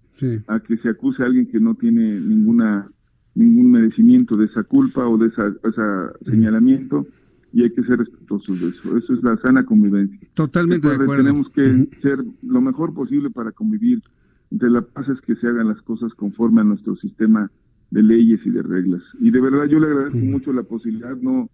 a 0.54 0.60
que 0.60 0.76
se 0.78 0.88
acuse 0.88 1.22
a 1.22 1.26
alguien 1.26 1.46
que 1.46 1.60
no 1.60 1.74
tiene 1.74 2.20
ninguna 2.20 2.88
ningún 3.34 3.72
merecimiento 3.72 4.36
de 4.36 4.46
esa 4.46 4.62
culpa 4.62 5.06
o 5.08 5.18
de 5.18 5.28
esa, 5.28 5.48
ese 5.48 6.30
señalamiento 6.30 7.06
y 7.52 7.62
hay 7.62 7.70
que 7.70 7.82
ser 7.84 7.98
respetuosos 7.98 8.60
de 8.60 8.68
eso. 8.68 8.96
Eso 8.96 9.14
es 9.14 9.22
la 9.22 9.36
sana 9.38 9.64
convivencia. 9.64 10.18
Totalmente 10.34 10.88
de 10.88 10.94
acuerdo. 10.94 11.16
Tenemos 11.16 11.48
que 11.50 11.88
ser 12.02 12.18
lo 12.42 12.60
mejor 12.60 12.94
posible 12.94 13.30
para 13.30 13.52
convivir. 13.52 14.02
Entre 14.50 14.70
la 14.70 14.82
paz 14.82 15.08
es 15.08 15.20
que 15.20 15.36
se 15.36 15.46
hagan 15.46 15.68
las 15.68 15.80
cosas 15.82 16.12
conforme 16.14 16.60
a 16.60 16.64
nuestro 16.64 16.96
sistema 16.96 17.50
de 17.94 18.02
leyes 18.02 18.40
y 18.44 18.50
de 18.50 18.60
reglas. 18.60 19.02
Y 19.20 19.30
de 19.30 19.40
verdad 19.40 19.66
yo 19.66 19.78
le 19.78 19.86
agradezco 19.86 20.18
mucho 20.18 20.52
la 20.52 20.64
posibilidad, 20.64 21.16
no 21.16 21.48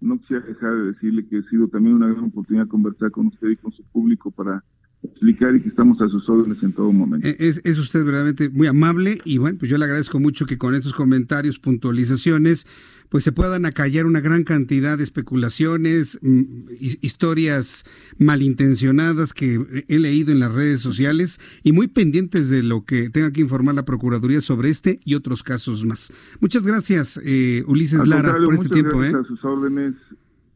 no 0.00 0.18
quisiera 0.18 0.44
dejar 0.44 0.74
de 0.74 0.92
decirle 0.92 1.26
que 1.26 1.38
ha 1.38 1.42
sido 1.44 1.68
también 1.68 1.94
una 1.94 2.08
gran 2.08 2.24
oportunidad 2.24 2.66
conversar 2.66 3.10
con 3.10 3.28
usted 3.28 3.48
y 3.48 3.56
con 3.56 3.72
su 3.72 3.82
público 3.84 4.30
para 4.30 4.62
explicar 5.04 5.54
y 5.54 5.62
que 5.62 5.68
estamos 5.68 6.00
a 6.00 6.08
sus 6.08 6.28
órdenes 6.28 6.62
en 6.62 6.72
todo 6.72 6.92
momento. 6.92 7.26
Eh, 7.26 7.36
es, 7.38 7.60
es, 7.64 7.78
usted 7.78 8.04
verdaderamente 8.04 8.48
muy 8.50 8.66
amable 8.66 9.18
y 9.24 9.38
bueno, 9.38 9.58
pues 9.58 9.70
yo 9.70 9.78
le 9.78 9.84
agradezco 9.84 10.20
mucho 10.20 10.46
que 10.46 10.58
con 10.58 10.74
estos 10.74 10.92
comentarios, 10.92 11.58
puntualizaciones, 11.58 12.66
pues 13.08 13.22
se 13.22 13.32
puedan 13.32 13.66
acallar 13.66 14.06
una 14.06 14.20
gran 14.20 14.44
cantidad 14.44 14.98
de 14.98 15.04
especulaciones, 15.04 16.18
mm, 16.22 16.68
historias 17.00 17.84
malintencionadas 18.18 19.32
que 19.32 19.84
he 19.88 19.98
leído 19.98 20.32
en 20.32 20.40
las 20.40 20.52
redes 20.52 20.80
sociales 20.80 21.38
y 21.62 21.72
muy 21.72 21.86
pendientes 21.86 22.50
de 22.50 22.62
lo 22.62 22.84
que 22.84 23.10
tenga 23.10 23.32
que 23.32 23.40
informar 23.40 23.74
la 23.74 23.84
Procuraduría 23.84 24.40
sobre 24.40 24.70
este 24.70 25.00
y 25.04 25.14
otros 25.14 25.42
casos 25.42 25.84
más. 25.84 26.12
Muchas 26.40 26.64
gracias, 26.64 27.20
eh, 27.24 27.62
Ulises 27.66 28.08
Lara, 28.08 28.36
por 28.44 28.54
este 28.54 28.68
tiempo. 28.70 28.98
Gracias 28.98 29.20
¿eh? 29.20 29.24
a 29.24 29.28
sus 29.28 29.44
órdenes 29.44 29.94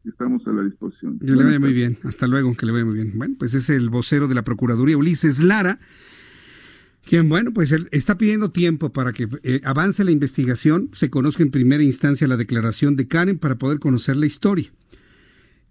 estamos 0.09 0.45
a 0.47 0.51
la 0.51 0.63
disposición. 0.63 1.19
Que 1.19 1.31
le 1.31 1.43
vaya 1.43 1.59
muy 1.59 1.73
bien. 1.73 1.97
Hasta 2.03 2.27
luego, 2.27 2.55
que 2.55 2.65
le 2.65 2.71
vaya 2.71 2.85
muy 2.85 2.95
bien. 2.95 3.13
Bueno, 3.15 3.35
pues 3.39 3.53
es 3.53 3.69
el 3.69 3.89
vocero 3.89 4.27
de 4.27 4.35
la 4.35 4.43
Procuraduría, 4.43 4.97
Ulises 4.97 5.39
Lara, 5.39 5.79
quien, 7.03 7.29
bueno, 7.29 7.53
pues 7.53 7.71
él 7.71 7.87
está 7.91 8.17
pidiendo 8.17 8.51
tiempo 8.51 8.91
para 8.91 9.13
que 9.13 9.27
eh, 9.43 9.61
avance 9.63 10.03
la 10.03 10.11
investigación, 10.11 10.89
se 10.93 11.09
conozca 11.09 11.43
en 11.43 11.51
primera 11.51 11.83
instancia 11.83 12.27
la 12.27 12.37
declaración 12.37 12.95
de 12.95 13.07
Karen 13.07 13.39
para 13.39 13.57
poder 13.57 13.79
conocer 13.79 14.17
la 14.17 14.25
historia. 14.25 14.71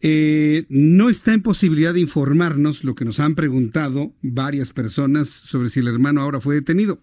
Eh, 0.00 0.66
no 0.68 1.08
está 1.08 1.34
en 1.34 1.42
posibilidad 1.42 1.92
de 1.92 2.00
informarnos 2.00 2.84
lo 2.84 2.94
que 2.94 3.04
nos 3.04 3.20
han 3.20 3.34
preguntado 3.34 4.12
varias 4.22 4.72
personas 4.72 5.28
sobre 5.28 5.70
si 5.70 5.80
el 5.80 5.88
hermano 5.88 6.22
ahora 6.22 6.40
fue 6.40 6.54
detenido. 6.54 7.00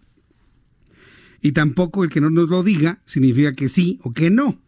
Y 1.42 1.52
tampoco 1.52 2.04
el 2.04 2.10
que 2.10 2.22
no 2.22 2.30
nos 2.30 2.50
lo 2.50 2.64
diga 2.64 3.02
significa 3.06 3.54
que 3.54 3.70
sí 3.70 4.00
o 4.02 4.14
que 4.14 4.30
no 4.30 4.65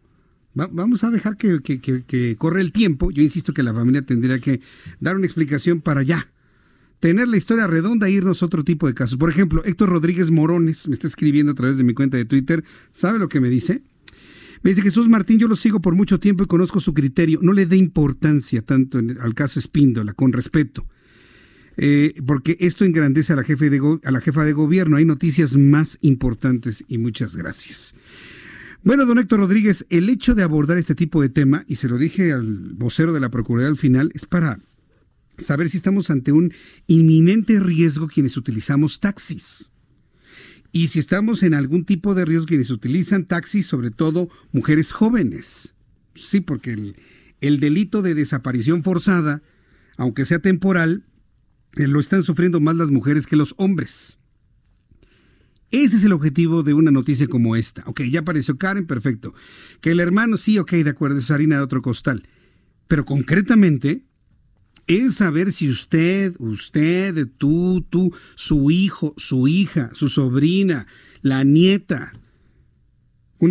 vamos 0.66 1.04
a 1.04 1.10
dejar 1.10 1.36
que, 1.36 1.60
que, 1.60 2.36
corre 2.36 2.60
el 2.60 2.72
tiempo. 2.72 3.10
Yo 3.10 3.22
insisto 3.22 3.52
que 3.52 3.62
la 3.62 3.72
familia 3.72 4.02
tendría 4.02 4.38
que 4.38 4.60
dar 5.00 5.16
una 5.16 5.26
explicación 5.26 5.80
para 5.80 6.02
ya 6.02 6.28
tener 7.00 7.28
la 7.28 7.36
historia 7.36 7.66
redonda 7.66 8.08
e 8.08 8.12
irnos 8.12 8.42
a 8.42 8.46
otro 8.46 8.64
tipo 8.64 8.86
de 8.86 8.94
casos. 8.94 9.18
Por 9.18 9.30
ejemplo, 9.30 9.62
Héctor 9.64 9.90
Rodríguez 9.90 10.30
Morones 10.30 10.88
me 10.88 10.94
está 10.94 11.06
escribiendo 11.06 11.52
a 11.52 11.54
través 11.54 11.76
de 11.76 11.84
mi 11.84 11.94
cuenta 11.94 12.16
de 12.16 12.24
Twitter. 12.24 12.64
¿Sabe 12.90 13.18
lo 13.18 13.28
que 13.28 13.40
me 13.40 13.48
dice? 13.48 13.82
Me 14.62 14.70
dice 14.70 14.82
Jesús 14.82 15.08
Martín, 15.08 15.38
yo 15.38 15.46
lo 15.46 15.54
sigo 15.54 15.80
por 15.80 15.94
mucho 15.94 16.18
tiempo 16.18 16.42
y 16.42 16.46
conozco 16.46 16.80
su 16.80 16.92
criterio. 16.92 17.38
No 17.42 17.52
le 17.52 17.66
dé 17.66 17.76
importancia 17.76 18.62
tanto 18.62 18.98
al 18.98 19.34
caso 19.34 19.60
Espíndola, 19.60 20.14
con 20.14 20.32
respeto. 20.32 20.84
Eh, 21.76 22.14
porque 22.26 22.56
esto 22.58 22.84
engrandece 22.84 23.32
a 23.32 23.36
la, 23.36 23.44
jefe 23.44 23.70
de 23.70 23.98
a 24.02 24.10
la 24.10 24.20
jefa 24.20 24.44
de 24.44 24.52
gobierno. 24.52 24.96
Hay 24.96 25.04
noticias 25.04 25.56
más 25.56 25.98
importantes 26.00 26.84
y 26.88 26.98
muchas 26.98 27.36
gracias. 27.36 27.94
Bueno, 28.84 29.06
don 29.06 29.18
Héctor 29.18 29.40
Rodríguez, 29.40 29.86
el 29.90 30.08
hecho 30.08 30.34
de 30.34 30.44
abordar 30.44 30.78
este 30.78 30.94
tipo 30.94 31.20
de 31.20 31.28
tema, 31.28 31.64
y 31.66 31.76
se 31.76 31.88
lo 31.88 31.98
dije 31.98 32.32
al 32.32 32.74
vocero 32.74 33.12
de 33.12 33.20
la 33.20 33.28
Procuraduría 33.28 33.68
al 33.68 33.76
final, 33.76 34.12
es 34.14 34.24
para 34.24 34.60
saber 35.36 35.68
si 35.68 35.76
estamos 35.76 36.10
ante 36.10 36.32
un 36.32 36.52
inminente 36.86 37.58
riesgo 37.58 38.06
quienes 38.06 38.36
utilizamos 38.36 39.00
taxis. 39.00 39.70
Y 40.70 40.88
si 40.88 41.00
estamos 41.00 41.42
en 41.42 41.54
algún 41.54 41.84
tipo 41.84 42.14
de 42.14 42.24
riesgo 42.24 42.46
quienes 42.46 42.70
utilizan 42.70 43.24
taxis, 43.24 43.66
sobre 43.66 43.90
todo 43.90 44.28
mujeres 44.52 44.92
jóvenes. 44.92 45.74
Sí, 46.14 46.40
porque 46.40 46.72
el, 46.72 46.96
el 47.40 47.58
delito 47.58 48.00
de 48.02 48.14
desaparición 48.14 48.84
forzada, 48.84 49.42
aunque 49.96 50.24
sea 50.24 50.38
temporal, 50.38 51.04
eh, 51.76 51.88
lo 51.88 51.98
están 51.98 52.22
sufriendo 52.22 52.60
más 52.60 52.76
las 52.76 52.90
mujeres 52.90 53.26
que 53.26 53.36
los 53.36 53.54
hombres. 53.56 54.18
Ese 55.70 55.98
es 55.98 56.04
el 56.04 56.12
objetivo 56.12 56.62
de 56.62 56.72
una 56.72 56.90
noticia 56.90 57.26
como 57.26 57.54
esta. 57.54 57.82
Ok, 57.86 58.02
ya 58.10 58.20
apareció 58.20 58.56
Karen, 58.56 58.86
perfecto. 58.86 59.34
Que 59.80 59.90
el 59.90 60.00
hermano, 60.00 60.36
sí, 60.36 60.58
ok, 60.58 60.72
de 60.72 60.90
acuerdo, 60.90 61.18
es 61.18 61.30
harina 61.30 61.56
de 61.56 61.62
otro 61.62 61.82
costal. 61.82 62.26
Pero 62.86 63.04
concretamente 63.04 64.02
es 64.86 65.16
saber 65.16 65.52
si 65.52 65.68
usted, 65.68 66.34
usted, 66.38 67.28
tú, 67.36 67.84
tú, 67.90 68.14
su 68.34 68.70
hijo, 68.70 69.12
su 69.18 69.46
hija, 69.46 69.90
su 69.92 70.08
sobrina, 70.08 70.86
la 71.20 71.44
nieta, 71.44 72.12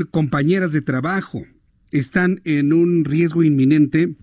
compañeras 0.09 0.73
de 0.73 0.81
trabajo, 0.81 1.45
están 1.91 2.41
en 2.43 2.73
un 2.73 3.05
riesgo 3.05 3.43
inminente 3.43 4.15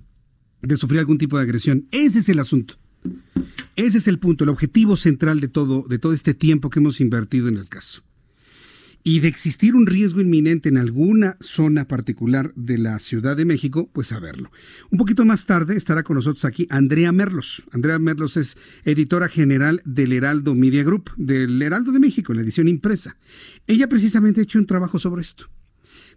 de 0.62 0.76
sufrir 0.76 0.98
algún 0.98 1.18
tipo 1.18 1.36
de 1.36 1.44
agresión. 1.44 1.86
Ese 1.92 2.18
es 2.18 2.28
el 2.28 2.40
asunto. 2.40 2.74
Ese 3.76 3.98
es 3.98 4.06
el 4.06 4.18
punto, 4.18 4.44
el 4.44 4.50
objetivo 4.50 4.96
central 4.96 5.40
de 5.40 5.48
todo, 5.48 5.84
de 5.88 5.98
todo 5.98 6.12
este 6.12 6.32
tiempo 6.32 6.70
que 6.70 6.78
hemos 6.78 7.00
invertido 7.00 7.48
en 7.48 7.56
el 7.56 7.68
caso. 7.68 8.02
Y 9.06 9.20
de 9.20 9.28
existir 9.28 9.74
un 9.74 9.86
riesgo 9.86 10.20
inminente 10.20 10.70
en 10.70 10.78
alguna 10.78 11.36
zona 11.40 11.86
particular 11.86 12.54
de 12.54 12.78
la 12.78 12.98
Ciudad 13.00 13.36
de 13.36 13.44
México, 13.44 13.90
pues 13.92 14.12
a 14.12 14.20
verlo. 14.20 14.50
Un 14.90 14.98
poquito 14.98 15.26
más 15.26 15.44
tarde 15.44 15.76
estará 15.76 16.04
con 16.04 16.16
nosotros 16.16 16.44
aquí 16.46 16.66
Andrea 16.70 17.12
Merlos. 17.12 17.64
Andrea 17.72 17.98
Merlos 17.98 18.38
es 18.38 18.56
editora 18.84 19.28
general 19.28 19.82
del 19.84 20.12
Heraldo 20.12 20.54
Media 20.54 20.84
Group, 20.84 21.10
del 21.16 21.60
Heraldo 21.60 21.92
de 21.92 21.98
México, 21.98 22.32
en 22.32 22.36
la 22.36 22.44
edición 22.44 22.68
impresa. 22.68 23.18
Ella 23.66 23.88
precisamente 23.90 24.40
ha 24.40 24.44
hecho 24.44 24.58
un 24.58 24.66
trabajo 24.66 24.98
sobre 24.98 25.20
esto. 25.20 25.50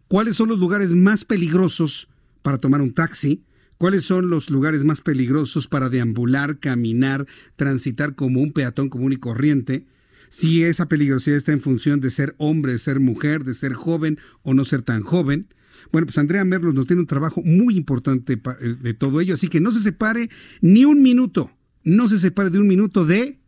¿Cuáles 0.07 0.37
son 0.37 0.47
los 0.47 0.59
lugares 0.59 0.93
más 0.93 1.25
peligrosos 1.25 2.07
para 2.41 2.59
tomar 2.59 2.81
un 2.81 2.93
taxi? 2.93 3.43
¿Cuáles 3.77 4.05
son 4.05 4.29
los 4.29 4.49
lugares 4.49 4.83
más 4.83 5.01
peligrosos 5.01 5.67
para 5.67 5.89
deambular, 5.89 6.59
caminar, 6.59 7.27
transitar 7.55 8.15
como 8.15 8.41
un 8.41 8.51
peatón 8.51 8.89
común 8.89 9.13
y 9.13 9.17
corriente? 9.17 9.85
Si 10.29 10.63
esa 10.63 10.87
peligrosidad 10.87 11.37
está 11.37 11.51
en 11.51 11.61
función 11.61 12.01
de 12.01 12.09
ser 12.09 12.33
hombre, 12.37 12.73
de 12.73 12.79
ser 12.79 12.99
mujer, 12.99 13.43
de 13.43 13.53
ser 13.53 13.73
joven 13.73 14.19
o 14.41 14.53
no 14.53 14.65
ser 14.65 14.81
tan 14.81 15.03
joven. 15.03 15.47
Bueno, 15.91 16.07
pues 16.07 16.17
Andrea 16.17 16.43
Merlos 16.43 16.73
nos 16.73 16.87
tiene 16.87 17.01
un 17.01 17.07
trabajo 17.07 17.41
muy 17.45 17.77
importante 17.77 18.33
eh, 18.33 18.75
de 18.81 18.93
todo 18.93 19.21
ello, 19.21 19.35
así 19.35 19.47
que 19.47 19.61
no 19.61 19.71
se 19.71 19.79
separe 19.79 20.29
ni 20.59 20.83
un 20.83 21.01
minuto, 21.03 21.51
no 21.83 22.07
se 22.07 22.17
separe 22.17 22.49
de 22.49 22.59
un 22.59 22.67
minuto 22.67 23.05
de... 23.05 23.39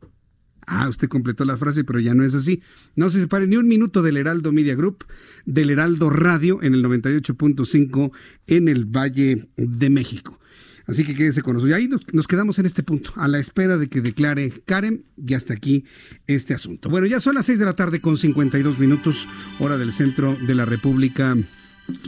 Ah, 0.72 0.88
usted 0.88 1.08
completó 1.08 1.46
la 1.46 1.58
frase, 1.58 1.84
pero 1.84 2.00
ya 2.00 2.14
no 2.14 2.24
es 2.24 2.36
así. 2.36 2.62
No 2.96 3.10
se 3.10 3.20
separe 3.20 3.48
ni 3.48 3.58
un 3.58 3.68
minuto 3.68 4.04
del 4.04 4.18
Heraldo 4.18 4.52
Media 4.52 4.76
Group, 4.76 5.04
del 5.46 5.72
Heraldo 5.72 6.12
Radio 6.12 6.62
en 6.62 6.76
el 6.76 6.86
98.5 6.86 8.12
en 8.46 8.68
el 8.68 8.86
Valle 8.86 9.48
de 9.58 9.90
México. 9.90 10.40
Así 10.86 11.04
que 11.04 11.16
quédese 11.16 11.42
con 11.42 11.54
nosotros. 11.54 11.72
Y 11.72 11.82
ahí 11.82 11.90
nos, 12.14 12.28
quedamos 12.28 12.60
en 12.60 12.68
este 12.68 12.84
punto, 12.84 13.14
a 13.16 13.28
la 13.28 13.40
espera 13.40 13.78
de 13.78 13.90
que 13.90 14.02
declare 14.02 14.52
Karen 14.66 15.06
y 15.18 15.34
hasta 15.34 15.56
aquí 15.56 15.86
este 16.28 16.54
asunto. 16.54 16.90
Bueno, 16.90 17.08
ya 17.08 17.20
son 17.20 17.34
las 17.34 17.48
6 17.48 17.58
de 17.58 17.66
la 17.66 17.76
tarde 17.76 18.00
con 18.00 18.18
52 18.18 18.78
minutos, 18.78 19.28
hora 19.60 19.78
del 19.78 19.92
centro 19.92 20.36
de 20.36 20.54
la 20.54 20.66
República 20.66 21.36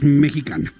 Mexicana. 0.02 0.72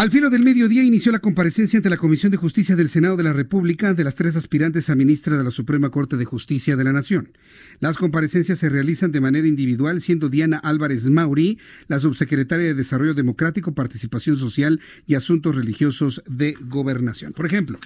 Al 0.00 0.10
filo 0.10 0.30
del 0.30 0.44
mediodía 0.44 0.82
inició 0.82 1.12
la 1.12 1.18
comparecencia 1.18 1.76
ante 1.76 1.90
la 1.90 1.98
Comisión 1.98 2.32
de 2.32 2.38
Justicia 2.38 2.74
del 2.74 2.88
Senado 2.88 3.18
de 3.18 3.22
la 3.22 3.34
República 3.34 3.92
de 3.92 4.02
las 4.02 4.14
tres 4.14 4.34
aspirantes 4.34 4.88
a 4.88 4.94
ministra 4.94 5.36
de 5.36 5.44
la 5.44 5.50
Suprema 5.50 5.90
Corte 5.90 6.16
de 6.16 6.24
Justicia 6.24 6.74
de 6.74 6.84
la 6.84 6.94
Nación. 6.94 7.32
Las 7.80 7.98
comparecencias 7.98 8.58
se 8.58 8.70
realizan 8.70 9.12
de 9.12 9.20
manera 9.20 9.46
individual, 9.46 10.00
siendo 10.00 10.30
Diana 10.30 10.56
Álvarez 10.56 11.10
Mauri 11.10 11.58
la 11.86 11.98
subsecretaria 11.98 12.68
de 12.68 12.72
Desarrollo 12.72 13.12
Democrático, 13.12 13.74
Participación 13.74 14.38
Social 14.38 14.80
y 15.06 15.16
Asuntos 15.16 15.54
Religiosos 15.54 16.22
de 16.26 16.54
Gobernación. 16.58 17.34
Por 17.34 17.44
ejemplo, 17.44 17.78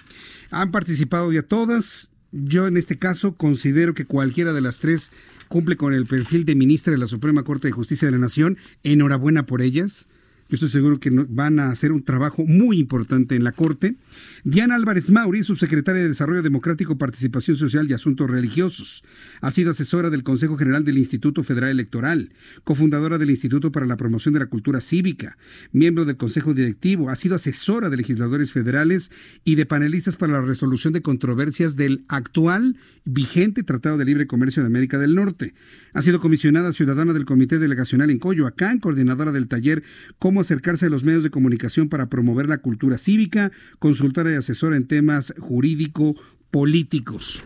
han 0.52 0.70
participado 0.70 1.32
ya 1.32 1.42
todas. 1.42 2.10
Yo 2.30 2.68
en 2.68 2.76
este 2.76 2.96
caso 2.96 3.36
considero 3.36 3.92
que 3.94 4.04
cualquiera 4.04 4.52
de 4.52 4.60
las 4.60 4.78
tres 4.78 5.10
cumple 5.48 5.74
con 5.74 5.92
el 5.92 6.06
perfil 6.06 6.44
de 6.44 6.54
ministra 6.54 6.92
de 6.92 6.98
la 6.98 7.08
Suprema 7.08 7.42
Corte 7.42 7.66
de 7.66 7.72
Justicia 7.72 8.06
de 8.06 8.12
la 8.12 8.18
Nación. 8.18 8.56
Enhorabuena 8.84 9.46
por 9.46 9.62
ellas. 9.62 10.06
Estoy 10.54 10.68
seguro 10.68 11.00
que 11.00 11.10
van 11.10 11.58
a 11.58 11.70
hacer 11.70 11.90
un 11.90 12.04
trabajo 12.04 12.44
muy 12.46 12.78
importante 12.78 13.34
en 13.34 13.42
la 13.42 13.50
Corte. 13.50 13.96
Diana 14.44 14.76
Álvarez 14.76 15.10
Mauri, 15.10 15.42
subsecretaria 15.42 16.02
de 16.02 16.08
Desarrollo 16.08 16.42
Democrático, 16.42 16.96
Participación 16.96 17.56
Social 17.56 17.90
y 17.90 17.92
Asuntos 17.92 18.30
Religiosos. 18.30 19.02
Ha 19.40 19.50
sido 19.50 19.72
asesora 19.72 20.10
del 20.10 20.22
Consejo 20.22 20.56
General 20.56 20.84
del 20.84 20.98
Instituto 20.98 21.42
Federal 21.42 21.70
Electoral, 21.70 22.32
cofundadora 22.62 23.18
del 23.18 23.30
Instituto 23.30 23.72
para 23.72 23.86
la 23.86 23.96
Promoción 23.96 24.32
de 24.32 24.40
la 24.40 24.46
Cultura 24.46 24.80
Cívica, 24.80 25.36
miembro 25.72 26.04
del 26.04 26.16
Consejo 26.16 26.54
Directivo. 26.54 27.10
Ha 27.10 27.16
sido 27.16 27.34
asesora 27.34 27.90
de 27.90 27.96
legisladores 27.96 28.52
federales 28.52 29.10
y 29.44 29.56
de 29.56 29.66
panelistas 29.66 30.14
para 30.14 30.34
la 30.34 30.40
resolución 30.40 30.92
de 30.92 31.02
controversias 31.02 31.74
del 31.74 32.04
actual 32.06 32.76
vigente 33.04 33.64
Tratado 33.64 33.98
de 33.98 34.04
Libre 34.04 34.28
Comercio 34.28 34.62
de 34.62 34.68
América 34.68 34.98
del 34.98 35.16
Norte. 35.16 35.54
Ha 35.94 36.02
sido 36.02 36.20
comisionada 36.20 36.72
ciudadana 36.72 37.12
del 37.12 37.24
Comité 37.24 37.58
Delegacional 37.58 38.10
en 38.10 38.18
Coyoacán, 38.18 38.78
coordinadora 38.78 39.32
del 39.32 39.48
taller 39.48 39.82
Cómo 40.18 40.43
acercarse 40.44 40.86
a 40.86 40.90
los 40.90 41.04
medios 41.04 41.22
de 41.22 41.30
comunicación 41.30 41.88
para 41.88 42.08
promover 42.08 42.48
la 42.48 42.58
cultura 42.58 42.98
cívica, 42.98 43.50
consultora 43.78 44.32
y 44.32 44.36
asesora 44.36 44.76
en 44.76 44.86
temas 44.86 45.34
jurídico 45.38 46.14
políticos. 46.50 47.42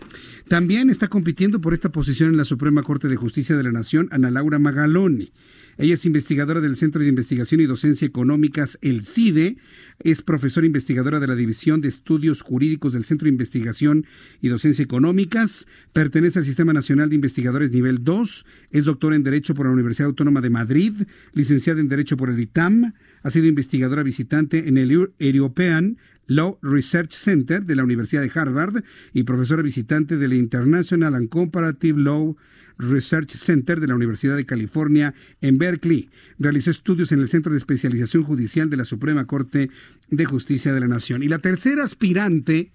También 0.47 0.91
está 0.91 1.07
compitiendo 1.07 1.61
por 1.61 1.73
esta 1.73 1.91
posición 1.91 2.29
en 2.29 2.37
la 2.37 2.45
Suprema 2.45 2.83
Corte 2.83 3.07
de 3.07 3.15
Justicia 3.15 3.57
de 3.57 3.63
la 3.63 3.71
Nación 3.71 4.07
Ana 4.11 4.29
Laura 4.29 4.59
Magaloni. 4.59 5.31
Ella 5.79 5.93
es 5.93 6.05
investigadora 6.05 6.59
del 6.59 6.75
Centro 6.75 7.01
de 7.01 7.07
Investigación 7.07 7.61
y 7.61 7.65
Docencia 7.65 8.05
Económicas, 8.05 8.77
el 8.81 9.01
CIDE. 9.01 9.55
Es 10.03 10.21
profesora 10.21 10.67
investigadora 10.67 11.21
de 11.21 11.27
la 11.27 11.35
División 11.35 11.79
de 11.79 11.87
Estudios 11.87 12.41
Jurídicos 12.41 12.91
del 12.91 13.05
Centro 13.05 13.27
de 13.27 13.29
Investigación 13.29 14.05
y 14.41 14.49
Docencia 14.49 14.83
Económicas. 14.83 15.67
Pertenece 15.93 16.39
al 16.39 16.43
Sistema 16.43 16.73
Nacional 16.73 17.07
de 17.07 17.15
Investigadores 17.15 17.71
Nivel 17.71 18.03
2. 18.03 18.45
Es 18.71 18.83
doctora 18.83 19.15
en 19.15 19.23
Derecho 19.23 19.55
por 19.55 19.67
la 19.67 19.71
Universidad 19.71 20.07
Autónoma 20.07 20.41
de 20.41 20.49
Madrid. 20.49 20.93
Licenciada 21.31 21.79
en 21.79 21.87
Derecho 21.87 22.17
por 22.17 22.29
el 22.29 22.41
ITAM. 22.41 22.93
Ha 23.23 23.31
sido 23.31 23.47
investigadora 23.47 24.03
visitante 24.03 24.67
en 24.67 24.77
el 24.77 25.09
European 25.19 25.97
Law 26.27 26.59
Research 26.61 27.11
Center 27.11 27.65
de 27.65 27.75
la 27.75 27.83
Universidad 27.83 28.21
de 28.21 28.31
Harvard 28.33 28.83
y 29.13 29.23
profesora 29.23 29.63
visitante 29.63 30.17
del 30.17 30.33
International 30.33 31.15
and 31.15 31.29
Comparative 31.29 31.99
Law 31.99 32.37
Research 32.77 33.31
Center 33.31 33.79
de 33.79 33.87
la 33.87 33.95
Universidad 33.95 34.37
de 34.37 34.45
California 34.45 35.13
en 35.41 35.57
Berkeley. 35.57 36.09
Realizó 36.37 36.71
estudios 36.71 37.11
en 37.11 37.19
el 37.19 37.27
Centro 37.27 37.51
de 37.51 37.57
Especialización 37.57 38.23
Judicial 38.23 38.69
de 38.69 38.77
la 38.77 38.85
Suprema 38.85 39.25
Corte 39.25 39.69
de 40.09 40.25
Justicia 40.25 40.73
de 40.73 40.79
la 40.79 40.87
Nación. 40.87 41.23
Y 41.23 41.27
la 41.27 41.39
tercera 41.39 41.83
aspirante 41.83 42.71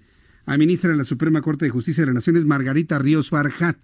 a 0.46 0.58
ministra 0.58 0.90
de 0.90 0.96
la 0.96 1.04
Suprema 1.04 1.40
Corte 1.40 1.64
de 1.64 1.70
Justicia 1.70 2.02
de 2.02 2.08
la 2.08 2.14
Nación 2.14 2.36
es 2.36 2.44
Margarita 2.44 2.98
Ríos 2.98 3.30
Farhat. 3.30 3.78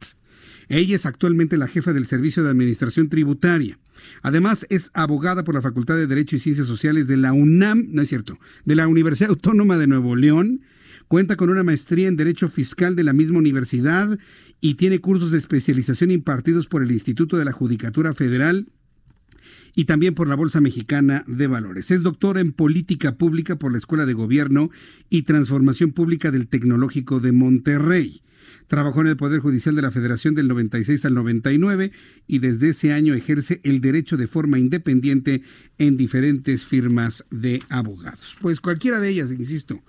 Ella 0.71 0.95
es 0.95 1.05
actualmente 1.05 1.59
la 1.59 1.67
jefa 1.67 1.93
del 1.93 2.07
Servicio 2.07 2.45
de 2.45 2.51
Administración 2.51 3.09
Tributaria. 3.09 3.77
Además, 4.23 4.67
es 4.71 4.93
abogada 4.95 5.43
por 5.43 5.57
la 5.57 5.63
Facultad 5.63 5.97
de 5.97 6.07
Derecho 6.07 6.37
y 6.37 6.39
Ciencias 6.39 6.69
Sociales 6.69 7.09
de 7.09 7.17
la 7.17 7.33
UNAM, 7.33 7.89
no 7.91 8.03
es 8.03 8.09
cierto, 8.09 8.39
de 8.65 8.77
la 8.77 8.87
Universidad 8.87 9.31
Autónoma 9.31 9.79
de 9.79 9.89
Nuevo 9.89 10.15
León. 10.15 10.63
Cuenta 11.09 11.35
con 11.35 11.51
una 11.51 11.65
maestría 11.65 12.07
en 12.07 12.17
Derecho 12.17 12.49
Fiscal 12.49 12.95
de 12.95 13.03
la 13.03 13.13
misma 13.13 13.39
universidad 13.39 14.17
y 14.61 14.75
tiene 14.75 15.01
cursos 15.01 15.33
de 15.33 15.39
especialización 15.39 16.13
impartidos 16.13 16.69
por 16.69 16.85
el 16.85 16.93
Instituto 16.93 17.37
de 17.37 17.47
la 17.47 17.53
Judicatura 17.53 18.15
Federal 18.15 18.69
y 19.81 19.87
también 19.87 20.15
por 20.15 20.29
la 20.29 20.35
Bolsa 20.35 20.61
Mexicana 20.61 21.25
de 21.27 21.47
Valores. 21.47 21.91
Es 21.91 22.03
doctora 22.03 22.43
en 22.43 22.53
Política 22.53 23.17
Pública 23.17 23.59
por 23.59 23.73
la 23.73 23.79
Escuela 23.79 24.05
de 24.05 24.13
Gobierno 24.13 24.69
y 25.09 25.23
Transformación 25.23 25.93
Pública 25.93 26.31
del 26.31 26.49
Tecnológico 26.49 27.19
de 27.19 27.33
Monterrey. 27.33 28.21
Trabajó 28.67 29.01
en 29.01 29.07
el 29.07 29.17
Poder 29.17 29.41
Judicial 29.41 29.75
de 29.75 29.81
la 29.81 29.91
Federación 29.91 30.35
del 30.35 30.49
96 30.49 31.03
al 31.07 31.15
99 31.15 31.93
y 32.27 32.41
desde 32.41 32.69
ese 32.69 32.93
año 32.93 33.15
ejerce 33.15 33.63
el 33.65 33.81
derecho 33.81 34.19
de 34.19 34.27
forma 34.27 34.59
independiente 34.59 35.41
en 35.79 35.97
diferentes 35.97 36.67
firmas 36.67 37.25
de 37.31 37.63
abogados. 37.71 38.37
Pues 38.43 38.61
cualquiera 38.61 39.01
de 39.01 39.09
ellas, 39.09 39.33
insisto, 39.33 39.83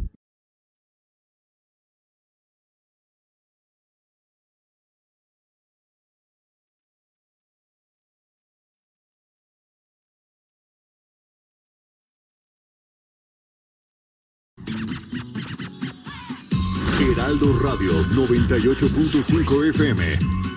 98.5 18.61 19.69
FM, 19.69 20.03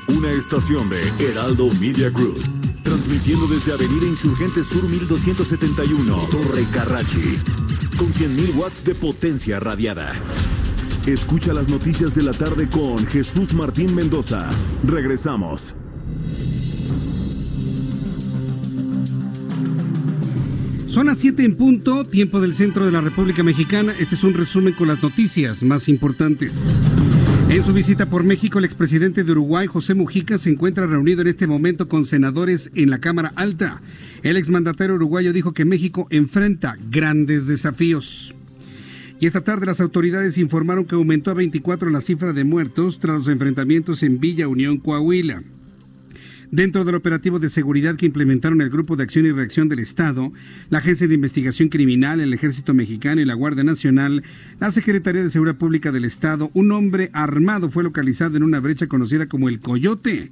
una 0.09 0.31
estación 0.33 0.91
de 0.91 1.25
Heraldo 1.25 1.71
Media 1.81 2.11
Group, 2.11 2.39
transmitiendo 2.83 3.47
desde 3.47 3.73
Avenida 3.73 4.05
Insurgente 4.05 4.63
Sur 4.63 4.87
1271, 4.87 6.15
Torre 6.31 6.67
Carrachi, 6.71 7.39
con 7.97 8.13
100.000 8.13 8.57
watts 8.57 8.85
de 8.85 8.95
potencia 8.95 9.59
radiada. 9.59 10.13
Escucha 11.07 11.55
las 11.55 11.69
noticias 11.69 12.15
de 12.15 12.25
la 12.25 12.35
tarde 12.35 12.69
con 12.69 13.07
Jesús 13.07 13.55
Martín 13.55 13.95
Mendoza. 13.95 14.51
Regresamos. 14.85 15.75
Son 20.89 21.07
las 21.07 21.17
7 21.19 21.43
en 21.43 21.57
punto, 21.57 22.05
tiempo 22.05 22.39
del 22.43 22.55
centro 22.55 22.85
de 22.85 22.93
la 22.93 23.01
República 23.01 23.43
Mexicana. 23.43 23.95
Este 23.99 24.15
es 24.15 24.25
un 24.25 24.35
resumen 24.35 24.75
con 24.75 24.89
las 24.89 25.03
noticias 25.03 25.63
más 25.63 25.89
importantes. 25.89 26.77
En 27.55 27.63
su 27.63 27.73
visita 27.73 28.11
por 28.11 28.25
México, 28.25 28.59
el 28.59 28.65
expresidente 28.65 29.23
de 29.23 29.31
Uruguay, 29.31 29.69
José 29.69 29.95
Mujica, 29.95 30.39
se 30.39 30.51
encuentra 30.51 30.89
reunido 30.89 31.21
en 31.21 31.29
este 31.29 31.47
momento 31.47 31.87
con 31.87 32.05
senadores 32.05 32.73
en 32.75 32.91
la 32.91 32.99
Cámara 32.99 33.33
Alta. 33.37 33.81
El 34.25 34.37
exmandatario 34.37 34.97
uruguayo 34.97 35.33
dijo 35.33 35.53
que 35.53 35.65
México 35.65 36.09
enfrenta 36.11 36.77
grandes 36.91 37.47
desafíos. 37.47 38.35
Y 39.21 39.27
esta 39.27 39.45
tarde 39.45 39.67
las 39.67 39.81
autoridades 39.81 40.37
informaron 40.37 40.85
que 40.85 40.97
aumentó 40.97 41.31
a 41.31 41.35
24 41.35 41.91
la 41.91 42.01
cifra 42.01 42.33
de 42.33 42.43
muertos 42.43 42.99
tras 42.99 43.19
los 43.19 43.29
enfrentamientos 43.29 44.03
en 44.03 44.19
Villa 44.19 44.49
Unión, 44.49 44.79
Coahuila. 44.79 45.45
Dentro 46.55 46.85
del 46.85 46.95
operativo 46.95 47.41
de 47.41 47.49
seguridad 47.49 47.97
que 47.97 48.07
implementaron 48.07 48.61
el 48.61 48.71
Grupo 48.71 48.95
de 48.95 49.03
Acción 49.03 49.27
y 49.27 49.33
Reacción 49.33 49.69
del 49.69 49.81
Estado, 49.81 50.33
la 50.71 50.79
Agencia 50.79 51.09
de 51.09 51.15
Investigación 51.17 51.69
Criminal, 51.69 52.21
el 52.21 52.33
Ejército 52.33 52.75
Mexicano 52.75 53.21
y 53.21 53.25
la 53.25 53.35
Guardia 53.35 53.65
Nacional, 53.65 54.23
la 54.61 54.71
Secretaría 54.71 55.25
de 55.25 55.31
Seguridad 55.31 55.57
Pública 55.57 55.91
del 55.91 56.05
Estado, 56.05 56.53
un 56.55 56.71
hombre 56.71 57.11
armado 57.13 57.71
fue 57.71 57.83
localizado 57.83 58.37
en 58.37 58.45
una 58.45 58.61
brecha 58.61 58.87
conocida 58.87 59.27
como 59.27 59.49
el 59.49 59.59
Coyote. 59.59 60.31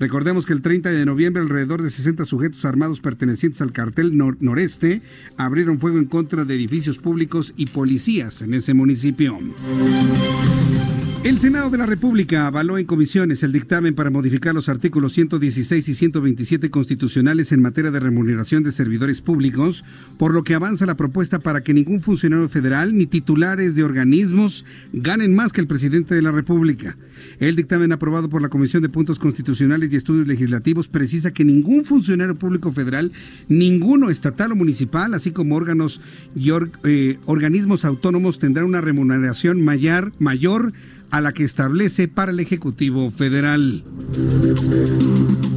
Recordemos 0.00 0.44
que 0.44 0.54
el 0.54 0.60
30 0.60 0.90
de 0.90 1.06
noviembre 1.06 1.40
alrededor 1.40 1.82
de 1.82 1.90
60 1.90 2.24
sujetos 2.24 2.64
armados 2.64 3.00
pertenecientes 3.00 3.62
al 3.62 3.70
cartel 3.70 4.18
noreste 4.40 5.02
abrieron 5.36 5.78
fuego 5.78 5.98
en 5.98 6.06
contra 6.06 6.44
de 6.44 6.56
edificios 6.56 6.98
públicos 6.98 7.54
y 7.56 7.66
policías 7.66 8.42
en 8.42 8.54
ese 8.54 8.74
municipio. 8.74 9.38
El 11.22 11.38
Senado 11.38 11.68
de 11.68 11.76
la 11.76 11.84
República 11.84 12.46
avaló 12.46 12.78
en 12.78 12.86
comisiones 12.86 13.42
el 13.42 13.52
dictamen 13.52 13.94
para 13.94 14.08
modificar 14.08 14.54
los 14.54 14.70
artículos 14.70 15.12
116 15.12 15.86
y 15.86 15.94
127 15.94 16.70
constitucionales 16.70 17.52
en 17.52 17.60
materia 17.60 17.90
de 17.90 18.00
remuneración 18.00 18.62
de 18.62 18.72
servidores 18.72 19.20
públicos, 19.20 19.84
por 20.16 20.32
lo 20.32 20.44
que 20.44 20.54
avanza 20.54 20.86
la 20.86 20.96
propuesta 20.96 21.38
para 21.38 21.62
que 21.62 21.74
ningún 21.74 22.00
funcionario 22.00 22.48
federal 22.48 22.96
ni 22.96 23.04
titulares 23.04 23.74
de 23.74 23.84
organismos 23.84 24.64
ganen 24.94 25.34
más 25.34 25.52
que 25.52 25.60
el 25.60 25.66
presidente 25.66 26.14
de 26.14 26.22
la 26.22 26.32
República. 26.32 26.96
El 27.38 27.54
dictamen 27.54 27.92
aprobado 27.92 28.30
por 28.30 28.40
la 28.40 28.48
Comisión 28.48 28.82
de 28.82 28.88
Puntos 28.88 29.18
Constitucionales 29.18 29.92
y 29.92 29.96
Estudios 29.96 30.26
Legislativos 30.26 30.88
precisa 30.88 31.32
que 31.32 31.44
ningún 31.44 31.84
funcionario 31.84 32.34
público 32.36 32.72
federal, 32.72 33.12
ninguno 33.46 34.08
estatal 34.08 34.52
o 34.52 34.56
municipal, 34.56 35.12
así 35.12 35.32
como 35.32 35.56
órganos 35.56 36.00
y 36.34 36.50
eh, 36.84 37.18
organismos 37.26 37.84
autónomos 37.84 38.38
tendrán 38.38 38.64
una 38.64 38.80
remuneración 38.80 39.60
mayor, 39.62 40.14
mayor 40.18 40.72
a 41.10 41.20
la 41.20 41.32
que 41.32 41.44
establece 41.44 42.08
para 42.08 42.32
el 42.32 42.40
Ejecutivo 42.40 43.10
Federal. 43.10 43.84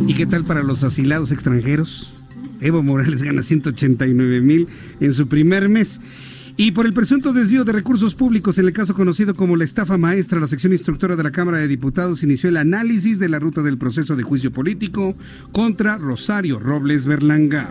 ¿Y 0.08 0.14
qué 0.16 0.26
tal 0.26 0.46
para 0.46 0.64
los 0.64 0.84
asilados 0.84 1.32
extranjeros? 1.32 2.14
Evo 2.62 2.82
Morales 2.82 3.24
gana 3.24 3.44
189 3.44 4.42
mil 4.42 4.68
en 5.00 5.14
su 5.14 5.28
primer 5.28 5.70
mes. 5.70 6.00
Y 6.56 6.72
por 6.72 6.86
el 6.86 6.94
presunto 6.94 7.34
desvío 7.34 7.64
de 7.64 7.72
recursos 7.72 8.14
públicos 8.14 8.60
en 8.60 8.66
el 8.66 8.74
caso 8.74 8.94
conocido 8.94 9.34
como 9.34 9.56
la 9.56 9.64
estafa 9.64 9.98
maestra, 9.98 10.40
la 10.40 10.46
sección 10.46 10.72
instructora 10.72 11.16
de 11.16 11.24
la 11.24 11.32
Cámara 11.32 11.58
de 11.58 11.68
Diputados 11.68 12.22
inició 12.22 12.50
el 12.50 12.58
análisis 12.58 13.18
de 13.18 13.28
la 13.28 13.40
ruta 13.40 13.64
del 13.64 13.80
proceso 13.80 14.16
de 14.16 14.22
juicio 14.22 14.52
político 14.52 15.16
contra 15.52 15.98
Rosario 15.98 16.60
Robles 16.60 17.08
Berlanga. 17.08 17.70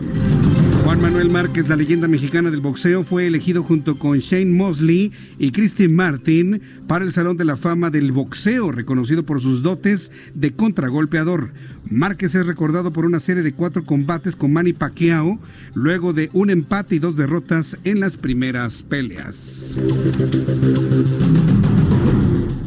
Juan 0.83 1.01
Manuel 1.01 1.29
Márquez, 1.29 1.69
la 1.69 1.77
leyenda 1.77 2.09
mexicana 2.09 2.51
del 2.51 2.59
boxeo, 2.59 3.05
fue 3.05 3.25
elegido 3.25 3.63
junto 3.63 3.97
con 3.97 4.19
Shane 4.19 4.51
Mosley 4.51 5.13
y 5.39 5.51
Christine 5.51 5.93
Martin 5.93 6.61
para 6.85 7.05
el 7.05 7.13
Salón 7.13 7.37
de 7.37 7.45
la 7.45 7.55
Fama 7.55 7.89
del 7.89 8.11
Boxeo, 8.11 8.69
reconocido 8.69 9.25
por 9.25 9.39
sus 9.39 9.63
dotes 9.63 10.11
de 10.35 10.51
contragolpeador. 10.51 11.53
Márquez 11.89 12.35
es 12.35 12.45
recordado 12.45 12.91
por 12.91 13.05
una 13.05 13.19
serie 13.19 13.43
de 13.43 13.53
cuatro 13.53 13.85
combates 13.85 14.35
con 14.35 14.51
Manny 14.51 14.73
Pacquiao, 14.73 15.39
luego 15.73 16.11
de 16.11 16.29
un 16.33 16.49
empate 16.49 16.95
y 16.95 16.99
dos 16.99 17.15
derrotas 17.15 17.77
en 17.83 17.99
las 18.01 18.17
primeras 18.17 18.72
peleas. 18.81 19.75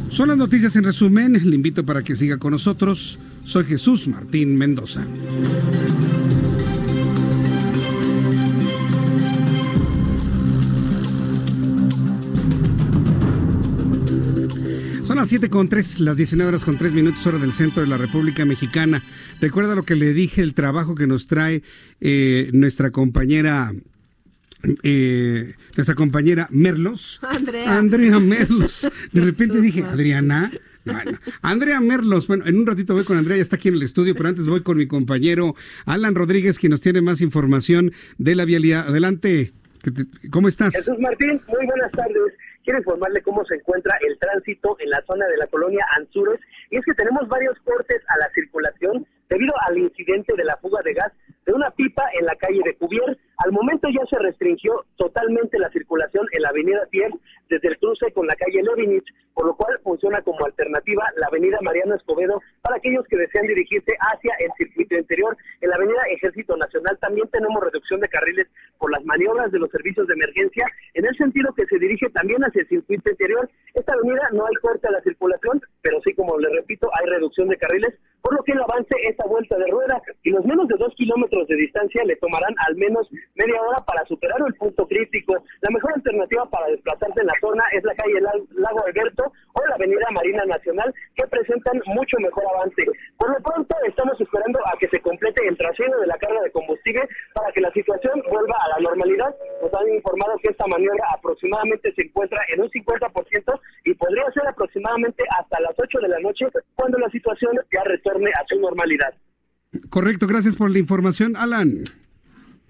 Son 0.09 0.29
las 0.29 0.37
noticias 0.37 0.75
en 0.75 0.85
resumen. 0.85 1.33
Le 1.33 1.55
invito 1.55 1.83
para 1.85 2.03
que 2.03 2.15
siga 2.15 2.37
con 2.37 2.51
nosotros. 2.51 3.19
Soy 3.43 3.65
Jesús 3.65 4.07
Martín 4.07 4.55
Mendoza. 4.55 5.05
las 15.17 15.29
7 15.29 15.49
con 15.49 15.67
3, 15.67 16.01
las 16.01 16.15
19 16.15 16.47
horas 16.47 16.63
con 16.63 16.77
3 16.77 16.93
minutos 16.93 17.25
hora 17.25 17.39
del 17.39 17.51
centro 17.51 17.81
de 17.81 17.87
la 17.87 17.97
República 17.97 18.45
Mexicana. 18.45 19.03
Recuerda 19.41 19.73
lo 19.73 19.81
que 19.83 19.95
le 19.95 20.13
dije, 20.13 20.43
el 20.43 20.53
trabajo 20.53 20.93
que 20.93 21.07
nos 21.07 21.25
trae 21.25 21.63
eh, 21.99 22.51
nuestra 22.53 22.91
compañera 22.91 23.73
eh, 24.83 25.53
nuestra 25.75 25.95
compañera 25.95 26.47
Merlos. 26.49 27.19
Andrea. 27.21 27.77
Andrea 27.77 28.19
Merlos. 28.19 28.89
De 29.11 29.21
repente 29.21 29.61
dije, 29.61 29.83
Adriana. 29.83 30.51
Andrea 31.41 31.81
Merlos, 31.81 32.27
bueno, 32.27 32.45
en 32.45 32.59
un 32.59 32.65
ratito 32.65 32.93
voy 32.93 33.03
con 33.03 33.17
Andrea, 33.17 33.35
ya 33.35 33.41
está 33.41 33.57
aquí 33.57 33.67
en 33.67 33.75
el 33.75 33.83
estudio, 33.83 34.15
pero 34.15 34.29
antes 34.29 34.47
voy 34.47 34.61
con 34.61 34.77
mi 34.77 34.87
compañero 34.87 35.53
Alan 35.85 36.15
Rodríguez, 36.15 36.57
quien 36.57 36.71
nos 36.71 36.79
tiene 36.79 37.01
más 37.01 37.19
información 37.19 37.91
de 38.17 38.35
la 38.35 38.45
vialidad. 38.45 38.87
Adelante, 38.87 39.51
¿cómo 40.31 40.47
estás? 40.47 40.73
Jesús 40.73 40.97
Martín, 40.97 41.41
muy 41.49 41.65
buenas 41.65 41.91
tardes 41.91 42.33
quiero 42.67 42.79
informarle 42.79 43.21
cómo 43.21 43.45
se 43.45 43.55
encuentra 43.55 43.97
el 44.05 44.19
tránsito 44.19 44.75
en 44.79 44.89
la 44.89 45.01
zona 45.07 45.25
de 45.27 45.37
la 45.37 45.47
colonia 45.47 45.85
Anzures. 45.95 46.41
Y 46.69 46.75
es 46.75 46.83
que 46.83 46.93
tenemos 46.95 47.25
varios 47.29 47.57
cortes 47.63 48.01
a 48.09 48.17
la 48.17 48.29
circulación 48.35 49.07
debido 49.29 49.53
al 49.69 49.77
incidente 49.77 50.33
de 50.35 50.43
la 50.43 50.57
fuga 50.57 50.81
de 50.83 50.93
gas 50.93 51.13
de 51.47 51.53
una 51.53 51.71
pipa 51.71 52.03
en 52.19 52.25
la 52.25 52.35
calle 52.35 52.61
de 52.63 52.75
Cubier. 52.75 53.17
Al 53.37 53.51
momento 53.53 53.87
ya 53.89 54.05
se 54.09 54.19
restringió 54.19 54.85
totalmente 54.97 55.57
la 55.57 55.69
circulación 55.69 56.27
en 56.33 56.41
la 56.41 56.49
avenida 56.49 56.85
Tier 56.91 57.09
desde 57.49 57.69
el 57.69 57.77
cruce 57.77 58.11
con 58.11 58.27
la 58.27 58.35
calle 58.35 58.61
Levinich, 58.61 59.07
por 59.33 59.45
lo 59.45 59.55
cual 59.55 59.79
funciona 59.81 60.21
como 60.21 60.45
alternativa 60.45 61.05
la 61.15 61.27
avenida 61.27 61.57
Mariano 61.61 61.95
Escobedo 61.95 62.41
para 62.61 62.75
aquellos 62.75 63.05
que 63.07 63.15
desean 63.15 63.47
dirigirse 63.47 63.95
hacia 63.97 64.35
el 64.39 64.51
circuito 64.57 64.95
interior. 64.95 65.37
En 65.61 65.69
la 65.69 65.77
avenida 65.77 66.01
Ejército 66.11 66.57
Nacional 66.57 66.97
también 66.99 67.29
tenemos 67.29 67.63
reducción 67.63 68.01
de 68.01 68.09
carriles 68.09 68.47
por 68.77 68.91
las 68.91 69.05
maniobras 69.05 69.49
de 69.51 69.59
los 69.59 69.71
servicios 69.71 70.05
de 70.07 70.15
emergencia, 70.15 70.65
en 70.95 71.05
el 71.05 71.15
sentido 71.15 71.53
que 71.53 71.65
se 71.67 71.79
dirige 71.79 72.09
también 72.09 72.43
hacia 72.43 72.61
el 72.61 72.67
circuito 72.67 73.09
interior. 73.09 73.49
Esta 73.73 73.93
avenida 73.93 74.27
no 74.33 74.45
hay 74.45 74.55
corte 74.55 74.87
a 74.87 74.91
la 74.91 75.01
circulación, 75.01 75.61
pero 75.81 76.01
sí, 76.01 76.13
como 76.13 76.37
le 76.37 76.49
repito, 76.49 76.89
hay 76.99 77.05
reducción 77.05 77.47
de 77.47 77.57
carriles, 77.57 77.93
por 78.27 78.35
lo 78.35 78.43
que 78.43 78.51
el 78.51 78.59
avance 78.61 78.93
esta 79.07 79.25
vuelta 79.25 79.57
de 79.57 79.71
rueda 79.71 80.01
y 80.21 80.31
los 80.31 80.43
menos 80.43 80.67
de 80.67 80.75
dos 80.77 80.93
kilómetros 80.95 81.47
de 81.47 81.55
distancia 81.55 82.03
le 82.03 82.17
tomarán 82.17 82.53
al 82.67 82.75
menos 82.75 83.07
media 83.35 83.61
hora 83.61 83.79
para 83.85 84.03
superar 84.03 84.35
el 84.45 84.53
punto 84.55 84.85
crítico. 84.85 85.33
La 85.61 85.69
mejor 85.71 85.93
alternativa 85.95 86.45
para 86.49 86.67
desplazarse 86.67 87.21
en 87.21 87.27
la 87.27 87.39
zona 87.39 87.63
es 87.71 87.85
la 87.85 87.95
calle 87.95 88.19
Lago 88.19 88.85
Alberto 88.85 89.31
avenida 89.77 90.09
Marina 90.11 90.43
Nacional, 90.45 90.93
que 91.15 91.27
presentan 91.27 91.79
mucho 91.85 92.17
mejor 92.19 92.43
avance. 92.55 92.83
Por 93.17 93.29
lo 93.29 93.39
pronto, 93.41 93.75
estamos 93.87 94.19
esperando 94.19 94.59
a 94.65 94.77
que 94.79 94.89
se 94.89 94.99
complete 95.01 95.47
el 95.47 95.57
trasero 95.57 96.01
de 96.01 96.07
la 96.07 96.17
carga 96.17 96.41
de 96.41 96.51
combustible 96.51 97.07
para 97.33 97.51
que 97.53 97.61
la 97.61 97.71
situación 97.71 98.21
vuelva 98.29 98.57
a 98.65 98.69
la 98.75 98.89
normalidad. 98.89 99.31
Nos 99.61 99.73
han 99.73 99.87
informado 99.93 100.37
que 100.41 100.51
esta 100.51 100.65
maniobra 100.67 101.05
aproximadamente 101.13 101.93
se 101.93 102.03
encuentra 102.03 102.41
en 102.53 102.61
un 102.61 102.69
50% 102.69 103.59
y 103.85 103.93
podría 103.93 104.31
ser 104.33 104.47
aproximadamente 104.47 105.23
hasta 105.39 105.61
las 105.61 105.73
8 105.77 105.99
de 106.01 106.09
la 106.09 106.19
noche 106.19 106.45
cuando 106.75 106.97
la 106.97 107.09
situación 107.09 107.53
ya 107.71 107.83
retorne 107.83 108.31
a 108.31 108.45
su 108.47 108.59
normalidad. 108.59 109.13
Correcto, 109.89 110.27
gracias 110.27 110.55
por 110.55 110.71
la 110.71 110.79
información, 110.79 111.35
Alan. 111.35 111.83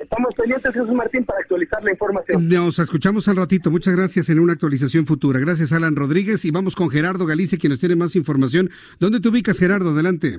Estamos 0.10 0.34
pendientes, 0.36 0.74
Jesús 0.74 0.94
Martín, 0.94 1.26
para 1.26 1.42
actualizar 1.42 1.84
la 1.84 1.92
información. 1.92 2.48
Nos 2.48 2.80
escuchamos 2.80 3.28
al 3.28 3.36
ratito. 3.36 3.70
Muchas 3.70 3.94
gracias 3.94 4.30
en 4.30 4.40
una 4.40 4.54
actualización 4.54 5.06
futura. 5.06 5.38
Gracias, 5.38 5.74
Alan 5.74 5.98
Rodríguez. 5.98 6.46
Y 6.46 6.52
vamos 6.52 6.78
con 6.78 6.90
Gerardo 6.90 7.26
Galicia, 7.26 7.58
quien 7.58 7.72
nos 7.72 7.82
tiene 7.82 7.98
más 7.98 8.16
información. 8.16 8.70
¿Dónde 9.02 9.20
te 9.20 9.28
ubicas, 9.28 9.60
Gerardo? 9.60 9.90
Adelante 9.90 10.38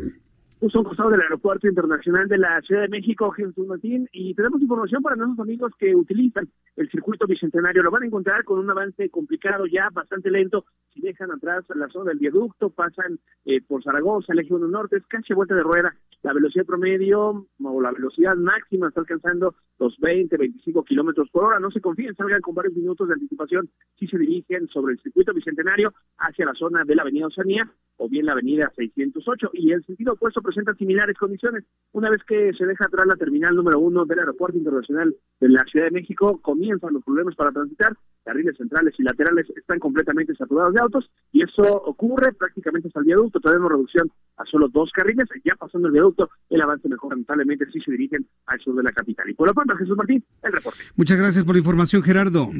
justo 0.60 0.80
un 0.80 0.84
costado 0.84 1.10
del 1.10 1.20
Aeropuerto 1.20 1.68
Internacional 1.68 2.26
de 2.28 2.38
la 2.38 2.60
Ciudad 2.62 2.82
de 2.82 2.88
México, 2.88 3.30
Jesús 3.30 3.66
Martín, 3.66 4.08
y 4.12 4.34
tenemos 4.34 4.60
información 4.60 5.02
para 5.02 5.16
nuestros 5.16 5.46
amigos 5.46 5.72
que 5.78 5.94
utilizan 5.94 6.48
el 6.76 6.90
circuito 6.90 7.26
bicentenario. 7.26 7.82
Lo 7.82 7.90
van 7.90 8.02
a 8.02 8.06
encontrar 8.06 8.44
con 8.44 8.58
un 8.58 8.70
avance 8.70 9.08
complicado 9.08 9.66
ya, 9.66 9.88
bastante 9.92 10.30
lento. 10.30 10.64
Dejan 11.08 11.30
atrás 11.30 11.64
la 11.74 11.88
zona 11.88 12.10
del 12.10 12.18
viaducto, 12.18 12.68
pasan 12.68 13.18
eh, 13.46 13.62
por 13.66 13.82
Zaragoza, 13.82 14.34
el 14.34 14.40
eje 14.40 14.52
1 14.52 14.68
norte, 14.68 14.98
es 14.98 15.06
casi 15.06 15.32
vuelta 15.32 15.54
de 15.54 15.62
rueda. 15.62 15.96
La 16.22 16.34
velocidad 16.34 16.66
promedio 16.66 17.46
o 17.62 17.80
la 17.80 17.92
velocidad 17.92 18.36
máxima 18.36 18.88
está 18.88 19.00
alcanzando 19.00 19.54
los 19.78 19.96
20, 20.00 20.36
25 20.36 20.84
kilómetros 20.84 21.30
por 21.30 21.44
hora. 21.44 21.60
No 21.60 21.70
se 21.70 21.80
confíen, 21.80 22.14
salgan 22.14 22.42
con 22.42 22.54
varios 22.54 22.74
minutos 22.74 23.08
de 23.08 23.14
anticipación 23.14 23.70
si 23.98 24.06
se 24.06 24.18
dirigen 24.18 24.68
sobre 24.68 24.92
el 24.92 25.00
circuito 25.00 25.32
bicentenario 25.32 25.94
hacia 26.18 26.44
la 26.44 26.52
zona 26.54 26.84
de 26.84 26.94
la 26.94 27.02
Avenida 27.02 27.28
Oceanía 27.28 27.70
o 27.96 28.08
bien 28.08 28.26
la 28.26 28.32
Avenida 28.32 28.70
608. 28.76 29.50
Y 29.54 29.72
el 29.72 29.84
sentido 29.84 30.12
opuesto 30.12 30.42
presenta 30.42 30.74
similares 30.74 31.16
condiciones. 31.16 31.64
Una 31.92 32.10
vez 32.10 32.22
que 32.24 32.52
se 32.52 32.66
deja 32.66 32.84
atrás 32.84 33.06
la 33.06 33.16
terminal 33.16 33.54
número 33.54 33.78
uno 33.78 34.04
del 34.04 34.18
Aeropuerto 34.18 34.58
Internacional 34.58 35.14
de 35.40 35.48
la 35.48 35.64
Ciudad 35.70 35.86
de 35.86 35.92
México, 35.92 36.38
comienzan 36.42 36.92
los 36.92 37.04
problemas 37.04 37.34
para 37.34 37.52
transitar. 37.52 37.96
Carriles 38.24 38.56
centrales 38.56 38.94
y 38.98 39.04
laterales 39.04 39.46
están 39.56 39.78
completamente 39.78 40.34
saturados 40.34 40.74
de 40.74 40.82
autos 40.82 40.97
y 41.32 41.42
eso 41.42 41.62
ocurre 41.62 42.32
prácticamente 42.32 42.88
hasta 42.88 43.00
el 43.00 43.06
viaducto. 43.06 43.40
Tenemos 43.40 43.70
reducción 43.70 44.10
a 44.36 44.44
solo 44.44 44.68
dos 44.68 44.90
carriles. 44.92 45.28
Ya 45.44 45.54
pasando 45.56 45.88
el 45.88 45.92
viaducto, 45.92 46.30
el 46.50 46.62
avance 46.62 46.88
mejora 46.88 47.16
notablemente 47.16 47.66
si 47.70 47.80
se 47.80 47.92
dirigen 47.92 48.26
al 48.46 48.60
sur 48.60 48.74
de 48.76 48.82
la 48.82 48.92
capital. 48.92 49.28
Y 49.28 49.34
por 49.34 49.48
lo 49.48 49.54
pronto, 49.54 49.76
Jesús 49.76 49.96
Martín, 49.96 50.24
el 50.42 50.52
reporte. 50.52 50.80
Muchas 50.96 51.18
gracias 51.18 51.44
por 51.44 51.54
la 51.54 51.60
información, 51.60 52.02
Gerardo. 52.02 52.50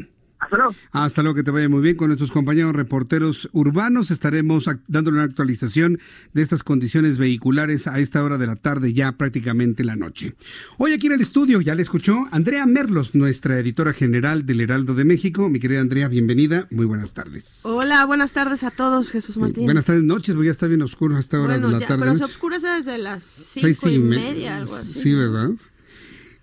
Hasta 0.40 0.56
luego. 0.56 0.74
Hasta 0.92 1.22
luego, 1.22 1.36
que 1.36 1.42
te 1.42 1.50
vaya 1.50 1.68
muy 1.68 1.80
bien. 1.80 1.96
Con 1.96 2.08
nuestros 2.08 2.30
compañeros 2.30 2.72
reporteros 2.74 3.48
urbanos 3.52 4.10
estaremos 4.10 4.68
dándole 4.86 5.16
una 5.16 5.24
actualización 5.24 5.98
de 6.32 6.42
estas 6.42 6.62
condiciones 6.62 7.18
vehiculares 7.18 7.86
a 7.86 7.98
esta 7.98 8.22
hora 8.22 8.38
de 8.38 8.46
la 8.46 8.56
tarde, 8.56 8.92
ya 8.92 9.12
prácticamente 9.12 9.84
la 9.84 9.96
noche. 9.96 10.34
Hoy 10.78 10.92
aquí 10.92 11.08
en 11.08 11.14
el 11.14 11.20
estudio, 11.20 11.60
ya 11.60 11.74
le 11.74 11.82
escuchó, 11.82 12.26
Andrea 12.30 12.66
Merlos, 12.66 13.14
nuestra 13.14 13.58
editora 13.58 13.92
general 13.92 14.46
del 14.46 14.60
Heraldo 14.60 14.94
de 14.94 15.04
México. 15.04 15.48
Mi 15.48 15.58
querida 15.58 15.80
Andrea, 15.80 16.08
bienvenida. 16.08 16.68
Muy 16.70 16.86
buenas 16.86 17.14
tardes. 17.14 17.60
Hola, 17.64 18.04
buenas 18.04 18.32
tardes 18.32 18.62
a 18.62 18.70
todos, 18.70 19.10
Jesús 19.10 19.36
Martín. 19.38 19.64
Buenas 19.64 19.84
tardes, 19.84 20.04
noches, 20.04 20.34
porque 20.34 20.46
ya 20.46 20.52
está 20.52 20.66
bien 20.66 20.82
oscuro 20.82 21.16
a 21.16 21.20
esta 21.20 21.40
hora 21.40 21.58
de 21.58 21.68
la 21.68 21.80
tarde. 21.80 21.98
Pero 22.00 22.14
se 22.14 22.24
oscurece 22.24 22.68
desde 22.68 22.98
las 22.98 23.24
cinco 23.24 23.88
y, 23.88 23.98
media, 23.98 24.56
algo 24.58 24.76
así. 24.76 25.00
Sí, 25.00 25.14
¿verdad? 25.14 25.50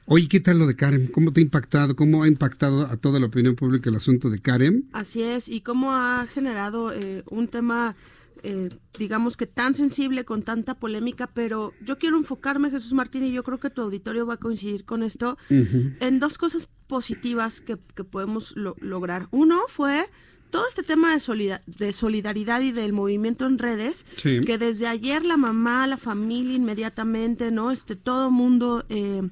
Oye, 0.07 0.27
¿qué 0.27 0.39
tal 0.39 0.59
lo 0.59 0.67
de 0.67 0.75
Karen? 0.75 1.07
¿Cómo 1.07 1.33
te 1.33 1.39
ha 1.39 1.43
impactado? 1.43 1.95
¿Cómo 1.95 2.21
ha 2.21 2.27
impactado 2.27 2.85
a 2.85 2.95
toda 2.95 3.19
la 3.19 3.25
opinión 3.25 3.55
pública 3.55 3.89
el 3.89 3.95
asunto 3.95 4.29
de 4.29 4.39
Karen? 4.39 4.87
Así 4.93 5.23
es, 5.23 5.49
y 5.49 5.61
cómo 5.61 5.93
ha 5.93 6.27
generado 6.31 6.93
eh, 6.93 7.23
un 7.27 7.47
tema, 7.47 7.95
eh, 8.43 8.69
digamos 8.99 9.35
que 9.35 9.47
tan 9.47 9.73
sensible, 9.73 10.23
con 10.23 10.43
tanta 10.43 10.75
polémica, 10.75 11.25
pero 11.25 11.73
yo 11.83 11.97
quiero 11.97 12.17
enfocarme, 12.17 12.69
Jesús 12.69 12.93
Martín, 12.93 13.23
y 13.23 13.31
yo 13.31 13.41
creo 13.41 13.59
que 13.59 13.71
tu 13.71 13.81
auditorio 13.81 14.27
va 14.27 14.35
a 14.35 14.37
coincidir 14.37 14.85
con 14.85 15.01
esto, 15.01 15.39
en 15.49 16.19
dos 16.19 16.37
cosas 16.37 16.69
positivas 16.85 17.59
que, 17.59 17.75
podemos 17.77 18.53
lograr. 18.55 19.27
Uno 19.31 19.61
fue 19.67 20.05
todo 20.51 20.67
este 20.67 20.83
tema 20.83 21.17
de, 21.17 21.59
de 21.65 21.93
solidaridad 21.93 22.61
y 22.61 22.71
del 22.71 22.93
movimiento 22.93 23.47
en 23.47 23.57
redes, 23.57 24.05
que 24.21 24.57
desde 24.59 24.85
ayer 24.85 25.25
la 25.25 25.37
mamá, 25.37 25.87
la 25.87 25.97
familia 25.97 26.53
inmediatamente, 26.53 27.49
¿no? 27.49 27.71
Este, 27.71 27.95
todo 27.95 28.29
mundo... 28.29 28.85
Eh, 28.89 29.23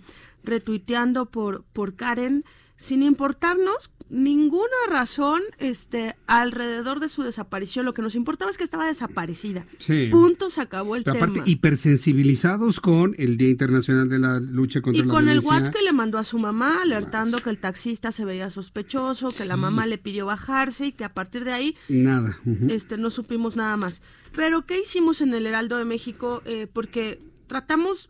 retuiteando 0.43 1.25
por, 1.27 1.63
por 1.73 1.95
Karen 1.95 2.43
sin 2.77 3.03
importarnos 3.03 3.91
ninguna 4.09 4.75
razón 4.89 5.41
este 5.57 6.15
alrededor 6.27 6.99
de 6.99 7.09
su 7.09 7.23
desaparición. 7.23 7.85
Lo 7.85 7.93
que 7.93 8.01
nos 8.01 8.15
importaba 8.15 8.51
es 8.51 8.57
que 8.57 8.63
estaba 8.63 8.85
desaparecida. 8.85 9.65
Punto, 10.11 10.49
se 10.49 10.61
acabó 10.61 10.95
el 10.95 11.03
tema. 11.03 11.17
Aparte, 11.17 11.41
hipersensibilizados 11.45 12.79
con 12.79 13.15
el 13.17 13.37
Día 13.37 13.49
Internacional 13.49 14.09
de 14.09 14.19
la 14.19 14.39
Lucha 14.39 14.81
contra 14.81 15.05
la 15.05 15.11
Violencia. 15.13 15.31
Y 15.31 15.41
con 15.41 15.53
el 15.53 15.61
WhatsApp 15.61 15.73
que 15.73 15.81
le 15.81 15.93
mandó 15.93 16.17
a 16.17 16.23
su 16.23 16.37
mamá, 16.37 16.81
alertando 16.81 17.39
que 17.39 17.49
el 17.49 17.57
taxista 17.57 18.11
se 18.11 18.25
veía 18.25 18.49
sospechoso, 18.49 19.29
que 19.29 19.45
la 19.45 19.57
mamá 19.57 19.87
le 19.87 19.97
pidió 19.97 20.25
bajarse 20.25 20.87
y 20.87 20.91
que 20.91 21.05
a 21.05 21.13
partir 21.13 21.43
de 21.43 21.53
ahí... 21.53 21.75
Nada. 21.89 22.37
este 22.69 22.97
No 22.97 23.09
supimos 23.09 23.55
nada 23.55 23.77
más. 23.77 24.01
Pero, 24.35 24.65
¿qué 24.65 24.79
hicimos 24.79 25.21
en 25.21 25.33
el 25.33 25.45
Heraldo 25.45 25.77
de 25.77 25.85
México? 25.85 26.41
Eh, 26.45 26.67
porque 26.71 27.19
tratamos 27.47 28.09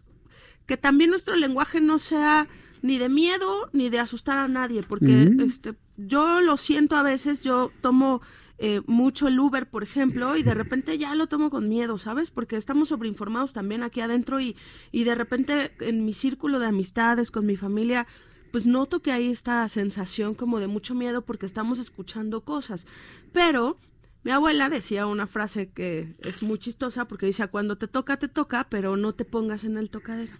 que 0.65 0.77
también 0.77 1.09
nuestro 1.09 1.35
lenguaje 1.35 1.81
no 1.81 1.99
sea 1.99 2.47
ni 2.81 2.97
de 2.97 3.09
miedo 3.09 3.69
ni 3.71 3.89
de 3.89 3.99
asustar 3.99 4.37
a 4.37 4.47
nadie, 4.47 4.83
porque 4.83 5.31
este 5.39 5.75
yo 5.97 6.41
lo 6.41 6.57
siento 6.57 6.95
a 6.95 7.03
veces, 7.03 7.41
yo 7.41 7.71
tomo 7.81 8.21
eh, 8.57 8.81
mucho 8.87 9.27
el 9.27 9.39
Uber, 9.39 9.69
por 9.69 9.83
ejemplo, 9.83 10.35
y 10.35 10.43
de 10.43 10.53
repente 10.53 10.97
ya 10.97 11.15
lo 11.15 11.27
tomo 11.27 11.49
con 11.49 11.69
miedo, 11.69 11.97
¿sabes? 11.97 12.31
Porque 12.31 12.55
estamos 12.55 12.89
sobreinformados 12.89 13.53
también 13.53 13.83
aquí 13.83 14.01
adentro 14.01 14.39
y, 14.39 14.55
y 14.91 15.03
de 15.03 15.15
repente 15.15 15.71
en 15.79 16.05
mi 16.05 16.13
círculo 16.13 16.59
de 16.59 16.67
amistades, 16.67 17.31
con 17.31 17.45
mi 17.45 17.55
familia, 17.55 18.07
pues 18.51 18.65
noto 18.65 19.01
que 19.01 19.11
hay 19.11 19.29
esta 19.29 19.67
sensación 19.69 20.35
como 20.35 20.59
de 20.59 20.67
mucho 20.67 20.95
miedo 20.95 21.23
porque 21.23 21.45
estamos 21.45 21.79
escuchando 21.79 22.41
cosas. 22.41 22.85
Pero 23.31 23.77
mi 24.23 24.31
abuela 24.31 24.69
decía 24.69 25.05
una 25.05 25.27
frase 25.27 25.69
que 25.69 26.13
es 26.19 26.43
muy 26.43 26.57
chistosa 26.57 27.05
porque 27.05 27.25
dice, 27.25 27.47
cuando 27.47 27.77
te 27.77 27.87
toca, 27.87 28.17
te 28.17 28.27
toca, 28.27 28.67
pero 28.69 28.95
no 28.95 29.13
te 29.13 29.25
pongas 29.25 29.63
en 29.65 29.77
el 29.77 29.89
tocadero. 29.89 30.31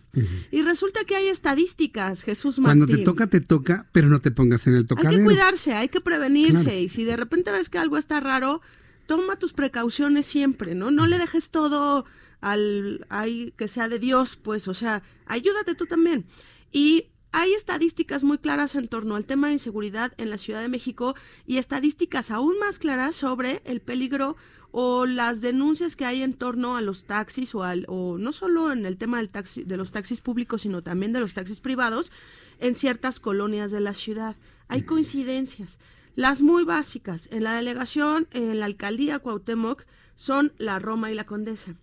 Y 0.52 0.62
resulta 0.62 1.04
que 1.06 1.16
hay 1.16 1.28
estadísticas, 1.28 2.24
Jesús 2.24 2.60
Martín. 2.60 2.86
Cuando 2.86 2.98
te 2.98 3.04
toca, 3.04 3.28
te 3.28 3.42
toca, 3.42 3.88
pero 3.92 4.08
no 4.08 4.22
te 4.22 4.32
pongas 4.32 4.68
en 4.68 4.76
el 4.76 4.88
tocadero. 4.88 5.12
Hay 5.12 5.18
que 5.18 5.24
cuidarse, 5.26 5.74
hay 5.74 5.90
que 5.90 6.02
prevenirse. 6.02 6.82
Y 6.82 6.90
si 6.90 7.04
de 7.04 7.18
repente 7.18 7.52
ves 7.52 7.70
que 7.70 7.78
algo 7.78 7.98
está 7.98 8.20
raro, 8.20 8.62
toma 9.06 9.38
tus 9.38 9.54
precauciones 9.54 10.26
siempre, 10.26 10.76
¿no? 10.76 10.90
No 10.90 11.06
le 11.06 11.18
dejes 11.18 11.52
todo 11.52 12.06
al, 12.40 13.06
ay, 13.10 13.54
que 13.58 13.68
sea 13.68 13.90
de 13.90 14.00
Dios, 14.00 14.38
pues, 14.38 14.68
o 14.68 14.74
sea, 14.74 15.04
ayúdate 15.26 15.76
tú 15.76 15.86
también. 15.86 16.26
Y 16.72 17.08
hay 17.34 17.54
estadísticas 17.54 18.24
muy 18.24 18.38
claras 18.38 18.76
en 18.76 18.88
torno 18.88 19.16
al 19.16 19.26
tema 19.26 19.48
de 19.48 19.54
inseguridad 19.54 20.14
en 20.18 20.30
la 20.30 20.38
Ciudad 20.38 20.62
de 20.62 20.70
México 20.70 21.16
y 21.48 21.58
estadísticas 21.58 22.30
aún 22.30 22.60
más 22.60 22.78
claras 22.78 23.16
sobre 23.16 23.64
el 23.66 23.82
peligro 23.82 24.38
o 24.72 25.08
las 25.08 25.42
denuncias 25.42 25.96
que 25.96 26.06
hay 26.06 26.22
en 26.22 26.36
torno 26.36 26.78
a 26.78 26.82
los 26.82 27.06
taxis 27.06 27.56
o, 27.56 27.64
al, 27.64 27.86
o 27.90 28.20
no 28.20 28.32
solo 28.34 28.72
en 28.72 28.86
el 28.86 28.98
tema 28.98 29.18
del 29.18 29.30
taxi, 29.30 29.64
de 29.64 29.78
los 29.78 29.92
taxis 29.92 30.22
públicos, 30.22 30.62
sino 30.62 30.84
también 30.84 31.12
de 31.12 31.22
los 31.22 31.34
taxis 31.34 31.60
privados 31.60 32.12
en 32.60 32.76
ciertas 32.76 33.20
colonias 33.20 33.72
de 33.72 33.80
la 33.80 33.96
ciudad. 33.96 34.36
Hay 34.68 34.84
coincidencias. 34.84 35.80
Las 36.16 36.44
muy 36.44 36.64
básicas 36.64 37.30
en 37.32 37.44
la 37.44 37.56
delegación, 37.56 38.28
en 38.30 38.60
la 38.60 38.68
alcaldía 38.68 39.18
Cuauhtémoc, 39.18 39.86
son 40.16 40.54
la 40.60 40.78
Roma 40.78 41.12
y 41.12 41.16
la 41.16 41.26
Condesa. 41.26 41.74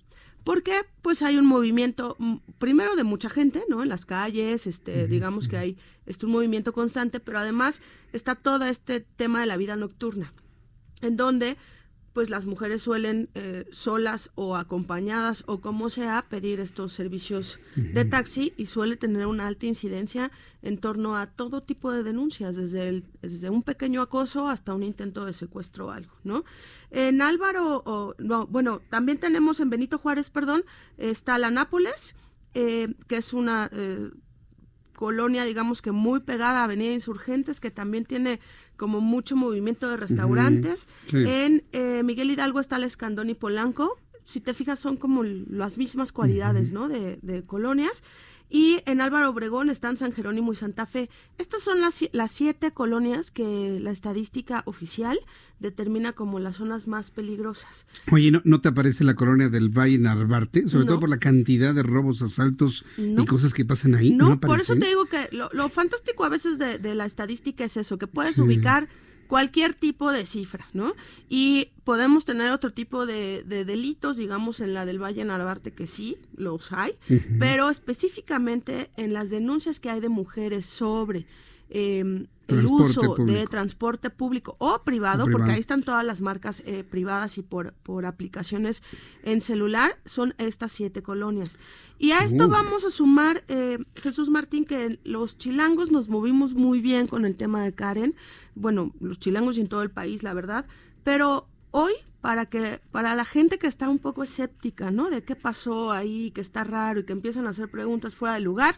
Porque 0.44 0.72
pues 1.02 1.22
hay 1.22 1.36
un 1.36 1.46
movimiento, 1.46 2.16
mm, 2.18 2.36
primero 2.58 2.96
de 2.96 3.04
mucha 3.04 3.28
gente, 3.28 3.64
¿no? 3.68 3.82
En 3.82 3.88
las 3.88 4.06
calles, 4.06 4.66
este, 4.66 5.06
digamos 5.06 5.48
que 5.48 5.58
hay 5.58 5.78
este, 6.06 6.26
un 6.26 6.32
movimiento 6.32 6.72
constante, 6.72 7.20
pero 7.20 7.38
además 7.38 7.82
está 8.12 8.34
todo 8.34 8.64
este 8.64 9.00
tema 9.00 9.40
de 9.40 9.46
la 9.46 9.56
vida 9.56 9.76
nocturna, 9.76 10.32
en 11.02 11.16
donde 11.16 11.56
pues 12.12 12.28
las 12.28 12.46
mujeres 12.46 12.82
suelen 12.82 13.28
eh, 13.34 13.66
solas 13.70 14.30
o 14.34 14.56
acompañadas 14.56 15.44
o 15.46 15.60
como 15.60 15.90
sea 15.90 16.26
pedir 16.28 16.60
estos 16.60 16.92
servicios 16.92 17.60
de 17.76 18.04
taxi 18.04 18.52
y 18.56 18.66
suele 18.66 18.96
tener 18.96 19.26
una 19.26 19.46
alta 19.46 19.66
incidencia 19.66 20.32
en 20.62 20.78
torno 20.78 21.16
a 21.16 21.26
todo 21.26 21.62
tipo 21.62 21.92
de 21.92 22.02
denuncias, 22.02 22.56
desde, 22.56 22.88
el, 22.88 23.04
desde 23.22 23.48
un 23.48 23.62
pequeño 23.62 24.02
acoso 24.02 24.48
hasta 24.48 24.74
un 24.74 24.82
intento 24.82 25.24
de 25.24 25.32
secuestro 25.32 25.86
o 25.86 25.90
algo, 25.90 26.12
¿no? 26.24 26.44
En 26.90 27.22
Álvaro, 27.22 27.82
o, 27.86 28.14
no, 28.18 28.46
bueno, 28.46 28.82
también 28.90 29.18
tenemos 29.18 29.60
en 29.60 29.70
Benito 29.70 29.98
Juárez, 29.98 30.30
perdón, 30.30 30.64
está 30.98 31.38
la 31.38 31.50
Nápoles, 31.50 32.16
eh, 32.54 32.94
que 33.06 33.16
es 33.16 33.32
una... 33.32 33.70
Eh, 33.72 34.10
colonia, 35.00 35.44
digamos 35.44 35.80
que 35.80 35.92
muy 35.92 36.20
pegada 36.20 36.60
a 36.60 36.64
Avenida 36.64 36.92
Insurgentes, 36.92 37.58
que 37.58 37.70
también 37.70 38.04
tiene 38.04 38.38
como 38.76 39.00
mucho 39.00 39.34
movimiento 39.34 39.88
de 39.88 39.96
restaurantes. 39.96 40.88
En 41.10 41.64
eh, 41.72 42.02
Miguel 42.04 42.30
Hidalgo 42.30 42.60
está 42.60 42.76
el 42.76 42.84
Escandón 42.84 43.30
y 43.30 43.34
Polanco. 43.34 43.98
Si 44.26 44.40
te 44.40 44.52
fijas, 44.52 44.78
son 44.78 44.98
como 44.98 45.22
las 45.22 45.78
mismas 45.78 46.12
cualidades, 46.12 46.74
¿no? 46.74 46.86
De, 46.86 47.18
de 47.22 47.42
colonias. 47.42 48.02
Y 48.50 48.82
en 48.84 49.00
Álvaro 49.00 49.30
Obregón 49.30 49.70
están 49.70 49.96
San 49.96 50.12
Jerónimo 50.12 50.52
y 50.52 50.56
Santa 50.56 50.84
Fe. 50.84 51.08
Estas 51.38 51.62
son 51.62 51.80
las, 51.80 52.04
las 52.12 52.32
siete 52.32 52.72
colonias 52.72 53.30
que 53.30 53.78
la 53.80 53.92
estadística 53.92 54.62
oficial 54.66 55.20
determina 55.60 56.12
como 56.14 56.40
las 56.40 56.56
zonas 56.56 56.88
más 56.88 57.10
peligrosas. 57.10 57.86
Oye, 58.10 58.32
¿no, 58.44 58.60
te 58.60 58.68
aparece 58.68 59.04
la 59.04 59.14
colonia 59.14 59.48
del 59.48 59.68
Valle 59.68 59.98
Narvarte? 59.98 60.68
Sobre 60.68 60.86
todo 60.86 61.00
por 61.00 61.10
la 61.10 61.18
cantidad 61.18 61.74
de 61.74 61.84
robos, 61.84 62.22
asaltos 62.22 62.84
y 62.98 63.24
cosas 63.24 63.54
que 63.54 63.64
pasan 63.64 63.94
ahí. 63.94 64.12
No, 64.12 64.40
por 64.40 64.58
eso 64.60 64.74
te 64.74 64.86
digo 64.86 65.06
que 65.06 65.28
lo, 65.32 65.68
fantástico 65.68 66.24
a 66.24 66.28
veces 66.28 66.58
de, 66.58 66.94
la 66.94 67.06
estadística 67.06 67.64
es 67.64 67.76
eso, 67.76 67.98
que 67.98 68.08
puedes 68.08 68.38
ubicar 68.38 68.88
cualquier 69.30 69.74
tipo 69.74 70.10
de 70.10 70.26
cifra, 70.26 70.66
¿no? 70.72 70.92
Y 71.28 71.68
podemos 71.84 72.24
tener 72.24 72.50
otro 72.50 72.72
tipo 72.72 73.06
de, 73.06 73.44
delitos, 73.44 74.16
digamos, 74.16 74.58
en 74.58 74.74
la 74.74 74.84
del 74.84 75.00
Valle 75.00 75.24
Narvarte, 75.24 75.70
que 75.70 75.86
sí, 75.86 76.18
los 76.34 76.72
hay, 76.72 76.96
pero 77.38 77.70
específicamente 77.70 78.90
en 78.96 79.14
las 79.14 79.30
denuncias 79.30 79.78
que 79.78 79.88
hay 79.88 80.00
de 80.00 80.08
mujeres 80.08 80.66
sobre 80.66 81.26
eh, 81.70 82.26
el 82.48 82.66
uso 82.66 83.14
de 83.14 83.46
transporte 83.46 84.10
público 84.10 84.56
o 84.58 84.82
privado, 84.82 85.26
porque 85.30 85.52
ahí 85.52 85.60
están 85.60 85.82
todas 85.82 86.04
las 86.04 86.20
marcas 86.20 86.62
eh, 86.66 86.84
privadas 86.84 87.38
y 87.38 87.42
por, 87.42 87.74
por 87.74 88.06
aplicaciones 88.06 88.82
en 89.22 89.40
celular, 89.40 89.98
son 90.04 90.34
estas 90.38 90.72
siete 90.72 91.02
colonias. 91.02 91.58
Y 91.98 92.12
a 92.12 92.18
esto 92.18 92.48
vamos 92.48 92.84
a 92.84 92.90
sumar, 92.90 93.44
eh, 93.48 93.78
Jesús 93.94 94.30
Martín, 94.30 94.64
que 94.64 94.98
los 95.04 95.38
chilangos 95.38 95.90
nos 95.90 96.08
movimos 96.08 96.54
muy 96.54 96.80
bien 96.80 97.06
con 97.06 97.24
el 97.24 97.36
tema 97.36 97.62
de 97.62 97.72
Karen, 97.72 98.14
bueno, 98.54 98.92
los 99.00 99.18
chilangos 99.18 99.58
y 99.58 99.60
en 99.60 99.68
todo 99.68 99.82
el 99.82 99.90
país, 99.90 100.22
la 100.22 100.34
verdad, 100.34 100.66
pero 101.04 101.48
hoy 101.70 101.92
para 102.20 102.46
que 102.46 102.80
para 102.90 103.14
la 103.14 103.24
gente 103.24 103.58
que 103.58 103.66
está 103.66 103.88
un 103.88 103.98
poco 103.98 104.22
escéptica, 104.22 104.90
¿no? 104.90 105.08
De 105.08 105.22
qué 105.22 105.36
pasó 105.36 105.90
ahí, 105.90 106.32
que 106.32 106.42
está 106.42 106.64
raro 106.64 107.00
y 107.00 107.04
que 107.04 107.12
empiezan 107.12 107.46
a 107.46 107.50
hacer 107.50 107.70
preguntas 107.70 108.14
fuera 108.14 108.34
de 108.34 108.40
lugar, 108.40 108.76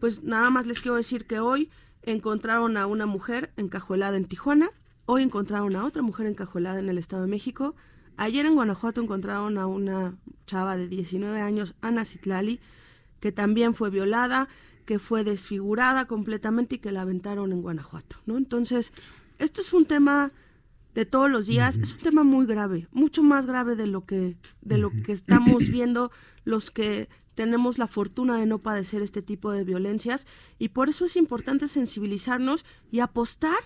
pues 0.00 0.24
nada 0.24 0.50
más 0.50 0.66
les 0.66 0.80
quiero 0.80 0.96
decir 0.96 1.26
que 1.26 1.38
hoy 1.38 1.70
encontraron 2.02 2.76
a 2.76 2.86
una 2.86 3.06
mujer 3.06 3.52
encajuelada 3.56 4.16
en 4.16 4.24
Tijuana, 4.24 4.70
hoy 5.06 5.22
encontraron 5.22 5.76
a 5.76 5.84
otra 5.84 6.02
mujer 6.02 6.26
encajuelada 6.26 6.78
en 6.78 6.88
el 6.88 6.98
Estado 6.98 7.22
de 7.22 7.28
México, 7.28 7.74
ayer 8.16 8.46
en 8.46 8.54
Guanajuato 8.54 9.00
encontraron 9.00 9.58
a 9.58 9.66
una 9.66 10.16
chava 10.46 10.76
de 10.76 10.88
19 10.88 11.40
años, 11.40 11.74
Ana 11.80 12.04
Citlali, 12.04 12.60
que 13.20 13.32
también 13.32 13.74
fue 13.74 13.90
violada, 13.90 14.48
que 14.84 14.98
fue 14.98 15.24
desfigurada 15.24 16.06
completamente 16.06 16.76
y 16.76 16.78
que 16.78 16.92
la 16.92 17.02
aventaron 17.02 17.52
en 17.52 17.62
Guanajuato, 17.62 18.16
¿no? 18.26 18.36
Entonces, 18.36 18.92
esto 19.38 19.60
es 19.60 19.72
un 19.72 19.86
tema 19.86 20.32
de 20.94 21.06
todos 21.06 21.30
los 21.30 21.46
días, 21.46 21.78
es 21.78 21.92
un 21.92 22.00
tema 22.00 22.22
muy 22.22 22.46
grave, 22.46 22.88
mucho 22.90 23.22
más 23.22 23.46
grave 23.46 23.76
de 23.76 23.86
lo 23.86 24.04
que 24.04 24.36
de 24.60 24.76
lo 24.76 24.90
que 24.90 25.12
estamos 25.12 25.68
viendo 25.68 26.10
los 26.44 26.70
que 26.70 27.08
tenemos 27.34 27.78
la 27.78 27.86
fortuna 27.86 28.36
de 28.36 28.46
no 28.46 28.58
padecer 28.58 29.02
este 29.02 29.22
tipo 29.22 29.50
de 29.50 29.64
violencias 29.64 30.26
y 30.58 30.68
por 30.68 30.88
eso 30.88 31.04
es 31.04 31.16
importante 31.16 31.68
sensibilizarnos 31.68 32.64
y 32.90 33.00
apostar, 33.00 33.58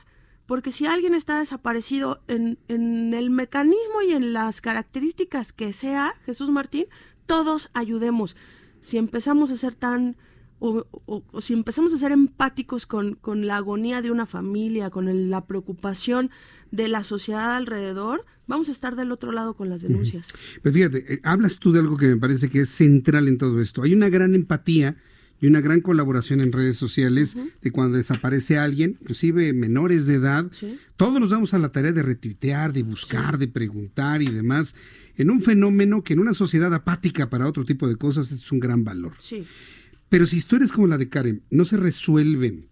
porque 0.46 0.72
si 0.72 0.86
alguien 0.86 1.14
está 1.14 1.38
desaparecido 1.38 2.20
en, 2.28 2.58
en 2.68 3.14
el 3.14 3.30
mecanismo 3.30 4.02
y 4.06 4.12
en 4.12 4.32
las 4.32 4.60
características 4.60 5.52
que 5.52 5.72
sea, 5.72 6.14
Jesús 6.24 6.50
Martín, 6.50 6.86
todos 7.26 7.70
ayudemos. 7.74 8.36
Si 8.80 8.98
empezamos 8.98 9.50
a 9.50 9.56
ser 9.56 9.74
tan 9.74 10.16
o, 10.58 10.86
si 11.40 11.52
empezamos 11.52 11.92
a 11.92 11.98
ser 11.98 12.12
empáticos 12.12 12.86
con, 12.86 13.14
con, 13.14 13.46
la 13.46 13.56
agonía 13.56 14.02
de 14.02 14.10
una 14.10 14.26
familia, 14.26 14.90
con 14.90 15.30
la 15.30 15.46
preocupación 15.46 16.30
de 16.70 16.88
la 16.88 17.02
sociedad 17.02 17.56
alrededor, 17.56 18.24
vamos 18.46 18.68
a 18.68 18.72
estar 18.72 18.96
del 18.96 19.12
otro 19.12 19.32
lado 19.32 19.54
con 19.54 19.68
las 19.68 19.82
denuncias. 19.82 20.28
Pero 20.62 20.72
fíjate, 20.72 21.14
eh, 21.14 21.20
hablas 21.22 21.58
tú 21.58 21.72
de 21.72 21.80
algo 21.80 21.96
que 21.96 22.06
me 22.06 22.16
parece 22.16 22.48
que 22.48 22.60
es 22.60 22.70
central 22.70 23.28
en 23.28 23.38
todo 23.38 23.60
esto. 23.60 23.82
Hay 23.82 23.94
una 23.94 24.08
gran 24.08 24.34
empatía 24.34 24.96
y 25.40 25.46
una 25.46 25.60
gran 25.60 25.80
colaboración 25.80 26.40
en 26.40 26.52
redes 26.52 26.78
sociales 26.78 27.36
de 27.60 27.70
cuando 27.70 27.98
desaparece 27.98 28.58
alguien, 28.58 28.96
inclusive 29.00 29.52
menores 29.52 30.06
de 30.06 30.14
edad, 30.14 30.50
todos 30.96 31.20
nos 31.20 31.30
damos 31.30 31.52
a 31.52 31.58
la 31.58 31.70
tarea 31.70 31.92
de 31.92 32.02
retuitear, 32.02 32.72
de 32.72 32.82
buscar, 32.82 33.36
de 33.36 33.48
preguntar 33.48 34.22
y 34.22 34.30
demás, 34.30 34.74
en 35.16 35.30
un 35.30 35.42
fenómeno 35.42 36.02
que 36.02 36.14
en 36.14 36.20
una 36.20 36.32
sociedad 36.32 36.72
apática 36.72 37.28
para 37.28 37.46
otro 37.46 37.64
tipo 37.64 37.86
de 37.86 37.96
cosas 37.96 38.32
es 38.32 38.50
un 38.50 38.60
gran 38.60 38.84
valor. 38.84 39.12
Pero 40.08 40.26
si 40.26 40.36
historias 40.36 40.72
como 40.72 40.86
la 40.86 40.98
de 40.98 41.08
Karen 41.08 41.42
no 41.50 41.64
se 41.64 41.76
resuelven 41.76 42.68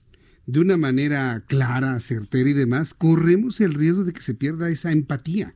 de 0.46 0.60
una 0.60 0.76
manera 0.76 1.44
clara, 1.46 1.98
certera 2.00 2.50
y 2.50 2.52
demás, 2.52 2.94
corremos 2.94 3.60
el 3.60 3.74
riesgo 3.74 4.04
de 4.04 4.12
que 4.12 4.20
se 4.20 4.34
pierda 4.34 4.68
esa 4.68 4.92
empatía. 4.92 5.54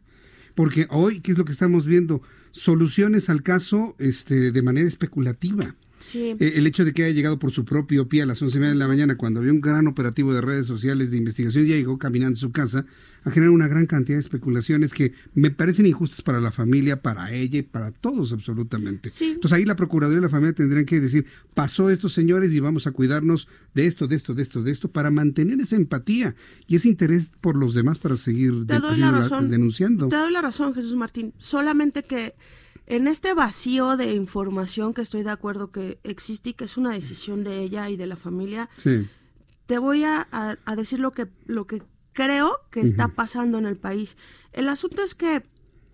Porque 0.54 0.86
hoy, 0.90 1.20
¿qué 1.20 1.32
es 1.32 1.38
lo 1.38 1.44
que 1.44 1.52
estamos 1.52 1.86
viendo? 1.86 2.22
Soluciones 2.50 3.28
al 3.28 3.42
caso 3.42 3.94
este, 3.98 4.50
de 4.50 4.62
manera 4.62 4.88
especulativa. 4.88 5.76
Eh, 6.14 6.36
el 6.56 6.66
hecho 6.66 6.84
de 6.84 6.92
que 6.92 7.04
haya 7.04 7.14
llegado 7.14 7.38
por 7.38 7.50
su 7.52 7.64
propio 7.64 8.08
pie 8.08 8.22
a 8.22 8.26
las 8.26 8.40
once 8.42 8.58
de 8.58 8.74
la 8.74 8.88
mañana, 8.88 9.16
cuando 9.16 9.40
había 9.40 9.52
un 9.52 9.60
gran 9.60 9.86
operativo 9.86 10.32
de 10.32 10.40
redes 10.40 10.66
sociales 10.66 11.10
de 11.10 11.18
investigación, 11.18 11.64
ya 11.64 11.76
llegó 11.76 11.98
caminando 11.98 12.36
a 12.36 12.40
su 12.40 12.52
casa 12.52 12.86
a 13.24 13.30
generar 13.30 13.50
una 13.50 13.68
gran 13.68 13.86
cantidad 13.86 14.16
de 14.16 14.20
especulaciones 14.20 14.94
que 14.94 15.12
me 15.34 15.50
parecen 15.50 15.86
injustas 15.86 16.22
para 16.22 16.40
la 16.40 16.52
familia, 16.52 17.02
para 17.02 17.32
ella 17.32 17.58
y 17.58 17.62
para 17.62 17.90
todos 17.90 18.32
absolutamente. 18.32 19.10
Entonces 19.20 19.52
ahí 19.52 19.64
la 19.64 19.76
Procuraduría 19.76 20.20
y 20.20 20.22
la 20.22 20.28
familia 20.28 20.54
tendrían 20.54 20.84
que 20.84 21.00
decir, 21.00 21.26
pasó 21.54 21.90
estos 21.90 22.12
señores 22.12 22.52
y 22.52 22.60
vamos 22.60 22.86
a 22.86 22.92
cuidarnos 22.92 23.48
de 23.74 23.86
esto, 23.86 24.06
de 24.06 24.16
esto, 24.16 24.34
de 24.34 24.42
esto, 24.42 24.62
de 24.62 24.70
esto, 24.70 24.90
para 24.90 25.10
mantener 25.10 25.60
esa 25.60 25.76
empatía 25.76 26.34
y 26.66 26.76
ese 26.76 26.88
interés 26.88 27.32
por 27.40 27.56
los 27.56 27.74
demás 27.74 27.98
para 27.98 28.16
seguir 28.16 28.66
denunciando. 28.66 30.08
Te 30.08 30.16
doy 30.16 30.32
la 30.32 30.42
razón, 30.42 30.74
Jesús 30.74 30.94
Martín. 30.94 31.34
Solamente 31.38 32.04
que 32.04 32.34
en 32.88 33.06
este 33.06 33.34
vacío 33.34 33.98
de 33.98 34.12
información 34.12 34.94
que 34.94 35.02
estoy 35.02 35.22
de 35.22 35.30
acuerdo 35.30 35.70
que 35.70 36.00
existe 36.04 36.50
y 36.50 36.54
que 36.54 36.64
es 36.64 36.78
una 36.78 36.92
decisión 36.92 37.44
de 37.44 37.60
ella 37.62 37.90
y 37.90 37.98
de 37.98 38.06
la 38.06 38.16
familia, 38.16 38.70
te 39.66 39.78
voy 39.78 40.04
a, 40.04 40.26
decir 40.74 40.98
lo 40.98 41.12
que, 41.12 41.28
lo 41.44 41.66
que 41.66 41.82
creo 42.14 42.56
que 42.70 42.80
está 42.80 43.08
pasando 43.08 43.58
en 43.58 43.66
el 43.66 43.76
país. 43.76 44.16
El 44.54 44.70
asunto 44.70 45.02
es 45.02 45.14
que, 45.14 45.44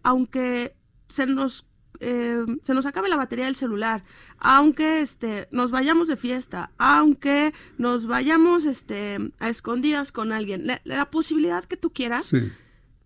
aunque 0.05 0.77
se 1.09 1.27
nos 1.27 1.67
eh, 2.01 2.45
se 2.63 2.75
nos 2.75 2.87
acabe 2.87 3.09
la 3.09 3.17
batería 3.17 3.47
del 3.47 3.57
celular, 3.57 4.05
aunque 4.39 5.01
este, 5.01 5.49
nos 5.51 5.71
vayamos 5.71 6.07
de 6.07 6.17
fiesta, 6.17 6.71
aunque 6.77 7.55
nos 7.79 8.07
vayamos 8.07 8.67
este, 8.67 9.19
a 9.39 9.49
escondidas 9.49 10.13
con 10.13 10.33
alguien, 10.33 10.67
la, 10.85 11.11
posibilidad 11.11 11.65
que 11.65 11.77
tú 11.77 11.93
quieras, 11.93 12.33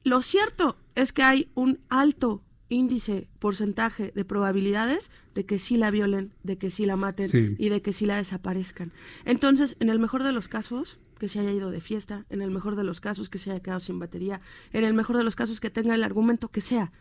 lo 0.04 0.22
cierto 0.22 0.76
es 0.94 1.12
que 1.12 1.22
hay 1.22 1.50
un 1.54 1.80
alto 1.88 2.42
índice, 2.68 3.28
porcentaje 3.38 4.12
de 4.14 4.24
probabilidades 4.24 5.10
de 5.34 5.46
que 5.46 5.58
sí 5.58 5.76
la 5.76 5.90
violen, 5.90 6.32
de 6.42 6.58
que 6.58 6.70
sí 6.70 6.86
la 6.86 6.96
maten 6.96 7.56
y 7.58 7.68
de 7.68 7.82
que 7.82 7.92
sí 7.92 8.06
la 8.06 8.16
desaparezcan. 8.16 8.92
Entonces, 9.24 9.76
en 9.80 9.88
el 9.88 9.98
mejor 9.98 10.22
de 10.22 10.32
los 10.32 10.48
casos, 10.48 10.98
que 11.18 11.28
se 11.28 11.40
haya 11.40 11.52
ido 11.52 11.70
de 11.70 11.80
fiesta, 11.80 12.26
en 12.30 12.42
el 12.42 12.50
mejor 12.50 12.76
de 12.76 12.84
los 12.84 13.00
casos 13.00 13.28
que 13.28 13.38
se 13.38 13.50
haya 13.50 13.60
quedado 13.60 13.80
sin 13.80 13.98
batería, 13.98 14.40
en 14.72 14.84
el 14.84 14.94
mejor 14.94 15.16
de 15.16 15.24
los 15.24 15.36
casos 15.36 15.60
que 15.60 15.70
tenga 15.70 15.94
el 15.94 16.04
argumento 16.04 16.48
que 16.48 16.60
sea. 16.60 16.92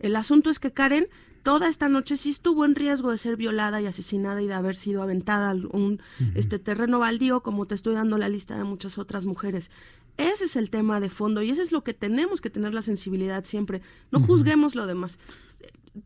El 0.00 0.16
asunto 0.16 0.50
es 0.50 0.58
que 0.58 0.72
Karen 0.72 1.08
toda 1.44 1.68
esta 1.68 1.88
noche 1.88 2.16
sí 2.16 2.30
estuvo 2.30 2.64
en 2.64 2.74
riesgo 2.74 3.12
de 3.12 3.18
ser 3.18 3.36
violada 3.36 3.80
y 3.80 3.86
asesinada 3.86 4.42
y 4.42 4.48
de 4.48 4.54
haber 4.54 4.74
sido 4.74 5.02
aventada 5.02 5.50
a 5.50 5.54
un 5.54 6.00
este 6.34 6.58
terreno 6.58 6.98
baldío, 6.98 7.42
como 7.42 7.66
te 7.66 7.76
estoy 7.76 7.94
dando 7.94 8.18
la 8.18 8.28
lista 8.28 8.56
de 8.58 8.64
muchas 8.64 8.98
otras 8.98 9.26
mujeres. 9.26 9.70
Ese 10.16 10.46
es 10.46 10.56
el 10.56 10.70
tema 10.70 11.00
de 11.00 11.10
fondo 11.10 11.42
y 11.42 11.50
ese 11.50 11.62
es 11.62 11.70
lo 11.70 11.84
que 11.84 11.92
tenemos 11.94 12.40
que 12.40 12.50
tener 12.50 12.72
la 12.74 12.82
sensibilidad 12.82 13.44
siempre. 13.44 13.82
No 14.10 14.20
juzguemos 14.20 14.74
lo 14.74 14.86
demás 14.86 15.18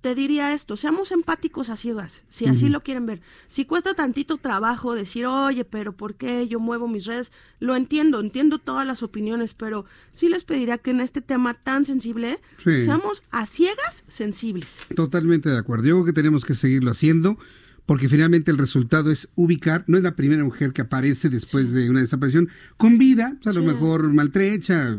te 0.01 0.15
diría 0.15 0.53
esto, 0.53 0.77
seamos 0.77 1.13
empáticos 1.13 1.71
a 1.71 1.77
ciegas, 1.77 2.23
si 2.29 2.47
así 2.47 2.69
lo 2.69 2.83
quieren 2.83 3.07
ver. 3.07 3.23
Si 3.47 3.65
cuesta 3.65 3.95
tantito 3.95 4.37
trabajo 4.37 4.95
decir, 4.95 5.27
oye, 5.27 5.65
pero 5.65 5.93
¿por 5.93 6.15
qué 6.15 6.47
yo 6.47 6.61
muevo 6.61 6.89
mis 6.89 7.07
redes? 7.07 7.33
Lo 7.59 7.75
entiendo, 7.75 8.21
entiendo 8.21 8.59
todas 8.59 8.87
las 8.87 9.03
opiniones, 9.03 9.55
pero 9.55 9.87
sí 10.13 10.29
les 10.29 10.45
pediría 10.45 10.79
que 10.79 10.91
en 10.91 11.01
este 11.01 11.23
tema 11.23 11.55
tan 11.55 11.85
sensible 11.85 12.39
seamos 12.63 13.23
a 13.31 13.47
ciegas 13.47 14.05
sensibles. 14.07 14.81
Totalmente 14.95 15.49
de 15.49 15.59
acuerdo. 15.59 15.87
Yo 15.87 15.95
creo 15.97 16.05
que 16.05 16.13
tenemos 16.13 16.45
que 16.45 16.55
seguirlo 16.55 16.91
haciendo 16.91 17.39
porque 17.89 18.07
finalmente 18.11 18.51
el 18.51 18.59
resultado 18.59 19.11
es 19.11 19.31
ubicar, 19.35 19.83
no 19.87 19.97
es 19.97 20.03
la 20.03 20.15
primera 20.15 20.45
mujer 20.45 20.75
que 20.75 20.83
aparece 20.83 21.31
después 21.31 21.73
de 21.73 21.89
una 21.89 22.01
desaparición 22.01 22.51
con 22.77 22.99
vida, 22.99 23.39
pues, 23.43 23.57
a 23.57 23.59
lo 23.59 23.65
mejor 23.65 24.13
maltrecha, 24.13 24.95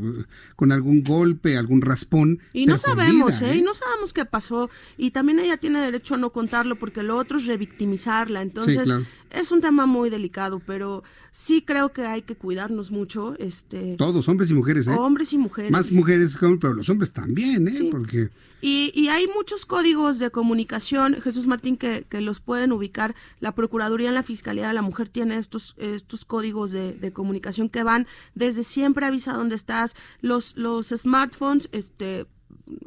con 0.55 0.71
algún 0.71 1.03
golpe, 1.03 1.55
algún 1.55 1.83
raspón. 1.83 2.39
Y 2.51 2.65
no 2.65 2.79
sabemos, 2.79 3.43
¿eh? 3.43 3.57
Y 3.57 3.61
no 3.61 3.75
sabemos 3.75 4.11
qué 4.11 4.25
pasó. 4.25 4.71
Y 4.97 5.11
también 5.11 5.37
ella 5.37 5.57
tiene 5.57 5.81
derecho 5.81 6.15
a 6.15 6.17
no 6.17 6.31
contarlo 6.31 6.79
porque 6.79 7.03
lo 7.03 7.15
otro 7.17 7.37
es 7.37 7.45
revictimizarla. 7.45 8.41
Entonces, 8.41 8.91
es 9.32 9.51
un 9.51 9.61
tema 9.61 9.86
muy 9.86 10.09
delicado, 10.09 10.61
pero 10.65 11.03
sí 11.32 11.61
creo 11.61 11.93
que 11.93 12.05
hay 12.05 12.21
que 12.21 12.36
cuidarnos 12.36 12.91
mucho. 12.91 13.36
este 13.38 13.95
Todos, 13.97 14.27
hombres 14.27 14.49
y 14.49 14.53
mujeres, 14.53 14.88
¿eh? 14.88 14.91
Hombres 14.91 15.34
y 15.34 15.38
mujeres. 15.38 15.71
Más 15.71 15.91
mujeres, 15.91 16.38
pero 16.39 16.73
los 16.73 16.89
hombres 16.89 17.13
también, 17.13 17.67
¿eh? 17.67 17.89
Porque... 17.91 18.30
Y, 18.61 18.91
y, 18.93 19.07
hay 19.07 19.25
muchos 19.27 19.65
códigos 19.65 20.19
de 20.19 20.32
comunicación, 20.32 21.21
Jesús 21.21 21.47
Martín, 21.47 21.77
que, 21.77 22.05
que, 22.09 22.19
los 22.19 22.41
pueden 22.41 22.73
ubicar. 22.73 23.15
La 23.39 23.55
Procuraduría 23.55 24.09
en 24.09 24.15
la 24.15 24.23
Fiscalía 24.23 24.67
de 24.67 24.73
la 24.73 24.82
Mujer 24.82 25.07
tiene 25.07 25.38
estos, 25.38 25.75
estos 25.77 26.25
códigos 26.25 26.71
de, 26.71 26.91
de 26.91 27.13
comunicación 27.13 27.69
que 27.69 27.84
van 27.84 28.05
desde 28.36 28.63
siempre 28.63 29.05
avisa 29.05 29.32
dónde 29.32 29.55
estás. 29.55 29.95
Los, 30.20 30.58
los 30.58 30.89
smartphones, 30.89 31.70
este 31.71 32.28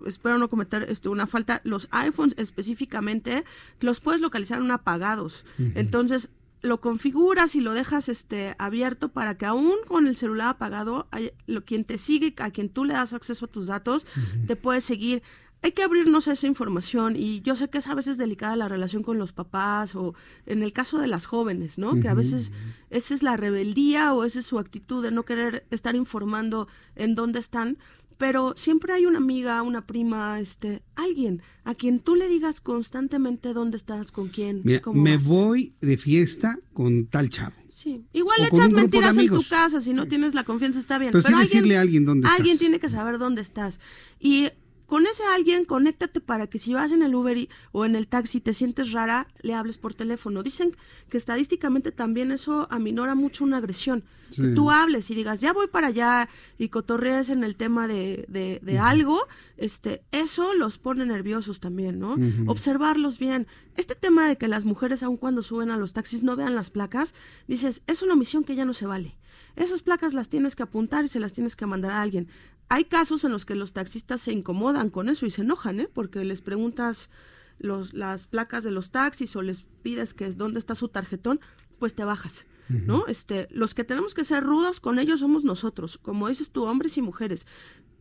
espero 0.06 0.38
no 0.38 0.48
cometer 0.48 0.86
este, 0.88 1.08
una 1.08 1.26
falta, 1.26 1.60
los 1.64 1.88
iPhones 1.90 2.34
específicamente 2.38 3.44
los 3.80 4.00
puedes 4.00 4.20
localizar 4.20 4.60
en 4.60 4.70
apagados. 4.70 5.44
Entonces, 5.74 6.30
lo 6.62 6.80
configuras 6.80 7.54
y 7.56 7.60
lo 7.60 7.74
dejas 7.74 8.08
este 8.08 8.54
abierto 8.58 9.08
para 9.08 9.36
que 9.36 9.46
aún 9.46 9.76
con 9.86 10.06
el 10.06 10.16
celular 10.16 10.48
apagado, 10.48 11.08
lo, 11.46 11.64
quien 11.64 11.84
te 11.84 11.98
sigue, 11.98 12.34
a 12.38 12.50
quien 12.50 12.68
tú 12.68 12.84
le 12.84 12.94
das 12.94 13.12
acceso 13.12 13.46
a 13.46 13.48
tus 13.48 13.66
datos, 13.66 14.06
te 14.46 14.54
puede 14.56 14.80
seguir. 14.80 15.22
hay 15.62 15.72
que 15.72 15.82
abrirnos 15.82 16.28
a 16.28 16.32
esa 16.32 16.46
información 16.46 17.16
y 17.16 17.40
yo 17.42 17.56
sé 17.56 17.68
que 17.68 17.78
es 17.78 17.88
a 17.88 17.94
veces 17.94 18.16
delicada 18.16 18.54
la 18.54 18.68
relación 18.68 19.02
con 19.02 19.18
los 19.18 19.32
papás 19.32 19.96
o 19.96 20.14
en 20.46 20.62
el 20.62 20.72
caso 20.72 20.98
de 20.98 21.08
las 21.08 21.26
jóvenes, 21.26 21.78
¿no? 21.78 22.00
Que 22.00 22.08
a 22.08 22.14
veces 22.14 22.52
esa 22.90 23.14
es 23.14 23.22
la 23.24 23.36
rebeldía 23.36 24.14
o 24.14 24.24
esa 24.24 24.38
es 24.38 24.46
su 24.46 24.60
actitud 24.60 25.02
de 25.02 25.10
no 25.10 25.24
querer 25.24 25.66
estar 25.70 25.96
informando 25.96 26.68
en 26.94 27.16
dónde 27.16 27.40
están, 27.40 27.78
pero 28.22 28.52
siempre 28.54 28.92
hay 28.92 29.04
una 29.04 29.18
amiga, 29.18 29.60
una 29.62 29.84
prima, 29.84 30.38
este, 30.38 30.84
alguien 30.94 31.42
a 31.64 31.74
quien 31.74 31.98
tú 31.98 32.14
le 32.14 32.28
digas 32.28 32.60
constantemente 32.60 33.52
dónde 33.52 33.76
estás, 33.76 34.12
con 34.12 34.28
quién, 34.28 34.60
Mira, 34.62 34.78
cómo 34.78 35.02
me 35.02 35.16
vas. 35.16 35.24
voy 35.26 35.74
de 35.80 35.96
fiesta 35.96 36.56
con 36.72 37.06
tal 37.06 37.30
chavo. 37.30 37.56
Sí. 37.72 38.04
Igual 38.12 38.38
O 38.42 38.44
echas 38.44 38.70
mentiras 38.70 39.18
en 39.18 39.26
tu 39.26 39.42
casa, 39.42 39.80
si 39.80 39.92
no 39.92 40.06
tienes 40.06 40.34
la 40.34 40.44
confianza 40.44 40.78
está 40.78 40.98
bien. 40.98 41.10
Pero 41.10 41.24
sí 41.26 41.34
decirle 41.36 41.76
a 41.76 41.80
alguien 41.80 42.04
dónde 42.04 42.28
Alguien 42.28 42.52
estás. 42.52 42.60
tiene 42.60 42.78
que 42.78 42.88
saber 42.88 43.18
dónde 43.18 43.40
estás. 43.42 43.80
Y 44.20 44.50
con 44.92 45.06
ese 45.06 45.22
alguien, 45.24 45.64
conéctate 45.64 46.20
para 46.20 46.48
que 46.48 46.58
si 46.58 46.74
vas 46.74 46.92
en 46.92 47.02
el 47.02 47.14
Uber 47.14 47.34
y- 47.38 47.48
o 47.72 47.86
en 47.86 47.96
el 47.96 48.06
taxi 48.08 48.40
te 48.42 48.52
sientes 48.52 48.92
rara, 48.92 49.26
le 49.40 49.54
hables 49.54 49.78
por 49.78 49.94
teléfono. 49.94 50.42
Dicen 50.42 50.76
que 51.08 51.16
estadísticamente 51.16 51.92
también 51.92 52.30
eso 52.30 52.66
aminora 52.70 53.14
mucho 53.14 53.42
una 53.44 53.56
agresión. 53.56 54.04
Que 54.36 54.48
tú 54.54 54.70
hables 54.70 55.10
y 55.10 55.14
digas, 55.14 55.40
ya 55.40 55.52
voy 55.54 55.66
para 55.68 55.86
allá 55.88 56.28
y 56.58 56.68
cotorrees 56.68 57.30
en 57.30 57.42
el 57.42 57.54
tema 57.56 57.88
de, 57.88 58.26
de, 58.28 58.60
de 58.62 58.78
algo, 58.78 59.18
este, 59.56 60.02
eso 60.12 60.52
los 60.54 60.76
pone 60.76 61.06
nerviosos 61.06 61.58
también, 61.60 61.98
¿no? 61.98 62.16
Observarlos 62.48 63.18
bien. 63.18 63.46
Este 63.78 63.94
tema 63.94 64.28
de 64.28 64.36
que 64.36 64.46
las 64.48 64.64
mujeres, 64.66 65.02
aun 65.02 65.16
cuando 65.16 65.42
suben 65.42 65.70
a 65.70 65.76
los 65.78 65.94
taxis, 65.94 66.22
no 66.22 66.36
vean 66.36 66.54
las 66.54 66.68
placas, 66.70 67.14
dices, 67.48 67.82
es 67.86 68.02
una 68.02 68.12
omisión 68.12 68.44
que 68.44 68.54
ya 68.56 68.66
no 68.66 68.74
se 68.74 68.84
vale. 68.86 69.16
Esas 69.54 69.82
placas 69.82 70.14
las 70.14 70.28
tienes 70.30 70.56
que 70.56 70.62
apuntar 70.62 71.04
y 71.04 71.08
se 71.08 71.20
las 71.20 71.32
tienes 71.34 71.54
que 71.56 71.66
mandar 71.66 71.90
a 71.92 72.00
alguien. 72.00 72.28
Hay 72.72 72.86
casos 72.86 73.22
en 73.24 73.32
los 73.32 73.44
que 73.44 73.54
los 73.54 73.74
taxistas 73.74 74.22
se 74.22 74.32
incomodan 74.32 74.88
con 74.88 75.10
eso 75.10 75.26
y 75.26 75.30
se 75.30 75.42
enojan, 75.42 75.78
¿eh? 75.78 75.90
Porque 75.92 76.24
les 76.24 76.40
preguntas 76.40 77.10
los, 77.58 77.92
las 77.92 78.26
placas 78.26 78.64
de 78.64 78.70
los 78.70 78.90
taxis 78.90 79.36
o 79.36 79.42
les 79.42 79.64
pides 79.82 80.14
que 80.14 80.30
dónde 80.30 80.58
está 80.58 80.74
su 80.74 80.88
tarjetón, 80.88 81.38
pues 81.78 81.94
te 81.94 82.02
bajas, 82.02 82.46
¿no? 82.70 83.06
Este, 83.08 83.46
los 83.50 83.74
que 83.74 83.84
tenemos 83.84 84.14
que 84.14 84.24
ser 84.24 84.42
rudos 84.42 84.80
con 84.80 84.98
ellos 84.98 85.20
somos 85.20 85.44
nosotros, 85.44 85.98
como 85.98 86.28
dices 86.28 86.50
tú, 86.50 86.64
hombres 86.64 86.96
y 86.96 87.02
mujeres, 87.02 87.46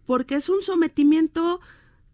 porque 0.06 0.36
es 0.36 0.48
un 0.48 0.62
sometimiento 0.62 1.60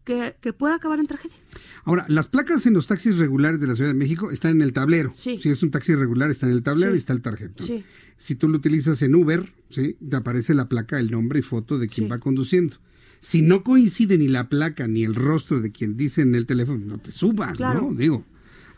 que, 0.08 0.36
que 0.42 0.54
puede 0.54 0.74
acabar 0.74 1.00
en 1.00 1.06
tragedia. 1.06 1.38
Ahora, 1.84 2.06
las 2.08 2.28
placas 2.30 2.66
en 2.66 2.74
los 2.74 2.88
taxis 2.88 3.18
regulares 3.18 3.60
de 3.60 3.68
la 3.68 3.76
Ciudad 3.76 3.92
de 3.92 3.94
México 3.98 4.32
están 4.32 4.54
en 4.54 4.62
el 4.64 4.74
tablero. 4.74 5.12
Sí. 5.14 5.38
Si 5.42 5.50
es 5.50 5.62
un 5.62 5.70
taxi 5.70 5.94
regular, 5.94 6.32
está 6.32 6.48
en 6.48 6.54
el 6.54 6.64
tablero 6.64 6.92
Sí. 6.94 6.96
y 6.96 7.00
está 7.00 7.14
el 7.14 7.22
tarjetón. 7.22 7.68
Sí. 7.68 7.84
Si 8.18 8.34
tú 8.36 8.48
lo 8.50 8.58
utilizas 8.58 9.02
en 9.04 9.14
Uber, 9.14 9.54
¿sí? 9.70 9.96
te 10.10 10.16
aparece 10.16 10.54
la 10.56 10.68
placa, 10.70 11.00
el 11.00 11.12
nombre 11.12 11.40
y 11.40 11.42
foto 11.44 11.78
de 11.78 11.88
quien 11.88 12.10
va 12.10 12.18
conduciendo. 12.18 12.78
Si 13.20 13.42
no 13.42 13.64
coincide 13.64 14.18
ni 14.18 14.28
la 14.28 14.48
placa 14.50 14.88
ni 14.88 15.04
el 15.04 15.14
rostro 15.14 15.60
de 15.60 15.72
quien 15.72 15.98
dice 15.98 16.22
en 16.22 16.34
el 16.36 16.46
teléfono, 16.46 16.84
no 16.86 16.98
te 17.00 17.12
subas, 17.12 17.58
Claro. 17.58 17.82
¿no? 17.92 17.94
Digo, 17.98 18.26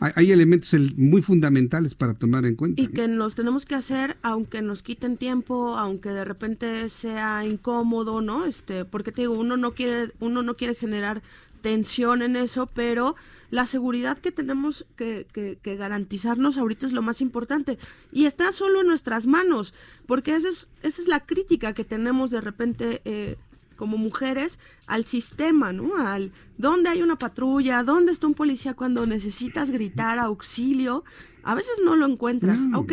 hay, 0.00 0.12
hay 0.16 0.32
elementos 0.32 0.74
el- 0.74 0.94
muy 0.96 1.22
fundamentales 1.22 1.94
para 1.94 2.14
tomar 2.14 2.44
en 2.46 2.56
cuenta. 2.56 2.82
Y 2.82 2.88
que 2.88 3.06
nos 3.06 3.34
tenemos 3.34 3.66
que 3.66 3.74
hacer, 3.76 4.16
aunque 4.22 4.62
nos 4.62 4.82
quiten 4.82 5.16
tiempo, 5.16 5.76
aunque 5.78 6.08
de 6.10 6.24
repente 6.24 6.88
sea 6.88 7.44
incómodo, 7.46 8.20
¿no? 8.20 8.46
Este, 8.46 8.84
porque 8.84 9.12
te 9.12 9.22
digo, 9.22 9.34
uno 9.38 9.56
no 9.56 9.72
quiere, 9.74 10.12
uno 10.20 10.42
no 10.42 10.56
quiere 10.56 10.74
generar 10.74 11.22
tensión 11.60 12.22
en 12.22 12.36
eso, 12.36 12.66
pero 12.72 13.16
la 13.50 13.66
seguridad 13.66 14.16
que 14.18 14.32
tenemos 14.32 14.86
que, 14.96 15.26
que- 15.32 15.58
que 15.60 15.76
garantizarnos 15.76 16.56
ahorita 16.56 16.86
es 16.86 16.92
lo 16.92 17.02
más 17.02 17.20
importante. 17.20 17.78
Y 18.12 18.24
está 18.26 18.50
solo 18.52 18.80
en 18.80 18.86
nuestras 18.86 19.26
manos, 19.26 19.74
porque 20.06 20.34
esa 20.36 20.48
es, 20.48 20.68
esa 20.82 21.02
es 21.02 21.08
la 21.08 21.20
crítica 21.26 21.74
que 21.74 21.84
tenemos 21.84 22.30
de 22.30 22.40
repente 22.40 23.02
eh, 23.04 23.36
como 23.76 23.96
mujeres 23.98 24.58
al 24.86 25.04
sistema, 25.04 25.72
¿no? 25.72 25.96
Al 25.96 26.32
dónde 26.60 26.88
hay 26.90 27.02
una 27.02 27.16
patrulla, 27.16 27.82
dónde 27.82 28.12
está 28.12 28.26
un 28.26 28.34
policía 28.34 28.74
cuando 28.74 29.06
necesitas 29.06 29.70
gritar 29.70 30.18
auxilio. 30.18 31.04
A 31.42 31.54
veces 31.54 31.80
no 31.84 31.96
lo 31.96 32.06
encuentras. 32.06 32.60
Ok, 32.74 32.92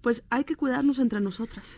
pues 0.00 0.24
hay 0.30 0.44
que 0.44 0.56
cuidarnos 0.56 0.98
entre 0.98 1.20
nosotras. 1.20 1.76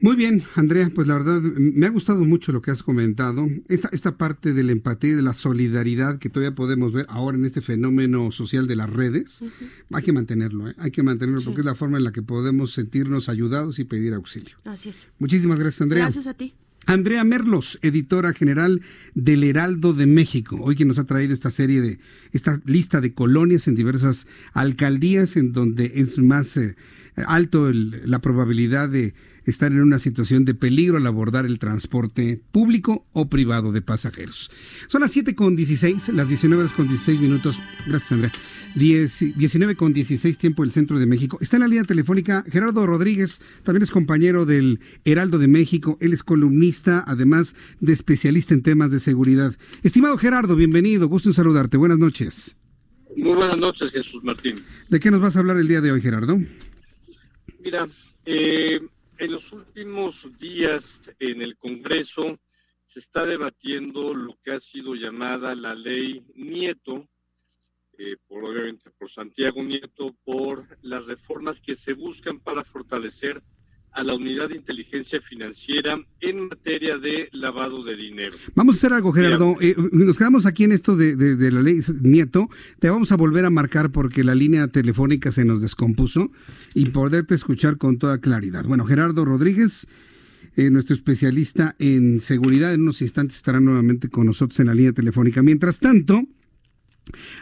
Muy 0.00 0.16
bien, 0.16 0.42
Andrea, 0.56 0.90
pues 0.92 1.06
la 1.06 1.14
verdad 1.14 1.40
me 1.40 1.86
ha 1.86 1.90
gustado 1.90 2.24
mucho 2.24 2.50
lo 2.50 2.60
que 2.60 2.72
has 2.72 2.82
comentado. 2.82 3.46
Esta, 3.68 3.88
esta 3.92 4.18
parte 4.18 4.52
de 4.52 4.64
la 4.64 4.72
empatía 4.72 5.10
y 5.10 5.14
de 5.14 5.22
la 5.22 5.32
solidaridad 5.32 6.18
que 6.18 6.28
todavía 6.28 6.56
podemos 6.56 6.92
ver 6.92 7.06
ahora 7.08 7.36
en 7.36 7.44
este 7.44 7.60
fenómeno 7.60 8.32
social 8.32 8.66
de 8.66 8.74
las 8.74 8.90
redes, 8.90 9.44
hay 9.92 10.02
que 10.02 10.12
mantenerlo, 10.12 10.68
¿eh? 10.68 10.74
hay 10.78 10.90
que 10.90 11.04
mantenerlo 11.04 11.38
Sí. 11.38 11.44
porque 11.46 11.60
es 11.60 11.66
la 11.66 11.76
forma 11.76 11.98
en 11.98 12.04
la 12.04 12.10
que 12.10 12.20
podemos 12.20 12.72
sentirnos 12.72 13.28
ayudados 13.28 13.78
y 13.78 13.84
pedir 13.84 14.12
auxilio. 14.14 14.56
Así 14.64 14.88
es. 14.88 15.06
Muchísimas 15.20 15.60
gracias, 15.60 15.82
Andrea. 15.82 16.02
Gracias 16.02 16.26
a 16.26 16.34
ti. 16.34 16.52
Andrea 16.86 17.22
Merlos, 17.24 17.78
editora 17.82 18.32
general 18.32 18.80
del 19.14 19.44
Heraldo 19.44 19.94
de 19.94 20.06
México, 20.06 20.58
hoy 20.60 20.74
que 20.76 20.84
nos 20.84 20.98
ha 20.98 21.04
traído 21.04 21.32
esta 21.32 21.50
serie 21.50 21.80
de, 21.80 21.98
esta 22.32 22.60
lista 22.64 23.00
de 23.00 23.14
colonias 23.14 23.68
en 23.68 23.74
diversas 23.76 24.26
alcaldías 24.52 25.36
en 25.36 25.52
donde 25.52 25.92
es 25.94 26.18
más 26.18 26.56
eh, 26.56 26.74
alto 27.26 27.68
el- 27.68 28.02
la 28.10 28.20
probabilidad 28.20 28.88
de 28.88 29.14
estar 29.44 29.72
en 29.72 29.80
una 29.80 29.98
situación 29.98 30.44
de 30.44 30.54
peligro 30.54 30.96
al 30.96 31.06
abordar 31.06 31.46
el 31.46 31.58
transporte 31.58 32.40
público 32.52 33.06
o 33.12 33.28
privado 33.28 33.72
de 33.72 33.82
pasajeros. 33.82 34.50
Son 34.88 35.00
las 35.00 35.12
7 35.12 35.34
con 35.34 35.56
16, 35.56 36.08
las 36.10 36.28
19 36.28 36.62
horas 36.62 36.74
con 36.74 36.88
16 36.88 37.20
minutos. 37.20 37.58
Gracias, 37.86 38.12
Andrea. 38.12 38.32
10 38.74 39.36
19 39.36 39.76
con 39.76 39.92
16 39.92 40.38
tiempo 40.38 40.62
del 40.62 40.72
centro 40.72 40.98
de 40.98 41.06
México. 41.06 41.38
Está 41.40 41.56
en 41.56 41.62
la 41.62 41.68
línea 41.68 41.84
telefónica 41.84 42.44
Gerardo 42.48 42.86
Rodríguez, 42.86 43.40
también 43.64 43.82
es 43.82 43.90
compañero 43.90 44.46
del 44.46 44.80
Heraldo 45.04 45.38
de 45.38 45.48
México. 45.48 45.98
Él 46.00 46.12
es 46.12 46.22
columnista, 46.22 47.04
además 47.06 47.54
de 47.80 47.92
especialista 47.92 48.54
en 48.54 48.62
temas 48.62 48.90
de 48.90 49.00
seguridad. 49.00 49.54
Estimado 49.82 50.16
Gerardo, 50.16 50.56
bienvenido. 50.56 51.08
Gusto 51.08 51.28
en 51.28 51.34
saludarte. 51.34 51.76
Buenas 51.76 51.98
noches. 51.98 52.56
Muy 53.16 53.34
buenas 53.34 53.58
noches, 53.58 53.90
Jesús 53.90 54.24
Martín. 54.24 54.56
¿De 54.88 54.98
qué 54.98 55.10
nos 55.10 55.20
vas 55.20 55.36
a 55.36 55.40
hablar 55.40 55.58
el 55.58 55.68
día 55.68 55.80
de 55.80 55.92
hoy, 55.92 56.00
Gerardo? 56.00 56.38
Mira, 57.62 57.86
eh, 58.24 58.80
en 59.22 59.30
los 59.30 59.52
últimos 59.52 60.36
días 60.36 61.00
en 61.20 61.42
el 61.42 61.56
Congreso 61.56 62.40
se 62.88 62.98
está 62.98 63.24
debatiendo 63.24 64.12
lo 64.14 64.36
que 64.42 64.50
ha 64.50 64.58
sido 64.58 64.96
llamada 64.96 65.54
la 65.54 65.76
ley 65.76 66.26
Nieto, 66.34 67.08
eh, 67.98 68.16
por 68.26 68.44
obviamente 68.44 68.90
por 68.90 69.08
Santiago 69.08 69.62
Nieto, 69.62 70.12
por 70.24 70.76
las 70.82 71.06
reformas 71.06 71.60
que 71.60 71.76
se 71.76 71.92
buscan 71.92 72.40
para 72.40 72.64
fortalecer 72.64 73.40
a 73.94 74.02
la 74.02 74.14
unidad 74.14 74.48
de 74.48 74.56
inteligencia 74.56 75.20
financiera 75.20 75.98
en 76.20 76.48
materia 76.48 76.96
de 76.98 77.28
lavado 77.32 77.84
de 77.84 77.94
dinero. 77.96 78.36
Vamos 78.54 78.76
a 78.76 78.78
hacer 78.78 78.92
algo, 78.94 79.12
Gerardo. 79.12 79.56
Eh, 79.60 79.74
nos 79.92 80.16
quedamos 80.16 80.46
aquí 80.46 80.64
en 80.64 80.72
esto 80.72 80.96
de, 80.96 81.14
de- 81.14 81.36
de 81.36 81.50
la 81.52 81.60
ley 81.62 81.80
Nieto. 82.02 82.48
Te 82.78 82.88
vamos 82.88 83.12
a 83.12 83.16
volver 83.16 83.44
a 83.44 83.50
marcar 83.50 83.90
porque 83.92 84.24
la 84.24 84.34
línea 84.34 84.68
telefónica 84.68 85.30
se 85.30 85.44
nos 85.44 85.60
descompuso 85.60 86.30
y 86.74 86.86
poderte 86.86 87.34
escuchar 87.34 87.76
con 87.76 87.98
toda 87.98 88.18
claridad. 88.18 88.64
Bueno, 88.64 88.86
Gerardo 88.86 89.24
Rodríguez, 89.26 89.86
eh, 90.56 90.70
nuestro 90.70 90.94
especialista 90.94 91.76
en 91.78 92.20
seguridad, 92.20 92.72
en 92.72 92.82
unos 92.82 93.02
instantes 93.02 93.36
estará 93.36 93.60
nuevamente 93.60 94.08
con 94.08 94.26
nosotros 94.26 94.58
en 94.60 94.66
la 94.68 94.74
línea 94.74 94.92
telefónica. 94.92 95.42
Mientras 95.42 95.80
tanto, 95.80 96.22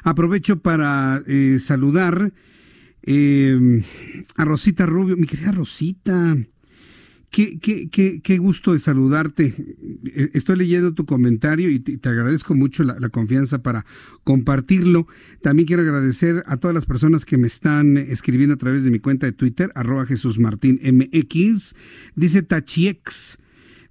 aprovecho 0.03 0.61
para 0.61 1.23
eh, 1.27 1.59
saludar 1.61 2.33
eh, 3.03 3.85
a 4.37 4.45
Rosita 4.45 4.87
Rubio, 4.87 5.17
mi 5.17 5.27
querida 5.27 5.53
Rosita. 5.53 6.37
Qué, 7.31 7.61
qué, 7.61 7.89
qué, 7.91 8.21
qué 8.23 8.39
gusto 8.39 8.73
de 8.73 8.81
saludarte. 8.81 9.55
Eh, 10.05 10.31
Estoy 10.35 10.57
leyendo 10.57 10.95
tu 10.95 11.07
comentario 11.07 11.71
y 11.71 11.79
te, 11.79 12.09
agradezco 12.09 12.57
mucho 12.57 12.83
la, 12.83 13.09
confianza 13.09 13.63
para 13.63 13.87
compartirlo. 14.25 15.07
También 15.41 15.69
quiero 15.69 15.83
agradecer 15.83 16.43
a 16.47 16.57
todas 16.57 16.75
las 16.75 16.87
personas 16.87 17.25
que 17.25 17.39
me 17.39 17.47
están 17.47 17.97
escribiendo 17.99 18.55
a 18.55 18.59
través 18.59 18.83
de 18.83 18.91
mi 18.91 18.99
cuenta 18.99 19.27
de 19.27 19.33
Twitter, 19.33 19.71
arroba 19.77 20.07
Jesús 20.07 20.41
Martín. 20.41 20.81
Dice 22.17 22.43
Tachiex. 22.43 23.39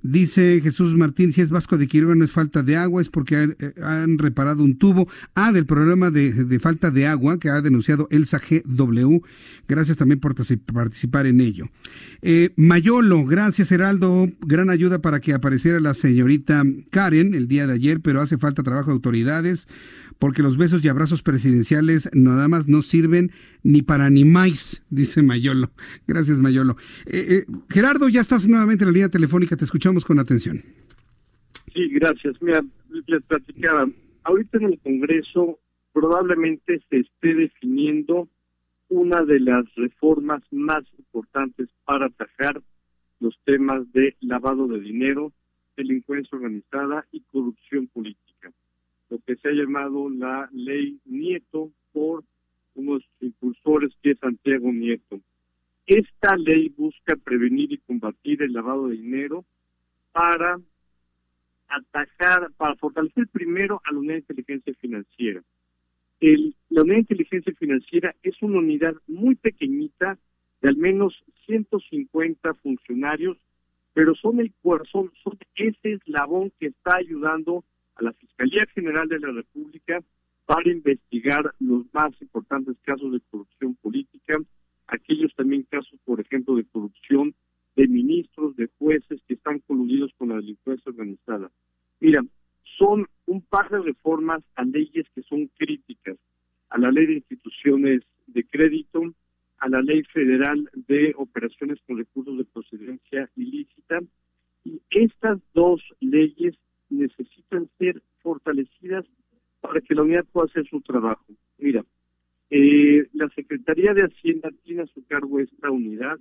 Dice 0.02 0.62
Jesús 0.64 0.96
Martín, 0.96 1.34
si 1.34 1.42
es 1.42 1.50
Vasco 1.50 1.78
de 1.78 1.88
Quiroga 1.88 2.16
no 2.16 2.24
es 2.24 2.32
falta 2.32 2.64
de 2.64 2.78
agua, 2.78 3.02
es 3.02 3.10
porque 3.10 3.36
han, 3.36 3.56
eh, 3.60 4.16
reparado 4.18 4.64
un 4.64 4.78
tubo. 4.78 5.08
Ah, 5.36 5.52
del 5.52 5.66
problema 5.66 6.10
de, 6.10 6.32
de 6.32 6.60
falta 6.60 6.90
de 6.90 7.06
agua 7.06 7.38
que 7.38 7.50
ha 7.50 7.60
denunciado 7.62 8.08
Elsa 8.10 8.40
GW. 8.40 9.18
Gracias 9.68 9.98
también 9.98 10.20
por 10.22 10.36
particip- 10.36 10.64
participar 10.74 11.26
en 11.26 11.42
ello. 11.42 11.66
Eh, 12.22 12.52
Mayolo, 12.56 13.26
gracias 13.26 13.72
Heraldo. 13.74 14.30
Gran 14.40 14.70
ayuda 14.70 15.00
para 15.02 15.20
que 15.20 15.34
apareciera 15.34 15.80
la 15.82 15.94
señorita 15.94 16.64
Karen 16.92 17.34
el 17.36 17.48
día 17.50 17.68
de 17.68 17.74
ayer, 17.74 18.00
pero 18.00 18.22
hace 18.22 18.38
falta 18.38 18.64
trabajo 18.64 18.88
de 18.92 18.94
autoridades 18.94 19.68
porque 20.20 20.44
los 20.44 20.58
besos 20.58 20.84
y 20.84 20.90
abrazos 20.90 21.24
presidenciales 21.24 22.10
nada 22.14 22.48
más 22.48 22.68
no 22.68 22.82
sirven 22.82 23.32
ni 23.64 23.82
para 23.82 24.06
animais, 24.06 24.84
dice 24.90 25.24
Mayolo. 25.24 25.72
Gracias, 26.08 26.40
Mayolo. 26.40 26.76
Eh, 27.08 27.26
eh, 27.30 27.46
Gerardo, 27.70 28.10
ya 28.10 28.22
estás 28.22 28.48
nuevamente 28.48 28.84
en 28.84 28.90
la 28.90 28.94
línea 28.94 29.10
telefónica, 29.10 29.56
te 29.56 29.66
escuchamos 29.66 30.06
con 30.06 30.20
atención. 30.20 30.62
Sí, 31.74 31.88
gracias. 31.90 32.36
Mira, 32.42 32.62
les 33.08 33.24
platicaba, 33.24 33.90
ahorita 34.24 34.58
en 34.58 34.66
el 34.66 34.80
Congreso 34.80 35.60
probablemente 35.94 36.82
se 36.90 37.00
esté 37.00 37.34
definiendo 37.34 38.28
una 38.90 39.24
de 39.24 39.40
las 39.40 39.66
reformas 39.76 40.42
más 40.52 40.84
importantes 40.98 41.70
para 41.86 42.08
atajar 42.08 42.62
los 43.20 43.38
temas 43.46 43.92
de 43.94 44.16
lavado 44.22 44.68
de 44.68 44.80
dinero, 44.80 45.32
delincuencia 45.78 46.38
organizada 46.38 47.06
y 47.12 47.22
corrupción 47.22 47.88
política. 47.88 48.52
Lo 49.10 49.20
que 49.20 49.36
se 49.36 49.50
ha 49.50 49.52
llamado 49.52 50.10
la 50.10 50.50
ley 50.52 51.00
Nieto 51.06 51.72
por 51.92 52.24
unos 52.76 53.04
impulsores 53.20 53.92
que 54.02 54.12
es 54.12 54.20
Santiago 54.20 54.72
Nieto. 54.72 55.20
Esta 55.86 56.36
ley 56.38 56.70
busca 56.70 57.16
prevenir 57.16 57.74
y 57.74 57.78
combatir 57.80 58.44
el 58.44 58.54
lavado 58.54 58.88
de 58.88 58.96
dinero 58.96 59.44
para 60.12 60.60
atacar, 61.68 62.52
para 62.58 62.76
fortalecer 62.76 63.28
primero 63.28 63.82
a 63.84 63.92
la 63.92 64.00
unidad 64.00 64.14
de 64.16 64.20
inteligencia 64.20 64.74
financiera. 64.76 65.42
El, 66.20 66.56
la 66.70 66.82
unidad 66.82 66.96
de 66.96 67.02
inteligencia 67.02 67.54
financiera 67.54 68.16
es 68.24 68.42
una 68.42 68.60
unidad 68.60 68.96
muy 69.08 69.36
pequeñita 69.36 70.18
de 70.62 70.70
al 70.70 70.78
menos 70.78 71.24
150 71.46 72.54
funcionarios, 72.56 73.38
pero 73.94 74.14
son 74.16 74.40
el 74.40 74.54
corazón, 74.62 75.12
son 75.24 75.38
ese 75.56 75.94
eslabón 75.94 76.52
que 76.60 76.68
está 76.68 76.98
ayudando 76.98 77.58
a 77.60 77.64
la 78.02 78.14
Fiscalía 78.14 78.66
General 78.74 79.08
de 79.08 79.20
la 79.20 79.32
República 79.32 80.02
para 80.46 80.72
investigar 80.72 81.54
los 81.60 81.86
más 81.94 82.12
importantes 82.22 82.76
casos 82.82 83.12
de 83.12 83.22
corrupción 83.30 83.76
política, 83.76 84.38
aquellos 84.88 85.34
también 85.36 85.64
casos, 85.70 86.00
por 86.06 86.20
ejemplo, 86.20 86.56
de 86.56 86.66
corrupción 86.66 87.36
de 87.76 87.88
ministros, 87.88 88.56
de 88.56 88.68
jueces 88.80 89.22
que 89.28 89.36
están 89.36 89.60
coludidos 89.60 90.12
con 90.18 90.30
la 90.30 90.38
delincuencia 90.38 90.90
organizada. 90.90 91.52
Mira, 92.00 92.24
son 92.78 93.08
un 93.26 93.42
par 93.42 93.70
de 93.70 93.80
reformas 93.80 94.44
a 94.56 94.64
leyes 94.64 95.06
que 95.14 95.22
son 95.24 95.48
críticas, 95.58 96.18
a 96.70 96.78
la 96.78 96.92
ley 96.92 97.06
de 97.06 97.14
instituciones 97.16 98.02
de 98.28 98.44
crédito, 98.44 99.14
a 99.60 99.70
la 99.70 99.82
ley 99.82 100.04
federal 100.04 100.70
de 100.74 101.14
operaciones 101.18 101.80
con 101.86 101.98
recursos 101.98 102.38
de 102.38 102.46
procedencia 102.46 103.30
ilícita, 103.36 104.00
y 104.64 104.82
estas 104.90 105.40
dos 105.54 105.82
leyes 106.00 106.56
necesitan 106.90 107.70
ser 107.78 108.02
fortalecidas 108.22 109.06
para 109.62 109.82
que 109.82 109.96
la 109.96 110.04
unidad 110.04 110.26
pueda 110.32 110.48
hacer 110.48 110.68
su 110.68 110.82
trabajo. 110.82 111.26
Mira, 111.58 111.84
eh, 112.50 113.08
la 113.14 113.30
Secretaría 113.30 113.94
de 113.94 114.04
Hacienda 114.04 114.50
tiene 114.64 114.84
a 114.84 114.88
su 114.88 115.06
cargo 115.06 115.40
esta 115.40 115.70
unidad 115.70 116.18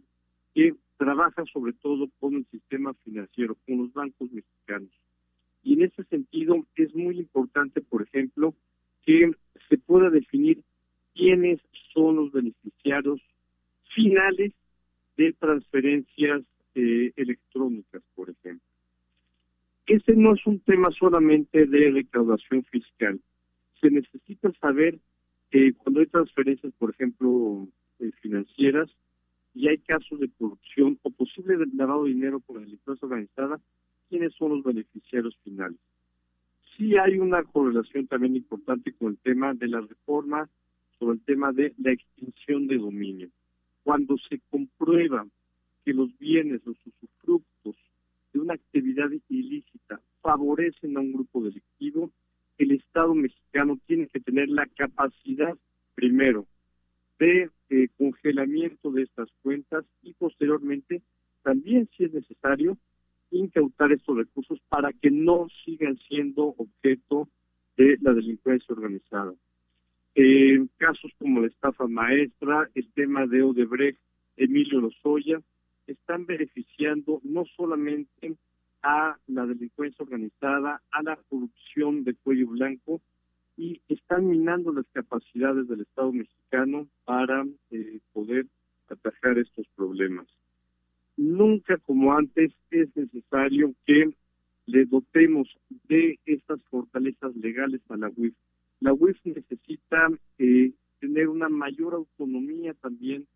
que 0.55 0.75
trabaja 0.97 1.45
sobre 1.53 1.73
todo 1.73 2.09
con 2.19 2.35
el 2.35 2.47
sistema 2.47 2.93
financiero, 3.05 3.57
con 3.67 3.79
los 3.79 3.93
bancos 3.93 4.31
mexicanos. 4.33 4.91
Y 5.63 5.75
en 5.75 5.83
ese 5.83 6.05
sentido 6.05 6.67
es 6.77 6.95
muy 6.95 7.19
importante, 7.19 7.81
por 7.81 8.03
ejemplo, 8.03 8.55
que 9.05 9.31
se 9.69 9.79
pueda 9.79 10.11
definir 10.11 10.63
quiénes 11.15 11.61
son 11.93 12.17
los 12.17 12.33
beneficiarios 12.33 13.21
finales 13.95 14.53
de 15.17 15.33
transferencias 15.33 16.43
eh, 16.75 17.13
electrónicas, 17.17 18.03
por 18.15 18.31
ejemplo. 18.31 18.68
Ese 19.89 20.15
no 20.15 20.35
es 20.35 20.47
un 20.47 20.61
tema 20.61 20.91
solamente 20.91 21.65
de 21.65 21.91
recaudación 21.91 22.63
fiscal. 22.65 23.19
Se 23.81 23.91
necesita 23.91 24.53
saber 24.61 24.99
que 25.51 25.73
cuando 25.73 26.01
hay 26.01 26.07
transferencias, 26.07 26.75
por 26.75 26.91
ejemplo, 26.91 27.67
eh, 27.99 28.11
financieras, 28.21 28.91
y 29.55 29.67
hay 29.67 29.79
casos 29.79 30.21
de 30.21 30.29
corrupción 30.39 30.99
o 31.03 31.11
posible 31.11 31.57
lavado 31.75 32.05
de 32.05 32.11
dinero 32.11 32.39
por 32.41 32.57
la 32.57 32.63
delincuencia 32.63 33.07
organizada, 33.07 33.59
¿quiénes 34.11 34.35
son 34.35 34.51
los 34.51 34.63
beneficiarios 34.63 35.37
finales? 35.43 35.79
Sí 36.77 36.97
hay 36.99 37.19
una 37.19 37.43
correlación 37.43 38.07
también 38.07 38.37
importante 38.37 38.93
con 38.93 39.13
el 39.13 39.19
tema 39.19 39.55
de 39.55 39.69
la 39.69 39.81
reforma 39.81 40.51
sobre 40.99 41.15
el 41.15 41.25
tema 41.25 41.51
de 41.53 41.73
la 41.79 41.93
extinción 41.93 42.67
de 42.67 42.77
dominio. 42.77 43.31
Cuando 43.85 44.17
se 44.29 44.39
comprueba 44.51 45.27
que 45.85 45.95
los 45.95 46.17
bienes, 46.19 46.61
los 46.67 46.77
usufructos 46.87 47.75
de 48.33 48.41
una 48.41 48.55
actividad 48.55 49.09
ilícita 49.29 50.01
favorecen 50.21 50.97
a 50.97 51.01
un 51.01 51.13
grupo 51.13 51.43
delictivo, 51.43 52.13
el 52.59 52.73
Estado 52.73 53.15
mexicano 53.15 53.79
tiene 53.87 54.09
que 54.09 54.21
tener 54.21 54.49
la 54.49 54.67
capacidad, 54.67 55.57
primero, 55.95 56.47
de 57.19 57.51
eh, 57.71 57.89
congelamiento 57.97 58.91
de 58.91 59.03
estas 59.03 59.29
cuentas 59.43 59.85
y 60.03 60.13
posteriormente 60.15 61.03
también 61.43 61.89
si 61.97 62.05
es 62.05 62.13
necesario 62.13 62.79
incautar 63.31 63.93
estos 63.93 64.17
recursos 64.17 64.59
para 64.69 64.93
que 64.93 65.11
no 65.11 65.49
sigan 65.65 65.99
siendo 66.09 66.55
objeto 66.57 67.29
de 67.77 67.97
la 68.01 68.13
delincuencia 68.13 68.75
organizada. 68.75 69.35
Eh, 70.15 70.67
casos 70.79 71.13
como 71.19 71.41
la 71.41 71.47
estafa 71.47 71.87
maestra, 71.87 72.69
el 72.75 72.91
tema 72.93 73.27
de 73.27 73.43
Odebrecht, 73.43 74.01
Emilio 74.37 74.81
Lozoya, 74.81 75.41
están 75.93 76.27
beneficiando 76.27 77.21
no 77.25 77.45
solamente 77.57 78.37
a 78.83 79.17
la 79.27 79.47
delincuencia 79.47 80.05
organizada, 80.05 80.81
a 80.91 81.03
la 81.03 81.17
corrupción 81.29 82.05
de 82.05 82.15
cuello 82.15 82.49
blanco, 82.49 83.01
y 83.57 83.81
están 83.89 84.29
minando 84.29 84.73
las 84.73 84.87
capacidades 84.93 85.67
del 85.67 85.81
Estado 85.81 86.13
mexicano 86.13 86.87
para 87.05 87.45
eh, 87.73 87.99
poder 88.13 88.47
atajar 88.89 89.37
estos 89.37 89.67
problemas. 89.75 90.27
Nunca 91.17 91.77
como 91.79 92.17
antes 92.17 92.53
es 92.71 92.95
necesario 92.95 93.75
que 93.85 94.11
le 94.67 94.85
dotemos 94.85 95.49
de 95.89 96.21
estas 96.25 96.63
fortalezas 96.65 97.35
legales 97.35 97.81
a 97.89 97.97
la 97.97 98.13
UIF. 98.17 98.35
La 98.81 98.93
UIF 98.93 99.19
necesita 99.25 100.09
eh, 100.39 100.71
tener 101.01 101.29
una 101.29 101.49
mayor 101.49 101.95
autonomía 101.95 102.75
también 102.75 103.27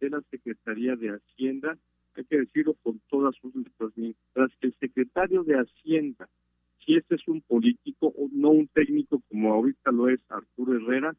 de 0.00 0.10
la 0.10 0.20
Secretaría 0.30 0.96
de 0.96 1.10
Hacienda, 1.10 1.78
hay 2.16 2.24
que 2.24 2.38
decirlo 2.38 2.74
con 2.82 3.00
todas 3.08 3.34
sus 3.36 3.54
letras, 3.54 3.92
mientras 3.96 4.50
que 4.60 4.68
el 4.68 4.74
secretario 4.78 5.42
de 5.44 5.54
Hacienda 5.54 6.28
si 6.84 6.96
este 6.96 7.14
es 7.14 7.28
un 7.28 7.40
político 7.42 8.06
o 8.06 8.28
no 8.32 8.50
un 8.50 8.68
técnico 8.68 9.20
como 9.28 9.52
ahorita 9.52 9.90
lo 9.92 10.08
es 10.08 10.20
Arturo 10.28 10.76
Herrera, 10.76 11.14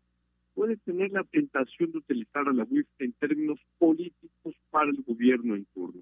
puede 0.53 0.77
tener 0.77 1.11
la 1.11 1.23
tentación 1.23 1.91
de 1.91 1.99
utilizar 1.99 2.47
a 2.47 2.53
la 2.53 2.65
UIF 2.69 2.87
en 2.99 3.13
términos 3.13 3.59
políticos 3.77 4.55
para 4.69 4.89
el 4.89 5.01
gobierno 5.03 5.55
en 5.55 5.65
turno. 5.73 6.01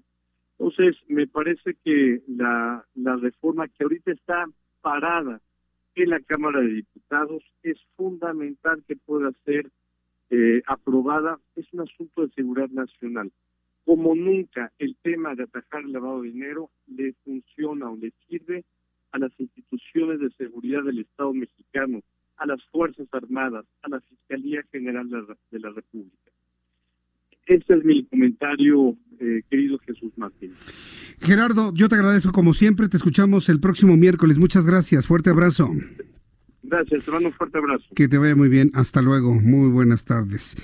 Entonces, 0.58 0.96
me 1.08 1.26
parece 1.26 1.74
que 1.84 2.22
la, 2.26 2.84
reforma 2.94 3.68
que 3.68 3.84
ahorita 3.84 4.12
está 4.12 4.46
parada 4.82 5.40
en 5.94 6.10
la 6.10 6.20
Cámara 6.20 6.60
de 6.60 6.74
Diputados 6.74 7.42
es 7.62 7.78
fundamental 7.96 8.82
que 8.86 8.96
pueda 8.96 9.30
ser 9.44 9.70
eh, 10.30 10.62
aprobada. 10.66 11.38
Es 11.56 11.72
un 11.72 11.80
asunto 11.80 12.26
de 12.26 12.32
seguridad 12.32 12.68
nacional. 12.70 13.30
Como 13.84 14.14
nunca 14.14 14.72
el 14.78 14.96
tema 15.02 15.34
de 15.34 15.44
atajar 15.44 15.82
el 15.82 15.92
lavado 15.92 16.22
de 16.22 16.30
dinero 16.30 16.70
le 16.86 17.14
funciona 17.24 17.90
o 17.90 17.96
le 17.96 18.12
sirve 18.28 18.64
a 19.12 19.18
las 19.18 19.32
instituciones 19.38 20.20
de 20.20 20.30
seguridad 20.30 20.84
del 20.84 21.00
Estado 21.00 21.32
mexicano, 21.32 22.00
a 22.36 22.46
las 22.46 22.62
Fuerzas 22.70 23.06
Armadas, 23.12 23.66
a 23.82 23.88
la 23.88 24.00
Fiscalía 24.00 24.62
General 24.70 25.08
de 25.08 25.58
la 25.58 25.70
República. 25.70 26.30
Este 27.46 27.74
es 27.74 27.84
mi 27.84 28.04
comentario, 28.04 28.96
eh, 29.18 29.42
querido 29.50 29.78
Jesús 29.78 30.12
Martín. 30.16 30.54
Gerardo, 31.20 31.72
yo 31.74 31.88
te 31.88 31.96
agradezco 31.96 32.32
como 32.32 32.54
siempre, 32.54 32.88
te 32.88 32.96
escuchamos 32.96 33.48
el 33.48 33.60
próximo 33.60 33.96
miércoles. 33.96 34.38
Muchas 34.38 34.64
gracias, 34.64 35.06
fuerte 35.06 35.30
abrazo. 35.30 35.68
Gracias, 36.70 37.04
te 37.04 37.10
mando 37.10 37.28
un 37.30 37.34
fuerte 37.34 37.58
abrazo. 37.58 37.84
Que 37.96 38.06
te 38.06 38.16
vaya 38.16 38.36
muy 38.36 38.48
bien, 38.48 38.70
hasta 38.74 39.02
luego, 39.02 39.34
muy 39.34 39.68
buenas 39.70 40.04
tardes. 40.04 40.54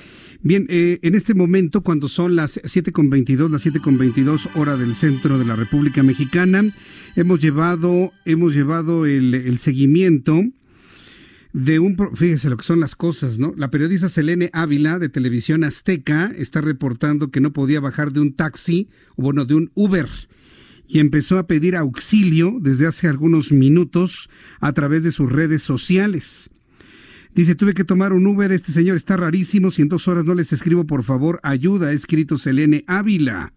Bien, 0.40 0.66
eh, 0.68 1.00
en 1.02 1.16
este 1.16 1.34
momento, 1.34 1.80
cuando 1.80 2.06
son 2.06 2.36
las 2.36 2.62
7.22, 2.62 3.50
las 3.50 3.66
7.22 3.66 4.50
hora 4.54 4.76
del 4.76 4.94
centro 4.94 5.36
de 5.36 5.44
la 5.44 5.56
República 5.56 6.04
Mexicana, 6.04 6.62
hemos 7.16 7.40
llevado, 7.40 8.12
hemos 8.24 8.54
llevado 8.54 9.04
el, 9.04 9.58
seguimiento 9.58 10.44
de 11.52 11.80
un... 11.80 11.96
Fíjese 12.14 12.50
lo 12.50 12.56
que 12.56 12.64
son 12.64 12.78
las 12.78 12.94
cosas, 12.94 13.40
¿no? 13.40 13.52
La 13.56 13.72
periodista 13.72 14.08
Selene 14.08 14.50
Ávila 14.52 15.00
de 15.00 15.08
Televisión 15.08 15.64
Azteca 15.64 16.30
está 16.36 16.60
reportando 16.60 17.32
que 17.32 17.40
no 17.40 17.52
podía 17.52 17.80
bajar 17.80 18.12
de 18.12 18.20
un 18.20 18.32
taxi, 18.32 18.88
bueno, 19.16 19.44
de 19.44 19.56
un 19.56 19.72
Uber 19.74 20.08
y 20.88 21.00
empezó 21.00 21.38
a 21.38 21.46
pedir 21.46 21.76
auxilio 21.76 22.58
desde 22.60 22.86
hace 22.86 23.08
algunos 23.08 23.52
minutos 23.52 24.28
a 24.60 24.72
través 24.72 25.02
de 25.02 25.12
sus 25.12 25.30
redes 25.30 25.62
sociales. 25.62 26.50
Dice, 27.34 27.54
tuve 27.54 27.74
que 27.74 27.84
tomar 27.84 28.12
un 28.12 28.26
Uber, 28.26 28.50
este 28.50 28.72
señor 28.72 28.96
está 28.96 29.16
rarísimo, 29.16 29.70
si 29.70 29.82
en 29.82 29.88
dos 29.88 30.08
horas 30.08 30.24
no 30.24 30.34
les 30.34 30.52
escribo, 30.52 30.86
por 30.86 31.02
favor, 31.02 31.38
ayuda, 31.42 31.92
escrito 31.92 32.38
Selene 32.38 32.82
Ávila. 32.86 33.52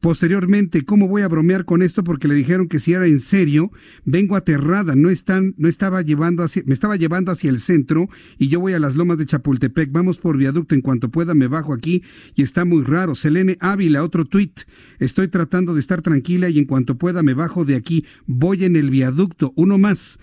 Posteriormente, 0.00 0.84
¿cómo 0.84 1.06
voy 1.06 1.22
a 1.22 1.28
bromear 1.28 1.64
con 1.64 1.80
esto? 1.80 2.02
Porque 2.02 2.26
le 2.26 2.34
dijeron 2.34 2.66
que 2.66 2.80
si 2.80 2.92
era 2.92 3.06
en 3.06 3.20
serio, 3.20 3.70
vengo 4.04 4.34
aterrada, 4.34 4.96
no 4.96 5.10
están, 5.10 5.54
no 5.58 5.68
estaba 5.68 6.02
llevando 6.02 6.42
hacia, 6.42 6.62
me 6.66 6.74
estaba 6.74 6.96
llevando 6.96 7.30
hacia 7.30 7.50
el 7.50 7.60
centro 7.60 8.08
y 8.36 8.48
yo 8.48 8.58
voy 8.58 8.72
a 8.72 8.80
las 8.80 8.96
lomas 8.96 9.18
de 9.18 9.26
Chapultepec, 9.26 9.92
vamos 9.92 10.18
por 10.18 10.36
viaducto, 10.36 10.74
en 10.74 10.80
cuanto 10.80 11.10
pueda 11.10 11.34
me 11.34 11.46
bajo 11.46 11.72
aquí 11.72 12.02
y 12.34 12.42
está 12.42 12.64
muy 12.64 12.82
raro. 12.82 13.14
Selene 13.14 13.58
Ávila, 13.60 14.02
otro 14.02 14.24
tuit, 14.24 14.62
estoy 14.98 15.28
tratando 15.28 15.74
de 15.74 15.80
estar 15.80 16.02
tranquila 16.02 16.48
y 16.48 16.58
en 16.58 16.64
cuanto 16.64 16.98
pueda 16.98 17.22
me 17.22 17.34
bajo 17.34 17.64
de 17.64 17.76
aquí, 17.76 18.04
voy 18.26 18.64
en 18.64 18.76
el 18.76 18.90
viaducto, 18.90 19.52
uno 19.56 19.78
más. 19.78 20.18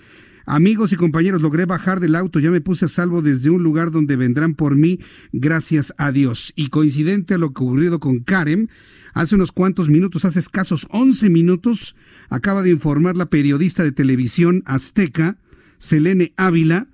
Amigos 0.52 0.92
y 0.92 0.96
compañeros, 0.96 1.44
logré 1.44 1.66
bajar 1.66 2.00
del 2.00 2.16
auto, 2.16 2.40
ya 2.40 2.50
me 2.50 2.60
puse 2.60 2.86
a 2.86 2.88
salvo 2.88 3.22
desde 3.22 3.52
un 3.52 3.62
lugar 3.62 3.92
donde 3.92 4.16
vendrán 4.16 4.56
por 4.56 4.76
mí, 4.76 5.00
gracias 5.32 5.94
a 6.00 6.12
Dios. 6.12 6.54
Y 6.56 6.70
coincidente 6.70 7.36
a 7.36 7.38
lo 7.38 7.46
ocurrido 7.46 8.00
con 8.00 8.22
Karen, 8.22 8.68
hace 9.14 9.36
unos 9.36 9.52
cuantos 9.52 9.90
minutos, 9.90 10.26
hace 10.26 10.40
escasos 10.40 10.88
11 10.90 11.30
minutos, 11.30 11.96
acaba 12.30 12.64
de 12.64 12.72
informar 12.72 13.16
la 13.16 13.28
periodista 13.28 13.84
de 13.84 13.92
televisión 13.92 14.64
azteca, 14.66 15.38
Selene 15.78 16.34
Ávila, 16.36 16.88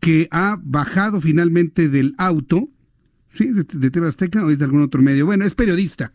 que 0.00 0.26
ha 0.32 0.58
bajado 0.60 1.20
finalmente 1.20 1.88
del 1.88 2.16
auto, 2.18 2.68
¿sí? 3.32 3.52
De, 3.52 3.62
de 3.62 4.08
Azteca 4.08 4.44
o 4.44 4.50
es 4.50 4.58
de 4.58 4.64
algún 4.64 4.82
otro 4.82 5.02
medio. 5.02 5.24
Bueno, 5.24 5.44
es 5.44 5.54
periodista. 5.54 6.14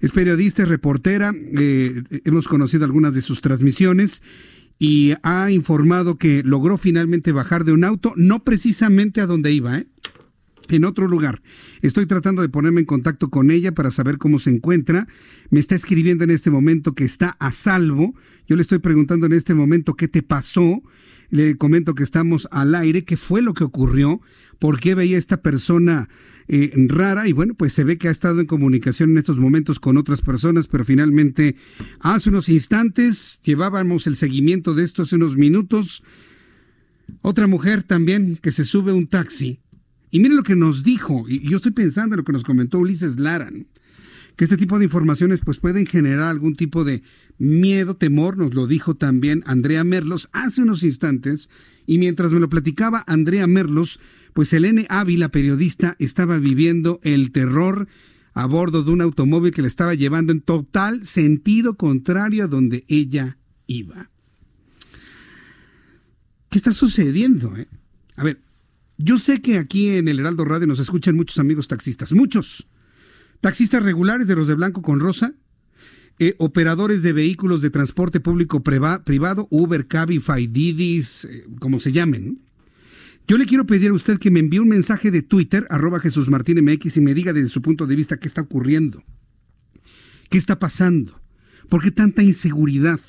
Es 0.00 0.12
periodista, 0.12 0.62
es 0.62 0.68
reportera, 0.70 1.34
eh, 1.34 2.02
hemos 2.24 2.48
conocido 2.48 2.86
algunas 2.86 3.14
de 3.14 3.20
sus 3.20 3.42
transmisiones 3.42 4.22
y 4.78 5.14
ha 5.22 5.50
informado 5.50 6.18
que 6.18 6.42
logró 6.42 6.76
finalmente 6.76 7.32
bajar 7.32 7.64
de 7.64 7.72
un 7.72 7.84
auto, 7.84 8.12
no 8.16 8.44
precisamente 8.44 9.20
a 9.20 9.26
donde 9.26 9.52
iba, 9.52 9.78
¿eh? 9.78 9.86
en 10.68 10.84
otro 10.84 11.08
lugar. 11.08 11.42
Estoy 11.82 12.06
tratando 12.06 12.42
de 12.42 12.48
ponerme 12.48 12.80
en 12.80 12.86
contacto 12.86 13.30
con 13.30 13.50
ella 13.50 13.72
para 13.72 13.90
saber 13.90 14.18
cómo 14.18 14.38
se 14.38 14.50
encuentra. 14.50 15.06
Me 15.50 15.60
está 15.60 15.74
escribiendo 15.74 16.24
en 16.24 16.30
este 16.30 16.50
momento 16.50 16.94
que 16.94 17.04
está 17.04 17.36
a 17.38 17.52
salvo. 17.52 18.14
Yo 18.46 18.56
le 18.56 18.62
estoy 18.62 18.78
preguntando 18.78 19.26
en 19.26 19.32
este 19.32 19.54
momento 19.54 19.94
qué 19.94 20.08
te 20.08 20.22
pasó. 20.22 20.82
Le 21.30 21.56
comento 21.56 21.94
que 21.94 22.02
estamos 22.02 22.48
al 22.50 22.74
aire, 22.74 23.04
qué 23.04 23.16
fue 23.16 23.42
lo 23.42 23.52
que 23.54 23.64
ocurrió, 23.64 24.20
por 24.58 24.78
qué 24.78 24.94
veía 24.94 25.18
esta 25.18 25.42
persona 25.42 26.08
rara 26.48 27.28
y 27.28 27.32
bueno, 27.32 27.54
pues 27.54 27.72
se 27.72 27.84
ve 27.84 27.98
que 27.98 28.08
ha 28.08 28.10
estado 28.10 28.40
en 28.40 28.46
comunicación 28.46 29.10
en 29.10 29.18
estos 29.18 29.36
momentos 29.36 29.80
con 29.80 29.96
otras 29.96 30.20
personas, 30.20 30.68
pero 30.68 30.84
finalmente 30.84 31.56
hace 32.00 32.30
unos 32.30 32.48
instantes 32.48 33.40
llevábamos 33.42 34.06
el 34.06 34.16
seguimiento 34.16 34.74
de 34.74 34.84
esto 34.84 35.02
hace 35.02 35.16
unos 35.16 35.36
minutos. 35.36 36.02
Otra 37.22 37.46
mujer 37.46 37.82
también 37.82 38.36
que 38.36 38.52
se 38.52 38.64
sube 38.64 38.92
a 38.92 38.94
un 38.94 39.06
taxi 39.06 39.60
y 40.10 40.20
mire 40.20 40.34
lo 40.34 40.42
que 40.42 40.56
nos 40.56 40.82
dijo, 40.82 41.24
y 41.28 41.48
yo 41.48 41.56
estoy 41.56 41.72
pensando 41.72 42.14
en 42.14 42.18
lo 42.18 42.24
que 42.24 42.32
nos 42.32 42.44
comentó 42.44 42.78
Ulises 42.78 43.18
Lara, 43.18 43.50
que 44.36 44.44
este 44.44 44.56
tipo 44.56 44.78
de 44.78 44.84
informaciones 44.84 45.40
pues 45.44 45.58
pueden 45.58 45.86
generar 45.86 46.28
algún 46.28 46.54
tipo 46.56 46.84
de 46.84 47.02
miedo, 47.38 47.96
temor, 47.96 48.36
nos 48.36 48.54
lo 48.54 48.66
dijo 48.66 48.94
también 48.94 49.42
Andrea 49.46 49.82
Merlos 49.82 50.28
hace 50.32 50.62
unos 50.62 50.82
instantes, 50.82 51.48
y 51.86 51.98
mientras 51.98 52.32
me 52.32 52.40
lo 52.40 52.48
platicaba 52.48 53.02
Andrea 53.06 53.46
Merlos, 53.46 53.98
pues 54.34 54.52
Elene 54.52 54.86
Ávila, 54.90 55.30
periodista, 55.30 55.96
estaba 55.98 56.38
viviendo 56.38 57.00
el 57.02 57.32
terror 57.32 57.88
a 58.34 58.44
bordo 58.44 58.84
de 58.84 58.90
un 58.90 59.00
automóvil 59.00 59.52
que 59.52 59.62
le 59.62 59.68
estaba 59.68 59.94
llevando 59.94 60.32
en 60.32 60.42
total 60.42 61.06
sentido 61.06 61.76
contrario 61.76 62.44
a 62.44 62.48
donde 62.48 62.84
ella 62.88 63.38
iba. 63.66 64.10
¿Qué 66.50 66.58
está 66.58 66.72
sucediendo? 66.72 67.56
Eh? 67.56 67.66
A 68.16 68.24
ver, 68.24 68.42
yo 68.98 69.18
sé 69.18 69.40
que 69.40 69.56
aquí 69.56 69.88
en 69.88 70.08
el 70.08 70.18
Heraldo 70.18 70.44
Radio 70.44 70.66
nos 70.66 70.80
escuchan 70.80 71.16
muchos 71.16 71.38
amigos 71.38 71.66
taxistas, 71.68 72.12
muchos. 72.12 72.66
Taxistas 73.40 73.82
regulares 73.82 74.26
de 74.26 74.36
los 74.36 74.48
de 74.48 74.54
blanco 74.54 74.82
con 74.82 75.00
rosa, 75.00 75.34
eh, 76.18 76.34
operadores 76.38 77.02
de 77.02 77.12
vehículos 77.12 77.60
de 77.60 77.70
transporte 77.70 78.20
público 78.20 78.62
privado, 78.62 79.48
Uber, 79.50 79.86
Cabify, 79.86 80.46
Didis, 80.46 81.24
eh, 81.26 81.44
como 81.60 81.78
se 81.80 81.92
llamen. 81.92 82.40
Yo 83.28 83.36
le 83.38 83.44
quiero 83.44 83.66
pedir 83.66 83.90
a 83.90 83.94
usted 83.94 84.18
que 84.18 84.30
me 84.30 84.40
envíe 84.40 84.60
un 84.60 84.68
mensaje 84.68 85.10
de 85.10 85.22
Twitter, 85.22 85.66
arroba 85.68 86.00
Jesús 86.00 86.28
Martín 86.28 86.64
MX, 86.64 86.96
y 86.96 87.00
me 87.00 87.12
diga 87.12 87.32
desde 87.32 87.48
su 87.48 87.60
punto 87.60 87.86
de 87.86 87.96
vista 87.96 88.18
qué 88.18 88.28
está 88.28 88.40
ocurriendo. 88.40 89.02
¿Qué 90.30 90.38
está 90.38 90.58
pasando? 90.58 91.20
¿Por 91.68 91.82
qué 91.82 91.90
tanta 91.90 92.22
inseguridad? 92.22 93.00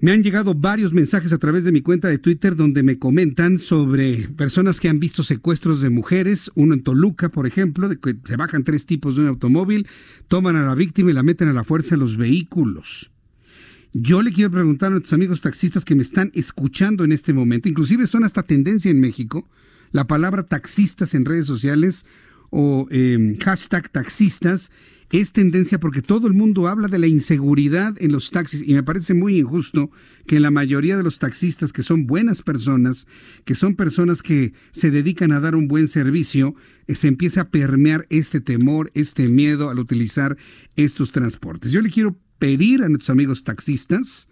Me 0.00 0.12
han 0.12 0.22
llegado 0.22 0.54
varios 0.54 0.92
mensajes 0.92 1.32
a 1.32 1.38
través 1.38 1.64
de 1.64 1.72
mi 1.72 1.80
cuenta 1.80 2.08
de 2.08 2.18
Twitter 2.18 2.56
donde 2.56 2.82
me 2.82 2.98
comentan 2.98 3.58
sobre 3.58 4.28
personas 4.28 4.80
que 4.80 4.88
han 4.88 5.00
visto 5.00 5.22
secuestros 5.22 5.80
de 5.80 5.88
mujeres, 5.88 6.50
uno 6.54 6.74
en 6.74 6.82
Toluca, 6.82 7.28
por 7.30 7.46
ejemplo, 7.46 7.88
de 7.88 7.98
que 7.98 8.16
se 8.24 8.36
bajan 8.36 8.64
tres 8.64 8.86
tipos 8.86 9.14
de 9.14 9.22
un 9.22 9.28
automóvil, 9.28 9.86
toman 10.28 10.56
a 10.56 10.62
la 10.62 10.74
víctima 10.74 11.10
y 11.10 11.14
la 11.14 11.22
meten 11.22 11.48
a 11.48 11.52
la 11.52 11.64
fuerza 11.64 11.94
en 11.94 12.00
los 12.00 12.16
vehículos. 12.16 13.12
Yo 13.92 14.22
le 14.22 14.32
quiero 14.32 14.50
preguntar 14.50 14.88
a 14.88 14.90
nuestros 14.90 15.12
amigos 15.12 15.40
taxistas 15.40 15.84
que 15.84 15.94
me 15.94 16.02
están 16.02 16.32
escuchando 16.34 17.04
en 17.04 17.12
este 17.12 17.32
momento, 17.32 17.68
inclusive 17.68 18.08
son 18.08 18.24
hasta 18.24 18.42
tendencia 18.42 18.90
en 18.90 19.00
México, 19.00 19.48
la 19.92 20.08
palabra 20.08 20.42
taxistas 20.42 21.14
en 21.14 21.24
redes 21.24 21.46
sociales 21.46 22.04
o 22.50 22.88
eh, 22.90 23.38
hashtag 23.42 23.88
taxistas 23.90 24.70
es 25.20 25.32
tendencia 25.32 25.78
porque 25.78 26.02
todo 26.02 26.26
el 26.26 26.32
mundo 26.32 26.66
habla 26.66 26.88
de 26.88 26.98
la 26.98 27.06
inseguridad 27.06 27.94
en 28.00 28.10
los 28.10 28.32
taxis 28.32 28.66
y 28.66 28.74
me 28.74 28.82
parece 28.82 29.14
muy 29.14 29.38
injusto 29.38 29.92
que 30.26 30.40
la 30.40 30.50
mayoría 30.50 30.96
de 30.96 31.04
los 31.04 31.20
taxistas 31.20 31.72
que 31.72 31.84
son 31.84 32.06
buenas 32.08 32.42
personas, 32.42 33.06
que 33.44 33.54
son 33.54 33.76
personas 33.76 34.22
que 34.22 34.54
se 34.72 34.90
dedican 34.90 35.30
a 35.30 35.38
dar 35.38 35.54
un 35.54 35.68
buen 35.68 35.86
servicio, 35.86 36.56
eh, 36.88 36.96
se 36.96 37.06
empiece 37.06 37.38
a 37.38 37.48
permear 37.50 38.08
este 38.10 38.40
temor, 38.40 38.90
este 38.94 39.28
miedo 39.28 39.70
al 39.70 39.78
utilizar 39.78 40.36
estos 40.74 41.12
transportes. 41.12 41.70
Yo 41.70 41.80
le 41.80 41.90
quiero 41.90 42.18
pedir 42.40 42.82
a 42.82 42.88
nuestros 42.88 43.10
amigos 43.10 43.44
taxistas 43.44 44.26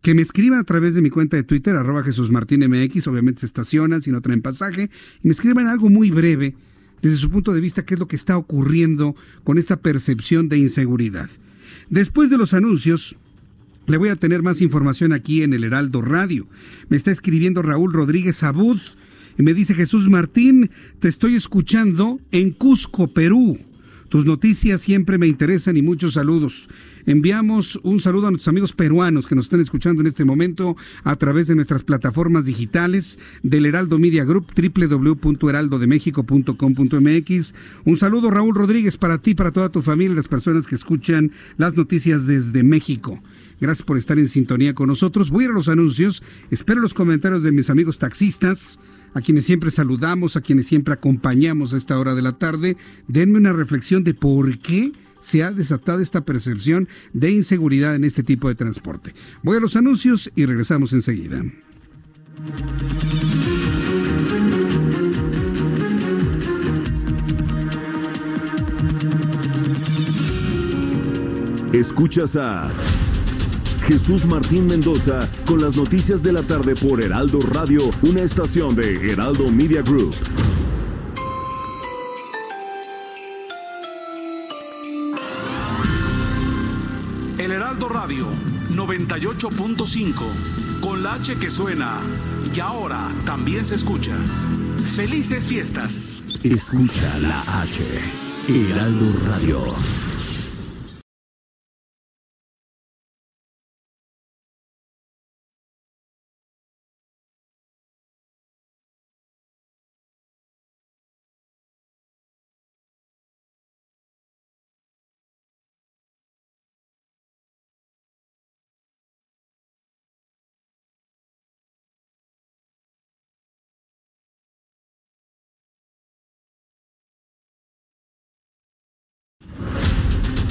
que 0.00 0.14
me 0.14 0.22
escriban 0.22 0.58
a 0.58 0.64
través 0.64 0.96
de 0.96 1.02
mi 1.02 1.10
cuenta 1.10 1.36
de 1.36 1.44
Twitter, 1.44 1.76
arroba 1.76 2.02
Jesús 2.02 2.28
Martín 2.28 2.68
MX, 2.68 3.06
obviamente 3.06 3.40
se 3.40 3.46
estacionan 3.46 4.02
si 4.02 4.10
no 4.10 4.20
traen 4.20 4.42
pasaje, 4.42 4.90
y 5.22 5.28
me 5.28 5.32
escriban 5.32 5.68
algo 5.68 5.90
muy 5.90 6.10
breve 6.10 6.56
desde 7.02 7.18
su 7.18 7.30
punto 7.30 7.52
de 7.52 7.60
vista 7.60 7.84
qué 7.84 7.94
es 7.94 8.00
lo 8.00 8.08
que 8.08 8.16
está 8.16 8.38
ocurriendo 8.38 9.14
con 9.44 9.58
esta 9.58 9.76
percepción 9.76 10.48
de 10.48 10.58
inseguridad. 10.58 11.28
Después 11.90 12.30
de 12.30 12.38
los 12.38 12.54
anuncios, 12.54 13.16
le 13.86 13.96
voy 13.98 14.08
a 14.08 14.16
tener 14.16 14.42
más 14.42 14.60
información 14.60 15.12
aquí 15.12 15.42
en 15.42 15.52
el 15.52 15.64
Heraldo 15.64 16.00
Radio. 16.00 16.48
Me 16.88 16.96
está 16.96 17.10
escribiendo 17.10 17.62
Raúl 17.62 17.92
Rodríguez 17.92 18.42
Abud 18.42 18.80
y 19.38 19.42
me 19.42 19.54
dice 19.54 19.74
Jesús 19.74 20.08
Martín, 20.08 20.70
te 21.00 21.08
estoy 21.08 21.34
escuchando 21.34 22.20
en 22.30 22.52
Cusco, 22.52 23.12
Perú. 23.12 23.58
Tus 24.12 24.24
noticias 24.26 24.82
siempre 24.82 25.16
me 25.16 25.26
interesan 25.26 25.78
y 25.78 25.80
muchos 25.80 26.12
saludos. 26.12 26.68
Enviamos 27.06 27.80
un 27.82 28.02
saludo 28.02 28.26
a 28.26 28.30
nuestros 28.30 28.48
amigos 28.48 28.74
peruanos 28.74 29.26
que 29.26 29.34
nos 29.34 29.46
están 29.46 29.62
escuchando 29.62 30.02
en 30.02 30.06
este 30.06 30.26
momento 30.26 30.76
a 31.02 31.16
través 31.16 31.46
de 31.46 31.54
nuestras 31.54 31.82
plataformas 31.82 32.44
digitales 32.44 33.18
del 33.42 33.64
Heraldo 33.64 33.98
Media 33.98 34.26
Group, 34.26 34.48
www.heraldodemexico.com.mx. 34.54 37.54
Un 37.86 37.96
saludo, 37.96 38.30
Raúl 38.30 38.54
Rodríguez, 38.54 38.98
para 38.98 39.16
ti, 39.16 39.34
para 39.34 39.50
toda 39.50 39.70
tu 39.70 39.80
familia 39.80 40.12
y 40.12 40.16
las 40.16 40.28
personas 40.28 40.66
que 40.66 40.74
escuchan 40.74 41.32
las 41.56 41.74
noticias 41.74 42.26
desde 42.26 42.62
México. 42.62 43.18
Gracias 43.62 43.86
por 43.86 43.96
estar 43.96 44.18
en 44.18 44.28
sintonía 44.28 44.74
con 44.74 44.88
nosotros. 44.88 45.30
Voy 45.30 45.46
a 45.46 45.48
los 45.48 45.70
anuncios. 45.70 46.22
Espero 46.50 46.82
los 46.82 46.92
comentarios 46.92 47.44
de 47.44 47.52
mis 47.52 47.70
amigos 47.70 47.96
taxistas 47.96 48.78
a 49.14 49.20
quienes 49.20 49.44
siempre 49.44 49.70
saludamos, 49.70 50.36
a 50.36 50.40
quienes 50.40 50.66
siempre 50.66 50.94
acompañamos 50.94 51.72
a 51.72 51.76
esta 51.76 51.98
hora 51.98 52.14
de 52.14 52.22
la 52.22 52.32
tarde, 52.32 52.76
denme 53.08 53.38
una 53.38 53.52
reflexión 53.52 54.04
de 54.04 54.14
por 54.14 54.58
qué 54.58 54.92
se 55.20 55.42
ha 55.42 55.52
desatado 55.52 56.00
esta 56.00 56.24
percepción 56.24 56.88
de 57.12 57.30
inseguridad 57.30 57.94
en 57.94 58.04
este 58.04 58.22
tipo 58.22 58.48
de 58.48 58.54
transporte. 58.54 59.14
Voy 59.42 59.56
a 59.56 59.60
los 59.60 59.76
anuncios 59.76 60.30
y 60.34 60.46
regresamos 60.46 60.92
enseguida. 60.92 61.44
Escuchas 71.72 72.36
a 72.36 72.70
Jesús 73.92 74.24
Martín 74.24 74.68
Mendoza 74.68 75.28
con 75.44 75.60
las 75.60 75.76
noticias 75.76 76.22
de 76.22 76.32
la 76.32 76.42
tarde 76.42 76.74
por 76.74 77.02
Heraldo 77.02 77.40
Radio, 77.42 77.90
una 78.00 78.22
estación 78.22 78.74
de 78.74 79.12
Heraldo 79.12 79.48
Media 79.48 79.82
Group. 79.82 80.14
El 87.36 87.52
Heraldo 87.52 87.90
Radio 87.90 88.28
98.5, 88.70 90.14
con 90.80 91.02
la 91.02 91.12
H 91.16 91.36
que 91.36 91.50
suena 91.50 92.00
y 92.54 92.60
ahora 92.60 93.14
también 93.26 93.62
se 93.66 93.74
escucha. 93.74 94.16
Felices 94.96 95.46
fiestas. 95.46 96.24
Escucha 96.42 97.18
la 97.18 97.42
H, 97.60 97.84
Heraldo 98.48 99.12
Radio. 99.28 100.01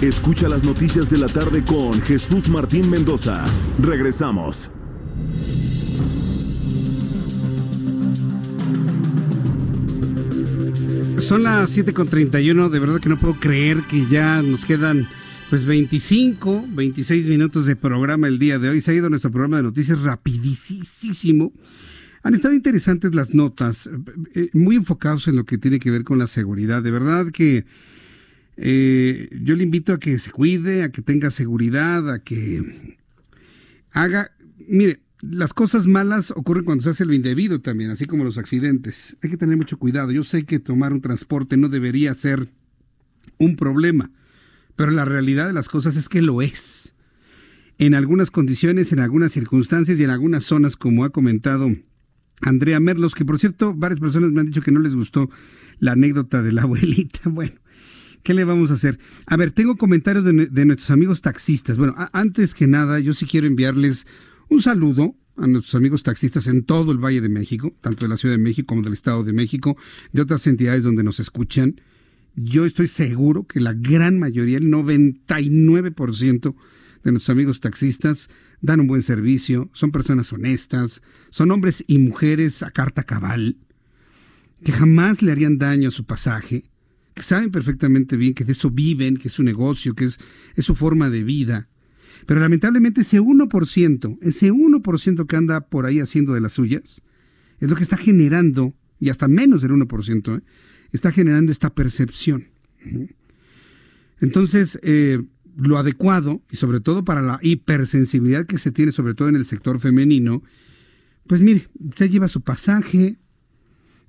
Escucha 0.01 0.49
las 0.49 0.63
noticias 0.63 1.11
de 1.11 1.19
la 1.19 1.27
tarde 1.27 1.63
con 1.63 2.01
Jesús 2.01 2.49
Martín 2.49 2.89
Mendoza. 2.89 3.45
Regresamos. 3.79 4.67
Son 11.19 11.43
las 11.43 11.77
7.31, 11.77 12.69
de 12.69 12.79
verdad 12.79 12.99
que 12.99 13.09
no 13.09 13.19
puedo 13.19 13.35
creer 13.35 13.83
que 13.83 14.07
ya 14.07 14.41
nos 14.41 14.65
quedan 14.65 15.07
Pues 15.51 15.65
25, 15.65 16.65
26 16.69 17.27
minutos 17.27 17.67
de 17.67 17.75
programa 17.75 18.27
el 18.27 18.39
día 18.39 18.57
de 18.57 18.69
hoy. 18.69 18.81
Se 18.81 18.89
ha 18.89 18.93
ido 18.95 19.07
nuestro 19.07 19.29
programa 19.29 19.57
de 19.57 19.63
noticias 19.63 20.01
rapidísimo. 20.01 21.53
Han 22.23 22.33
estado 22.33 22.55
interesantes 22.55 23.13
las 23.13 23.35
notas, 23.35 23.87
eh, 24.33 24.49
muy 24.53 24.77
enfocados 24.77 25.27
en 25.27 25.35
lo 25.35 25.45
que 25.45 25.59
tiene 25.59 25.77
que 25.77 25.91
ver 25.91 26.03
con 26.03 26.17
la 26.17 26.25
seguridad. 26.25 26.81
De 26.81 26.89
verdad 26.89 27.27
que 27.31 27.65
eh, 28.57 29.29
yo 29.41 29.55
le 29.55 29.63
invito 29.63 29.93
a 29.93 29.99
que 29.99 30.19
se 30.19 30.31
cuide, 30.31 30.83
a 30.83 30.91
que 30.91 31.01
tenga 31.01 31.31
seguridad, 31.31 32.09
a 32.11 32.23
que 32.23 32.97
haga... 33.91 34.31
Mire, 34.67 35.01
las 35.21 35.53
cosas 35.53 35.87
malas 35.87 36.31
ocurren 36.31 36.65
cuando 36.65 36.83
se 36.83 36.91
hace 36.91 37.05
lo 37.05 37.13
indebido 37.13 37.61
también, 37.61 37.91
así 37.91 38.05
como 38.05 38.23
los 38.23 38.37
accidentes. 38.37 39.17
Hay 39.21 39.29
que 39.29 39.37
tener 39.37 39.57
mucho 39.57 39.77
cuidado. 39.77 40.11
Yo 40.11 40.23
sé 40.23 40.43
que 40.45 40.59
tomar 40.59 40.93
un 40.93 41.01
transporte 41.01 41.57
no 41.57 41.69
debería 41.69 42.13
ser 42.13 42.49
un 43.37 43.55
problema 43.55 44.11
pero 44.81 44.91
la 44.91 45.05
realidad 45.05 45.45
de 45.45 45.53
las 45.53 45.69
cosas 45.69 45.95
es 45.95 46.09
que 46.09 46.23
lo 46.23 46.41
es. 46.41 46.95
En 47.77 47.93
algunas 47.93 48.31
condiciones, 48.31 48.91
en 48.91 48.99
algunas 48.99 49.31
circunstancias 49.31 49.99
y 49.99 50.03
en 50.03 50.09
algunas 50.09 50.43
zonas, 50.43 50.75
como 50.75 51.03
ha 51.03 51.11
comentado 51.11 51.69
Andrea 52.41 52.79
Merlos, 52.79 53.13
que 53.15 53.23
por 53.23 53.39
cierto, 53.39 53.75
varias 53.75 53.99
personas 53.99 54.31
me 54.31 54.39
han 54.39 54.47
dicho 54.47 54.63
que 54.63 54.71
no 54.71 54.79
les 54.79 54.95
gustó 54.95 55.29
la 55.77 55.91
anécdota 55.91 56.41
de 56.41 56.51
la 56.51 56.61
abuelita. 56.63 57.29
Bueno, 57.29 57.59
¿qué 58.23 58.33
le 58.33 58.43
vamos 58.43 58.71
a 58.71 58.75
hacer? 58.75 58.99
A 59.27 59.37
ver, 59.37 59.51
tengo 59.51 59.77
comentarios 59.77 60.25
de, 60.25 60.65
nuestros 60.65 60.91
amigos 60.91 61.21
taxistas. 61.21 61.77
Bueno, 61.77 61.95
antes 62.13 62.53
que 62.53 62.67
nada, 62.67 62.99
yo 62.99 63.13
sí 63.13 63.25
quiero 63.25 63.47
enviarles 63.47 64.05
un 64.49 64.61
saludo 64.61 65.15
a 65.37 65.47
nuestros 65.47 65.75
amigos 65.75 66.03
taxistas 66.03 66.47
en 66.47 66.63
todo 66.63 66.91
el 66.91 66.97
Valle 66.97 67.21
de 67.21 67.29
México, 67.29 67.73
tanto 67.81 68.05
de 68.05 68.09
la 68.09 68.17
Ciudad 68.17 68.35
de 68.35 68.43
México 68.43 68.67
como 68.67 68.81
del 68.81 68.93
Estado 68.93 69.23
de 69.23 69.33
México, 69.33 69.77
de 70.11 70.21
otras 70.21 70.45
entidades 70.47 70.83
donde 70.83 71.03
nos 71.03 71.19
escuchan 71.19 71.81
yo 72.35 72.65
estoy 72.65 72.87
seguro 72.87 73.45
que 73.45 73.59
la 73.59 73.73
gran 73.73 74.17
mayoría, 74.19 74.57
el 74.57 74.71
99% 74.71 76.55
de 77.03 77.11
nuestros 77.11 77.29
amigos 77.29 77.59
taxistas 77.59 78.29
dan 78.61 78.79
un 78.79 78.87
buen 78.87 79.01
servicio, 79.01 79.69
son 79.73 79.91
personas 79.91 80.31
honestas, 80.31 81.01
son 81.29 81.51
hombres 81.51 81.83
y 81.87 81.97
mujeres 81.97 82.63
a 82.63 82.71
carta 82.71 83.03
cabal, 83.03 83.57
que 84.63 84.71
jamás 84.71 85.21
le 85.21 85.31
harían 85.31 85.57
daño 85.57 85.89
a 85.89 85.91
su 85.91 86.05
pasaje, 86.05 86.70
saben 87.17 87.51
perfectamente 87.51 88.17
bien 88.17 88.33
que 88.33 88.45
de 88.45 88.53
eso 88.53 88.71
viven, 88.71 89.17
que 89.17 89.27
es 89.27 89.33
su 89.33 89.43
negocio, 89.43 89.93
que 89.93 90.05
es, 90.05 90.19
es 90.55 90.65
su 90.65 90.75
forma 90.75 91.09
de 91.09 91.23
vida. 91.23 91.69
Pero 92.25 92.39
lamentablemente 92.39 93.01
ese 93.01 93.19
1%, 93.19 94.17
ese 94.21 94.51
1% 94.51 95.25
que 95.25 95.35
anda 95.35 95.61
por 95.61 95.85
ahí 95.85 95.99
haciendo 95.99 96.33
de 96.33 96.41
las 96.41 96.53
suyas, 96.53 97.01
es 97.59 97.69
lo 97.69 97.75
que 97.75 97.83
está 97.83 97.97
generando, 97.97 98.73
y 98.99 99.09
hasta 99.09 99.27
menos 99.27 99.61
del 99.61 99.71
1%, 99.71 100.37
¿eh? 100.37 100.43
está 100.91 101.11
generando 101.11 101.51
esta 101.51 101.73
percepción. 101.73 102.47
Entonces, 104.19 104.79
eh, 104.83 105.21
lo 105.57 105.77
adecuado, 105.77 106.41
y 106.49 106.55
sobre 106.55 106.79
todo 106.79 107.03
para 107.03 107.21
la 107.21 107.39
hipersensibilidad 107.41 108.45
que 108.45 108.57
se 108.57 108.71
tiene, 108.71 108.91
sobre 108.91 109.13
todo 109.13 109.29
en 109.29 109.35
el 109.35 109.45
sector 109.45 109.79
femenino, 109.79 110.43
pues 111.27 111.41
mire, 111.41 111.67
usted 111.79 112.09
lleva 112.09 112.27
su 112.27 112.41
pasaje, 112.41 113.17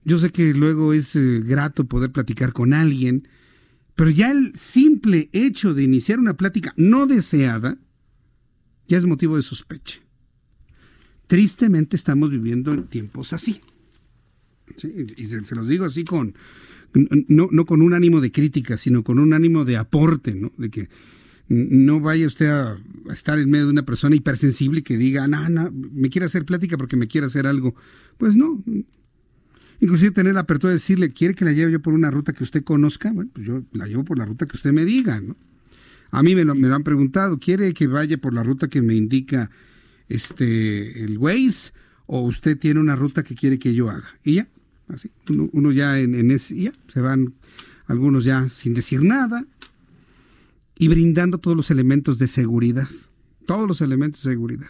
yo 0.05 0.19
sé 0.19 0.31
que 0.31 0.55
luego 0.55 0.93
es 0.93 1.15
eh, 1.17 1.41
grato 1.45 1.85
poder 1.85 2.11
platicar 2.11 2.53
con 2.53 2.73
alguien, 2.73 3.29
pero 3.95 4.11
ya 4.11 4.31
el 4.31 4.53
simple 4.55 5.29
hecho 5.33 5.75
de 5.75 5.85
iniciar 5.85 6.19
una 6.19 6.37
plática 6.37 6.73
no 6.77 7.07
deseada 7.07 7.79
ya 8.89 8.99
es 8.99 9.07
motivo 9.07 9.37
de 9.37 9.43
sospecha. 9.43 10.01
Tristemente 11.27 11.97
estamos 11.97 12.31
viviendo 12.31 12.73
en 12.73 12.89
tiempos 12.89 13.33
así. 13.33 13.61
y 15.17 15.25
se, 15.25 15.55
los 15.55 15.69
digo 15.69 15.85
así 15.85 16.05
con, 16.05 16.35
no, 17.29 17.49
no 17.51 17.65
con 17.65 17.81
un 17.81 17.95
ánimo 17.95 18.21
de 18.21 18.33
crítica, 18.33 18.77
sino 18.77 19.03
con 19.03 19.19
un 19.19 19.33
ánimo 19.33 19.65
de 19.65 19.77
aporte, 19.77 20.35
¿no? 20.35 20.53
De 20.59 20.71
que 20.71 20.89
no 21.49 22.01
vaya 22.01 22.27
usted 22.27 22.49
a, 22.49 22.79
estar 23.11 23.39
en 23.39 23.51
medio 23.51 23.67
de 23.67 23.73
una 23.73 23.85
persona 23.85 24.17
hipersensible 24.17 24.83
que 24.83 24.97
diga, 24.97 25.29
no, 25.29 25.49
no, 25.49 25.71
me 25.73 26.09
quiere 26.09 26.27
hacer 26.27 26.45
plática 26.45 26.77
porque 26.77 26.97
me 26.97 27.09
quiere 27.09 27.27
hacer 27.27 27.47
algo. 27.47 27.75
Pues 28.19 28.37
no. 28.37 28.63
Inclusive 29.83 30.13
tener 30.13 30.35
la 30.35 30.43
apertura 30.43 30.71
de 30.71 30.77
decirle, 30.77 31.11
¿quiere 31.11 31.35
que 31.35 31.45
la 31.45 31.53
lleve 31.53 31.73
yo 31.73 31.83
por 31.83 31.93
una 31.93 32.09
ruta 32.09 32.33
que 32.33 32.45
usted 32.45 32.63
conozca? 32.63 33.13
Bueno, 33.13 33.33
pues 33.35 33.45
yo 33.45 33.65
la 33.73 33.87
llevo 33.87 34.05
por 34.05 34.17
la 34.17 34.25
ruta 34.25 34.47
que 34.47 34.55
usted 34.55 34.73
me 34.73 34.85
diga, 34.85 35.21
¿no? 35.21 35.37
A 36.13 36.23
mí 36.23 36.37
me 36.37 36.45
lo, 36.45 36.55
me 36.55 36.69
lo 36.69 36.77
han 36.77 36.85
preguntado, 36.85 37.41
¿quiere 37.41 37.75
que 37.75 37.89
vaya 37.89 38.17
por 38.17 38.33
la 38.33 38.45
ruta 38.45 38.69
que 38.69 38.81
me 38.81 38.95
indica 38.95 39.51
este 40.09 41.03
el 41.03 41.19
Waze? 41.19 41.73
¿O 42.07 42.21
usted 42.21 42.57
tiene 42.57 42.79
una 42.79 42.95
ruta 42.95 43.25
que 43.25 43.35
quiere 43.35 43.59
que 43.59 43.75
yo 43.75 43.91
haga? 43.91 44.07
Y 44.23 44.35
ya, 44.35 44.49
Así, 44.87 45.11
uno, 45.29 45.73
ya 45.73 45.99
en, 45.99 46.31
ese, 46.31 46.55
ya 46.55 46.73
se 46.93 47.01
van 47.01 47.35
algunos 47.87 48.25
ya 48.25 48.49
sin 48.49 48.75
decir 48.75 49.03
nada 49.03 49.45
y 50.77 50.87
brindando 50.87 51.39
todos 51.39 51.57
los 51.57 51.73
elementos 51.73 52.19
de 52.19 52.29
seguridad, 52.29 52.89
todos 53.47 53.67
los 53.67 53.81
elementos 53.81 54.23
de 54.23 54.31
seguridad. 54.31 54.69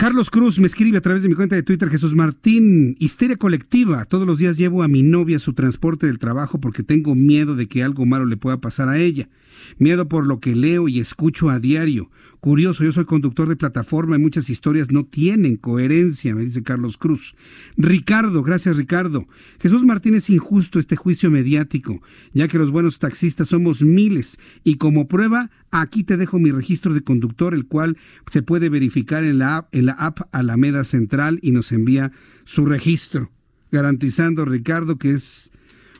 Carlos 0.00 0.30
Cruz 0.30 0.58
me 0.58 0.66
escribe 0.66 0.96
a 0.96 1.02
través 1.02 1.22
de 1.22 1.28
mi 1.28 1.34
cuenta 1.34 1.56
de 1.56 1.62
Twitter, 1.62 1.90
Jesús 1.90 2.14
Martín, 2.14 2.96
histeria 3.00 3.36
colectiva. 3.36 4.06
Todos 4.06 4.26
los 4.26 4.38
días 4.38 4.56
llevo 4.56 4.82
a 4.82 4.88
mi 4.88 5.02
novia 5.02 5.38
su 5.38 5.52
transporte 5.52 6.06
del 6.06 6.18
trabajo 6.18 6.58
porque 6.58 6.82
tengo 6.82 7.14
miedo 7.14 7.54
de 7.54 7.68
que 7.68 7.84
algo 7.84 8.06
malo 8.06 8.24
le 8.24 8.38
pueda 8.38 8.62
pasar 8.62 8.88
a 8.88 8.96
ella. 8.96 9.28
Miedo 9.76 10.08
por 10.08 10.26
lo 10.26 10.40
que 10.40 10.54
leo 10.54 10.88
y 10.88 11.00
escucho 11.00 11.50
a 11.50 11.58
diario. 11.58 12.10
Curioso, 12.40 12.84
yo 12.84 12.92
soy 12.92 13.04
conductor 13.04 13.46
de 13.50 13.56
plataforma 13.56 14.16
y 14.16 14.18
muchas 14.18 14.48
historias 14.48 14.90
no 14.90 15.04
tienen 15.04 15.56
coherencia, 15.56 16.34
me 16.34 16.40
dice 16.40 16.62
Carlos 16.62 16.96
Cruz. 16.96 17.34
Ricardo, 17.76 18.42
gracias 18.42 18.78
Ricardo. 18.78 19.28
Jesús 19.60 19.84
Martín 19.84 20.14
es 20.14 20.30
injusto 20.30 20.78
este 20.78 20.96
juicio 20.96 21.30
mediático, 21.30 22.00
ya 22.32 22.48
que 22.48 22.56
los 22.56 22.70
buenos 22.70 22.98
taxistas 22.98 23.48
somos 23.48 23.82
miles 23.82 24.38
y 24.64 24.76
como 24.76 25.06
prueba, 25.06 25.50
aquí 25.70 26.02
te 26.02 26.16
dejo 26.16 26.38
mi 26.38 26.50
registro 26.50 26.94
de 26.94 27.02
conductor, 27.02 27.52
el 27.52 27.66
cual 27.66 27.98
se 28.30 28.42
puede 28.42 28.70
verificar 28.70 29.22
en 29.22 29.38
la 29.38 29.58
app, 29.58 29.74
en 29.74 29.84
la 29.84 29.92
app 29.92 30.20
Alameda 30.32 30.84
Central 30.84 31.40
y 31.42 31.52
nos 31.52 31.72
envía 31.72 32.10
su 32.44 32.64
registro, 32.64 33.30
garantizando 33.70 34.46
Ricardo 34.46 34.96
que 34.96 35.10
es 35.10 35.50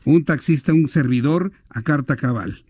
un 0.06 0.24
taxista, 0.24 0.72
un 0.72 0.88
servidor 0.88 1.52
a 1.68 1.82
carta 1.82 2.16
cabal. 2.16 2.64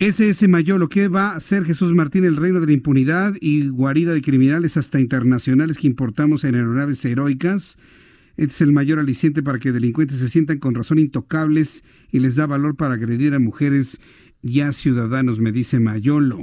SS 0.00 0.48
Mayolo, 0.48 0.88
¿qué 0.88 1.06
va 1.06 1.30
a 1.30 1.36
hacer 1.36 1.64
Jesús 1.64 1.92
Martín 1.92 2.24
el 2.24 2.36
reino 2.36 2.58
de 2.58 2.66
la 2.66 2.72
impunidad 2.72 3.34
y 3.40 3.68
guarida 3.68 4.12
de 4.12 4.22
criminales 4.22 4.76
hasta 4.76 4.98
internacionales 4.98 5.78
que 5.78 5.86
importamos 5.86 6.42
en 6.42 6.56
aeronaves 6.56 7.04
heroicas? 7.04 7.78
Este 8.36 8.52
es 8.54 8.60
el 8.62 8.72
mayor 8.72 8.98
aliciente 8.98 9.40
para 9.44 9.60
que 9.60 9.70
delincuentes 9.70 10.18
se 10.18 10.28
sientan 10.28 10.58
con 10.58 10.74
razón 10.74 10.98
intocables 10.98 11.84
y 12.10 12.18
les 12.18 12.34
da 12.34 12.46
valor 12.46 12.74
para 12.74 12.94
agredir 12.94 13.34
a 13.34 13.38
mujeres 13.38 14.00
y 14.42 14.60
a 14.60 14.72
ciudadanos, 14.72 15.38
me 15.38 15.52
dice 15.52 15.78
Mayolo. 15.78 16.40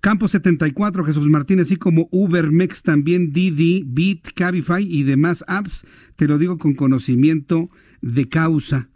Campo 0.00 0.28
74, 0.28 1.04
Jesús 1.04 1.26
Martín, 1.26 1.58
así 1.58 1.74
como 1.74 2.08
UberMex, 2.12 2.84
también 2.84 3.32
Didi, 3.32 3.82
Bit, 3.84 4.28
Cabify 4.36 4.86
y 4.86 5.02
demás 5.02 5.44
apps, 5.48 5.84
te 6.14 6.28
lo 6.28 6.38
digo 6.38 6.58
con 6.58 6.74
conocimiento 6.74 7.70
de 8.00 8.28
causa. 8.28 8.88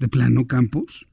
¿De 0.00 0.08
plano, 0.08 0.48
Campos? 0.48 1.06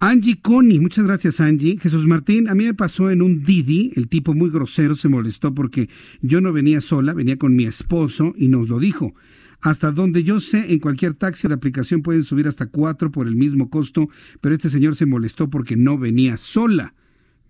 Angie 0.00 0.40
Connie, 0.40 0.80
muchas 0.80 1.04
gracias 1.04 1.40
Angie. 1.40 1.78
Jesús 1.78 2.06
Martín, 2.06 2.48
a 2.48 2.54
mí 2.54 2.64
me 2.64 2.74
pasó 2.74 3.10
en 3.10 3.22
un 3.22 3.42
Didi, 3.42 3.92
el 3.96 4.08
tipo 4.08 4.34
muy 4.34 4.50
grosero 4.50 4.94
se 4.94 5.08
molestó 5.08 5.54
porque 5.54 5.88
yo 6.20 6.40
no 6.40 6.52
venía 6.52 6.80
sola, 6.80 7.14
venía 7.14 7.38
con 7.38 7.56
mi 7.56 7.64
esposo 7.64 8.34
y 8.36 8.48
nos 8.48 8.68
lo 8.68 8.78
dijo. 8.78 9.14
Hasta 9.60 9.92
donde 9.92 10.24
yo 10.24 10.40
sé, 10.40 10.72
en 10.74 10.78
cualquier 10.78 11.14
taxi 11.14 11.48
de 11.48 11.54
aplicación 11.54 12.02
pueden 12.02 12.22
subir 12.22 12.46
hasta 12.48 12.66
cuatro 12.66 13.10
por 13.10 13.26
el 13.26 13.36
mismo 13.36 13.70
costo, 13.70 14.08
pero 14.40 14.54
este 14.54 14.68
señor 14.68 14.94
se 14.94 15.06
molestó 15.06 15.48
porque 15.48 15.76
no 15.76 15.96
venía 15.96 16.36
sola, 16.36 16.94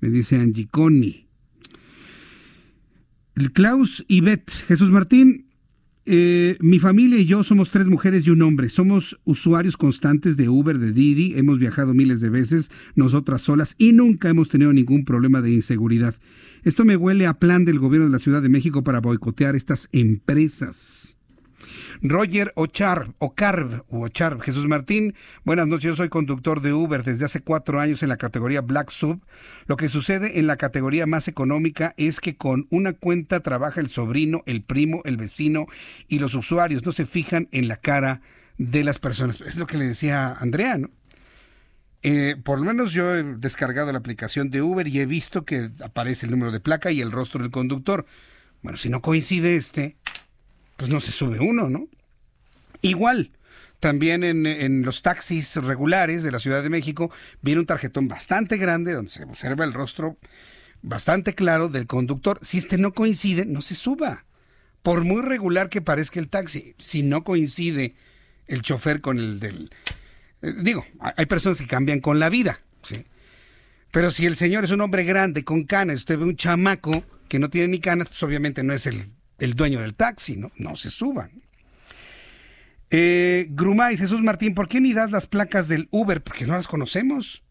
me 0.00 0.10
dice 0.10 0.38
Angie 0.38 0.68
Connie. 0.68 1.26
El 3.34 3.52
Klaus 3.52 4.04
y. 4.06 4.22
Jesús 4.68 4.90
Martín, 4.92 5.46
eh, 6.06 6.56
mi 6.60 6.78
familia 6.78 7.18
y 7.18 7.24
yo 7.24 7.42
somos 7.44 7.70
tres 7.70 7.86
mujeres 7.86 8.26
y 8.26 8.30
un 8.30 8.42
hombre. 8.42 8.68
Somos 8.68 9.18
usuarios 9.24 9.76
constantes 9.76 10.36
de 10.36 10.48
Uber, 10.48 10.78
de 10.78 10.92
Didi. 10.92 11.34
Hemos 11.36 11.58
viajado 11.58 11.94
miles 11.94 12.20
de 12.20 12.30
veces, 12.30 12.70
nosotras 12.94 13.42
solas, 13.42 13.74
y 13.78 13.92
nunca 13.92 14.28
hemos 14.28 14.48
tenido 14.48 14.72
ningún 14.72 15.04
problema 15.04 15.40
de 15.40 15.52
inseguridad. 15.52 16.14
Esto 16.62 16.84
me 16.84 16.96
huele 16.96 17.26
a 17.26 17.38
plan 17.38 17.64
del 17.64 17.78
gobierno 17.78 18.06
de 18.06 18.12
la 18.12 18.18
Ciudad 18.18 18.42
de 18.42 18.48
México 18.48 18.84
para 18.84 19.00
boicotear 19.00 19.56
estas 19.56 19.88
empresas. 19.92 21.13
Roger 22.02 22.52
Ochar, 22.56 23.12
Ocarb, 23.18 23.84
Ochar, 23.88 24.40
Jesús 24.40 24.66
Martín, 24.66 25.14
buenas 25.44 25.66
noches, 25.66 25.84
yo 25.84 25.96
soy 25.96 26.08
conductor 26.08 26.60
de 26.60 26.72
Uber 26.72 27.02
desde 27.02 27.24
hace 27.24 27.40
cuatro 27.40 27.80
años 27.80 28.02
en 28.02 28.08
la 28.08 28.16
categoría 28.16 28.60
Black 28.60 28.90
Sub. 28.90 29.20
Lo 29.66 29.76
que 29.76 29.88
sucede 29.88 30.38
en 30.38 30.46
la 30.46 30.56
categoría 30.56 31.06
más 31.06 31.28
económica 31.28 31.94
es 31.96 32.20
que 32.20 32.36
con 32.36 32.66
una 32.70 32.92
cuenta 32.92 33.40
trabaja 33.40 33.80
el 33.80 33.88
sobrino, 33.88 34.42
el 34.46 34.62
primo, 34.62 35.02
el 35.04 35.16
vecino 35.16 35.66
y 36.08 36.18
los 36.18 36.34
usuarios 36.34 36.84
no 36.84 36.92
se 36.92 37.06
fijan 37.06 37.48
en 37.52 37.68
la 37.68 37.76
cara 37.76 38.20
de 38.58 38.84
las 38.84 38.98
personas. 38.98 39.40
Es 39.40 39.56
lo 39.56 39.66
que 39.66 39.78
le 39.78 39.86
decía 39.86 40.32
Andrea, 40.38 40.78
¿no? 40.78 40.90
Eh, 42.06 42.36
por 42.44 42.58
lo 42.58 42.66
menos 42.66 42.92
yo 42.92 43.14
he 43.14 43.22
descargado 43.22 43.90
la 43.90 43.98
aplicación 43.98 44.50
de 44.50 44.60
Uber 44.60 44.86
y 44.86 45.00
he 45.00 45.06
visto 45.06 45.46
que 45.46 45.70
aparece 45.82 46.26
el 46.26 46.32
número 46.32 46.52
de 46.52 46.60
placa 46.60 46.92
y 46.92 47.00
el 47.00 47.10
rostro 47.10 47.40
del 47.40 47.50
conductor. 47.50 48.04
Bueno, 48.62 48.76
si 48.76 48.90
no 48.90 49.00
coincide 49.00 49.56
este, 49.56 49.96
pues 50.76 50.90
no 50.90 51.00
se 51.00 51.12
sube 51.12 51.40
uno, 51.40 51.68
¿no? 51.68 51.88
Igual, 52.82 53.30
también 53.80 54.24
en, 54.24 54.82
los 54.82 55.02
taxis 55.02 55.56
regulares 55.56 56.22
de 56.22 56.32
la 56.32 56.38
Ciudad 56.38 56.62
de 56.62 56.70
México 56.70 57.10
viene 57.42 57.60
un 57.60 57.66
tarjetón 57.66 58.08
bastante 58.08 58.56
grande 58.56 58.92
donde 58.92 59.10
se 59.10 59.24
observa 59.24 59.64
el 59.64 59.72
rostro 59.72 60.16
bastante 60.82 61.34
claro 61.34 61.68
del 61.68 61.86
conductor. 61.86 62.38
Si 62.42 62.58
este 62.58 62.78
no 62.78 62.92
coincide, 62.92 63.46
no 63.46 63.62
se 63.62 63.74
suba. 63.74 64.24
Por 64.82 65.04
muy 65.04 65.22
regular 65.22 65.68
que 65.68 65.80
parezca 65.80 66.20
el 66.20 66.28
taxi, 66.28 66.74
si 66.78 67.02
no 67.02 67.24
coincide 67.24 67.94
el 68.46 68.62
chofer 68.62 69.00
con 69.00 69.18
el 69.18 69.40
del... 69.40 69.70
eh, 70.42 70.54
digo, 70.62 70.84
hay 71.00 71.26
personas 71.26 71.58
que 71.58 71.66
cambian 71.66 72.00
con 72.00 72.18
la 72.18 72.28
vida, 72.28 72.60
¿sí? 72.82 73.04
Pero 73.90 74.10
si 74.10 74.26
el 74.26 74.36
señor 74.36 74.64
es 74.64 74.70
un 74.70 74.80
hombre 74.80 75.04
grande 75.04 75.44
con 75.44 75.64
canas, 75.64 75.96
usted 75.96 76.18
ve 76.18 76.24
un 76.24 76.36
chamaco 76.36 77.04
que 77.28 77.38
no 77.38 77.48
tiene 77.48 77.68
ni 77.68 77.80
canas, 77.80 78.08
pues 78.08 78.22
obviamente 78.22 78.62
no 78.62 78.74
es 78.74 78.86
el, 78.86 79.10
el 79.38 79.54
dueño 79.54 79.80
del 79.80 79.94
taxi, 79.94 80.36
¿no? 80.36 80.52
No 80.56 80.76
se 80.76 80.90
suban. 80.90 81.42
Eh, 82.90 83.48
Grumay, 83.50 83.96
Jesús 83.96 84.22
Martín, 84.22 84.54
¿por 84.54 84.68
qué 84.68 84.80
ni 84.80 84.92
das 84.92 85.10
las 85.10 85.26
placas 85.26 85.68
del 85.68 85.88
Uber? 85.90 86.22
Porque 86.22 86.46
no 86.46 86.54
las 86.54 86.68
conocemos. 86.68 87.42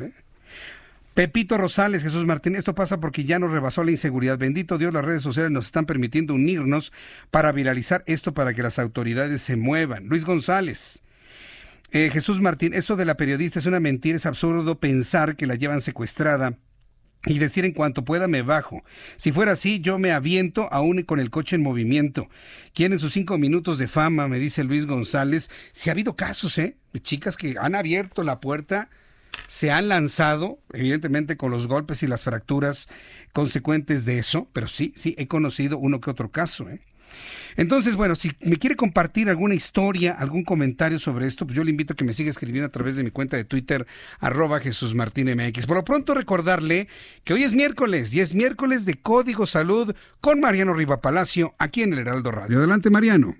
¿Eh? 0.00 0.12
Pepito 1.14 1.56
Rosales, 1.56 2.02
Jesús 2.02 2.24
Martín, 2.24 2.56
esto 2.56 2.74
pasa 2.74 2.98
porque 2.98 3.22
ya 3.22 3.38
nos 3.38 3.52
rebasó 3.52 3.84
la 3.84 3.92
inseguridad. 3.92 4.36
Bendito 4.36 4.78
Dios, 4.78 4.92
las 4.92 5.04
redes 5.04 5.22
sociales 5.22 5.52
nos 5.52 5.66
están 5.66 5.86
permitiendo 5.86 6.34
unirnos 6.34 6.92
para 7.30 7.52
viralizar 7.52 8.02
esto 8.06 8.34
para 8.34 8.52
que 8.52 8.64
las 8.64 8.80
autoridades 8.80 9.40
se 9.42 9.54
muevan. 9.54 10.06
Luis 10.08 10.24
González. 10.24 11.04
Eh, 11.92 12.10
Jesús 12.12 12.40
Martín, 12.40 12.74
eso 12.74 12.96
de 12.96 13.04
la 13.04 13.16
periodista 13.16 13.60
es 13.60 13.66
una 13.66 13.78
mentira, 13.78 14.16
es 14.16 14.26
absurdo 14.26 14.80
pensar 14.80 15.36
que 15.36 15.46
la 15.46 15.54
llevan 15.54 15.80
secuestrada 15.82 16.58
y 17.26 17.38
decir 17.38 17.64
en 17.64 17.72
cuanto 17.72 18.04
pueda 18.04 18.28
me 18.28 18.42
bajo. 18.42 18.82
Si 19.16 19.32
fuera 19.32 19.52
así, 19.52 19.80
yo 19.80 19.98
me 19.98 20.12
aviento 20.12 20.72
aún 20.72 21.02
con 21.02 21.20
el 21.20 21.30
coche 21.30 21.56
en 21.56 21.62
movimiento. 21.62 22.28
Quieren 22.72 22.98
sus 22.98 23.12
cinco 23.12 23.38
minutos 23.38 23.78
de 23.78 23.88
fama, 23.88 24.28
me 24.28 24.38
dice 24.38 24.64
Luis 24.64 24.86
González. 24.86 25.50
Si 25.72 25.88
ha 25.88 25.92
habido 25.92 26.16
casos, 26.16 26.58
¿eh? 26.58 26.76
De 26.92 27.00
chicas 27.00 27.36
que 27.36 27.56
han 27.58 27.74
abierto 27.74 28.24
la 28.24 28.40
puerta, 28.40 28.90
se 29.46 29.70
han 29.70 29.88
lanzado, 29.88 30.58
evidentemente 30.72 31.36
con 31.36 31.50
los 31.50 31.66
golpes 31.66 32.02
y 32.02 32.06
las 32.06 32.22
fracturas 32.22 32.88
consecuentes 33.32 34.04
de 34.04 34.18
eso, 34.18 34.48
pero 34.52 34.68
sí, 34.68 34.92
sí, 34.96 35.14
he 35.18 35.26
conocido 35.26 35.78
uno 35.78 36.00
que 36.00 36.10
otro 36.10 36.30
caso, 36.30 36.68
¿eh? 36.68 36.80
Entonces, 37.56 37.96
bueno, 37.96 38.14
si 38.14 38.30
me 38.40 38.56
quiere 38.56 38.76
compartir 38.76 39.28
alguna 39.28 39.54
historia, 39.54 40.12
algún 40.12 40.44
comentario 40.44 40.98
sobre 40.98 41.26
esto, 41.26 41.46
pues 41.46 41.56
yo 41.56 41.64
le 41.64 41.70
invito 41.70 41.92
a 41.92 41.96
que 41.96 42.04
me 42.04 42.12
siga 42.12 42.30
escribiendo 42.30 42.66
a 42.66 42.72
través 42.72 42.96
de 42.96 43.04
mi 43.04 43.10
cuenta 43.10 43.36
de 43.36 43.44
Twitter, 43.44 43.86
arroba 44.18 44.60
Jesús 44.60 44.94
Martín 44.94 45.28
MX. 45.34 45.66
Por 45.66 45.76
lo 45.76 45.84
pronto, 45.84 46.14
recordarle 46.14 46.88
que 47.24 47.34
hoy 47.34 47.42
es 47.42 47.54
miércoles 47.54 48.14
y 48.14 48.20
es 48.20 48.34
miércoles 48.34 48.84
de 48.86 48.94
Código 48.94 49.46
Salud 49.46 49.94
con 50.20 50.40
Mariano 50.40 50.74
Riva 50.74 51.00
Palacio, 51.00 51.54
aquí 51.58 51.82
en 51.82 51.92
el 51.92 52.00
Heraldo 52.00 52.30
Radio. 52.30 52.58
Adelante, 52.58 52.90
Mariano. 52.90 53.36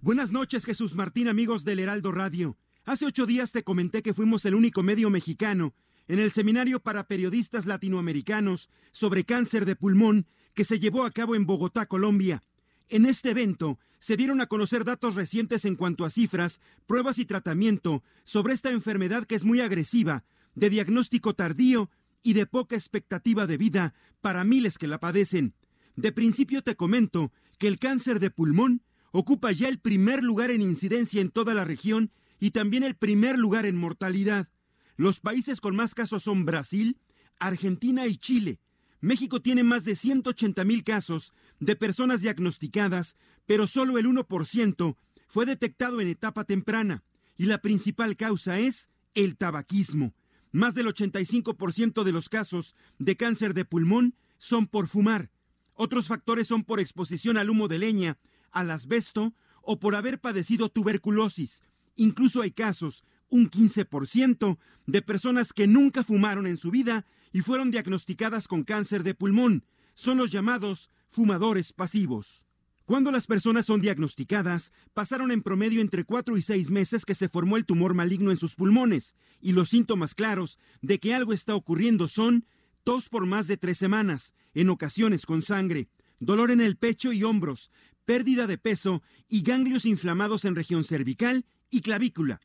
Buenas 0.00 0.32
noches, 0.32 0.64
Jesús 0.64 0.94
Martín, 0.94 1.28
amigos 1.28 1.64
del 1.64 1.78
Heraldo 1.78 2.12
Radio. 2.12 2.58
Hace 2.84 3.06
ocho 3.06 3.24
días 3.24 3.52
te 3.52 3.62
comenté 3.62 4.02
que 4.02 4.12
fuimos 4.12 4.44
el 4.44 4.54
único 4.54 4.82
medio 4.82 5.08
mexicano 5.08 5.74
en 6.08 6.18
el 6.18 6.32
seminario 6.32 6.80
para 6.80 7.06
periodistas 7.06 7.64
latinoamericanos 7.66 8.68
sobre 8.92 9.24
cáncer 9.24 9.64
de 9.64 9.76
pulmón 9.76 10.26
que 10.54 10.64
se 10.64 10.78
llevó 10.78 11.04
a 11.04 11.10
cabo 11.10 11.34
en 11.34 11.46
Bogotá, 11.46 11.86
Colombia. 11.86 12.42
En 12.88 13.06
este 13.06 13.30
evento 13.30 13.78
se 13.98 14.16
dieron 14.16 14.40
a 14.40 14.46
conocer 14.46 14.84
datos 14.84 15.14
recientes 15.14 15.64
en 15.64 15.76
cuanto 15.76 16.04
a 16.04 16.10
cifras, 16.10 16.60
pruebas 16.86 17.18
y 17.18 17.24
tratamiento 17.24 18.02
sobre 18.24 18.52
esta 18.52 18.70
enfermedad 18.70 19.24
que 19.24 19.34
es 19.34 19.44
muy 19.44 19.60
agresiva, 19.60 20.24
de 20.54 20.70
diagnóstico 20.70 21.34
tardío 21.34 21.90
y 22.22 22.34
de 22.34 22.46
poca 22.46 22.76
expectativa 22.76 23.46
de 23.46 23.56
vida 23.56 23.94
para 24.20 24.44
miles 24.44 24.78
que 24.78 24.88
la 24.88 24.98
padecen. 24.98 25.54
De 25.96 26.12
principio 26.12 26.62
te 26.62 26.76
comento 26.76 27.32
que 27.58 27.68
el 27.68 27.78
cáncer 27.78 28.20
de 28.20 28.30
pulmón 28.30 28.82
ocupa 29.12 29.52
ya 29.52 29.68
el 29.68 29.78
primer 29.78 30.22
lugar 30.22 30.50
en 30.50 30.60
incidencia 30.60 31.20
en 31.20 31.30
toda 31.30 31.54
la 31.54 31.64
región 31.64 32.10
y 32.40 32.50
también 32.50 32.82
el 32.82 32.96
primer 32.96 33.38
lugar 33.38 33.64
en 33.64 33.76
mortalidad. 33.76 34.48
Los 34.96 35.20
países 35.20 35.60
con 35.60 35.76
más 35.76 35.94
casos 35.94 36.24
son 36.24 36.44
Brasil, 36.44 36.98
Argentina 37.38 38.06
y 38.06 38.16
Chile. 38.16 38.60
México 39.04 39.42
tiene 39.42 39.64
más 39.64 39.84
de 39.84 39.96
180 39.96 40.64
mil 40.64 40.82
casos 40.82 41.34
de 41.60 41.76
personas 41.76 42.22
diagnosticadas, 42.22 43.18
pero 43.44 43.66
solo 43.66 43.98
el 43.98 44.06
1% 44.06 44.96
fue 45.26 45.44
detectado 45.44 46.00
en 46.00 46.08
etapa 46.08 46.44
temprana, 46.44 47.04
y 47.36 47.44
la 47.44 47.58
principal 47.58 48.16
causa 48.16 48.58
es 48.58 48.88
el 49.12 49.36
tabaquismo. 49.36 50.14
Más 50.52 50.74
del 50.74 50.86
85% 50.86 52.02
de 52.02 52.12
los 52.12 52.30
casos 52.30 52.76
de 52.98 53.14
cáncer 53.14 53.52
de 53.52 53.66
pulmón 53.66 54.14
son 54.38 54.66
por 54.66 54.88
fumar. 54.88 55.30
Otros 55.74 56.06
factores 56.06 56.48
son 56.48 56.64
por 56.64 56.80
exposición 56.80 57.36
al 57.36 57.50
humo 57.50 57.68
de 57.68 57.80
leña, 57.80 58.16
al 58.52 58.70
asbesto 58.70 59.34
o 59.60 59.78
por 59.78 59.96
haber 59.96 60.18
padecido 60.18 60.70
tuberculosis. 60.70 61.62
Incluso 61.96 62.40
hay 62.40 62.52
casos, 62.52 63.04
un 63.28 63.50
15%, 63.50 64.56
de 64.86 65.02
personas 65.02 65.52
que 65.52 65.66
nunca 65.66 66.04
fumaron 66.04 66.46
en 66.46 66.56
su 66.56 66.70
vida 66.70 67.04
y 67.34 67.40
fueron 67.40 67.72
diagnosticadas 67.72 68.46
con 68.46 68.62
cáncer 68.62 69.02
de 69.02 69.12
pulmón. 69.12 69.66
Son 69.94 70.18
los 70.18 70.30
llamados 70.30 70.88
fumadores 71.08 71.72
pasivos. 71.72 72.46
Cuando 72.84 73.10
las 73.10 73.26
personas 73.26 73.66
son 73.66 73.80
diagnosticadas, 73.80 74.72
pasaron 74.92 75.32
en 75.32 75.42
promedio 75.42 75.80
entre 75.80 76.04
4 76.04 76.36
y 76.36 76.42
6 76.42 76.70
meses 76.70 77.04
que 77.04 77.16
se 77.16 77.28
formó 77.28 77.56
el 77.56 77.66
tumor 77.66 77.92
maligno 77.92 78.30
en 78.30 78.36
sus 78.36 78.54
pulmones, 78.54 79.16
y 79.40 79.50
los 79.50 79.70
síntomas 79.70 80.14
claros 80.14 80.60
de 80.80 81.00
que 81.00 81.12
algo 81.12 81.32
está 81.32 81.56
ocurriendo 81.56 82.06
son 82.06 82.46
tos 82.84 83.08
por 83.08 83.26
más 83.26 83.48
de 83.48 83.56
3 83.56 83.76
semanas, 83.76 84.32
en 84.54 84.70
ocasiones 84.70 85.26
con 85.26 85.42
sangre, 85.42 85.88
dolor 86.20 86.52
en 86.52 86.60
el 86.60 86.76
pecho 86.76 87.12
y 87.12 87.24
hombros, 87.24 87.72
pérdida 88.04 88.46
de 88.46 88.58
peso 88.58 89.02
y 89.28 89.42
ganglios 89.42 89.86
inflamados 89.86 90.44
en 90.44 90.54
región 90.54 90.84
cervical 90.84 91.46
y 91.68 91.80
clavícula. 91.80 92.40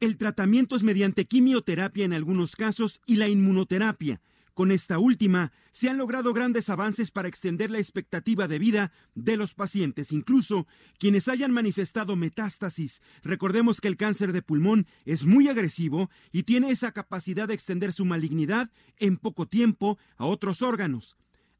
El 0.00 0.16
tratamiento 0.16 0.76
es 0.76 0.82
mediante 0.82 1.24
quimioterapia 1.26 2.04
en 2.04 2.12
algunos 2.12 2.54
casos 2.56 3.00
y 3.06 3.16
la 3.16 3.28
inmunoterapia, 3.28 4.20
con 4.56 4.72
esta 4.72 4.98
última, 4.98 5.52
se 5.70 5.90
han 5.90 5.98
logrado 5.98 6.32
grandes 6.32 6.70
avances 6.70 7.10
para 7.10 7.28
extender 7.28 7.70
la 7.70 7.78
expectativa 7.78 8.48
de 8.48 8.58
vida 8.58 8.90
de 9.14 9.36
los 9.36 9.52
pacientes, 9.52 10.12
incluso 10.12 10.66
quienes 10.98 11.28
hayan 11.28 11.52
manifestado 11.52 12.16
metástasis. 12.16 13.02
Recordemos 13.22 13.82
que 13.82 13.88
el 13.88 13.98
cáncer 13.98 14.32
de 14.32 14.40
pulmón 14.40 14.86
es 15.04 15.26
muy 15.26 15.48
agresivo 15.48 16.08
y 16.32 16.44
tiene 16.44 16.70
esa 16.70 16.92
capacidad 16.92 17.48
de 17.48 17.52
extender 17.52 17.92
su 17.92 18.06
malignidad 18.06 18.70
en 18.98 19.18
poco 19.18 19.44
tiempo 19.44 19.98
a 20.16 20.24
otros 20.24 20.62
órganos. 20.62 21.18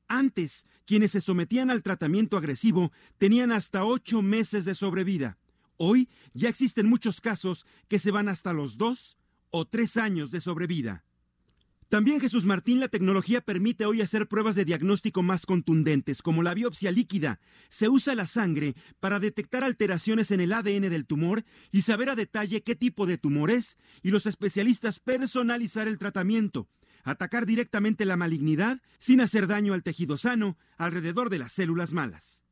Antes, 0.09 0.65
quienes 0.87 1.11
se 1.11 1.21
sometían 1.21 1.71
al 1.71 1.83
tratamiento 1.83 2.39
agresivo 2.39 2.93
tenían 3.19 3.53
hasta 3.53 3.85
ocho 3.85 4.23
meses 4.23 4.65
de 4.65 4.75
sobrevida. 4.75 5.37
Hoy 5.79 6.09
ya 6.33 6.49
existen 6.49 6.89
muchos 6.89 7.21
casos 7.21 7.67
que 7.89 7.99
se 7.99 8.11
van 8.11 8.29
hasta 8.29 8.53
los 8.53 8.77
dos 8.77 9.19
o 9.51 9.65
tres 9.65 9.97
años 9.97 10.31
de 10.31 10.41
sobrevida. 10.41 11.05
También 11.89 12.19
Jesús 12.21 12.47
Martín, 12.47 12.81
la 12.81 12.89
tecnología 12.89 13.41
permite 13.41 13.87
hoy 13.87 14.03
hacer 14.03 14.27
pruebas 14.27 14.57
de 14.57 14.65
diagnóstico 14.65 15.23
más 15.23 15.47
contundentes, 15.47 16.21
como 16.21 16.43
la 16.43 16.53
biopsia 16.53 16.91
líquida. 16.91 17.39
Se 17.69 17.89
usa 17.89 18.17
la 18.17 18.27
sangre 18.27 18.75
para 18.99 19.21
detectar 19.21 19.63
alteraciones 19.63 20.33
en 20.33 20.41
el 20.41 20.53
ADN 20.53 20.91
del 20.91 21.07
tumor 21.07 21.45
y 21.71 21.83
saber 21.83 22.11
a 22.11 22.17
detalle 22.17 22.65
qué 22.65 22.75
tipo 22.75 23.07
de 23.07 23.19
tumor 23.19 23.53
es, 23.53 23.79
y 24.03 24.11
los 24.11 24.27
especialistas 24.27 24.99
personalizar 24.99 25.87
el 25.87 25.99
tratamiento, 25.99 26.69
atacar 27.05 27.47
directamente 27.47 28.05
la 28.05 28.17
malignidad 28.17 28.83
sin 28.99 29.21
hacer 29.21 29.47
daño 29.47 29.73
al 29.73 29.85
tejido 29.85 30.19
sano 30.19 30.59
alrededor 30.77 31.31
de 31.31 31.39
las 31.39 31.53
células 31.53 31.93
malas. 31.93 32.46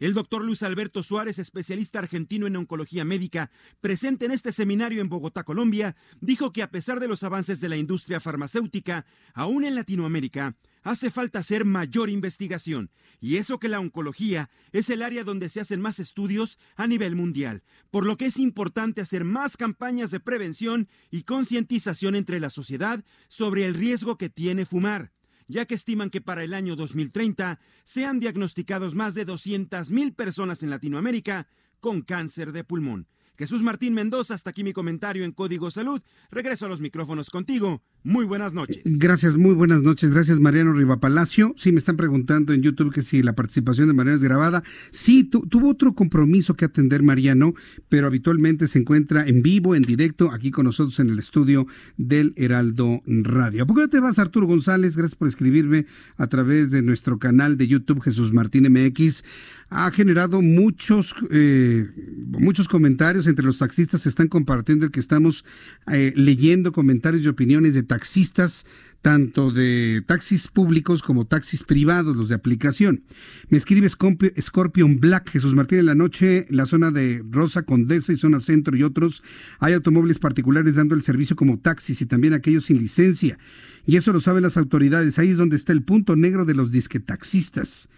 El 0.00 0.12
doctor 0.12 0.44
Luis 0.44 0.64
Alberto 0.64 1.04
Suárez, 1.04 1.38
especialista 1.38 2.00
argentino 2.00 2.48
en 2.48 2.56
oncología 2.56 3.04
médica, 3.04 3.52
presente 3.80 4.24
en 4.24 4.32
este 4.32 4.50
seminario 4.50 5.00
en 5.00 5.08
Bogotá, 5.08 5.44
Colombia, 5.44 5.94
dijo 6.20 6.52
que 6.52 6.62
a 6.62 6.70
pesar 6.70 6.98
de 6.98 7.06
los 7.06 7.22
avances 7.22 7.60
de 7.60 7.68
la 7.68 7.76
industria 7.76 8.18
farmacéutica, 8.18 9.06
aún 9.34 9.64
en 9.64 9.76
Latinoamérica, 9.76 10.56
hace 10.82 11.12
falta 11.12 11.38
hacer 11.38 11.64
mayor 11.64 12.10
investigación, 12.10 12.90
y 13.20 13.36
eso 13.36 13.60
que 13.60 13.68
la 13.68 13.78
oncología 13.78 14.50
es 14.72 14.90
el 14.90 15.00
área 15.00 15.22
donde 15.22 15.48
se 15.48 15.60
hacen 15.60 15.80
más 15.80 16.00
estudios 16.00 16.58
a 16.74 16.88
nivel 16.88 17.14
mundial, 17.14 17.62
por 17.92 18.04
lo 18.04 18.16
que 18.16 18.26
es 18.26 18.38
importante 18.38 19.00
hacer 19.00 19.22
más 19.24 19.56
campañas 19.56 20.10
de 20.10 20.18
prevención 20.18 20.88
y 21.12 21.22
concientización 21.22 22.16
entre 22.16 22.40
la 22.40 22.50
sociedad 22.50 23.04
sobre 23.28 23.64
el 23.64 23.74
riesgo 23.74 24.18
que 24.18 24.28
tiene 24.28 24.66
fumar 24.66 25.12
ya 25.48 25.66
que 25.66 25.74
estiman 25.74 26.10
que 26.10 26.20
para 26.20 26.42
el 26.42 26.54
año 26.54 26.76
2030 26.76 27.58
sean 27.84 28.20
diagnosticados 28.20 28.94
más 28.94 29.14
de 29.14 29.26
200.000 29.26 30.14
personas 30.14 30.62
en 30.62 30.70
Latinoamérica 30.70 31.48
con 31.80 32.02
cáncer 32.02 32.52
de 32.52 32.64
pulmón. 32.64 33.08
Jesús 33.36 33.62
Martín 33.62 33.94
Mendoza, 33.94 34.34
hasta 34.34 34.50
aquí 34.50 34.62
mi 34.62 34.72
comentario 34.72 35.24
en 35.24 35.32
Código 35.32 35.70
Salud. 35.70 36.00
Regreso 36.30 36.66
a 36.66 36.68
los 36.68 36.80
micrófonos 36.80 37.30
contigo, 37.30 37.82
Muy 38.06 38.26
buenas 38.26 38.52
noches. 38.52 38.82
Gracias, 38.84 39.34
muy 39.34 39.54
buenas 39.54 39.82
noches. 39.82 40.12
Gracias, 40.12 40.38
Mariano 40.38 40.74
Rivapalacio. 40.74 41.54
Sí, 41.56 41.72
me 41.72 41.78
están 41.78 41.96
preguntando 41.96 42.52
en 42.52 42.60
YouTube 42.60 42.92
que 42.92 43.00
si 43.00 43.22
la 43.22 43.34
participación 43.34 43.88
de 43.88 43.94
Mariano 43.94 44.16
es 44.16 44.22
grabada. 44.22 44.62
Sí, 44.90 45.24
tuvo 45.24 45.70
otro 45.70 45.94
compromiso 45.94 46.54
que 46.54 46.66
atender 46.66 47.02
Mariano, 47.02 47.54
pero 47.88 48.06
habitualmente 48.06 48.68
se 48.68 48.78
encuentra 48.78 49.26
en 49.26 49.40
vivo, 49.40 49.74
en 49.74 49.84
directo, 49.84 50.32
aquí 50.32 50.50
con 50.50 50.66
nosotros 50.66 51.00
en 51.00 51.08
el 51.08 51.18
estudio 51.18 51.66
del 51.96 52.34
Heraldo 52.36 53.00
Radio. 53.06 53.62
¿A 53.62 53.66
poco 53.66 53.88
te 53.88 54.00
vas, 54.00 54.18
Arturo 54.18 54.46
González? 54.48 54.98
Gracias 54.98 55.16
por 55.16 55.28
escribirme 55.28 55.86
a 56.18 56.26
través 56.26 56.70
de 56.70 56.82
nuestro 56.82 57.18
canal 57.18 57.56
de 57.56 57.68
YouTube, 57.68 58.02
Jesús 58.02 58.34
Martín 58.34 58.70
MX 58.70 59.24
ha 59.70 59.90
generado 59.90 60.40
muchos, 60.40 61.14
eh, 61.30 61.90
muchos 62.38 62.68
comentarios 62.68 63.26
entre 63.26 63.44
los 63.44 63.58
taxistas. 63.58 64.02
Se 64.02 64.08
están 64.08 64.28
compartiendo 64.28 64.86
el 64.86 64.92
que 64.92 65.00
estamos 65.00 65.44
eh, 65.90 66.12
leyendo 66.14 66.70
comentarios 66.70 67.24
y 67.24 67.28
opiniones 67.28 67.74
de 67.74 67.82
taxistas, 67.94 68.66
tanto 69.02 69.52
de 69.52 70.02
taxis 70.04 70.48
públicos 70.48 71.00
como 71.00 71.28
taxis 71.28 71.62
privados, 71.62 72.16
los 72.16 72.28
de 72.28 72.34
aplicación. 72.34 73.04
Me 73.50 73.56
escribe 73.56 73.88
Scorpion 73.88 74.98
Black, 74.98 75.30
Jesús 75.30 75.54
Martín 75.54 75.78
en 75.78 75.86
la 75.86 75.94
noche, 75.94 76.44
la 76.50 76.66
zona 76.66 76.90
de 76.90 77.22
Rosa 77.30 77.62
Condesa 77.62 78.12
y 78.12 78.16
zona 78.16 78.40
centro 78.40 78.76
y 78.76 78.82
otros. 78.82 79.22
Hay 79.60 79.74
automóviles 79.74 80.18
particulares 80.18 80.74
dando 80.74 80.96
el 80.96 81.04
servicio 81.04 81.36
como 81.36 81.60
taxis 81.60 82.02
y 82.02 82.06
también 82.06 82.34
aquellos 82.34 82.64
sin 82.64 82.78
licencia. 82.78 83.38
Y 83.86 83.94
eso 83.94 84.12
lo 84.12 84.20
saben 84.20 84.42
las 84.42 84.56
autoridades. 84.56 85.20
Ahí 85.20 85.28
es 85.28 85.36
donde 85.36 85.54
está 85.54 85.72
el 85.72 85.84
punto 85.84 86.16
negro 86.16 86.44
de 86.44 86.54
los 86.54 86.72
disquetaxistas. 86.72 87.88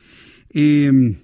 Eh, 0.51 1.17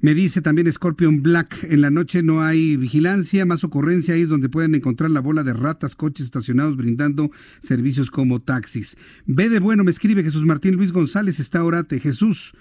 me 0.00 0.14
dice 0.14 0.42
también 0.42 0.70
Scorpion 0.70 1.22
Black, 1.22 1.64
en 1.64 1.80
la 1.80 1.90
noche 1.90 2.22
no 2.22 2.42
hay 2.42 2.76
vigilancia, 2.76 3.46
más 3.46 3.64
ocurrencia, 3.64 4.14
ahí 4.14 4.22
es 4.22 4.28
donde 4.28 4.48
pueden 4.48 4.74
encontrar 4.74 5.10
la 5.10 5.20
bola 5.20 5.42
de 5.42 5.54
ratas, 5.54 5.96
coches 5.96 6.26
estacionados 6.26 6.76
brindando 6.76 7.30
servicios 7.60 8.10
como 8.10 8.40
taxis. 8.42 8.96
Ve 9.24 9.48
de 9.48 9.58
bueno, 9.58 9.84
me 9.84 9.90
escribe 9.90 10.22
Jesús 10.22 10.44
Martín 10.44 10.76
Luis 10.76 10.92
González, 10.92 11.40
está 11.40 11.64
orate. 11.64 11.98
Jesús, 11.98 12.52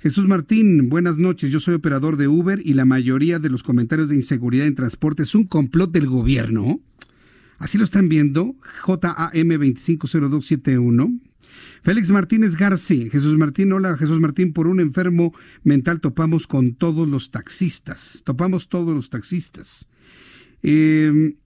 Jesús 0.00 0.26
Martín, 0.26 0.90
buenas 0.90 1.16
noches. 1.16 1.50
Yo 1.50 1.58
soy 1.58 1.74
operador 1.74 2.18
de 2.18 2.28
Uber 2.28 2.60
y 2.62 2.74
la 2.74 2.84
mayoría 2.84 3.38
de 3.38 3.48
los 3.48 3.62
comentarios 3.62 4.10
de 4.10 4.16
inseguridad 4.16 4.66
en 4.66 4.74
transporte 4.74 5.22
es 5.22 5.34
un 5.34 5.44
complot 5.44 5.90
del 5.90 6.06
gobierno. 6.06 6.80
Así 7.58 7.78
lo 7.78 7.84
están 7.84 8.10
viendo. 8.10 8.56
JAM 8.82 9.48
250271. 9.48 11.20
Félix 11.82 12.10
Martínez 12.10 12.56
García, 12.56 13.10
Jesús 13.10 13.36
Martín, 13.36 13.72
hola 13.72 13.96
Jesús 13.96 14.20
Martín, 14.20 14.52
por 14.52 14.66
un 14.66 14.80
enfermo 14.80 15.34
mental 15.62 16.00
topamos 16.00 16.46
con 16.46 16.74
todos 16.74 17.06
los 17.08 17.30
taxistas, 17.30 18.22
topamos 18.24 18.68
todos 18.68 18.94
los 18.94 19.10
taxistas. 19.10 19.86
Eh, 20.62 21.36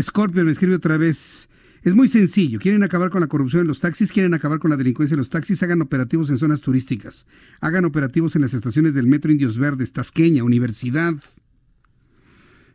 Scorpio 0.00 0.44
me 0.44 0.50
escribe 0.50 0.74
otra 0.74 0.96
vez, 0.96 1.48
es 1.82 1.94
muy 1.94 2.08
sencillo, 2.08 2.58
quieren 2.58 2.82
acabar 2.82 3.10
con 3.10 3.20
la 3.20 3.28
corrupción 3.28 3.60
en 3.62 3.68
los 3.68 3.80
taxis, 3.80 4.10
quieren 4.10 4.34
acabar 4.34 4.58
con 4.58 4.70
la 4.70 4.76
delincuencia 4.76 5.14
en 5.14 5.18
los 5.18 5.30
taxis, 5.30 5.62
hagan 5.62 5.82
operativos 5.82 6.30
en 6.30 6.38
zonas 6.38 6.60
turísticas, 6.60 7.26
hagan 7.60 7.84
operativos 7.84 8.34
en 8.34 8.42
las 8.42 8.54
estaciones 8.54 8.94
del 8.94 9.06
Metro 9.06 9.30
Indios 9.30 9.58
Verdes, 9.58 9.92
Tasqueña, 9.92 10.42
Universidad. 10.44 11.14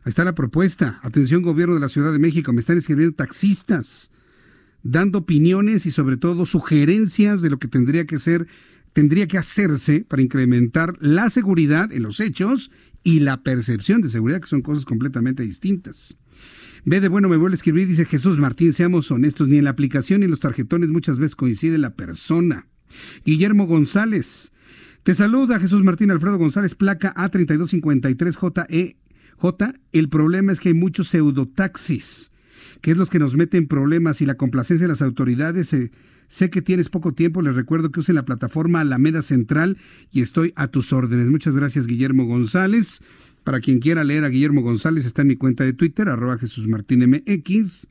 Ahí 0.04 0.10
está 0.12 0.24
la 0.24 0.36
propuesta. 0.36 1.00
Atención 1.04 1.42
gobierno 1.42 1.74
de 1.74 1.82
la 1.82 1.90
Ciudad 1.90 2.14
de 2.14 2.20
México, 2.20 2.54
me 2.54 2.62
están 2.62 2.78
escribiendo 2.78 3.16
taxistas 3.16 4.12
dando 4.84 5.20
opiniones 5.20 5.86
y 5.86 5.92
sobre 5.92 6.18
todo 6.18 6.46
sugerencias 6.46 7.42
de 7.42 7.50
lo 7.50 7.60
que 7.60 7.68
tendría 7.68 8.06
que 8.06 8.20
ser, 8.20 8.48
tendría 8.94 9.28
que 9.28 9.38
hacerse 9.38 10.06
para 10.08 10.22
incrementar 10.22 10.96
la 11.00 11.30
seguridad 11.30 11.92
en 11.92 12.04
los 12.04 12.20
hechos 12.20 12.72
y 13.04 13.20
la 13.20 13.44
percepción 13.44 14.02
de 14.02 14.10
seguridad, 14.10 14.42
que 14.42 14.48
son 14.48 14.62
cosas 14.62 14.86
completamente 14.86 15.44
distintas. 15.44 16.18
Ve 16.86 17.02
de 17.02 17.10
bueno, 17.10 17.30
me 17.30 17.38
vuelve 17.38 17.56
a 17.56 17.58
escribir, 17.58 17.88
dice 17.88 18.06
Jesús 18.06 18.38
Martín, 18.38 18.74
seamos 18.74 19.12
honestos, 19.12 19.48
ni 19.48 19.58
en 19.58 19.66
la 19.66 19.72
aplicación 19.72 20.22
ni 20.22 20.26
en 20.26 20.32
los 20.32 20.40
tarjetones 20.40 20.90
muchas 20.90 21.20
veces 21.20 21.36
coincide 21.36 21.78
la 21.78 21.96
persona. 21.96 22.68
Guillermo 23.26 23.68
González, 23.68 24.52
te 25.04 25.14
saluda 25.14 25.60
Jesús 25.60 25.84
Martín 25.84 26.12
Alfredo 26.12 26.38
González, 26.38 26.76
placa 26.76 27.14
A3253JE. 27.16 28.96
J, 29.38 29.74
el 29.94 30.10
problema 30.10 30.52
es 30.52 30.60
que 30.60 30.70
hay 30.70 30.74
muchos 30.74 31.08
pseudotaxis 31.10 32.32
que 32.82 32.92
es 32.92 32.98
lo 32.98 33.06
que 33.06 33.20
nos 33.20 33.36
mete 33.36 33.58
en 33.58 33.68
problemas 33.68 34.22
y 34.22 34.26
la 34.26 34.36
complacencia 34.36 34.86
de 34.86 34.94
las 34.94 35.02
autoridades. 35.02 35.74
Eh, 35.74 35.92
sé 36.28 36.50
que 36.50 36.62
tienes 36.62 36.90
poco 36.90 37.14
tiempo, 37.14 37.42
les 37.42 37.56
recuerdo 37.56 37.92
que 37.92 38.00
usen 38.00 38.16
la 38.16 38.26
plataforma 38.26 38.82
Alameda 38.82 39.22
Central 39.22 39.78
y 40.12 40.22
estoy 40.22 40.54
a 40.56 40.68
tus 40.68 40.94
órdenes. 40.94 41.28
Muchas 41.28 41.56
gracias, 41.56 41.88
Guillermo 41.88 42.26
González. 42.26 43.02
Para 43.44 43.62
quien 43.62 43.80
quiera 43.80 44.04
leer 44.04 44.26
a 44.26 44.30
Guillermo 44.30 44.62
González, 44.62 45.06
está 45.06 45.22
en 45.22 45.30
mi 45.30 45.36
cuenta 45.36 45.64
de 45.64 45.74
Twitter, 45.74 46.10
arroba 46.10 46.38
Jesús 46.38 46.68
MX. 46.68 47.88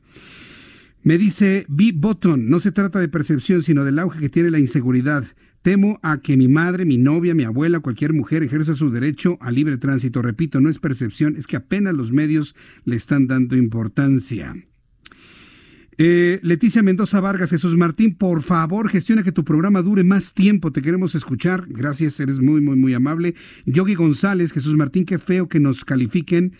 Me 1.01 1.17
dice 1.17 1.65
B. 1.69 1.91
Botton, 1.95 2.49
no 2.49 2.59
se 2.59 2.71
trata 2.71 2.99
de 2.99 3.07
percepción, 3.07 3.63
sino 3.63 3.83
del 3.83 3.99
auge 3.99 4.19
que 4.19 4.29
tiene 4.29 4.51
la 4.51 4.59
inseguridad. 4.59 5.25
Temo 5.61 5.99
a 6.03 6.19
que 6.21 6.37
mi 6.37 6.47
madre, 6.47 6.85
mi 6.85 6.97
novia, 6.97 7.35
mi 7.35 7.43
abuela, 7.43 7.81
cualquier 7.81 8.13
mujer 8.13 8.43
ejerza 8.43 8.75
su 8.75 8.89
derecho 8.89 9.37
a 9.41 9.51
libre 9.51 9.77
tránsito. 9.77 10.21
Repito, 10.21 10.61
no 10.61 10.69
es 10.69 10.79
percepción, 10.79 11.35
es 11.35 11.47
que 11.47 11.57
apenas 11.57 11.93
los 11.93 12.11
medios 12.11 12.55
le 12.85 12.95
están 12.95 13.27
dando 13.27 13.57
importancia. 13.57 14.55
Eh, 16.01 16.39
Leticia 16.43 16.81
Mendoza 16.81 17.19
Vargas, 17.19 17.49
Jesús 17.49 17.75
Martín, 17.75 18.15
por 18.15 18.41
favor, 18.41 18.87
gestiona 18.87 19.21
que 19.21 19.33
tu 19.33 19.43
programa 19.43 19.81
dure 19.81 20.05
más 20.05 20.33
tiempo. 20.33 20.71
Te 20.71 20.81
queremos 20.81 21.13
escuchar. 21.13 21.65
Gracias, 21.67 22.21
eres 22.21 22.39
muy, 22.39 22.61
muy, 22.61 22.77
muy 22.77 22.93
amable. 22.93 23.35
Yogi 23.65 23.95
González, 23.95 24.53
Jesús 24.53 24.77
Martín, 24.77 25.03
qué 25.03 25.19
feo 25.19 25.49
que 25.49 25.59
nos 25.59 25.83
califiquen 25.83 26.53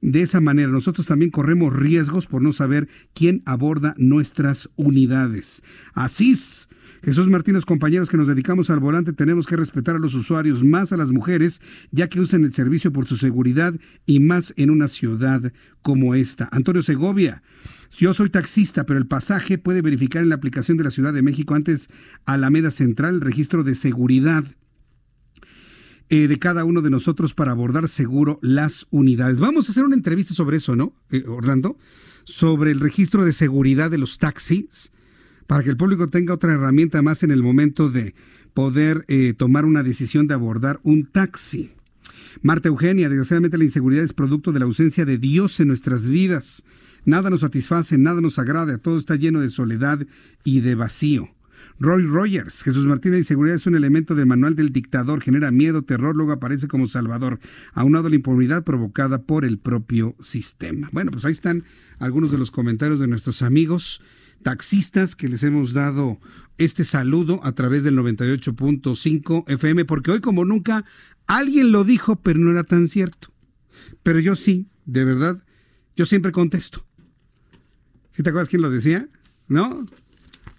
de 0.00 0.22
esa 0.22 0.40
manera. 0.40 0.68
Nosotros 0.68 1.08
también 1.08 1.32
corremos 1.32 1.74
riesgos 1.74 2.28
por 2.28 2.40
no 2.40 2.52
saber 2.52 2.86
quién 3.14 3.42
aborda 3.46 3.96
nuestras 3.98 4.70
unidades. 4.76 5.64
Asís. 5.94 6.68
Jesús 7.02 7.28
Martínez, 7.28 7.64
compañeros 7.64 8.08
que 8.08 8.16
nos 8.16 8.28
dedicamos 8.28 8.70
al 8.70 8.78
volante, 8.78 9.12
tenemos 9.12 9.46
que 9.46 9.56
respetar 9.56 9.96
a 9.96 9.98
los 9.98 10.14
usuarios, 10.14 10.62
más 10.62 10.92
a 10.92 10.96
las 10.96 11.10
mujeres, 11.10 11.60
ya 11.90 12.08
que 12.08 12.20
usan 12.20 12.44
el 12.44 12.54
servicio 12.54 12.92
por 12.92 13.08
su 13.08 13.16
seguridad 13.16 13.74
y 14.06 14.20
más 14.20 14.54
en 14.56 14.70
una 14.70 14.86
ciudad 14.86 15.52
como 15.82 16.14
esta. 16.14 16.48
Antonio 16.52 16.82
Segovia, 16.82 17.42
yo 17.90 18.14
soy 18.14 18.30
taxista, 18.30 18.84
pero 18.84 18.98
el 18.98 19.06
pasaje 19.06 19.58
puede 19.58 19.82
verificar 19.82 20.22
en 20.22 20.28
la 20.28 20.34
aplicación 20.34 20.76
de 20.76 20.84
la 20.84 20.90
Ciudad 20.90 21.12
de 21.12 21.22
México 21.22 21.54
antes 21.54 21.88
Alameda 22.24 22.70
Central 22.70 23.20
registro 23.20 23.64
de 23.64 23.74
seguridad 23.74 24.44
eh, 26.10 26.28
de 26.28 26.38
cada 26.38 26.64
uno 26.64 26.82
de 26.82 26.90
nosotros 26.90 27.32
para 27.32 27.52
abordar 27.52 27.88
seguro 27.88 28.38
las 28.42 28.86
unidades. 28.90 29.38
Vamos 29.38 29.68
a 29.68 29.72
hacer 29.72 29.84
una 29.84 29.96
entrevista 29.96 30.34
sobre 30.34 30.58
eso, 30.58 30.76
¿no, 30.76 30.94
eh, 31.10 31.24
Orlando? 31.26 31.78
Sobre 32.24 32.70
el 32.70 32.80
registro 32.80 33.24
de 33.24 33.32
seguridad 33.32 33.90
de 33.90 33.98
los 33.98 34.18
taxis, 34.18 34.92
para 35.46 35.62
que 35.62 35.70
el 35.70 35.76
público 35.76 36.08
tenga 36.08 36.34
otra 36.34 36.52
herramienta 36.52 37.00
más 37.00 37.22
en 37.22 37.30
el 37.30 37.42
momento 37.42 37.90
de 37.90 38.14
poder 38.52 39.04
eh, 39.08 39.34
tomar 39.36 39.64
una 39.64 39.82
decisión 39.82 40.26
de 40.26 40.34
abordar 40.34 40.78
un 40.82 41.06
taxi. 41.06 41.72
Marta 42.42 42.68
Eugenia, 42.68 43.08
desgraciadamente 43.08 43.58
la 43.58 43.64
inseguridad 43.64 44.04
es 44.04 44.12
producto 44.12 44.52
de 44.52 44.58
la 44.58 44.66
ausencia 44.66 45.04
de 45.04 45.18
Dios 45.18 45.58
en 45.60 45.68
nuestras 45.68 46.08
vidas. 46.08 46.64
Nada 47.04 47.30
nos 47.30 47.40
satisface, 47.40 47.98
nada 47.98 48.20
nos 48.20 48.38
agrada, 48.38 48.78
todo 48.78 48.98
está 48.98 49.16
lleno 49.16 49.40
de 49.40 49.50
soledad 49.50 50.06
y 50.42 50.60
de 50.60 50.74
vacío. 50.74 51.28
Roy 51.78 52.02
Rogers, 52.06 52.62
Jesús 52.62 52.86
Martínez 52.86 53.20
y 53.20 53.24
seguridad 53.24 53.56
es 53.56 53.66
un 53.66 53.74
elemento 53.74 54.14
del 54.14 54.26
manual 54.26 54.54
del 54.54 54.70
dictador, 54.70 55.20
genera 55.20 55.50
miedo, 55.50 55.82
terror, 55.82 56.14
luego 56.14 56.32
aparece 56.32 56.68
como 56.68 56.86
salvador, 56.86 57.40
aunado 57.72 58.06
a 58.06 58.10
la 58.10 58.16
impunidad 58.16 58.62
provocada 58.64 59.22
por 59.22 59.44
el 59.44 59.58
propio 59.58 60.14
sistema. 60.20 60.88
Bueno, 60.92 61.10
pues 61.10 61.24
ahí 61.24 61.32
están 61.32 61.64
algunos 61.98 62.30
de 62.30 62.38
los 62.38 62.50
comentarios 62.50 63.00
de 63.00 63.08
nuestros 63.08 63.42
amigos 63.42 64.00
taxistas 64.42 65.16
que 65.16 65.28
les 65.28 65.42
hemos 65.42 65.72
dado 65.72 66.20
este 66.58 66.84
saludo 66.84 67.40
a 67.42 67.52
través 67.52 67.82
del 67.82 67.96
98.5 67.98 69.44
FM, 69.48 69.84
porque 69.84 70.12
hoy 70.12 70.20
como 70.20 70.44
nunca 70.44 70.84
alguien 71.26 71.72
lo 71.72 71.82
dijo, 71.82 72.16
pero 72.16 72.38
no 72.38 72.52
era 72.52 72.62
tan 72.62 72.86
cierto. 72.86 73.32
Pero 74.02 74.20
yo 74.20 74.36
sí, 74.36 74.68
de 74.84 75.04
verdad, 75.04 75.42
yo 75.96 76.06
siempre 76.06 76.30
contesto. 76.30 76.86
¿Sí 78.14 78.22
te 78.22 78.30
acuerdas 78.30 78.48
quién 78.48 78.62
lo 78.62 78.70
decía? 78.70 79.08
¿No? 79.48 79.86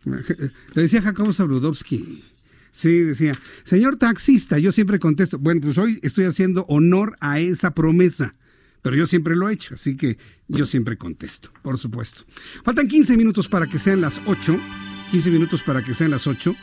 Lo 0.03 0.81
decía 0.81 1.01
Jacobo 1.01 1.33
Zabludowski. 1.33 2.23
Sí, 2.71 2.99
decía, 2.99 3.39
señor 3.63 3.95
taxista, 3.95 4.59
yo 4.59 4.73
siempre 4.73 4.99
contesto. 4.99 5.39
Bueno, 5.39 5.61
pues 5.61 5.77
hoy 5.77 5.97
estoy 6.03 6.25
haciendo 6.25 6.65
honor 6.67 7.15
a 7.21 7.39
esa 7.39 7.73
promesa, 7.73 8.35
pero 8.81 8.97
yo 8.97 9.07
siempre 9.07 9.37
lo 9.37 9.49
he 9.49 9.53
hecho, 9.53 9.75
así 9.75 9.95
que 9.95 10.17
yo 10.49 10.65
siempre 10.65 10.97
contesto, 10.97 11.51
por 11.61 11.77
supuesto. 11.77 12.25
Faltan 12.65 12.89
15 12.89 13.15
minutos 13.15 13.47
para 13.47 13.65
que 13.67 13.79
sean 13.79 14.01
las 14.01 14.19
8, 14.25 14.59
15 15.11 15.31
minutos 15.31 15.63
para 15.63 15.81
que 15.81 15.93
sean 15.93 16.11
las 16.11 16.27
8, 16.27 16.53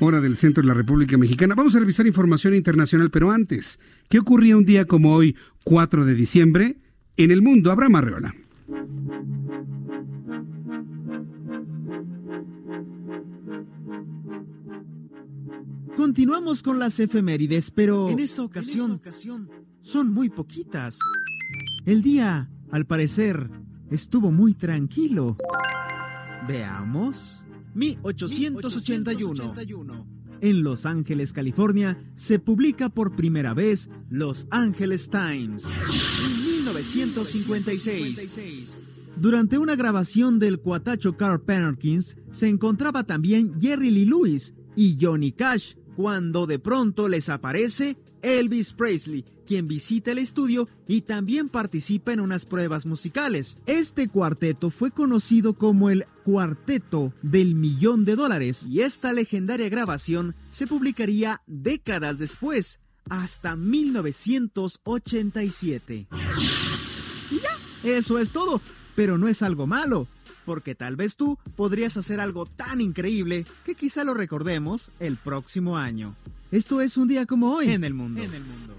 hora 0.00 0.20
del 0.20 0.36
centro 0.36 0.62
de 0.62 0.68
la 0.68 0.74
República 0.74 1.16
Mexicana. 1.16 1.54
Vamos 1.54 1.74
a 1.74 1.80
revisar 1.80 2.06
información 2.06 2.54
internacional, 2.54 3.10
pero 3.10 3.32
antes, 3.32 3.80
¿qué 4.10 4.18
ocurría 4.18 4.58
un 4.58 4.66
día 4.66 4.84
como 4.84 5.14
hoy, 5.14 5.34
4 5.64 6.04
de 6.04 6.14
diciembre? 6.14 6.76
En 7.16 7.30
el 7.30 7.40
mundo, 7.40 7.72
Abraham 7.72 7.96
Arreola. 7.96 8.34
Continuamos 15.96 16.62
con 16.62 16.78
las 16.78 17.00
efemérides, 17.00 17.70
pero 17.70 18.08
en 18.08 18.20
esta 18.20 18.42
ocasión, 18.42 19.00
son 19.82 20.12
muy 20.12 20.28
poquitas. 20.30 20.98
El 21.84 22.00
día, 22.02 22.48
al 22.70 22.86
parecer, 22.86 23.50
estuvo 23.90 24.30
muy 24.30 24.54
tranquilo. 24.54 25.36
Veamos. 26.48 27.44
1881. 27.74 30.06
En 30.40 30.62
Los 30.62 30.86
Ángeles, 30.86 31.34
California, 31.34 32.02
se 32.14 32.38
publica 32.38 32.88
por 32.88 33.14
primera 33.14 33.52
vez 33.52 33.90
Los 34.08 34.46
Angeles 34.50 35.10
Times. 35.10 35.64
En 35.64 36.44
1956. 36.64 38.78
Durante 39.16 39.58
una 39.58 39.76
grabación 39.76 40.38
del 40.38 40.60
cuatacho 40.60 41.16
Carl 41.16 41.42
Perkins, 41.42 42.16
se 42.32 42.48
encontraba 42.48 43.04
también 43.04 43.52
Jerry 43.60 43.90
Lee 43.90 44.06
Lewis 44.06 44.54
y 44.76 44.96
Johnny 44.98 45.32
Cash, 45.32 45.74
cuando 46.00 46.46
de 46.46 46.58
pronto 46.58 47.08
les 47.08 47.28
aparece 47.28 47.98
Elvis 48.22 48.72
Presley, 48.72 49.26
quien 49.46 49.68
visita 49.68 50.12
el 50.12 50.16
estudio 50.16 50.66
y 50.88 51.02
también 51.02 51.50
participa 51.50 52.14
en 52.14 52.20
unas 52.20 52.46
pruebas 52.46 52.86
musicales. 52.86 53.58
Este 53.66 54.08
cuarteto 54.08 54.70
fue 54.70 54.92
conocido 54.92 55.52
como 55.52 55.90
el 55.90 56.06
Cuarteto 56.24 57.12
del 57.20 57.54
Millón 57.54 58.06
de 58.06 58.16
Dólares 58.16 58.64
y 58.66 58.80
esta 58.80 59.12
legendaria 59.12 59.68
grabación 59.68 60.34
se 60.48 60.66
publicaría 60.66 61.42
décadas 61.46 62.18
después, 62.18 62.80
hasta 63.10 63.56
1987. 63.56 66.08
Y 67.30 67.40
ya, 67.40 67.58
eso 67.84 68.18
es 68.18 68.30
todo, 68.30 68.62
pero 68.94 69.18
no 69.18 69.28
es 69.28 69.42
algo 69.42 69.66
malo 69.66 70.08
porque 70.44 70.74
tal 70.74 70.96
vez 70.96 71.16
tú 71.16 71.38
podrías 71.56 71.96
hacer 71.96 72.20
algo 72.20 72.46
tan 72.46 72.80
increíble 72.80 73.46
que 73.64 73.74
quizá 73.74 74.04
lo 74.04 74.14
recordemos 74.14 74.90
el 75.00 75.16
próximo 75.16 75.76
año. 75.76 76.14
Esto 76.50 76.80
es 76.80 76.96
un 76.96 77.08
día 77.08 77.26
como 77.26 77.54
hoy 77.54 77.70
en 77.70 77.84
el 77.84 77.94
mundo. 77.94 78.20
En 78.22 78.34
el 78.34 78.44
mundo. 78.44 78.76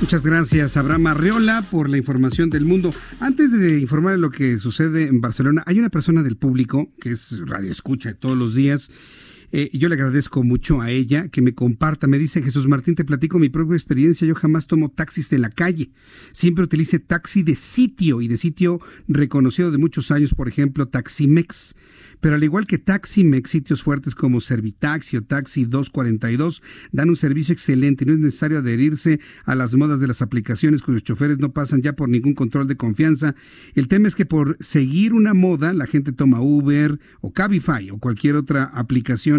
Muchas 0.00 0.22
gracias, 0.22 0.76
Abraham 0.76 1.06
Arreola, 1.06 1.62
por 1.70 1.88
la 1.88 1.96
información 1.96 2.50
del 2.50 2.66
mundo. 2.66 2.94
Antes 3.18 3.50
de 3.50 3.80
informar 3.80 4.12
de 4.12 4.18
lo 4.18 4.30
que 4.30 4.58
sucede 4.58 5.06
en 5.06 5.22
Barcelona, 5.22 5.62
hay 5.64 5.78
una 5.78 5.88
persona 5.88 6.22
del 6.22 6.36
público 6.36 6.92
que 7.00 7.12
es 7.12 7.40
radio 7.46 7.72
escucha 7.72 8.12
todos 8.12 8.36
los 8.36 8.54
días 8.54 8.90
eh, 9.52 9.70
yo 9.72 9.88
le 9.88 9.94
agradezco 9.94 10.42
mucho 10.42 10.80
a 10.80 10.90
ella 10.90 11.28
que 11.28 11.42
me 11.42 11.54
comparta. 11.54 12.06
Me 12.06 12.18
dice 12.18 12.42
Jesús 12.42 12.66
Martín, 12.66 12.94
te 12.94 13.04
platico 13.04 13.38
mi 13.38 13.48
propia 13.48 13.76
experiencia. 13.76 14.26
Yo 14.26 14.34
jamás 14.34 14.66
tomo 14.66 14.90
taxis 14.90 15.32
en 15.32 15.42
la 15.42 15.50
calle. 15.50 15.90
Siempre 16.32 16.64
utilice 16.64 16.98
taxi 16.98 17.42
de 17.42 17.56
sitio 17.56 18.20
y 18.20 18.28
de 18.28 18.36
sitio 18.36 18.80
reconocido 19.08 19.70
de 19.70 19.78
muchos 19.78 20.10
años, 20.10 20.34
por 20.34 20.48
ejemplo, 20.48 20.86
Taximex. 20.86 21.74
Pero 22.20 22.36
al 22.36 22.44
igual 22.44 22.66
que 22.66 22.78
Taximex, 22.78 23.50
sitios 23.50 23.82
fuertes 23.82 24.14
como 24.14 24.40
Servitaxi 24.40 25.18
o 25.18 25.22
Taxi 25.22 25.64
242 25.64 26.62
dan 26.92 27.10
un 27.10 27.16
servicio 27.16 27.52
excelente 27.52 28.04
y 28.04 28.06
no 28.06 28.14
es 28.14 28.20
necesario 28.20 28.58
adherirse 28.58 29.20
a 29.44 29.54
las 29.54 29.74
modas 29.74 30.00
de 30.00 30.06
las 30.06 30.22
aplicaciones 30.22 30.82
cuyos 30.82 31.02
choferes 31.02 31.38
no 31.38 31.52
pasan 31.52 31.82
ya 31.82 31.92
por 31.92 32.08
ningún 32.08 32.34
control 32.34 32.66
de 32.66 32.76
confianza. 32.76 33.34
El 33.74 33.88
tema 33.88 34.08
es 34.08 34.14
que 34.14 34.26
por 34.26 34.56
seguir 34.60 35.12
una 35.12 35.34
moda 35.34 35.74
la 35.74 35.86
gente 35.86 36.12
toma 36.12 36.40
Uber 36.40 36.98
o 37.20 37.32
Cabify 37.32 37.90
o 37.90 37.98
cualquier 37.98 38.36
otra 38.36 38.64
aplicación 38.64 39.35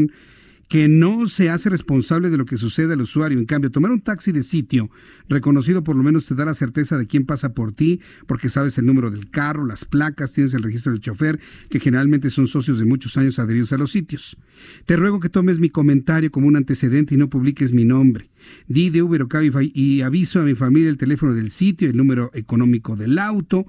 que 0.68 0.90
no 0.90 1.28
se 1.28 1.50
hace 1.50 1.70
responsable 1.70 2.30
de 2.30 2.38
lo 2.38 2.46
que 2.46 2.58
sucede 2.58 2.94
al 2.94 3.02
usuario. 3.02 3.40
En 3.40 3.46
cambio, 3.46 3.72
tomar 3.72 3.92
un 3.92 4.02
taxi 4.02 4.32
de 4.32 4.44
sitio 4.44 4.90
reconocido 5.30 5.84
por 5.84 5.96
lo 5.96 6.04
menos 6.04 6.26
te 6.26 6.36
da 6.36 6.46
la 6.46 6.54
certeza 6.54 6.98
de 6.98 7.08
quién 7.08 7.26
pasa 7.26 7.54
por 7.54 7.72
ti, 7.72 8.02
porque 8.26 8.50
sabes 8.50 8.78
el 8.78 8.86
número 8.86 9.10
del 9.10 9.30
carro, 9.30 9.66
las 9.66 9.86
placas, 9.86 10.34
tienes 10.34 10.54
el 10.54 10.64
registro 10.64 10.92
del 10.92 11.02
chofer, 11.02 11.40
que 11.70 11.80
generalmente 11.80 12.30
son 12.30 12.48
socios 12.48 12.80
de 12.80 12.86
muchos 12.86 13.16
años 13.18 13.40
adheridos 13.40 13.72
a 13.72 13.78
los 13.78 13.92
sitios. 13.92 14.38
Te 14.86 14.98
ruego 14.98 15.20
que 15.20 15.30
tomes 15.30 15.60
mi 15.60 15.70
comentario 15.70 16.32
como 16.32 16.48
un 16.48 16.58
antecedente 16.58 17.16
y 17.16 17.18
no 17.18 17.30
publiques 17.30 17.74
mi 17.74 17.86
nombre. 17.86 18.30
Di 18.68 18.90
de 18.90 19.02
Uber 19.02 19.22
o 19.22 19.28
Cabify 19.28 19.72
y 19.74 20.02
aviso 20.02 20.42
a 20.42 20.44
mi 20.44 20.56
familia 20.56 20.90
el 20.90 20.98
teléfono 20.98 21.34
del 21.34 21.52
sitio, 21.52 21.90
el 21.90 21.96
número 21.96 22.30
económico 22.34 22.96
del 22.96 23.20
auto 23.20 23.66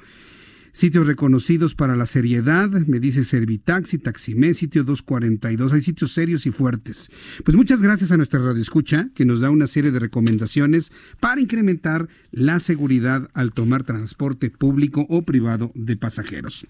Sitios 0.79 1.09
reconocidos 1.09 1.75
para 1.75 1.97
la 1.97 2.07
seriedad, 2.07 2.69
me 2.69 3.01
dice 3.01 3.25
Servitaxi, 3.25 3.99
Taximé, 3.99 4.55
sitio 4.55 4.85
242. 4.85 5.73
Hay 5.73 5.81
sitios 5.81 6.13
serios 6.13 6.47
y 6.47 6.53
fuertes. 6.53 7.11
Pues 7.45 7.57
muchas 7.57 7.83
gracias 7.83 8.13
a 8.13 8.17
nuestra 8.17 8.39
radio 8.39 8.63
escucha 8.63 9.09
que 9.17 9.25
nos 9.25 9.41
da 9.41 9.51
una 9.51 9.67
serie 9.67 9.91
de 9.91 9.99
recomendaciones 9.99 10.93
para 11.19 11.41
incrementar 11.41 12.09
la 12.31 12.61
seguridad 12.61 13.29
al 13.35 13.51
tomar 13.53 13.83
transporte 13.83 14.51
público 14.51 15.05
o 15.09 15.23
privado 15.23 15.73
de 15.75 15.97
pasajeros. 15.97 16.69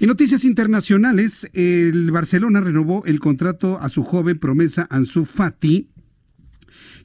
En 0.00 0.08
noticias 0.08 0.44
internacionales, 0.44 1.48
el 1.52 2.10
Barcelona 2.10 2.60
renovó 2.60 3.04
el 3.06 3.20
contrato 3.20 3.78
a 3.80 3.88
su 3.90 4.02
joven 4.02 4.40
promesa 4.40 4.88
Ansu 4.90 5.24
Fati 5.24 5.86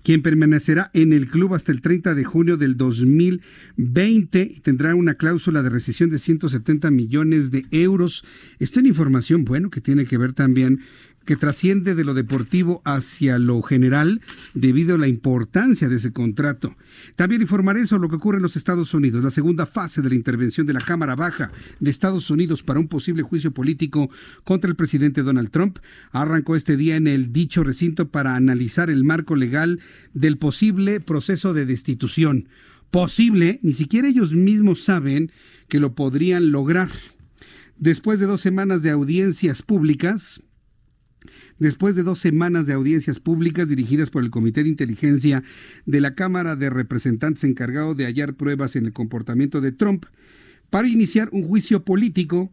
quien 0.03 0.21
permanecerá 0.21 0.89
en 0.93 1.13
el 1.13 1.27
club 1.27 1.53
hasta 1.53 1.71
el 1.71 1.81
30 1.81 2.15
de 2.15 2.23
junio 2.23 2.57
del 2.57 2.77
2020 2.77 4.51
y 4.53 4.59
tendrá 4.61 4.95
una 4.95 5.15
cláusula 5.15 5.63
de 5.63 5.69
rescisión 5.69 6.09
de 6.09 6.19
170 6.19 6.91
millones 6.91 7.51
de 7.51 7.65
euros. 7.71 8.23
Esto 8.59 8.79
en 8.79 8.87
información, 8.87 9.45
bueno, 9.45 9.69
que 9.69 9.81
tiene 9.81 10.05
que 10.05 10.17
ver 10.17 10.33
también 10.33 10.81
que 11.25 11.35
trasciende 11.35 11.95
de 11.95 12.03
lo 12.03 12.13
deportivo 12.13 12.81
hacia 12.83 13.37
lo 13.37 13.61
general 13.61 14.21
debido 14.53 14.95
a 14.95 14.97
la 14.97 15.07
importancia 15.07 15.87
de 15.87 15.95
ese 15.97 16.11
contrato. 16.11 16.75
También 17.15 17.41
informaré 17.41 17.85
sobre 17.85 18.03
lo 18.03 18.09
que 18.09 18.15
ocurre 18.15 18.37
en 18.37 18.43
los 18.43 18.55
Estados 18.55 18.93
Unidos, 18.93 19.23
la 19.23 19.31
segunda 19.31 19.65
fase 19.65 20.01
de 20.01 20.09
la 20.09 20.15
intervención 20.15 20.65
de 20.65 20.73
la 20.73 20.81
Cámara 20.81 21.15
Baja 21.15 21.51
de 21.79 21.91
Estados 21.91 22.29
Unidos 22.29 22.63
para 22.63 22.79
un 22.79 22.87
posible 22.87 23.23
juicio 23.23 23.51
político 23.51 24.09
contra 24.43 24.69
el 24.69 24.75
presidente 24.75 25.23
Donald 25.23 25.51
Trump 25.51 25.79
arrancó 26.11 26.55
este 26.55 26.77
día 26.77 26.95
en 26.95 27.07
el 27.07 27.31
dicho 27.31 27.63
recinto 27.63 28.09
para 28.09 28.35
analizar 28.35 28.89
el 28.89 29.03
marco 29.03 29.35
legal 29.35 29.79
del 30.13 30.37
posible 30.37 30.99
proceso 30.99 31.53
de 31.53 31.65
destitución. 31.65 32.47
Posible, 32.89 33.59
ni 33.61 33.73
siquiera 33.73 34.09
ellos 34.09 34.33
mismos 34.33 34.83
saben 34.83 35.31
que 35.69 35.79
lo 35.79 35.95
podrían 35.95 36.51
lograr. 36.51 36.89
Después 37.77 38.19
de 38.19 38.25
dos 38.25 38.41
semanas 38.41 38.83
de 38.83 38.89
audiencias 38.89 39.61
públicas, 39.61 40.41
Después 41.59 41.95
de 41.95 42.03
dos 42.03 42.19
semanas 42.19 42.65
de 42.65 42.73
audiencias 42.73 43.19
públicas 43.19 43.69
dirigidas 43.69 44.09
por 44.09 44.23
el 44.23 44.31
Comité 44.31 44.63
de 44.63 44.69
Inteligencia 44.69 45.43
de 45.85 46.01
la 46.01 46.15
Cámara 46.15 46.55
de 46.55 46.69
Representantes 46.69 47.43
encargado 47.43 47.95
de 47.95 48.05
hallar 48.05 48.35
pruebas 48.35 48.75
en 48.75 48.85
el 48.85 48.93
comportamiento 48.93 49.61
de 49.61 49.71
Trump, 49.71 50.05
para 50.69 50.87
iniciar 50.87 51.29
un 51.31 51.43
juicio 51.43 51.83
político 51.83 52.51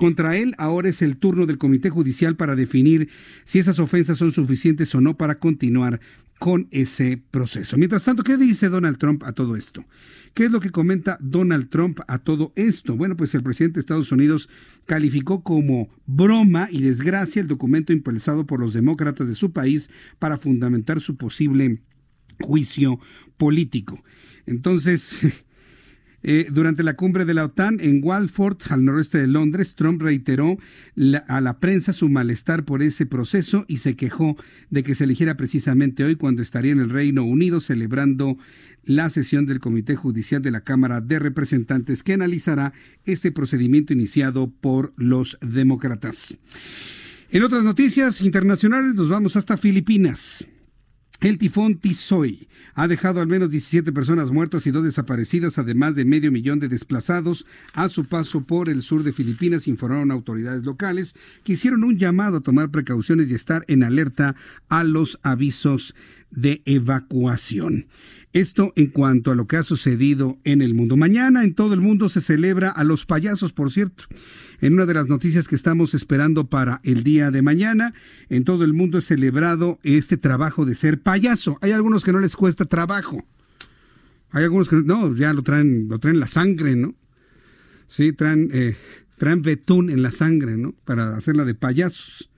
contra 0.00 0.34
él, 0.34 0.54
ahora 0.56 0.88
es 0.88 1.02
el 1.02 1.18
turno 1.18 1.44
del 1.44 1.58
Comité 1.58 1.90
Judicial 1.90 2.34
para 2.34 2.56
definir 2.56 3.10
si 3.44 3.58
esas 3.58 3.78
ofensas 3.78 4.16
son 4.16 4.32
suficientes 4.32 4.94
o 4.94 5.02
no 5.02 5.18
para 5.18 5.38
continuar 5.38 6.00
con 6.38 6.68
ese 6.70 7.22
proceso. 7.30 7.76
Mientras 7.76 8.04
tanto, 8.04 8.22
¿qué 8.22 8.38
dice 8.38 8.70
Donald 8.70 8.96
Trump 8.96 9.22
a 9.24 9.32
todo 9.32 9.56
esto? 9.56 9.84
¿Qué 10.32 10.46
es 10.46 10.52
lo 10.52 10.60
que 10.60 10.70
comenta 10.70 11.18
Donald 11.20 11.68
Trump 11.68 12.00
a 12.08 12.16
todo 12.16 12.54
esto? 12.56 12.96
Bueno, 12.96 13.14
pues 13.14 13.34
el 13.34 13.42
presidente 13.42 13.74
de 13.74 13.80
Estados 13.80 14.10
Unidos 14.10 14.48
calificó 14.86 15.42
como 15.42 15.90
broma 16.06 16.68
y 16.70 16.80
desgracia 16.80 17.42
el 17.42 17.48
documento 17.48 17.92
impulsado 17.92 18.46
por 18.46 18.58
los 18.58 18.72
demócratas 18.72 19.28
de 19.28 19.34
su 19.34 19.52
país 19.52 19.90
para 20.18 20.38
fundamentar 20.38 21.02
su 21.02 21.16
posible 21.18 21.82
juicio 22.40 23.00
político. 23.36 24.02
Entonces, 24.46 25.18
Eh, 26.22 26.48
durante 26.50 26.82
la 26.82 26.94
cumbre 26.94 27.24
de 27.24 27.34
la 27.34 27.46
OTAN 27.46 27.78
en 27.80 28.00
Walford, 28.02 28.58
al 28.68 28.84
noroeste 28.84 29.18
de 29.18 29.26
Londres, 29.26 29.74
Trump 29.74 30.02
reiteró 30.02 30.58
a 31.28 31.40
la 31.40 31.58
prensa 31.58 31.92
su 31.92 32.08
malestar 32.08 32.64
por 32.64 32.82
ese 32.82 33.06
proceso 33.06 33.64
y 33.68 33.78
se 33.78 33.96
quejó 33.96 34.36
de 34.68 34.82
que 34.82 34.94
se 34.94 35.04
eligiera 35.04 35.36
precisamente 35.36 36.04
hoy 36.04 36.16
cuando 36.16 36.42
estaría 36.42 36.72
en 36.72 36.80
el 36.80 36.90
Reino 36.90 37.24
Unido 37.24 37.60
celebrando 37.60 38.36
la 38.84 39.08
sesión 39.08 39.46
del 39.46 39.60
Comité 39.60 39.96
Judicial 39.96 40.42
de 40.42 40.50
la 40.50 40.62
Cámara 40.62 41.00
de 41.00 41.18
Representantes 41.18 42.02
que 42.02 42.14
analizará 42.14 42.72
este 43.04 43.32
procedimiento 43.32 43.92
iniciado 43.92 44.50
por 44.50 44.92
los 44.96 45.38
demócratas. 45.40 46.36
En 47.30 47.42
otras 47.42 47.62
noticias 47.62 48.20
internacionales 48.20 48.94
nos 48.94 49.08
vamos 49.08 49.36
hasta 49.36 49.56
Filipinas. 49.56 50.46
El 51.20 51.36
tifón 51.36 51.76
Tizoy 51.76 52.48
ha 52.74 52.88
dejado 52.88 53.20
al 53.20 53.26
menos 53.26 53.50
17 53.50 53.92
personas 53.92 54.30
muertas 54.30 54.66
y 54.66 54.70
dos 54.70 54.84
desaparecidas, 54.84 55.58
además 55.58 55.94
de 55.94 56.06
medio 56.06 56.32
millón 56.32 56.60
de 56.60 56.68
desplazados 56.68 57.44
a 57.74 57.90
su 57.90 58.06
paso 58.06 58.40
por 58.40 58.70
el 58.70 58.82
sur 58.82 59.02
de 59.02 59.12
Filipinas, 59.12 59.68
informaron 59.68 60.10
autoridades 60.12 60.64
locales 60.64 61.14
que 61.44 61.52
hicieron 61.52 61.84
un 61.84 61.98
llamado 61.98 62.38
a 62.38 62.40
tomar 62.40 62.70
precauciones 62.70 63.30
y 63.30 63.34
estar 63.34 63.66
en 63.68 63.82
alerta 63.82 64.34
a 64.70 64.82
los 64.82 65.18
avisos 65.22 65.94
de 66.30 66.62
evacuación. 66.64 67.86
Esto 68.32 68.72
en 68.76 68.86
cuanto 68.88 69.32
a 69.32 69.34
lo 69.34 69.48
que 69.48 69.56
ha 69.56 69.64
sucedido 69.64 70.38
en 70.44 70.62
el 70.62 70.72
mundo. 70.72 70.96
Mañana 70.96 71.42
en 71.42 71.54
todo 71.54 71.74
el 71.74 71.80
mundo 71.80 72.08
se 72.08 72.20
celebra 72.20 72.70
a 72.70 72.84
los 72.84 73.04
payasos, 73.04 73.52
por 73.52 73.72
cierto. 73.72 74.04
En 74.60 74.74
una 74.74 74.86
de 74.86 74.94
las 74.94 75.08
noticias 75.08 75.48
que 75.48 75.56
estamos 75.56 75.94
esperando 75.94 76.46
para 76.46 76.80
el 76.84 77.02
día 77.02 77.32
de 77.32 77.42
mañana, 77.42 77.92
en 78.28 78.44
todo 78.44 78.64
el 78.64 78.72
mundo 78.72 78.98
es 78.98 79.06
celebrado 79.06 79.80
este 79.82 80.16
trabajo 80.16 80.64
de 80.64 80.76
ser 80.76 81.00
payaso. 81.00 81.58
Hay 81.60 81.72
algunos 81.72 82.04
que 82.04 82.12
no 82.12 82.20
les 82.20 82.36
cuesta 82.36 82.66
trabajo. 82.66 83.26
Hay 84.30 84.44
algunos 84.44 84.68
que 84.68 84.76
no, 84.76 85.12
ya 85.16 85.32
lo 85.32 85.42
traen, 85.42 85.88
lo 85.88 85.98
traen 85.98 86.20
la 86.20 86.28
sangre, 86.28 86.76
¿no? 86.76 86.94
Sí, 87.88 88.12
traen, 88.12 88.48
eh, 88.52 88.76
traen 89.18 89.42
betún 89.42 89.90
en 89.90 90.02
la 90.02 90.12
sangre, 90.12 90.56
¿no? 90.56 90.72
Para 90.84 91.16
hacerla 91.16 91.44
de 91.44 91.56
payasos. 91.56 92.29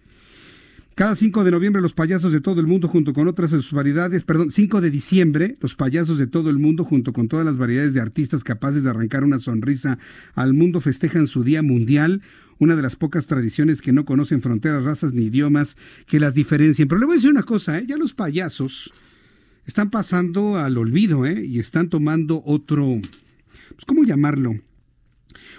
Cada 0.95 1.15
5 1.17 1.45
de 1.45 1.51
noviembre 1.51 1.81
los 1.81 1.95
payasos 1.95 2.33
de 2.33 2.43
todo 2.43 2.61
el 2.61 2.67
mundo 2.67 2.87
junto 2.87 3.15
con 3.15 3.27
otras 3.27 3.51
de 3.51 3.63
sus 3.63 3.73
variedades, 3.73 4.25
perdón, 4.25 4.51
5 4.51 4.83
de 4.83 4.91
diciembre 4.91 5.57
los 5.61 5.75
payasos 5.75 6.19
de 6.19 6.27
todo 6.27 6.51
el 6.51 6.59
mundo 6.59 6.85
junto 6.85 7.15
con 7.15 7.29
todas 7.29 7.47
las 7.47 7.57
variedades 7.57 7.95
de 7.95 8.01
artistas 8.03 8.45
capaces 8.45 8.85
de 8.85 8.91
arrancar 8.91 9.25
una 9.25 9.39
sonrisa 9.39 9.99
al 10.35 10.53
mundo 10.53 10.83
festejan 10.83 11.27
su 11.27 11.45
Día 11.45 11.63
Mundial, 11.63 12.21
una 12.59 12.77
de 12.77 12.83
las 12.83 12.97
pocas 12.97 13.27
tradiciones 13.27 13.81
que 13.81 13.93
no 13.93 14.05
conocen 14.05 14.43
fronteras, 14.43 14.85
razas 14.85 15.15
ni 15.15 15.23
idiomas 15.23 15.79
que 16.07 16.21
las 16.21 16.35
diferencien. 16.35 16.89
Pero 16.89 16.99
le 16.99 17.07
voy 17.07 17.15
a 17.15 17.17
decir 17.17 17.31
una 17.31 17.45
cosa, 17.45 17.79
¿eh? 17.79 17.87
ya 17.89 17.97
los 17.97 18.13
payasos 18.13 18.93
están 19.65 19.89
pasando 19.89 20.57
al 20.57 20.77
olvido 20.77 21.25
¿eh? 21.25 21.43
y 21.43 21.59
están 21.59 21.89
tomando 21.89 22.43
otro, 22.45 23.01
pues, 23.71 23.87
¿cómo 23.87 24.05
llamarlo? 24.05 24.61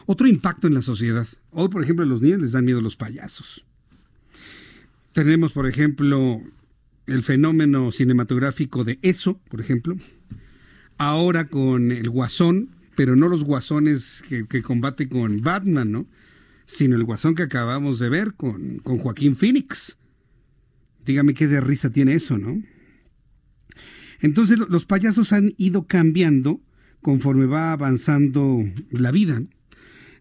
Otro 0.05 0.27
impacto 0.27 0.67
en 0.67 0.75
la 0.75 0.83
sociedad. 0.83 1.25
Hoy, 1.49 1.69
por 1.69 1.81
ejemplo, 1.81 2.05
a 2.05 2.07
los 2.07 2.21
niños 2.21 2.39
les 2.39 2.51
dan 2.51 2.65
miedo 2.65 2.81
los 2.81 2.95
payasos. 2.95 3.65
Tenemos, 5.13 5.53
por 5.53 5.67
ejemplo, 5.67 6.41
el 7.05 7.23
fenómeno 7.23 7.91
cinematográfico 7.91 8.83
de 8.83 8.99
eso, 9.03 9.39
por 9.49 9.61
ejemplo. 9.61 9.95
Ahora 10.97 11.47
con 11.47 11.91
el 11.91 12.09
guasón, 12.09 12.75
pero 12.95 13.15
no 13.15 13.27
los 13.27 13.43
guasones 13.43 14.23
que, 14.27 14.61
combate 14.61 15.07
con 15.07 15.41
Batman, 15.41 15.91
¿no? 15.91 16.07
Sino 16.65 16.95
el 16.95 17.03
guasón 17.03 17.35
que 17.35 17.43
acabamos 17.43 17.99
de 17.99 18.09
ver 18.09 18.33
con, 18.33 18.77
con 18.79 18.97
Joaquín 18.97 19.35
Phoenix. 19.35 19.97
Dígame 21.05 21.33
qué 21.33 21.47
de 21.47 21.61
risa 21.61 21.91
tiene 21.91 22.13
eso, 22.13 22.37
¿no? 22.37 22.63
Entonces 24.19 24.57
los 24.57 24.85
payasos 24.85 25.33
han 25.33 25.53
ido 25.57 25.85
cambiando 25.85 26.61
conforme 27.01 27.45
va 27.45 27.73
avanzando 27.73 28.63
la 28.89 29.11
vida. 29.11 29.43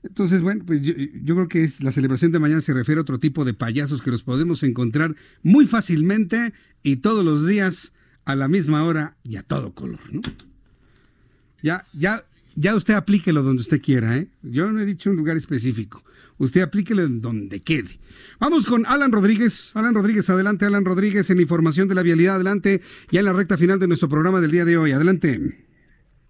Entonces, 0.05 0.41
bueno, 0.43 0.65
pues 0.66 0.83
yo, 0.83 0.95
creo 1.35 1.49
que 1.49 1.62
es 1.62 1.83
la 1.83 1.93
celebración 1.93 2.33
de 2.33 2.41
mañana 2.41 2.61
se 2.61 2.74
refiere 2.74 2.99
a 2.99 3.03
otro 3.03 3.20
tipo 3.20 3.45
de 3.45 3.55
payasos 3.55 4.03
que 4.03 4.11
los 4.11 4.23
podemos 4.23 4.62
encontrar 4.62 5.15
muy 5.43 5.66
fácilmente 5.66 6.53
y 6.83 6.97
todos 6.97 7.24
los 7.24 7.47
días 7.47 7.93
a 8.24 8.35
la 8.35 8.49
misma 8.49 8.85
hora 8.85 9.16
y 9.23 9.37
a 9.37 9.43
todo 9.43 9.74
color, 9.74 10.01
¿no? 10.12 10.23
Ya, 11.62 11.87
ya, 11.93 12.24
ya 12.57 12.74
usted 12.74 12.95
aplíquelo 12.95 13.45
donde 13.45 13.61
usted 13.61 13.81
quiera, 13.81 14.16
¿eh? 14.19 14.29
Yo 14.43 14.73
no 14.73 14.81
he 14.81 14.85
dicho 14.85 15.11
un 15.11 15.16
lugar 15.16 15.37
específico. 15.37 16.03
Usted 16.39 16.62
aplíquelo 16.62 17.03
en 17.03 17.20
donde 17.20 17.61
quede. 17.61 18.01
Vamos 18.41 18.66
con 18.66 18.85
Alan 18.87 19.12
Rodríguez. 19.12 19.70
Alan 19.77 19.95
Rodríguez, 19.95 20.29
adelante, 20.29 20.65
Alan 20.65 20.85
Rodríguez, 20.85 21.31
en 21.31 21.41
información 21.41 21.87
de 21.87 21.95
la 21.95 22.03
vialidad, 22.03 22.35
adelante, 22.35 22.83
ya 23.12 23.20
en 23.20 23.27
la 23.27 23.33
recta 23.33 23.57
final 23.57 23.79
de 23.79 23.87
nuestro 23.87 24.09
programa 24.09 24.41
del 24.41 24.51
día 24.51 24.65
de 24.65 24.77
hoy. 24.77 24.91
Adelante. 24.91 25.65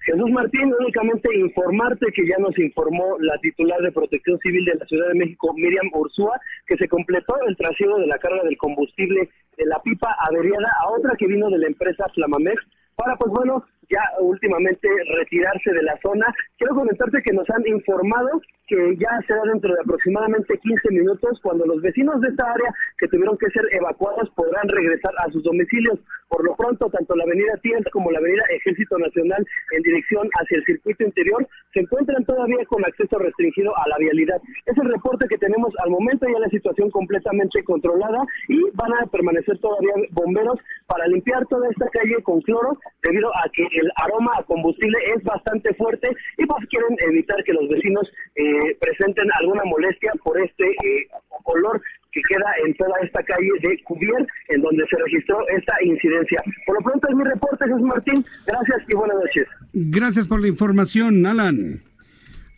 Jesús 0.05 0.31
Martín, 0.31 0.75
únicamente 0.81 1.29
informarte 1.37 2.07
que 2.13 2.27
ya 2.27 2.37
nos 2.39 2.59
informó 2.59 3.17
la 3.21 3.39
titular 3.39 3.81
de 3.81 3.93
Protección 3.93 4.39
Civil 4.41 4.65
de 4.65 4.75
la 4.75 4.87
Ciudad 4.87 5.09
de 5.09 5.19
México, 5.19 5.55
Miriam 5.55 5.91
Ursúa, 5.93 6.41
que 6.67 6.77
se 6.77 6.89
completó 6.89 7.35
el 7.47 7.57
trasiego 7.57 7.99
de 7.99 8.09
la 8.09 8.19
carga 8.19 8.43
del 8.43 8.57
combustible 8.57 9.31
de 9.57 9.67
la 9.67 9.81
pipa 9.81 10.17
averiada 10.29 10.69
a 10.81 10.91
otra 10.91 11.15
que 11.17 11.29
vino 11.29 11.49
de 11.51 11.59
la 11.59 11.69
empresa 11.69 12.09
Flamamex 12.15 12.63
para, 12.97 13.17
pues 13.17 13.33
bueno, 13.33 13.65
ya 13.93 14.03
últimamente 14.21 14.89
retirarse 15.19 15.71
de 15.73 15.83
la 15.83 15.99
zona. 16.03 16.27
Quiero 16.57 16.75
comentarte 16.75 17.23
que 17.23 17.33
nos 17.33 17.49
han 17.51 17.67
informado 17.67 18.41
que 18.67 18.97
ya 18.97 19.21
será 19.27 19.43
dentro 19.53 19.75
de 19.75 19.81
aproximadamente 19.81 20.57
15 20.57 20.91
minutos 20.91 21.39
cuando 21.43 21.67
los 21.67 21.83
vecinos 21.83 22.21
de 22.21 22.29
esta 22.29 22.51
área 22.51 22.73
que 22.99 23.09
tuvieron 23.09 23.37
que 23.37 23.51
ser 23.51 23.63
evacuados 23.73 24.31
podrán 24.31 24.67
regresar 24.69 25.13
a 25.19 25.31
sus 25.31 25.43
domicilios. 25.43 25.99
Por 26.29 26.43
lo 26.45 26.57
pronto, 26.57 26.89
tanto 26.89 27.15
la 27.15 27.25
avenida 27.25 27.53
Tienda 27.61 27.91
como 27.93 28.11
la 28.11 28.19
avenida 28.19 28.43
Ejército 28.49 28.97
Nacional 28.97 29.45
en 29.73 29.83
dirección 29.83 30.29
hacia 30.41 30.57
el 30.57 30.65
circuito 30.65 31.05
interior 31.05 31.47
se 31.75 31.81
encuentran 31.81 32.25
todavía 32.25 32.65
con 32.67 32.85
acceso 32.85 33.19
restringido 33.19 33.77
a 33.77 33.89
la 33.89 33.97
vialidad. 33.99 34.41
Es 34.65 34.77
el 34.79 34.91
reporte 34.91 35.27
que 35.29 35.39
tenemos 35.39 35.73
al 35.85 35.91
momento, 35.91 36.27
ya 36.33 36.39
la 36.39 36.49
situación 36.49 36.91
completamente 36.91 37.63
controlada 37.65 38.25
y 38.49 38.63
van 38.75 38.93
a 38.95 39.07
permanecer 39.07 39.59
todavía 39.59 39.93
bomberos 40.13 40.59
para 40.87 41.07
limpiar 41.09 41.47
toda 41.47 41.69
esta 41.69 41.89
calle 41.91 42.23
con 42.23 42.41
cloro 42.41 42.79
debido 43.03 43.29
a 43.37 43.49
que 43.53 43.67
el 43.83 43.91
aroma 43.97 44.33
a 44.39 44.45
combustible 44.45 44.99
es 45.15 45.23
bastante 45.25 45.75
fuerte 45.75 46.09
y 46.39 46.47
pues 46.47 46.67
quieren 46.71 46.97
evitar 47.09 47.43
que 47.45 47.53
los 47.53 47.69
vecinos 47.69 48.09
eh, 48.37 48.77
presenten 48.81 49.29
alguna 49.41 49.65
molestia 49.65 50.13
por 50.25 50.41
este 50.41 50.65
eh, 50.65 51.09
olor 51.45 51.83
que 52.13 52.21
queda 52.29 52.51
en 52.67 52.75
toda 52.75 52.93
esta 53.03 53.23
calle 53.23 53.51
de 53.63 53.83
Cubier, 53.85 54.27
en 54.49 54.61
donde 54.61 54.85
se 54.89 54.97
registró 55.03 55.39
esta 55.49 55.75
incidencia. 55.83 56.43
Por 56.67 56.77
lo 56.77 56.83
pronto 56.83 57.09
es 57.09 57.17
mi 57.17 57.25
reporte, 57.25 57.65
Jesús 57.65 57.83
Martín. 57.83 58.25
Gracias 58.47 58.83
y 58.89 58.95
buenas 58.95 59.17
noches. 59.17 59.47
Gracias 59.73 60.27
por 60.27 60.41
la 60.41 60.49
información, 60.49 61.25
Alan. 61.25 61.83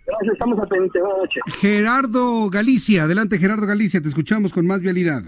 Gracias, 0.06 0.32
estamos 0.32 0.58
atentos. 0.58 1.00
Buenas 1.00 1.18
noches. 1.18 1.42
Gerardo 1.60 2.50
Galicia, 2.50 3.04
adelante 3.04 3.38
Gerardo 3.38 3.66
Galicia, 3.66 4.00
te 4.02 4.08
escuchamos 4.08 4.52
con 4.52 4.66
más 4.66 4.82
vialidad. 4.82 5.22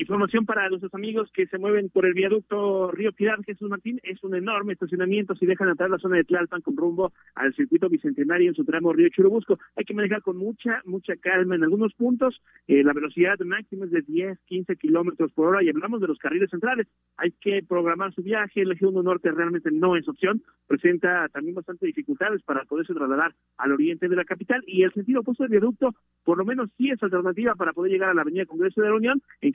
Información 0.00 0.46
para 0.46 0.66
nuestros 0.70 0.94
amigos 0.94 1.30
que 1.34 1.46
se 1.46 1.58
mueven 1.58 1.90
por 1.90 2.06
el 2.06 2.14
viaducto 2.14 2.90
Río 2.90 3.12
Pilar, 3.12 3.44
Jesús 3.44 3.68
Martín, 3.68 4.00
es 4.02 4.24
un 4.24 4.34
enorme 4.34 4.72
estacionamiento 4.72 5.34
si 5.34 5.44
dejan 5.44 5.68
entrar 5.68 5.90
la 5.90 5.98
zona 5.98 6.16
de 6.16 6.24
Tlalpan 6.24 6.62
con 6.62 6.74
rumbo 6.74 7.12
al 7.34 7.54
circuito 7.54 7.90
bicentenario 7.90 8.48
en 8.48 8.54
su 8.54 8.64
tramo 8.64 8.94
Río 8.94 9.10
Churubusco. 9.10 9.58
Hay 9.76 9.84
que 9.84 9.92
manejar 9.92 10.22
con 10.22 10.38
mucha, 10.38 10.80
mucha 10.86 11.16
calma. 11.16 11.54
En 11.54 11.64
algunos 11.64 11.92
puntos 11.92 12.40
eh, 12.66 12.82
la 12.82 12.94
velocidad 12.94 13.38
máxima 13.40 13.84
es 13.84 13.90
de 13.90 14.00
10, 14.00 14.38
15 14.46 14.76
kilómetros 14.76 15.32
por 15.32 15.48
hora 15.48 15.62
y 15.62 15.68
hablamos 15.68 16.00
de 16.00 16.06
los 16.06 16.16
carriles 16.16 16.48
centrales. 16.48 16.86
Hay 17.18 17.32
que 17.32 17.62
programar 17.62 18.14
su 18.14 18.22
viaje. 18.22 18.62
El 18.62 18.72
eje 18.72 18.86
1 18.86 19.02
norte 19.02 19.30
realmente 19.30 19.68
no 19.70 19.96
es 19.96 20.08
opción. 20.08 20.42
Presenta 20.66 21.28
también 21.28 21.56
bastante 21.56 21.84
dificultades 21.84 22.42
para 22.42 22.64
poderse 22.64 22.94
trasladar 22.94 23.34
al 23.58 23.72
oriente 23.72 24.08
de 24.08 24.16
la 24.16 24.24
capital 24.24 24.62
y 24.66 24.82
el 24.82 24.94
sentido 24.94 25.20
opuesto 25.20 25.42
del 25.42 25.50
viaducto 25.50 25.94
por 26.24 26.38
lo 26.38 26.44
menos 26.44 26.70
sí 26.76 26.90
es 26.90 27.02
alternativa 27.02 27.54
para 27.54 27.72
poder 27.72 27.92
llegar 27.92 28.10
a 28.10 28.14
la 28.14 28.22
avenida 28.22 28.46
Congreso 28.46 28.80
de 28.80 28.88
la 28.88 28.94
Unión 28.94 29.22
en 29.40 29.52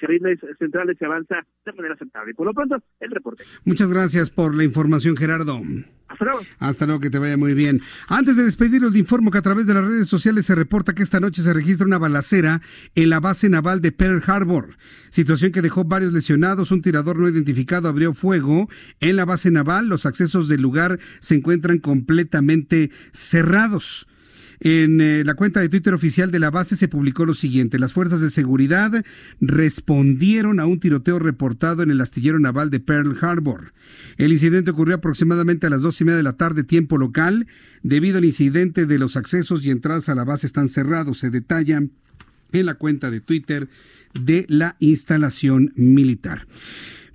centrales 0.57 0.97
se 0.97 1.05
avanza 1.05 1.35
de 1.65 1.73
manera 1.73 1.95
aceptable. 1.95 2.33
Por 2.33 2.47
lo 2.47 2.53
pronto, 2.53 2.77
el 2.99 3.11
reporte. 3.11 3.43
Muchas 3.63 3.89
gracias 3.89 4.29
por 4.29 4.55
la 4.55 4.63
información, 4.63 5.15
Gerardo. 5.15 5.61
Hasta 6.07 6.25
luego. 6.25 6.39
Hasta 6.59 6.85
luego, 6.85 7.01
que 7.01 7.09
te 7.09 7.17
vaya 7.17 7.37
muy 7.37 7.53
bien. 7.53 7.81
Antes 8.07 8.37
de 8.37 8.43
despedirnos, 8.43 8.91
le 8.91 8.99
informo 8.99 9.31
que 9.31 9.39
a 9.39 9.41
través 9.41 9.65
de 9.65 9.73
las 9.73 9.83
redes 9.83 10.07
sociales 10.07 10.45
se 10.45 10.55
reporta 10.55 10.93
que 10.93 11.03
esta 11.03 11.19
noche 11.19 11.41
se 11.41 11.53
registra 11.53 11.87
una 11.87 11.97
balacera 11.97 12.61
en 12.93 13.09
la 13.09 13.19
base 13.19 13.49
naval 13.49 13.81
de 13.81 13.91
Pearl 13.91 14.23
Harbor. 14.25 14.77
Situación 15.09 15.51
que 15.51 15.61
dejó 15.61 15.83
varios 15.83 16.13
lesionados. 16.13 16.71
Un 16.71 16.81
tirador 16.81 17.17
no 17.17 17.27
identificado 17.27 17.89
abrió 17.89 18.13
fuego 18.13 18.69
en 18.99 19.15
la 19.15 19.25
base 19.25 19.51
naval. 19.51 19.87
Los 19.87 20.05
accesos 20.05 20.47
del 20.47 20.61
lugar 20.61 20.99
se 21.19 21.35
encuentran 21.35 21.79
completamente 21.79 22.91
cerrados. 23.11 24.07
En 24.59 25.01
eh, 25.01 25.23
la 25.25 25.33
cuenta 25.33 25.59
de 25.59 25.69
Twitter 25.69 25.93
oficial 25.93 26.31
de 26.31 26.39
la 26.39 26.51
base 26.51 26.75
se 26.75 26.87
publicó 26.87 27.25
lo 27.25 27.33
siguiente. 27.33 27.79
Las 27.79 27.93
fuerzas 27.93 28.21
de 28.21 28.29
seguridad 28.29 29.03
respondieron 29.41 30.59
a 30.59 30.65
un 30.65 30.79
tiroteo 30.79 31.19
reportado 31.19 31.83
en 31.83 31.91
el 31.91 32.01
astillero 32.01 32.39
naval 32.39 32.69
de 32.69 32.79
Pearl 32.79 33.17
Harbor. 33.21 33.73
El 34.17 34.31
incidente 34.31 34.71
ocurrió 34.71 34.95
aproximadamente 34.95 35.67
a 35.67 35.69
las 35.69 35.81
dos 35.81 35.99
y 36.01 36.05
media 36.05 36.17
de 36.17 36.23
la 36.23 36.37
tarde, 36.37 36.63
tiempo 36.63 36.97
local. 36.97 37.47
Debido 37.83 38.17
al 38.17 38.25
incidente 38.25 38.85
de 38.85 38.97
los 38.97 39.15
accesos 39.17 39.65
y 39.65 39.71
entradas 39.71 40.09
a 40.09 40.15
la 40.15 40.23
base 40.23 40.47
están 40.47 40.69
cerrados, 40.69 41.19
se 41.19 41.29
detalla 41.29 41.83
en 42.51 42.65
la 42.65 42.75
cuenta 42.75 43.11
de 43.11 43.21
Twitter 43.21 43.67
de 44.19 44.45
la 44.47 44.75
instalación 44.79 45.73
militar. 45.75 46.47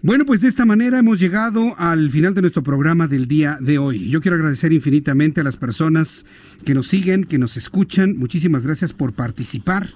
Bueno, 0.02 0.24
pues 0.24 0.40
de 0.40 0.48
esta 0.48 0.64
manera 0.64 0.98
hemos 0.98 1.20
llegado 1.20 1.78
al 1.78 2.10
final 2.10 2.32
de 2.32 2.40
nuestro 2.40 2.62
programa 2.62 3.06
del 3.06 3.28
día 3.28 3.58
de 3.60 3.76
hoy. 3.76 4.08
Yo 4.08 4.22
quiero 4.22 4.36
agradecer 4.36 4.72
infinitamente 4.72 5.42
a 5.42 5.44
las 5.44 5.58
personas 5.58 6.24
que 6.64 6.72
nos 6.72 6.86
siguen, 6.86 7.24
que 7.24 7.36
nos 7.36 7.58
escuchan. 7.58 8.16
Muchísimas 8.16 8.64
gracias 8.64 8.94
por 8.94 9.12
participar. 9.12 9.90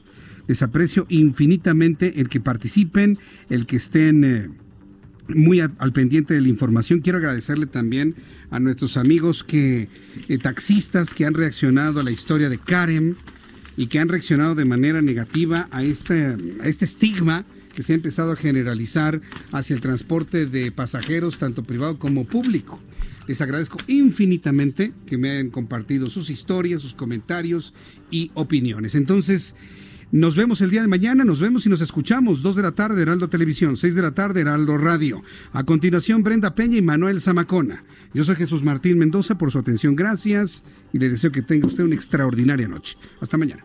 Les 0.47 0.63
aprecio 0.63 1.07
infinitamente 1.09 2.21
el 2.21 2.29
que 2.29 2.39
participen, 2.39 3.19
el 3.49 3.65
que 3.65 3.77
estén 3.77 4.25
eh, 4.25 4.51
muy 5.29 5.61
al, 5.61 5.93
pendiente 5.95 6.35
de 6.35 6.43
la 6.43 6.49
información. 6.49 7.01
Quiero 7.01 7.17
agradecerle 7.17 7.65
también 7.65 8.15
a 8.51 8.61
nuestros 8.61 8.99
amigos 8.99 9.43
que 9.43 9.89
eh, 10.29 10.37
taxistas 10.37 11.15
que 11.15 11.25
han 11.25 11.33
reaccionado 11.33 12.01
a 12.01 12.03
la 12.03 12.11
historia 12.11 12.51
de 12.51 12.59
Karen 12.59 13.17
y 13.79 13.87
que 13.87 14.01
han 14.01 14.11
reaccionado 14.11 14.55
de 14.55 14.67
manera 14.67 15.01
negativa 15.01 15.67
a 15.71 15.83
este, 15.83 16.37
a 16.61 16.67
este 16.67 16.85
estigma 16.85 17.47
que 17.75 17.83
se 17.83 17.93
ha 17.93 17.97
empezado 17.97 18.33
a 18.33 18.37
generalizar 18.37 19.21
hacia 19.53 19.75
el 19.75 19.81
transporte 19.81 20.47
de 20.47 20.71
pasajeros, 20.73 21.39
tanto 21.39 21.65
privado 21.65 21.99
como 21.99 22.25
público. 22.25 22.81
Les 23.27 23.41
agradezco 23.41 23.79
infinitamente 23.87 24.93
que 25.07 25.19
me 25.19 25.31
hayan 25.31 25.51
compartido 25.51 26.07
sus 26.07 26.31
historias, 26.31 26.83
sus 26.83 26.95
comentarios 26.95 27.73
y 28.11 28.31
opiniones. 28.35 28.95
Entonces, 28.95 29.55
nos 30.13 30.37
vemos 30.37 30.61
el 30.61 30.71
día 30.71 30.83
de 30.83 30.89
mañana, 30.89 31.25
nos 31.25 31.41
vemos 31.41 31.67
y 31.67 31.69
nos 31.69 31.81
escuchamos. 31.81 32.43
Dos 32.43 32.55
de 32.55 32.63
la 32.63 32.73
tarde, 32.73 33.03
Heraldo 33.03 33.29
Televisión, 33.29 33.77
seis 33.77 33.95
de 33.95 34.03
la 34.03 34.13
tarde, 34.13 34.43
Heraldo 34.43 34.79
Radio. 34.79 35.23
A 35.53 35.65
continuación, 35.65 36.23
Brenda 36.23 36.55
Peña 36.55 36.77
y 36.77 36.83
Manuel 36.83 37.21
Zamacona. 37.21 37.83
Yo 38.13 38.23
soy 38.23 38.37
Jesús 38.37 38.63
Martín 38.63 38.99
Mendoza 38.99 39.37
por 39.37 39.51
su 39.51 39.59
atención, 39.59 39.97
gracias 39.97 40.63
y 40.93 40.99
le 40.99 41.09
deseo 41.09 41.33
que 41.33 41.43
tenga 41.43 41.67
usted 41.67 41.83
una 41.83 41.97
extraordinaria 41.97 42.69
noche. 42.69 42.97
Hasta 43.21 43.39
mañana. 43.39 43.65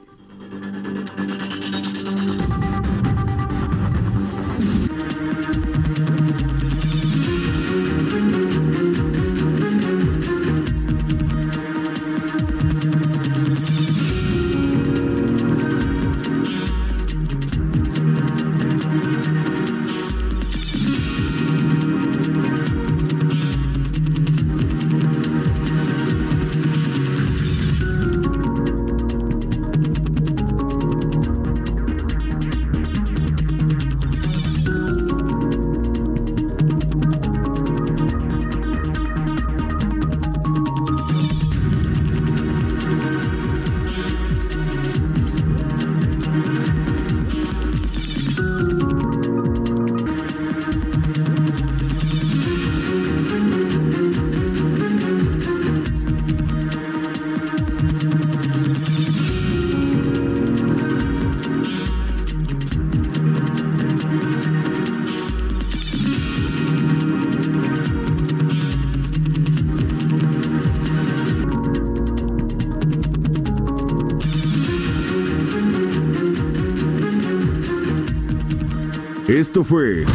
Esto 79.60 79.76
fue 79.76 80.06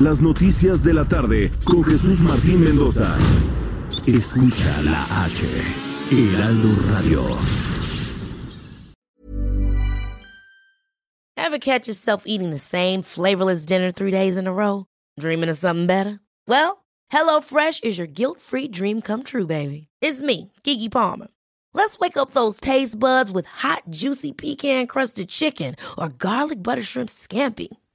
Las 0.00 0.20
Noticias 0.20 0.82
de 0.82 0.92
la 0.92 1.04
Tarde 1.04 1.52
con 1.64 1.84
Jesús 1.84 2.20
Martín 2.20 2.64
Mendoza. 2.64 3.16
Escucha 4.08 4.82
la 4.82 5.06
H, 5.24 5.46
Heraldo 6.10 6.68
Radio. 6.90 7.22
Ever 11.36 11.60
catch 11.60 11.86
yourself 11.86 12.24
eating 12.26 12.50
the 12.50 12.58
same 12.58 13.02
flavorless 13.02 13.64
dinner 13.64 13.92
three 13.92 14.10
days 14.10 14.36
in 14.36 14.48
a 14.48 14.52
row? 14.52 14.86
Dreaming 15.20 15.48
of 15.48 15.56
something 15.56 15.86
better? 15.86 16.18
Well, 16.48 16.84
HelloFresh 17.12 17.84
is 17.84 17.98
your 17.98 18.08
guilt-free 18.08 18.66
dream 18.68 19.00
come 19.00 19.22
true, 19.22 19.46
baby. 19.46 19.86
It's 20.00 20.20
me, 20.20 20.50
Kiki 20.64 20.88
Palmer. 20.88 21.28
Let's 21.72 22.00
wake 22.00 22.16
up 22.16 22.32
those 22.32 22.58
taste 22.58 22.98
buds 22.98 23.30
with 23.30 23.46
hot, 23.46 23.84
juicy 23.90 24.32
pecan 24.32 24.88
crusted 24.88 25.28
chicken 25.28 25.76
or 25.96 26.08
garlic 26.08 26.64
butter 26.64 26.82
shrimp 26.82 27.10
scampi. 27.10 27.68